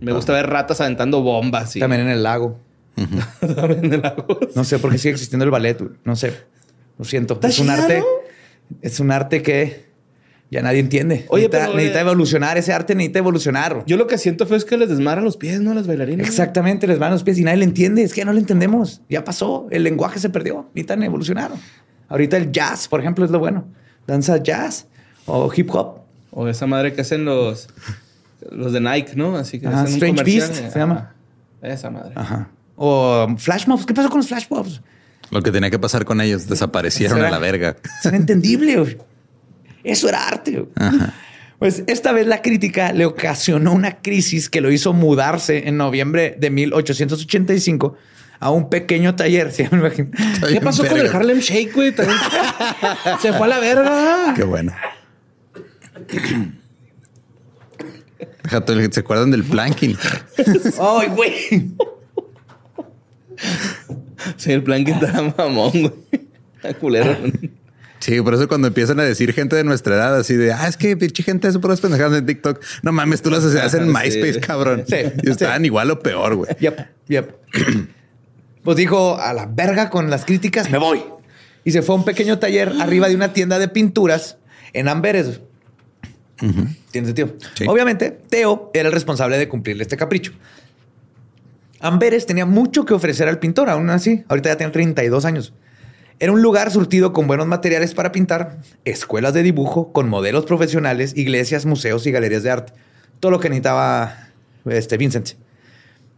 me 0.00 0.12
gusta 0.12 0.32
ver 0.32 0.46
ratas 0.48 0.80
aventando 0.80 1.22
bombas. 1.22 1.74
Y... 1.76 1.80
También 1.80 2.02
en 2.02 2.08
el 2.08 2.22
lago. 2.22 2.60
También 3.56 3.84
en 3.84 3.94
el 3.94 4.00
lago. 4.02 4.26
No 4.54 4.64
sé 4.64 4.78
por 4.78 4.90
qué 4.92 4.98
sigue 4.98 5.12
existiendo 5.12 5.44
el 5.44 5.50
ballet, 5.50 5.78
güey. 5.78 5.92
No 6.04 6.14
sé. 6.16 6.32
Lo 6.98 7.04
siento. 7.04 7.34
¿Está 7.34 7.48
Es 7.48 7.58
un 7.58 7.66
chido, 7.68 7.82
arte. 7.82 8.02
Es 8.82 9.00
un 9.00 9.10
arte 9.10 9.42
que 9.42 9.87
ya 10.50 10.62
nadie 10.62 10.80
entiende. 10.80 11.26
Oye, 11.28 11.44
necesita, 11.44 11.66
pero, 11.66 11.76
necesita 11.76 11.98
eh, 11.98 12.02
evolucionar. 12.02 12.56
Ese 12.56 12.72
arte 12.72 12.94
necesita 12.94 13.18
evolucionar. 13.18 13.84
Yo 13.86 13.96
lo 13.96 14.06
que 14.06 14.16
siento 14.16 14.46
fue 14.46 14.56
es 14.56 14.64
que 14.64 14.78
les 14.78 14.88
desmadran 14.88 15.24
los 15.24 15.36
pies, 15.36 15.60
¿no? 15.60 15.72
A 15.72 15.74
las 15.74 15.86
bailarinas. 15.86 16.26
Exactamente, 16.26 16.86
les 16.86 16.98
van 16.98 17.10
los 17.10 17.22
pies 17.22 17.38
y 17.38 17.44
nadie 17.44 17.58
le 17.58 17.64
entiende. 17.64 18.02
Es 18.02 18.14
que 18.14 18.24
no 18.24 18.32
lo 18.32 18.38
entendemos. 18.38 19.02
Ya 19.10 19.24
pasó. 19.24 19.66
El 19.70 19.84
lenguaje 19.84 20.18
se 20.18 20.30
perdió. 20.30 20.70
Necesitan 20.74 21.02
evolucionar. 21.02 21.50
Ahorita 22.08 22.38
el 22.38 22.50
jazz, 22.50 22.88
por 22.88 23.00
ejemplo, 23.00 23.24
es 23.24 23.30
lo 23.30 23.38
bueno. 23.38 23.66
Danza 24.06 24.42
jazz 24.42 24.86
o 25.26 25.50
hip 25.54 25.68
hop. 25.74 25.98
O 26.30 26.48
esa 26.48 26.66
madre 26.66 26.94
que 26.94 27.02
hacen 27.02 27.24
los, 27.26 27.68
los 28.50 28.72
de 28.72 28.80
Nike, 28.80 29.12
¿no? 29.16 29.36
Así 29.36 29.60
que 29.60 29.66
Ajá, 29.66 29.82
hacen 29.82 29.94
un 29.94 29.94
Strange 29.94 30.16
comercial. 30.16 30.48
Beast 30.48 30.72
se 30.72 30.78
llama. 30.78 31.14
Esa 31.60 31.90
madre. 31.90 32.12
Ajá. 32.14 32.48
O 32.76 33.26
flash 33.36 33.66
mobs. 33.66 33.84
¿Qué 33.84 33.92
pasó 33.92 34.08
con 34.08 34.18
los 34.18 34.28
flash 34.28 34.46
mobs? 34.48 34.80
Lo 35.30 35.42
que 35.42 35.50
tenía 35.50 35.70
que 35.70 35.78
pasar 35.78 36.04
con 36.06 36.20
ellos, 36.22 36.48
desaparecieron 36.48 37.22
a 37.22 37.30
la 37.30 37.38
verga. 37.38 37.76
Es 38.00 38.06
inentendible. 38.06 38.96
Eso 39.88 40.08
era 40.08 40.28
arte. 40.28 40.66
Pues 41.58 41.82
esta 41.86 42.12
vez 42.12 42.26
la 42.26 42.42
crítica 42.42 42.92
le 42.92 43.06
ocasionó 43.06 43.72
una 43.72 44.00
crisis 44.00 44.48
que 44.48 44.60
lo 44.60 44.70
hizo 44.70 44.92
mudarse 44.92 45.66
en 45.66 45.76
noviembre 45.76 46.36
de 46.38 46.50
1885 46.50 47.96
a 48.38 48.50
un 48.50 48.68
pequeño 48.68 49.16
taller. 49.16 49.50
¿Qué 49.56 50.60
pasó 50.62 50.86
con 50.86 50.98
el. 50.98 51.08
Harlem 51.08 51.38
Shake, 51.40 51.72
güey? 51.74 51.94
Se 53.20 53.32
fue 53.32 53.46
a 53.46 53.48
la 53.48 53.58
verga. 53.58 54.34
Qué 54.36 54.44
bueno. 54.44 54.72
¿Se 58.90 59.00
acuerdan 59.00 59.30
del 59.30 59.44
planking? 59.44 59.96
¡Ay, 60.80 61.08
güey! 61.08 61.32
Sí, 64.36 64.52
el 64.52 64.62
plan 64.62 64.84
que 64.84 64.92
está 64.92 65.34
mamón, 65.36 65.70
güey. 65.72 65.92
Está 66.56 66.74
culero. 66.74 67.16
Sí, 68.00 68.20
por 68.20 68.34
eso 68.34 68.46
cuando 68.48 68.68
empiezan 68.68 69.00
a 69.00 69.02
decir 69.02 69.32
gente 69.32 69.56
de 69.56 69.64
nuestra 69.64 69.94
edad 69.96 70.16
así 70.16 70.34
de, 70.36 70.52
ah, 70.52 70.68
es 70.68 70.76
que 70.76 70.96
pinche 70.96 71.22
gente 71.22 71.48
hace 71.48 71.58
puras 71.58 71.80
pendejadas 71.80 72.18
en 72.18 72.26
TikTok. 72.26 72.60
No 72.82 72.92
mames, 72.92 73.22
tú 73.22 73.30
las 73.30 73.44
hacías 73.44 73.74
en 73.74 73.86
Sí. 73.86 73.92
MySpace, 73.92 74.40
cabrón. 74.40 74.84
Sí. 74.86 74.96
Y 75.22 75.30
estaban 75.30 75.64
igual 75.64 75.90
o 75.90 75.98
peor, 75.98 76.36
güey. 76.36 76.50
Yep, 76.60 76.78
yep. 77.08 77.36
Pues 78.64 78.76
dijo, 78.76 79.18
a 79.18 79.32
la 79.32 79.46
verga 79.46 79.88
con 79.88 80.10
las 80.10 80.24
críticas, 80.26 80.70
me 80.70 80.76
voy. 80.78 81.02
Y 81.64 81.70
se 81.70 81.80
fue 81.80 81.94
a 81.94 81.98
un 81.98 82.04
pequeño 82.04 82.38
taller 82.38 82.72
arriba 82.80 83.08
de 83.08 83.14
una 83.14 83.32
tienda 83.32 83.58
de 83.58 83.68
pinturas 83.68 84.36
en 84.74 84.88
Amberes. 84.88 85.40
¿Tiene 86.90 87.06
sentido? 87.06 87.34
Sí. 87.54 87.64
Obviamente, 87.66 88.10
Teo 88.28 88.70
era 88.74 88.88
el 88.88 88.92
responsable 88.94 89.38
de 89.38 89.48
cumplirle 89.48 89.82
este 89.82 89.96
capricho. 89.96 90.32
Amberes 91.80 92.26
tenía 92.26 92.44
mucho 92.44 92.84
que 92.84 92.92
ofrecer 92.94 93.28
al 93.28 93.38
pintor, 93.38 93.70
aún 93.70 93.88
así. 93.90 94.24
Ahorita 94.28 94.50
ya 94.50 94.56
tiene 94.56 94.72
32 94.72 95.24
años. 95.24 95.54
Era 96.20 96.32
un 96.32 96.42
lugar 96.42 96.70
surtido 96.72 97.12
con 97.12 97.28
buenos 97.28 97.46
materiales 97.46 97.94
para 97.94 98.10
pintar, 98.10 98.58
escuelas 98.84 99.34
de 99.34 99.44
dibujo, 99.44 99.92
con 99.92 100.08
modelos 100.08 100.46
profesionales, 100.46 101.16
iglesias, 101.16 101.64
museos 101.64 102.06
y 102.06 102.10
galerías 102.10 102.42
de 102.42 102.50
arte. 102.50 102.72
Todo 103.20 103.30
lo 103.30 103.38
que 103.40 103.48
necesitaba 103.48 104.30
este 104.64 104.96
Vincent. 104.96 105.30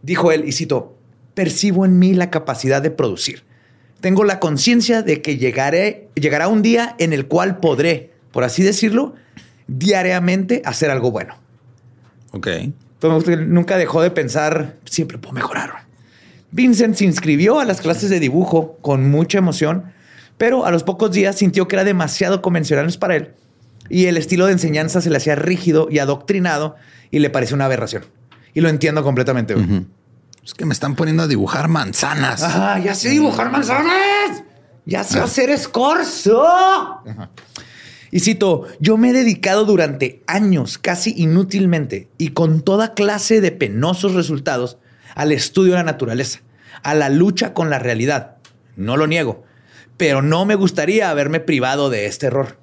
Dijo 0.02 0.32
él, 0.32 0.44
y 0.46 0.52
cito, 0.52 0.96
percibo 1.34 1.84
en 1.84 1.98
mí 1.98 2.14
la 2.14 2.30
capacidad 2.30 2.80
de 2.80 2.90
producir. 2.90 3.44
Tengo 4.00 4.24
la 4.24 4.40
conciencia 4.40 5.02
de 5.02 5.20
que 5.20 5.36
llegaré, 5.36 6.08
llegará 6.14 6.48
un 6.48 6.62
día 6.62 6.94
en 6.98 7.12
el 7.12 7.26
cual 7.26 7.58
podré, 7.58 8.12
por 8.32 8.44
así 8.44 8.62
decirlo, 8.62 9.14
diariamente 9.66 10.62
hacer 10.64 10.90
algo 10.90 11.10
bueno. 11.10 11.36
Ok. 12.32 12.46
Entonces, 12.46 13.38
nunca 13.38 13.76
dejó 13.76 14.00
de 14.00 14.10
pensar, 14.10 14.76
siempre 14.86 15.18
puedo 15.18 15.34
mejorar. 15.34 15.89
Vincent 16.52 16.96
se 16.96 17.04
inscribió 17.04 17.60
a 17.60 17.64
las 17.64 17.80
clases 17.80 18.10
de 18.10 18.20
dibujo 18.20 18.76
con 18.80 19.10
mucha 19.10 19.38
emoción, 19.38 19.92
pero 20.38 20.64
a 20.64 20.70
los 20.70 20.82
pocos 20.82 21.12
días 21.12 21.36
sintió 21.36 21.68
que 21.68 21.76
era 21.76 21.84
demasiado 21.84 22.42
convencionales 22.42 22.96
para 22.96 23.16
él 23.16 23.34
y 23.90 24.06
el 24.06 24.16
estilo 24.16 24.46
de 24.46 24.52
enseñanza 24.52 25.02
se 25.02 25.10
le 25.10 25.16
hacía 25.18 25.34
rígido 25.34 25.88
y 25.90 25.98
adoctrinado 25.98 26.76
y 27.10 27.18
le 27.18 27.28
pareció 27.28 27.56
una 27.56 27.66
aberración. 27.66 28.04
Y 28.54 28.60
lo 28.60 28.68
entiendo 28.68 29.02
completamente. 29.02 29.54
güey. 29.54 29.86
Es 30.42 30.54
que 30.54 30.64
me 30.64 30.72
están 30.72 30.94
poniendo 30.94 31.24
a 31.24 31.26
dibujar 31.26 31.68
manzanas. 31.68 32.42
Ajá, 32.42 32.78
ya 32.78 32.94
sé 32.94 33.10
dibujar 33.10 33.50
manzanas. 33.50 34.44
Ya 34.86 35.04
sé 35.04 35.20
hacer 35.20 35.50
escorzo. 35.50 36.42
Y 38.12 38.20
cito, 38.20 38.66
yo 38.80 38.96
me 38.96 39.10
he 39.10 39.12
dedicado 39.12 39.64
durante 39.64 40.22
años, 40.26 40.78
casi 40.78 41.14
inútilmente 41.16 42.08
y 42.16 42.28
con 42.28 42.62
toda 42.62 42.94
clase 42.94 43.40
de 43.40 43.52
penosos 43.52 44.14
resultados, 44.14 44.78
al 45.14 45.32
estudio 45.32 45.72
de 45.72 45.78
la 45.78 45.84
naturaleza, 45.84 46.40
a 46.82 46.94
la 46.94 47.08
lucha 47.08 47.54
con 47.54 47.70
la 47.70 47.78
realidad. 47.78 48.36
No 48.76 48.96
lo 48.96 49.06
niego, 49.06 49.44
pero 49.96 50.22
no 50.22 50.44
me 50.44 50.54
gustaría 50.54 51.10
haberme 51.10 51.40
privado 51.40 51.90
de 51.90 52.06
este 52.06 52.26
error. 52.26 52.58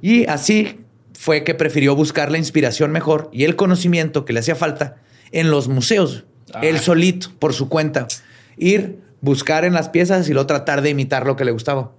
Y 0.00 0.26
así 0.26 0.80
fue 1.14 1.44
que 1.44 1.54
prefirió 1.54 1.96
buscar 1.96 2.30
la 2.30 2.38
inspiración 2.38 2.92
mejor 2.92 3.28
y 3.32 3.44
el 3.44 3.56
conocimiento 3.56 4.24
que 4.24 4.32
le 4.32 4.40
hacía 4.40 4.54
falta 4.54 4.96
en 5.32 5.50
los 5.50 5.68
museos. 5.68 6.24
Él 6.62 6.78
solito, 6.78 7.28
por 7.38 7.52
su 7.52 7.68
cuenta. 7.68 8.06
Ir, 8.56 9.00
buscar 9.20 9.64
en 9.64 9.74
las 9.74 9.88
piezas 9.88 10.28
y 10.28 10.32
luego 10.32 10.46
tratar 10.46 10.82
de 10.82 10.90
imitar 10.90 11.26
lo 11.26 11.36
que 11.36 11.44
le 11.44 11.50
gustaba. 11.50 11.92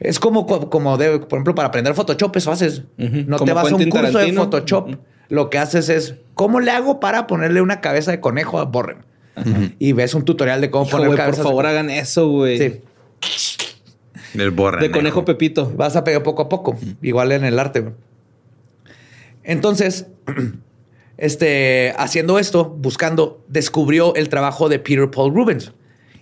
Es 0.00 0.18
como, 0.18 0.46
como 0.46 0.98
de, 0.98 1.20
por 1.20 1.38
ejemplo, 1.38 1.54
para 1.54 1.68
aprender 1.68 1.94
Photoshop, 1.94 2.36
eso 2.36 2.50
haces. 2.50 2.82
Ujú. 2.98 3.24
No 3.26 3.38
Como 3.38 3.46
te 3.46 3.52
vas 3.52 3.72
a 3.72 3.76
un 3.76 3.88
curso 3.88 4.06
de 4.06 4.12
Tarantino. 4.12 4.42
Photoshop. 4.42 4.88
Ujú. 4.88 4.98
Lo 5.32 5.48
que 5.48 5.56
haces 5.56 5.88
es, 5.88 6.16
¿cómo 6.34 6.60
le 6.60 6.72
hago 6.72 7.00
para 7.00 7.26
ponerle 7.26 7.62
una 7.62 7.80
cabeza 7.80 8.10
de 8.10 8.20
conejo 8.20 8.58
a 8.58 8.66
Borren? 8.66 8.98
Y 9.78 9.92
ves 9.92 10.12
un 10.12 10.26
tutorial 10.26 10.60
de 10.60 10.70
cómo 10.70 10.84
Hijo, 10.84 10.98
poner 10.98 11.08
por 11.08 11.16
cabezas 11.16 11.38
de 11.38 11.42
favor, 11.44 11.64
hagan 11.64 11.88
eso, 11.88 12.28
güey. 12.28 12.58
Sí. 12.58 12.80
Del 14.34 14.50
borre. 14.50 14.82
De 14.82 14.90
conejo 14.90 15.24
Pepito. 15.24 15.72
Vas 15.74 15.96
a 15.96 16.04
pegar 16.04 16.22
poco 16.22 16.42
a 16.42 16.50
poco, 16.50 16.76
igual 17.00 17.32
en 17.32 17.44
el 17.44 17.58
arte. 17.58 17.80
güey. 17.80 17.94
Entonces, 19.42 20.08
este, 21.16 21.94
haciendo 21.96 22.38
esto, 22.38 22.68
buscando, 22.68 23.42
descubrió 23.48 24.14
el 24.16 24.28
trabajo 24.28 24.68
de 24.68 24.80
Peter 24.80 25.10
Paul 25.10 25.34
Rubens 25.34 25.72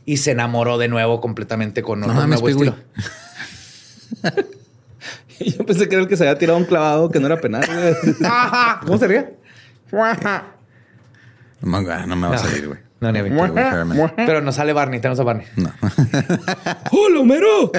y 0.05 0.19
se 0.19 0.31
enamoró 0.31 0.79
de 0.79 0.87
nuevo 0.87 1.21
completamente 1.21 1.83
con 1.83 2.05
un 2.05 2.15
mames, 2.15 2.41
nuevo 2.41 2.49
estilo. 2.49 2.77
Yo 5.57 5.65
pensé 5.67 5.89
que 5.89 5.95
era 5.95 6.03
el 6.03 6.09
que 6.09 6.17
se 6.17 6.25
había 6.25 6.39
tirado 6.39 6.59
un 6.59 6.65
clavado 6.65 7.11
que 7.11 7.19
no 7.21 7.27
era 7.27 7.41
penal, 7.41 7.65
güey. 7.67 8.15
¿Cómo 8.87 8.99
sería? 8.99 9.31
No, 11.63 11.83
me- 11.83 12.07
no 12.07 12.17
me 12.17 12.29
va 12.29 12.35
a 12.37 12.39
salir, 12.39 12.69
güey. 12.69 12.79
No, 13.01 13.11
ni 13.13 13.19
a 13.19 13.23
mí. 13.23 13.31
Güey. 13.31 13.51
Pero 14.17 14.41
nos 14.41 14.55
sale 14.55 14.73
Barney, 14.73 15.01
tenemos 15.01 15.19
a 15.21 15.25
Barney. 15.25 15.47
No. 15.57 15.73
¡Hola, 16.93 17.21
Homero! 17.21 17.73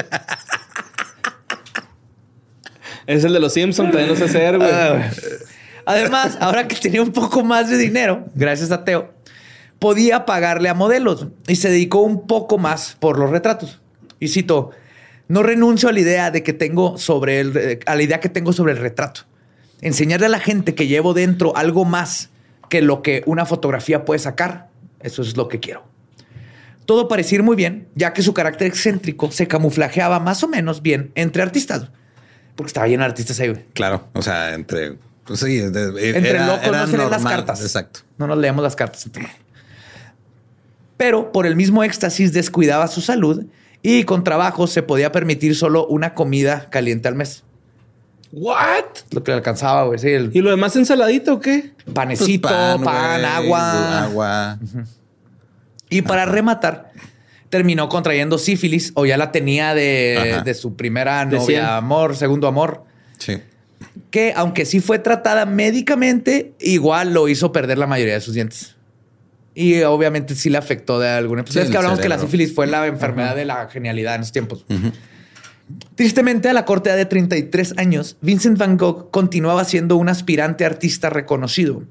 es 3.06 3.24
el 3.24 3.32
de 3.32 3.40
los 3.40 3.52
Simpsons, 3.52 3.90
también 3.90 4.08
lo 4.08 4.16
sé 4.16 4.24
hacer, 4.24 4.58
güey. 4.58 4.70
Ah, 4.70 5.10
Además, 5.84 6.38
ahora 6.40 6.68
que 6.68 6.76
tenía 6.76 7.02
un 7.02 7.12
poco 7.12 7.42
más 7.42 7.68
de 7.68 7.76
dinero, 7.76 8.26
gracias 8.34 8.70
a 8.70 8.84
Teo, 8.84 9.12
podía 9.80 10.24
pagarle 10.26 10.68
a 10.68 10.74
modelos 10.74 11.26
y 11.48 11.56
se 11.56 11.70
dedicó 11.70 12.02
un 12.02 12.26
poco 12.26 12.58
más 12.58 12.96
por 13.00 13.18
los 13.18 13.30
retratos. 13.30 13.80
Y 14.20 14.28
cito, 14.28 14.70
no 15.32 15.42
renuncio 15.42 15.88
a 15.88 15.92
la 15.92 16.00
idea 16.00 16.30
de 16.30 16.42
que 16.42 16.52
tengo 16.52 16.98
sobre 16.98 17.40
el, 17.40 17.80
a 17.86 17.94
la 17.94 18.02
idea 18.02 18.20
que 18.20 18.28
tengo 18.28 18.52
sobre 18.52 18.72
el 18.72 18.78
retrato. 18.78 19.22
Enseñarle 19.80 20.26
a 20.26 20.28
la 20.28 20.40
gente 20.40 20.74
que 20.74 20.86
llevo 20.86 21.14
dentro 21.14 21.56
algo 21.56 21.84
más 21.86 22.28
que 22.68 22.82
lo 22.82 23.00
que 23.02 23.22
una 23.24 23.46
fotografía 23.46 24.04
puede 24.04 24.18
sacar. 24.18 24.68
Eso 25.00 25.22
es 25.22 25.36
lo 25.36 25.48
que 25.48 25.58
quiero. 25.58 25.84
Todo 26.84 27.08
parecía 27.08 27.36
ir 27.36 27.42
muy 27.44 27.56
bien, 27.56 27.88
ya 27.94 28.12
que 28.12 28.22
su 28.22 28.34
carácter 28.34 28.66
excéntrico 28.66 29.30
se 29.32 29.48
camuflajeaba 29.48 30.20
más 30.20 30.42
o 30.44 30.48
menos 30.48 30.82
bien 30.82 31.12
entre 31.14 31.42
artistas. 31.42 31.88
Porque 32.54 32.68
estaba 32.68 32.86
lleno 32.86 33.02
de 33.04 33.08
artistas 33.08 33.40
ahí. 33.40 33.48
güey. 33.48 33.64
Claro. 33.72 34.08
O 34.12 34.20
sea, 34.20 34.52
entre. 34.54 34.98
Pues 35.24 35.40
sí, 35.40 35.56
de- 35.58 36.08
Entre 36.14 36.30
era- 36.30 36.46
locos 36.46 36.66
era 36.66 36.80
no 36.82 36.86
se 36.88 36.96
leen 36.98 37.10
las 37.10 37.22
cartas. 37.24 37.62
Exacto. 37.62 38.00
No 38.18 38.26
nos 38.26 38.36
leemos 38.36 38.62
las 38.62 38.76
cartas. 38.76 39.08
pero 40.96 41.32
por 41.32 41.46
el 41.46 41.56
mismo 41.56 41.82
éxtasis 41.82 42.32
descuidaba 42.32 42.86
su 42.88 43.00
salud 43.00 43.44
y 43.82 44.04
con 44.04 44.24
trabajo 44.24 44.66
se 44.66 44.82
podía 44.82 45.12
permitir 45.12 45.56
solo 45.56 45.86
una 45.86 46.14
comida 46.14 46.68
caliente 46.70 47.08
al 47.08 47.14
mes. 47.14 47.42
¿What? 48.32 48.84
Lo 49.10 49.22
que 49.22 49.32
le 49.32 49.36
alcanzaba, 49.36 49.84
güey. 49.84 49.98
Sí, 49.98 50.08
el 50.08 50.30
¿Y 50.32 50.40
lo 50.40 50.50
demás 50.50 50.74
ensaladito 50.76 51.34
o 51.34 51.40
qué? 51.40 51.72
panecito, 51.92 52.48
Pues 52.48 52.84
pan, 52.84 53.24
agua. 53.24 54.04
Agua. 54.04 54.58
Y 55.90 56.00
para 56.02 56.24
rematar, 56.24 56.92
terminó 57.50 57.90
contrayendo 57.90 58.38
sífilis 58.38 58.92
o 58.94 59.04
ya 59.04 59.18
la 59.18 59.30
tenía 59.32 59.74
de, 59.74 60.40
de 60.42 60.54
su 60.54 60.74
primera 60.74 61.24
novia, 61.26 61.76
amor, 61.76 62.16
segundo 62.16 62.46
amor. 62.48 62.84
Sí. 63.18 63.38
Que 64.10 64.32
aunque 64.34 64.64
sí 64.64 64.80
fue 64.80 64.98
tratada 64.98 65.44
médicamente, 65.44 66.54
igual 66.60 67.12
lo 67.12 67.28
hizo 67.28 67.52
perder 67.52 67.76
la 67.76 67.86
mayoría 67.86 68.14
de 68.14 68.20
sus 68.22 68.32
dientes. 68.32 68.76
Y 69.54 69.82
obviamente 69.82 70.34
sí 70.34 70.48
le 70.50 70.58
afectó 70.58 70.98
de 70.98 71.08
alguna. 71.08 71.42
Pues 71.44 71.54
Sí, 71.54 71.60
es 71.60 71.70
que 71.70 71.76
hablamos 71.76 72.00
que 72.00 72.08
la 72.08 72.18
sífilis 72.18 72.54
fue 72.54 72.66
la 72.66 72.86
enfermedad 72.86 73.36
de 73.36 73.44
la 73.44 73.68
genialidad 73.68 74.14
en 74.14 74.22
esos 74.22 74.32
tiempos. 74.32 74.64
Tristemente, 75.94 76.48
a 76.48 76.52
la 76.52 76.64
corta 76.64 76.90
edad 76.90 76.96
de 76.96 77.06
33 77.06 77.74
años, 77.76 78.16
Vincent 78.20 78.58
Van 78.58 78.76
Gogh 78.76 79.10
continuaba 79.10 79.64
siendo 79.64 79.96
un 79.96 80.08
aspirante 80.08 80.64
artista 80.64 81.10
reconocido, 81.10 81.84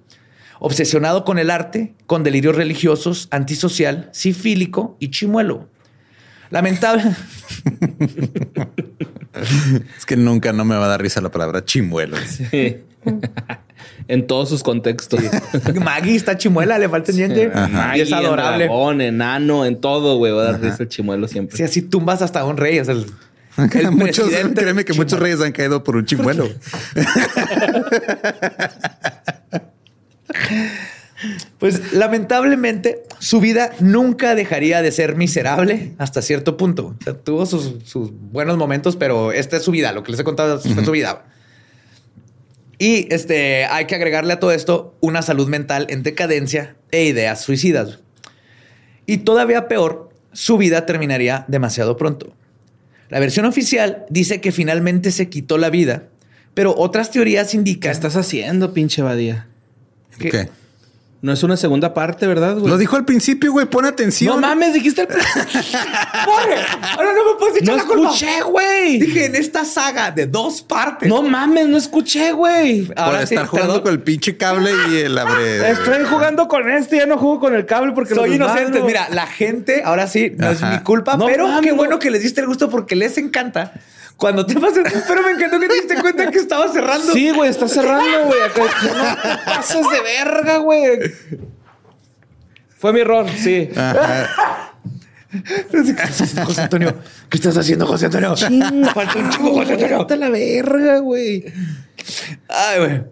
obsesionado 0.59 1.23
con 1.23 1.39
el 1.39 1.49
arte, 1.49 1.93
con 2.05 2.23
delirios 2.23 2.55
religiosos, 2.55 3.27
antisocial, 3.31 4.09
sifílico 4.11 4.97
y 4.99 5.09
chimuelo. 5.11 5.69
Lamentable. 6.49 7.03
Es 9.97 10.05
que 10.05 10.17
nunca 10.17 10.51
no 10.51 10.65
me 10.65 10.75
va 10.75 10.85
a 10.85 10.89
dar 10.89 11.01
risa 11.01 11.21
la 11.21 11.31
palabra 11.31 11.63
chimuelo. 11.63 12.17
en 14.11 14.27
todos 14.27 14.49
sus 14.49 14.61
contextos. 14.61 15.21
Maggie 15.81 16.15
está 16.15 16.37
chimuela, 16.37 16.77
le 16.77 16.89
falta 16.89 17.11
un 17.11 17.17
diente. 17.17 17.43
Y 17.43 17.45
es 17.45 17.71
Maggie, 17.71 18.13
adorable. 18.13 18.65
dragón, 18.65 18.99
enano, 18.99 19.65
en 19.65 19.79
todo, 19.79 20.17
güey. 20.17 20.33
Va 20.33 20.41
a 20.41 20.51
dar 20.51 20.61
risa 20.61 20.83
el 20.83 20.89
chimuelo 20.89 21.29
siempre. 21.29 21.55
Si 21.55 21.63
así 21.63 21.81
tumbas 21.81 22.21
hasta 22.21 22.43
un 22.43 22.57
rey, 22.57 22.77
es 22.77 22.89
el, 22.89 23.05
el 23.73 23.91
muchos, 23.91 24.29
créeme 24.29 24.83
que 24.83 24.93
muchos 24.93 25.17
reyes 25.17 25.39
han 25.39 25.53
caído 25.53 25.83
por 25.83 25.95
un 25.95 26.05
chimuelo. 26.05 26.49
Pues 31.59 31.93
lamentablemente 31.93 33.03
su 33.19 33.39
vida 33.39 33.73
nunca 33.79 34.33
dejaría 34.33 34.81
de 34.81 34.91
ser 34.91 35.15
miserable 35.15 35.93
hasta 35.99 36.23
cierto 36.23 36.57
punto. 36.57 36.95
O 36.99 37.03
sea, 37.03 37.13
tuvo 37.13 37.45
sus, 37.45 37.75
sus 37.85 38.09
buenos 38.11 38.57
momentos, 38.57 38.95
pero 38.95 39.31
esta 39.31 39.57
es 39.57 39.63
su 39.63 39.69
vida. 39.69 39.91
Lo 39.91 40.01
que 40.01 40.11
les 40.11 40.19
he 40.19 40.23
contado 40.23 40.57
es 40.57 40.73
fue 40.73 40.83
su 40.83 40.89
vida. 40.89 41.23
Y 42.81 43.05
este, 43.13 43.65
hay 43.65 43.85
que 43.85 43.93
agregarle 43.93 44.33
a 44.33 44.39
todo 44.39 44.51
esto 44.51 44.97
una 45.01 45.21
salud 45.21 45.47
mental 45.47 45.85
en 45.91 46.01
decadencia 46.01 46.77
e 46.89 47.03
ideas 47.03 47.39
suicidas. 47.39 47.99
Y 49.05 49.17
todavía 49.17 49.67
peor, 49.67 50.09
su 50.31 50.57
vida 50.57 50.83
terminaría 50.87 51.45
demasiado 51.47 51.95
pronto. 51.95 52.33
La 53.09 53.19
versión 53.19 53.45
oficial 53.45 54.03
dice 54.09 54.41
que 54.41 54.51
finalmente 54.51 55.11
se 55.11 55.29
quitó 55.29 55.59
la 55.59 55.69
vida, 55.69 56.07
pero 56.55 56.73
otras 56.75 57.11
teorías 57.11 57.51
¿Qué 57.51 57.57
indican 57.57 57.91
estás 57.91 58.15
haciendo, 58.15 58.73
pinche 58.73 59.03
Badía? 59.03 59.47
¿Qué? 60.17 60.49
No 61.23 61.31
es 61.31 61.43
una 61.43 61.55
segunda 61.55 61.93
parte, 61.93 62.25
¿verdad, 62.25 62.57
güey? 62.57 62.67
Lo 62.67 62.79
dijo 62.79 62.95
al 62.95 63.05
principio, 63.05 63.51
güey. 63.51 63.67
Pon 63.67 63.85
atención. 63.85 64.41
No 64.41 64.47
mames, 64.47 64.73
dijiste 64.73 65.01
el... 65.01 65.07
¡Porre! 65.07 66.55
Ahora 66.97 67.13
no 67.13 67.33
me 67.33 67.39
puedes 67.39 67.57
echar 67.61 67.75
No 67.75 67.83
la 67.83 67.87
culpa. 67.87 68.09
escuché, 68.09 68.41
güey. 68.41 68.97
Dije 68.99 69.25
en 69.25 69.35
esta 69.35 69.63
saga 69.63 70.09
de 70.09 70.25
dos 70.25 70.63
partes. 70.63 71.07
No 71.07 71.21
mames, 71.21 71.67
no 71.67 71.77
escuché, 71.77 72.31
güey. 72.31 72.85
Por 72.87 72.97
Ahora 72.99 73.27
sí, 73.27 73.35
estar 73.35 73.45
jugando 73.47 73.83
con 73.83 73.91
el 73.91 73.99
pinche 74.01 74.35
cable 74.35 74.71
y 74.91 74.95
el 74.97 75.15
abre. 75.17 75.69
Estoy 75.69 76.05
jugando 76.05 76.47
con 76.47 76.67
este, 76.69 76.97
ya 76.97 77.05
no 77.05 77.19
juego 77.19 77.39
con 77.39 77.53
el 77.53 77.67
cable 77.67 77.91
porque 77.93 78.15
Soy 78.15 78.33
inocente. 78.33 78.81
Mira, 78.81 79.07
la 79.11 79.27
gente, 79.27 79.83
ahora 79.85 80.07
sí, 80.07 80.33
no 80.35 80.49
es 80.49 80.63
mi 80.63 80.79
culpa, 80.79 81.17
No 81.17 81.27
pero 81.27 81.47
qué 81.61 81.69
no. 81.69 81.75
bueno 81.75 81.99
que 81.99 82.09
les 82.09 82.23
diste 82.23 82.41
el 82.41 82.47
gusto 82.47 82.67
porque 82.69 82.95
les 82.95 83.17
encanta. 83.19 83.73
Cuando 84.21 84.45
te 84.45 84.53
pasas, 84.59 84.83
pero 85.07 85.23
me 85.23 85.31
encantó 85.31 85.59
que 85.59 85.67
te 85.67 85.73
diste 85.73 85.95
cuenta 85.99 86.29
que 86.29 86.37
estaba 86.37 86.71
cerrando. 86.71 87.11
Sí, 87.11 87.31
güey, 87.31 87.49
está 87.49 87.67
cerrando, 87.67 88.25
güey. 88.27 88.39
Acá- 88.43 88.61
No 88.61 89.25
te 89.25 89.45
pases 89.45 89.89
de 89.89 90.01
verga, 90.01 90.57
güey. 90.57 90.99
Fue 92.77 92.93
mi 92.93 92.99
error, 92.99 93.25
sí. 93.35 93.67
Ajá. 93.75 94.75
José 96.45 96.61
Antonio, 96.61 96.93
¿qué 97.29 97.37
estás 97.37 97.57
haciendo, 97.57 97.87
José 97.87 98.05
Antonio? 98.05 98.35
Falta 98.93 99.17
un 99.17 99.29
chico, 99.31 99.53
José 99.53 99.73
Antonio. 99.73 99.97
Vete 99.99 100.13
a 100.13 100.17
la 100.17 100.29
verga, 100.29 100.97
güey. 100.99 101.45
Ay, 102.47 102.79
güey. 102.79 103.03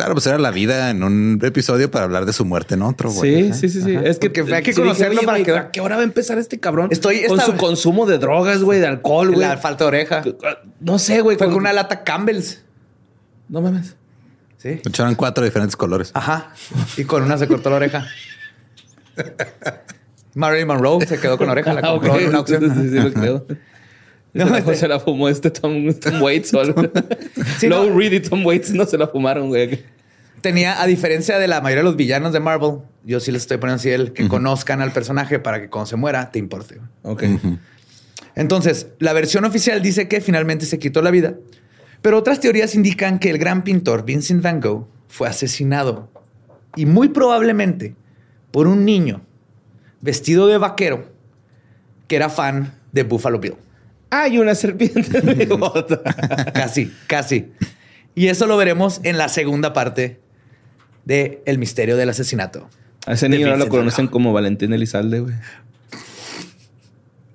Claro, 0.00 0.14
pues 0.14 0.26
era 0.26 0.38
la 0.38 0.50
vida 0.50 0.88
en 0.88 1.02
un 1.02 1.38
episodio 1.42 1.90
para 1.90 2.06
hablar 2.06 2.24
de 2.24 2.32
su 2.32 2.46
muerte 2.46 2.72
en 2.74 2.80
otro, 2.80 3.10
güey. 3.10 3.52
Sí, 3.52 3.68
sí, 3.68 3.68
sí, 3.68 3.82
sí. 3.82 3.98
Es 4.02 4.18
que 4.18 4.30
Porque 4.30 4.54
hay 4.54 4.62
que 4.62 4.72
sí 4.72 4.80
conocerlo 4.80 5.20
para 5.26 5.42
que- 5.42 5.52
¿A 5.52 5.70
qué 5.70 5.82
hora 5.82 5.96
va 5.96 6.00
a 6.00 6.04
empezar 6.04 6.38
este 6.38 6.58
cabrón? 6.58 6.88
Estoy- 6.90 7.26
con 7.26 7.38
esta- 7.38 7.52
su 7.52 7.58
consumo 7.58 8.06
de 8.06 8.16
drogas, 8.16 8.62
güey, 8.62 8.80
de 8.80 8.86
alcohol, 8.86 9.28
güey. 9.34 9.46
La 9.46 9.58
falta 9.58 9.84
de 9.84 9.88
oreja. 9.88 10.22
No 10.80 10.98
sé, 10.98 11.20
güey. 11.20 11.36
Fue 11.36 11.48
con 11.48 11.56
una 11.56 11.74
lata 11.74 12.02
Campbell's. 12.02 12.62
No 13.50 13.60
mames. 13.60 13.94
Sí. 14.56 14.80
Eran 14.98 15.14
cuatro 15.16 15.44
diferentes 15.44 15.76
colores. 15.76 16.12
Ajá. 16.14 16.54
Y 16.96 17.04
con 17.04 17.22
una 17.22 17.36
se 17.36 17.46
cortó 17.46 17.68
la 17.68 17.76
oreja. 17.76 18.06
Marilyn 20.34 20.66
Monroe 20.66 21.04
se 21.06 21.18
quedó 21.18 21.36
con 21.36 21.46
la 21.48 21.52
oreja, 21.52 21.74
la 21.74 21.80
Ah, 21.80 21.90
compró 21.92 22.12
ok. 22.14 22.20
en 22.20 22.28
una 22.28 22.40
opción. 22.40 22.74
Sí, 22.74 22.88
sí, 22.88 22.94
lo 22.94 23.12
creo. 23.12 23.46
No, 24.32 24.56
este- 24.56 24.76
se 24.76 24.88
la 24.88 25.00
fumó 25.00 25.28
este 25.28 25.50
Tom, 25.50 25.92
Tom 25.94 26.22
Waits 26.22 26.54
o 26.54 26.60
algo. 26.60 26.82
Sí, 27.58 27.68
Low 27.68 27.90
no. 27.90 27.98
Reed 27.98 28.12
y 28.12 28.20
Tom 28.20 28.44
Waits 28.46 28.72
no 28.72 28.86
se 28.86 28.96
la 28.96 29.08
fumaron, 29.08 29.48
güey. 29.48 29.82
Tenía, 30.40 30.80
a 30.80 30.86
diferencia 30.86 31.38
de 31.38 31.48
la 31.48 31.60
mayoría 31.60 31.82
de 31.82 31.88
los 31.90 31.96
villanos 31.96 32.32
de 32.32 32.40
Marvel, 32.40 32.78
yo 33.04 33.20
sí 33.20 33.30
les 33.30 33.42
estoy 33.42 33.58
poniendo 33.58 33.80
así 33.80 33.90
el 33.90 34.12
que 34.12 34.26
conozcan 34.28 34.80
al 34.80 34.92
personaje 34.92 35.38
para 35.38 35.60
que 35.60 35.68
cuando 35.68 35.86
se 35.86 35.96
muera 35.96 36.30
te 36.30 36.38
importe. 36.38 36.78
Ok. 37.02 37.24
Entonces, 38.34 38.88
la 39.00 39.12
versión 39.12 39.44
oficial 39.44 39.82
dice 39.82 40.08
que 40.08 40.20
finalmente 40.20 40.64
se 40.64 40.78
quitó 40.78 41.02
la 41.02 41.10
vida, 41.10 41.34
pero 42.00 42.16
otras 42.16 42.40
teorías 42.40 42.74
indican 42.74 43.18
que 43.18 43.28
el 43.28 43.36
gran 43.38 43.64
pintor 43.64 44.04
Vincent 44.04 44.42
Van 44.42 44.60
Gogh 44.60 44.86
fue 45.08 45.28
asesinado 45.28 46.10
y 46.76 46.86
muy 46.86 47.08
probablemente 47.08 47.94
por 48.50 48.66
un 48.66 48.84
niño 48.84 49.22
vestido 50.00 50.46
de 50.46 50.56
vaquero 50.56 51.10
que 52.06 52.16
era 52.16 52.30
fan 52.30 52.72
de 52.92 53.02
Buffalo 53.02 53.40
Bill. 53.40 53.56
Hay 54.10 54.38
una 54.38 54.54
serpiente 54.54 55.18
en 55.18 55.38
mi 55.38 55.44
bota. 55.46 56.02
Casi, 56.52 56.92
casi. 57.06 57.52
Y 58.14 58.26
eso 58.26 58.46
lo 58.46 58.56
veremos 58.56 59.00
en 59.04 59.16
la 59.18 59.28
segunda 59.28 59.72
parte 59.72 60.20
de 61.04 61.42
El 61.46 61.58
misterio 61.58 61.96
del 61.96 62.08
asesinato. 62.10 62.68
A 63.06 63.12
ese 63.12 63.28
De 63.28 63.36
niño 63.36 63.46
ahora 63.46 63.58
lo 63.58 63.68
conocen 63.68 64.06
Gogh. 64.06 64.12
como 64.12 64.32
Valentín 64.32 64.72
Elizalde, 64.72 65.20
güey. 65.20 65.34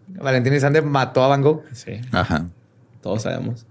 Valentín 0.10 0.54
Elizalde 0.54 0.82
mató 0.82 1.24
a 1.24 1.28
Van 1.30 1.42
Gogh. 1.42 1.64
Sí. 1.74 2.02
Ajá. 2.12 2.48
Todos 3.02 3.24
sabemos. 3.24 3.66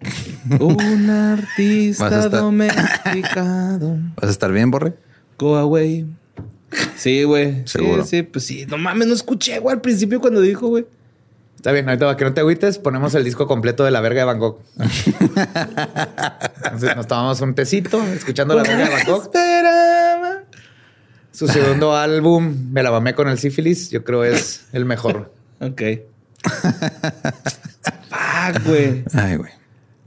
Un 0.58 0.76
Vas 0.76 1.08
a 1.08 1.32
artista 1.32 2.08
estar- 2.08 2.30
domesticado. 2.30 3.96
¿Vas 4.16 4.28
a 4.28 4.30
estar 4.30 4.52
bien, 4.52 4.70
Borre? 4.70 4.94
Go 5.38 5.56
away. 5.56 6.06
Sí, 6.96 7.24
güey. 7.24 7.66
Seguro. 7.66 8.04
Sí, 8.04 8.18
sí, 8.18 8.22
pues 8.22 8.44
sí. 8.46 8.66
No 8.66 8.78
mames, 8.78 9.08
no 9.08 9.14
escuché, 9.14 9.58
güey, 9.58 9.74
al 9.74 9.80
principio 9.80 10.20
cuando 10.20 10.40
dijo, 10.40 10.68
güey. 10.68 10.86
Está 11.56 11.72
bien, 11.72 11.88
ahorita 11.88 12.16
que 12.16 12.24
no 12.24 12.32
te 12.32 12.40
agüites, 12.40 12.78
ponemos 12.78 13.14
el 13.14 13.22
disco 13.22 13.46
completo 13.46 13.84
de 13.84 13.90
la 13.90 14.00
verga 14.00 14.20
de 14.20 14.24
Van 14.24 14.38
Gogh. 14.38 14.60
Entonces, 16.64 16.96
nos 16.96 17.06
tomamos 17.06 17.40
un 17.42 17.54
tecito 17.54 18.02
escuchando 18.04 18.54
la 18.54 18.62
verga 18.62 18.84
de 18.84 18.90
Van 18.90 19.04
Gogh. 19.06 19.22
Esperaba. 19.24 20.42
Su 21.32 21.48
segundo 21.48 21.94
álbum, 21.94 22.70
Me 22.72 22.82
la 22.82 22.90
mamé 22.90 23.14
con 23.14 23.28
el 23.28 23.38
sífilis, 23.38 23.90
yo 23.90 24.04
creo 24.04 24.24
es 24.24 24.66
el 24.72 24.86
mejor. 24.86 25.32
Ok. 25.60 25.82
Fuck, 28.08 28.64
güey. 28.64 29.04
Ay, 29.12 29.36
güey. 29.36 29.59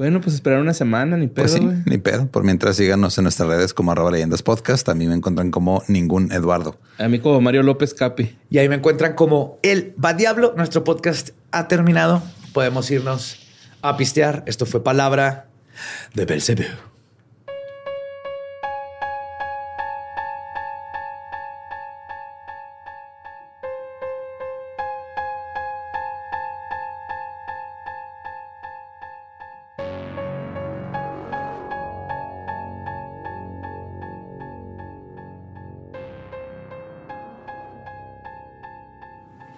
Bueno, 0.03 0.19
pues 0.19 0.35
esperar 0.35 0.59
una 0.59 0.73
semana, 0.73 1.15
ni 1.15 1.27
pedo, 1.27 1.45
Pues 1.45 1.53
sí, 1.53 1.65
ni 1.85 1.97
pedo. 1.97 2.27
Por 2.27 2.43
mientras 2.43 2.75
síganos 2.75 3.17
en 3.17 3.23
nuestras 3.23 3.47
redes 3.47 3.73
como 3.73 3.93
arroba 3.93 4.11
leyendas 4.11 4.43
podcast. 4.43 4.85
También 4.85 5.11
me 5.11 5.15
encuentran 5.15 5.49
como 5.49 5.81
ningún 5.87 6.29
Eduardo. 6.33 6.77
A 6.97 7.07
mí 7.07 7.19
como 7.19 7.39
Mario 7.39 7.63
López 7.63 7.93
Capi. 7.93 8.37
Y 8.49 8.57
ahí 8.57 8.67
me 8.67 8.75
encuentran 8.75 9.13
como 9.13 9.59
El 9.63 9.95
Va 10.03 10.13
Diablo. 10.13 10.55
Nuestro 10.57 10.83
podcast 10.83 11.29
ha 11.51 11.69
terminado. 11.69 12.21
Podemos 12.51 12.91
irnos 12.91 13.47
a 13.81 13.95
pistear. 13.95 14.43
Esto 14.45 14.65
fue 14.65 14.83
palabra 14.83 15.47
de 16.13 16.25
Belzebú. 16.25 16.63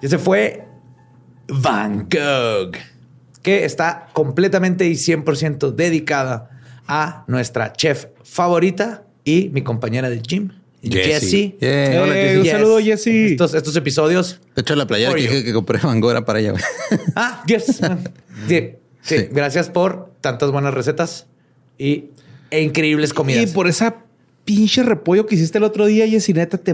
Ese 0.05 0.19
fue 0.19 0.63
Van 1.47 2.07
Gogh, 2.09 2.75
que 3.41 3.65
está 3.65 4.07
completamente 4.13 4.87
y 4.87 4.93
100% 4.93 5.73
dedicada 5.73 6.49
a 6.87 7.23
nuestra 7.27 7.73
chef 7.73 8.07
favorita 8.23 9.03
y 9.23 9.49
mi 9.49 9.63
compañera 9.63 10.09
de 10.09 10.21
gym, 10.21 10.51
Jesse. 10.83 11.57
Yeah. 11.59 12.03
Hola, 12.03 12.13
Jesse. 12.13 12.37
Un 12.37 12.45
saludo, 12.45 12.79
Jesse. 12.79 13.07
Estos, 13.07 13.53
estos 13.55 13.75
episodios. 13.75 14.39
De 14.55 14.61
hecho, 14.61 14.75
la 14.75 14.85
playera 14.85 15.15
que 15.15 15.21
dije 15.21 15.43
que 15.43 15.53
compré 15.53 15.79
Mango 15.81 16.11
era 16.11 16.23
para 16.25 16.39
ella. 16.39 16.53
Ah, 17.15 17.43
yes. 17.47 17.81
Sí, 18.47 18.73
sí. 19.01 19.17
Sí. 19.17 19.27
Gracias 19.31 19.69
por 19.69 20.11
tantas 20.21 20.51
buenas 20.51 20.73
recetas 20.73 21.25
y 21.77 22.09
e 22.51 22.61
increíbles 22.61 23.13
comidas. 23.13 23.49
Y 23.49 23.53
por 23.53 23.67
esa 23.67 24.04
pinche 24.45 24.83
repollo 24.83 25.25
que 25.25 25.35
hiciste 25.35 25.57
el 25.57 25.63
otro 25.63 25.87
día, 25.87 26.07
Jessy, 26.07 26.31
neta, 26.33 26.57
te 26.59 26.73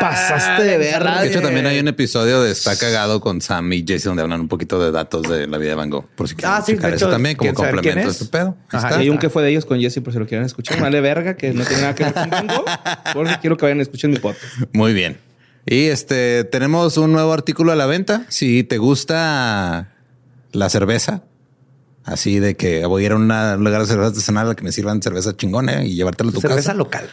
pasaste 0.00 0.64
de 0.64 0.76
ver. 0.76 1.02
De 1.02 1.28
hecho, 1.28 1.40
también 1.40 1.66
hay 1.66 1.78
un 1.78 1.86
episodio 1.88 2.42
de 2.42 2.50
Está 2.50 2.76
Cagado 2.76 3.20
con 3.20 3.40
Sam 3.40 3.72
y 3.72 3.84
Jesse 3.86 4.04
donde 4.04 4.22
hablan 4.22 4.40
un 4.40 4.48
poquito 4.48 4.82
de 4.82 4.90
datos 4.90 5.22
de 5.28 5.46
la 5.46 5.56
vida 5.58 5.70
de 5.70 5.74
Van 5.76 5.88
Gogh. 5.88 6.06
Por 6.16 6.28
si 6.28 6.34
quieren 6.34 6.54
Ah, 6.54 6.62
sí, 6.64 6.74
de 6.74 6.78
eso 6.88 6.88
hecho, 6.96 7.10
también 7.10 7.36
como 7.36 7.46
¿quién 7.52 7.56
sabe 7.56 7.72
complemento 7.72 8.10
es? 8.10 8.20
este 8.20 8.36
pedo. 8.36 8.56
Ahí 8.62 8.66
Ajá, 8.78 8.88
está. 8.88 8.98
Y 9.00 9.02
hay 9.04 9.10
un 9.10 9.18
que 9.18 9.30
fue 9.30 9.42
de 9.44 9.50
ellos 9.50 9.64
con 9.64 9.80
Jesse, 9.80 10.00
por 10.02 10.12
si 10.12 10.18
lo 10.18 10.26
quieren 10.26 10.44
escuchar. 10.44 10.80
Vale 10.80 11.00
verga, 11.00 11.36
que 11.36 11.52
no 11.52 11.64
tiene 11.64 11.82
nada 11.82 11.94
que 11.94 12.04
ver 12.04 12.12
con 12.12 12.28
Mango. 12.30 12.64
Porque 13.14 13.36
quiero 13.40 13.56
que 13.56 13.66
vayan 13.66 13.78
a 13.78 13.82
escuchar 13.82 14.10
mi 14.10 14.18
podcast. 14.18 14.44
Muy 14.72 14.92
bien. 14.92 15.16
Y 15.64 15.84
este 15.86 16.42
tenemos 16.44 16.96
un 16.96 17.12
nuevo 17.12 17.32
artículo 17.32 17.70
a 17.70 17.76
la 17.76 17.86
venta. 17.86 18.26
Si 18.28 18.64
te 18.64 18.78
gusta 18.78 19.92
la 20.50 20.68
cerveza, 20.68 21.22
así 22.04 22.38
de 22.38 22.56
que 22.56 22.84
voy 22.86 23.02
a 23.02 23.06
ir 23.06 23.12
a 23.12 23.16
una- 23.16 23.54
un 23.56 23.64
lugar 23.64 23.80
de 23.82 23.86
cerveza 23.86 24.08
artesanal 24.08 24.50
a 24.50 24.54
que 24.54 24.62
me 24.64 24.72
sirvan 24.72 25.00
cerveza 25.02 25.36
chingona 25.36 25.84
y 25.84 25.94
llevártela 25.94 26.30
a 26.30 26.32
tu 26.34 26.40
cerveza 26.40 26.56
casa. 26.56 26.74
local. 26.74 27.10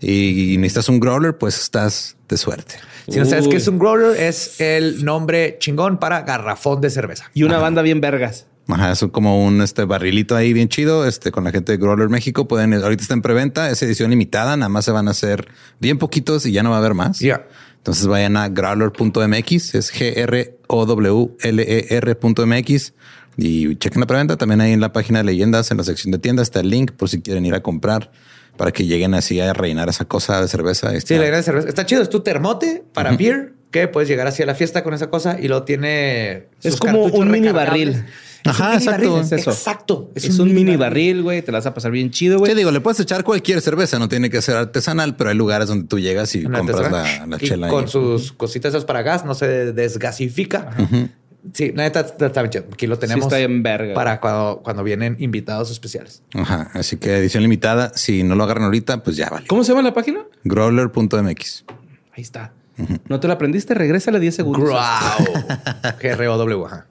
Y, 0.00 0.56
necesitas 0.58 0.88
un 0.88 0.98
growler, 0.98 1.38
pues 1.38 1.60
estás 1.60 2.16
de 2.28 2.36
suerte. 2.36 2.74
Si 3.08 3.18
no 3.20 3.24
sabes 3.24 3.44
Uy. 3.44 3.50
qué 3.52 3.56
es 3.58 3.68
un 3.68 3.78
growler, 3.78 4.20
es 4.20 4.60
el 4.60 5.04
nombre 5.04 5.56
chingón 5.60 5.98
para 5.98 6.22
garrafón 6.22 6.80
de 6.80 6.90
cerveza. 6.90 7.30
Y 7.34 7.44
una 7.44 7.58
banda 7.58 7.82
bien 7.82 8.00
vergas. 8.00 8.46
Ajá, 8.68 8.92
es 8.92 9.04
como 9.12 9.44
un 9.44 9.60
este 9.60 9.84
barrilito 9.84 10.34
ahí 10.36 10.52
bien 10.52 10.68
chido. 10.68 11.06
Este 11.06 11.30
con 11.32 11.44
la 11.44 11.50
gente 11.50 11.72
de 11.72 11.78
Growler 11.78 12.08
México 12.08 12.46
pueden 12.48 12.72
ahorita 12.74 13.02
está 13.02 13.14
en 13.14 13.22
preventa, 13.22 13.70
es 13.70 13.82
edición 13.82 14.10
limitada, 14.10 14.56
nada 14.56 14.68
más 14.68 14.84
se 14.84 14.92
van 14.92 15.08
a 15.08 15.10
hacer 15.12 15.48
bien 15.80 15.98
poquitos 15.98 16.46
y 16.46 16.52
ya 16.52 16.62
no 16.62 16.70
va 16.70 16.76
a 16.76 16.78
haber 16.78 16.94
más. 16.94 17.18
Ya. 17.18 17.46
Entonces 17.76 18.06
vayan 18.06 18.36
a 18.36 18.48
growler.mx, 18.48 19.74
es 19.74 19.92
G 19.92 20.12
R 20.16 20.58
O 20.68 20.86
W 20.86 21.30
L 21.40 21.62
E 21.62 21.86
R.mx 21.96 22.92
y 23.36 23.76
chequen 23.76 24.00
la 24.00 24.06
preventa. 24.06 24.36
También 24.36 24.60
ahí 24.60 24.72
en 24.72 24.80
la 24.80 24.92
página 24.92 25.18
de 25.20 25.24
leyendas, 25.24 25.70
en 25.70 25.78
la 25.78 25.84
sección 25.84 26.12
de 26.12 26.18
tiendas, 26.18 26.48
está 26.48 26.60
el 26.60 26.70
link 26.70 26.92
por 26.92 27.08
si 27.08 27.20
quieren 27.22 27.44
ir 27.46 27.54
a 27.54 27.62
comprar 27.62 28.10
para 28.56 28.70
que 28.72 28.84
lleguen 28.84 29.14
así 29.14 29.40
a 29.40 29.52
rellenar 29.54 29.88
esa 29.88 30.04
cosa 30.04 30.40
de 30.40 30.48
cerveza. 30.48 30.90
Sí, 30.90 30.96
Está- 30.98 31.16
la 31.16 31.24
gran 31.26 31.42
cerveza. 31.42 31.68
Está 31.68 31.86
chido. 31.86 32.02
Es 32.02 32.10
tu 32.10 32.20
termote 32.20 32.84
para 32.92 33.16
beer 33.16 33.54
que 33.70 33.88
puedes 33.88 34.08
llegar 34.08 34.26
así 34.26 34.42
a 34.42 34.46
la 34.46 34.54
fiesta 34.54 34.84
con 34.84 34.92
esa 34.92 35.08
cosa 35.08 35.38
y 35.40 35.48
lo 35.48 35.62
tiene. 35.62 36.48
Es 36.62 36.76
como 36.76 37.04
un 37.04 37.30
mini 37.30 37.48
barril. 37.52 38.04
Es 38.44 38.50
Ajá, 38.50 38.64
un 38.64 38.70
mini 38.72 38.84
exacto, 38.84 39.10
barril. 39.12 39.24
es 39.24 39.32
eso. 39.32 39.50
Exacto. 39.52 40.10
Es, 40.16 40.38
un, 40.38 40.52
mini 40.52 40.76
barril, 40.76 41.22
güey. 41.22 41.40
Te 41.42 41.50
la 41.52 41.58
vas 41.58 41.66
a 41.66 41.72
pasar 41.72 41.92
bien 41.92 42.10
chido, 42.10 42.34
Sí, 42.38 42.40
güey. 42.40 42.54
digo, 42.54 42.70
le 42.72 42.80
puedes 42.80 43.00
echar 43.00 43.24
cualquier 43.24 43.62
cerveza, 43.62 43.98
no 43.98 44.08
tiene 44.10 44.28
que 44.28 44.42
ser 44.42 44.56
artesanal, 44.56 45.16
pero 45.16 45.30
hay 45.30 45.36
lugares 45.36 45.68
donde 45.68 45.86
tú 45.86 45.98
llegas 45.98 46.34
y 46.34 46.44
Una 46.44 46.58
compras 46.58 46.90
la, 46.92 47.26
la 47.26 47.36
Y 47.40 47.46
chela. 47.48 47.68
con 47.68 47.84
ahí. 47.84 47.90
sus 47.90 48.32
cositas 48.32 48.74
esas 48.74 48.84
para 48.84 49.00
gas, 49.02 49.24
no 49.24 49.34
se 49.34 49.72
desgasifica. 49.72 50.70
Sí, 51.52 51.72
la 51.74 51.82
neta 51.82 52.00
está 52.00 52.26
está 52.26 52.42
bien 52.42 52.50
chido. 52.50 52.64
Aquí 52.72 52.86
lo 52.86 52.98
tenemos 52.98 53.24
está 53.24 53.38
bien 53.38 53.62
verga, 53.62 53.94
para 53.94 54.20
cuando, 54.20 54.60
cuando 54.62 54.84
vienen 54.84 55.16
invitados 55.18 55.70
especiales. 55.70 56.22
Ajá, 56.34 56.70
así 56.74 56.96
que 56.96 57.16
edición 57.16 57.42
limitada. 57.42 57.92
Si 57.96 58.22
no 58.22 58.36
lo 58.36 58.44
agarran 58.44 58.64
ahorita, 58.64 59.02
pues 59.02 59.16
ya 59.16 59.28
vale. 59.28 59.46
¿Cómo 59.48 59.64
se 59.64 59.72
llama 59.72 59.82
la 59.82 59.92
página? 59.92 60.20
Growler.mx. 60.44 61.64
Ahí 62.12 62.22
está. 62.22 62.52
¿No 63.08 63.20
te 63.20 63.28
la 63.28 63.34
aprendiste? 63.34 63.74
Regrésale 63.74 64.18
10 64.18 64.34
segundos. 64.34 64.70
Wow. 64.70 64.78
G-R-O-W. 66.00 66.66
ajá. 66.66 66.86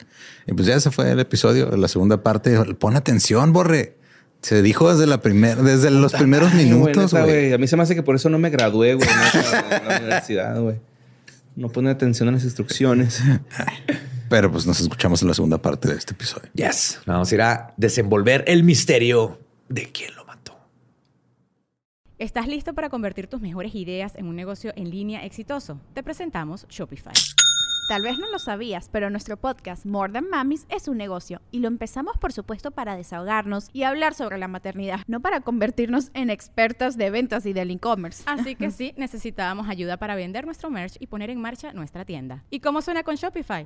Y 0.47 0.53
pues 0.53 0.67
ya 0.67 0.75
ese 0.75 0.91
fue 0.91 1.11
el 1.11 1.19
episodio, 1.19 1.75
la 1.75 1.87
segunda 1.87 2.23
parte. 2.23 2.57
Pon 2.75 2.95
atención, 2.95 3.53
Borre. 3.53 3.97
Se 4.41 4.61
dijo 4.63 4.91
desde 4.91 5.05
la 5.05 5.21
primera, 5.21 5.61
desde 5.61 5.91
los 5.91 6.13
primeros 6.13 6.51
Ay, 6.51 6.65
güey, 6.65 6.79
minutos, 6.79 7.13
neta, 7.13 7.25
güey. 7.25 7.53
A 7.53 7.57
mí 7.59 7.67
se 7.67 7.77
me 7.77 7.83
hace 7.83 7.93
que 7.93 8.01
por 8.01 8.15
eso 8.15 8.27
no 8.29 8.39
me 8.39 8.49
gradué, 8.49 8.95
güey, 8.95 9.07
neta, 9.07 9.77
en 9.77 9.87
la 9.87 9.97
universidad, 9.97 10.59
güey. 10.59 10.77
No 11.55 11.69
pone 11.69 11.91
atención 11.91 12.27
a 12.29 12.31
las 12.31 12.43
instrucciones. 12.43 13.21
Pero 14.31 14.49
pues 14.49 14.65
nos 14.65 14.79
escuchamos 14.79 15.21
en 15.21 15.27
la 15.27 15.33
segunda 15.33 15.57
parte 15.57 15.89
de 15.89 15.95
este 15.95 16.13
episodio. 16.13 16.49
Yes. 16.53 17.01
Vamos 17.05 17.29
a 17.29 17.35
ir 17.35 17.41
a 17.41 17.73
desenvolver 17.75 18.45
el 18.47 18.63
misterio 18.63 19.39
de 19.67 19.91
quién 19.91 20.15
lo 20.15 20.23
mató. 20.23 20.57
¿Estás 22.17 22.47
listo 22.47 22.73
para 22.73 22.89
convertir 22.89 23.27
tus 23.27 23.41
mejores 23.41 23.75
ideas 23.75 24.15
en 24.15 24.27
un 24.27 24.37
negocio 24.37 24.71
en 24.77 24.89
línea 24.89 25.25
exitoso? 25.25 25.81
Te 25.93 26.01
presentamos 26.01 26.65
Shopify. 26.69 27.11
Tal 27.89 28.03
vez 28.03 28.17
no 28.19 28.31
lo 28.31 28.39
sabías, 28.39 28.87
pero 28.89 29.09
nuestro 29.09 29.35
podcast 29.35 29.85
More 29.85 30.13
Than 30.13 30.29
Mamis 30.29 30.65
es 30.69 30.87
un 30.87 30.95
negocio 30.95 31.41
y 31.51 31.59
lo 31.59 31.67
empezamos 31.67 32.17
por 32.17 32.31
supuesto 32.31 32.71
para 32.71 32.95
desahogarnos 32.95 33.67
y 33.73 33.83
hablar 33.83 34.13
sobre 34.13 34.37
la 34.37 34.47
maternidad, 34.47 35.01
no 35.07 35.19
para 35.19 35.41
convertirnos 35.41 36.09
en 36.13 36.29
expertas 36.29 36.95
de 36.95 37.09
ventas 37.09 37.45
y 37.45 37.51
del 37.51 37.69
e-commerce. 37.69 38.23
Así 38.27 38.55
que 38.55 38.71
sí, 38.71 38.93
necesitábamos 38.95 39.67
ayuda 39.67 39.97
para 39.97 40.15
vender 40.15 40.45
nuestro 40.45 40.69
merch 40.69 40.95
y 41.01 41.07
poner 41.07 41.31
en 41.31 41.41
marcha 41.41 41.73
nuestra 41.73 42.05
tienda. 42.05 42.45
¿Y 42.49 42.61
cómo 42.61 42.81
suena 42.81 43.03
con 43.03 43.15
Shopify? 43.15 43.65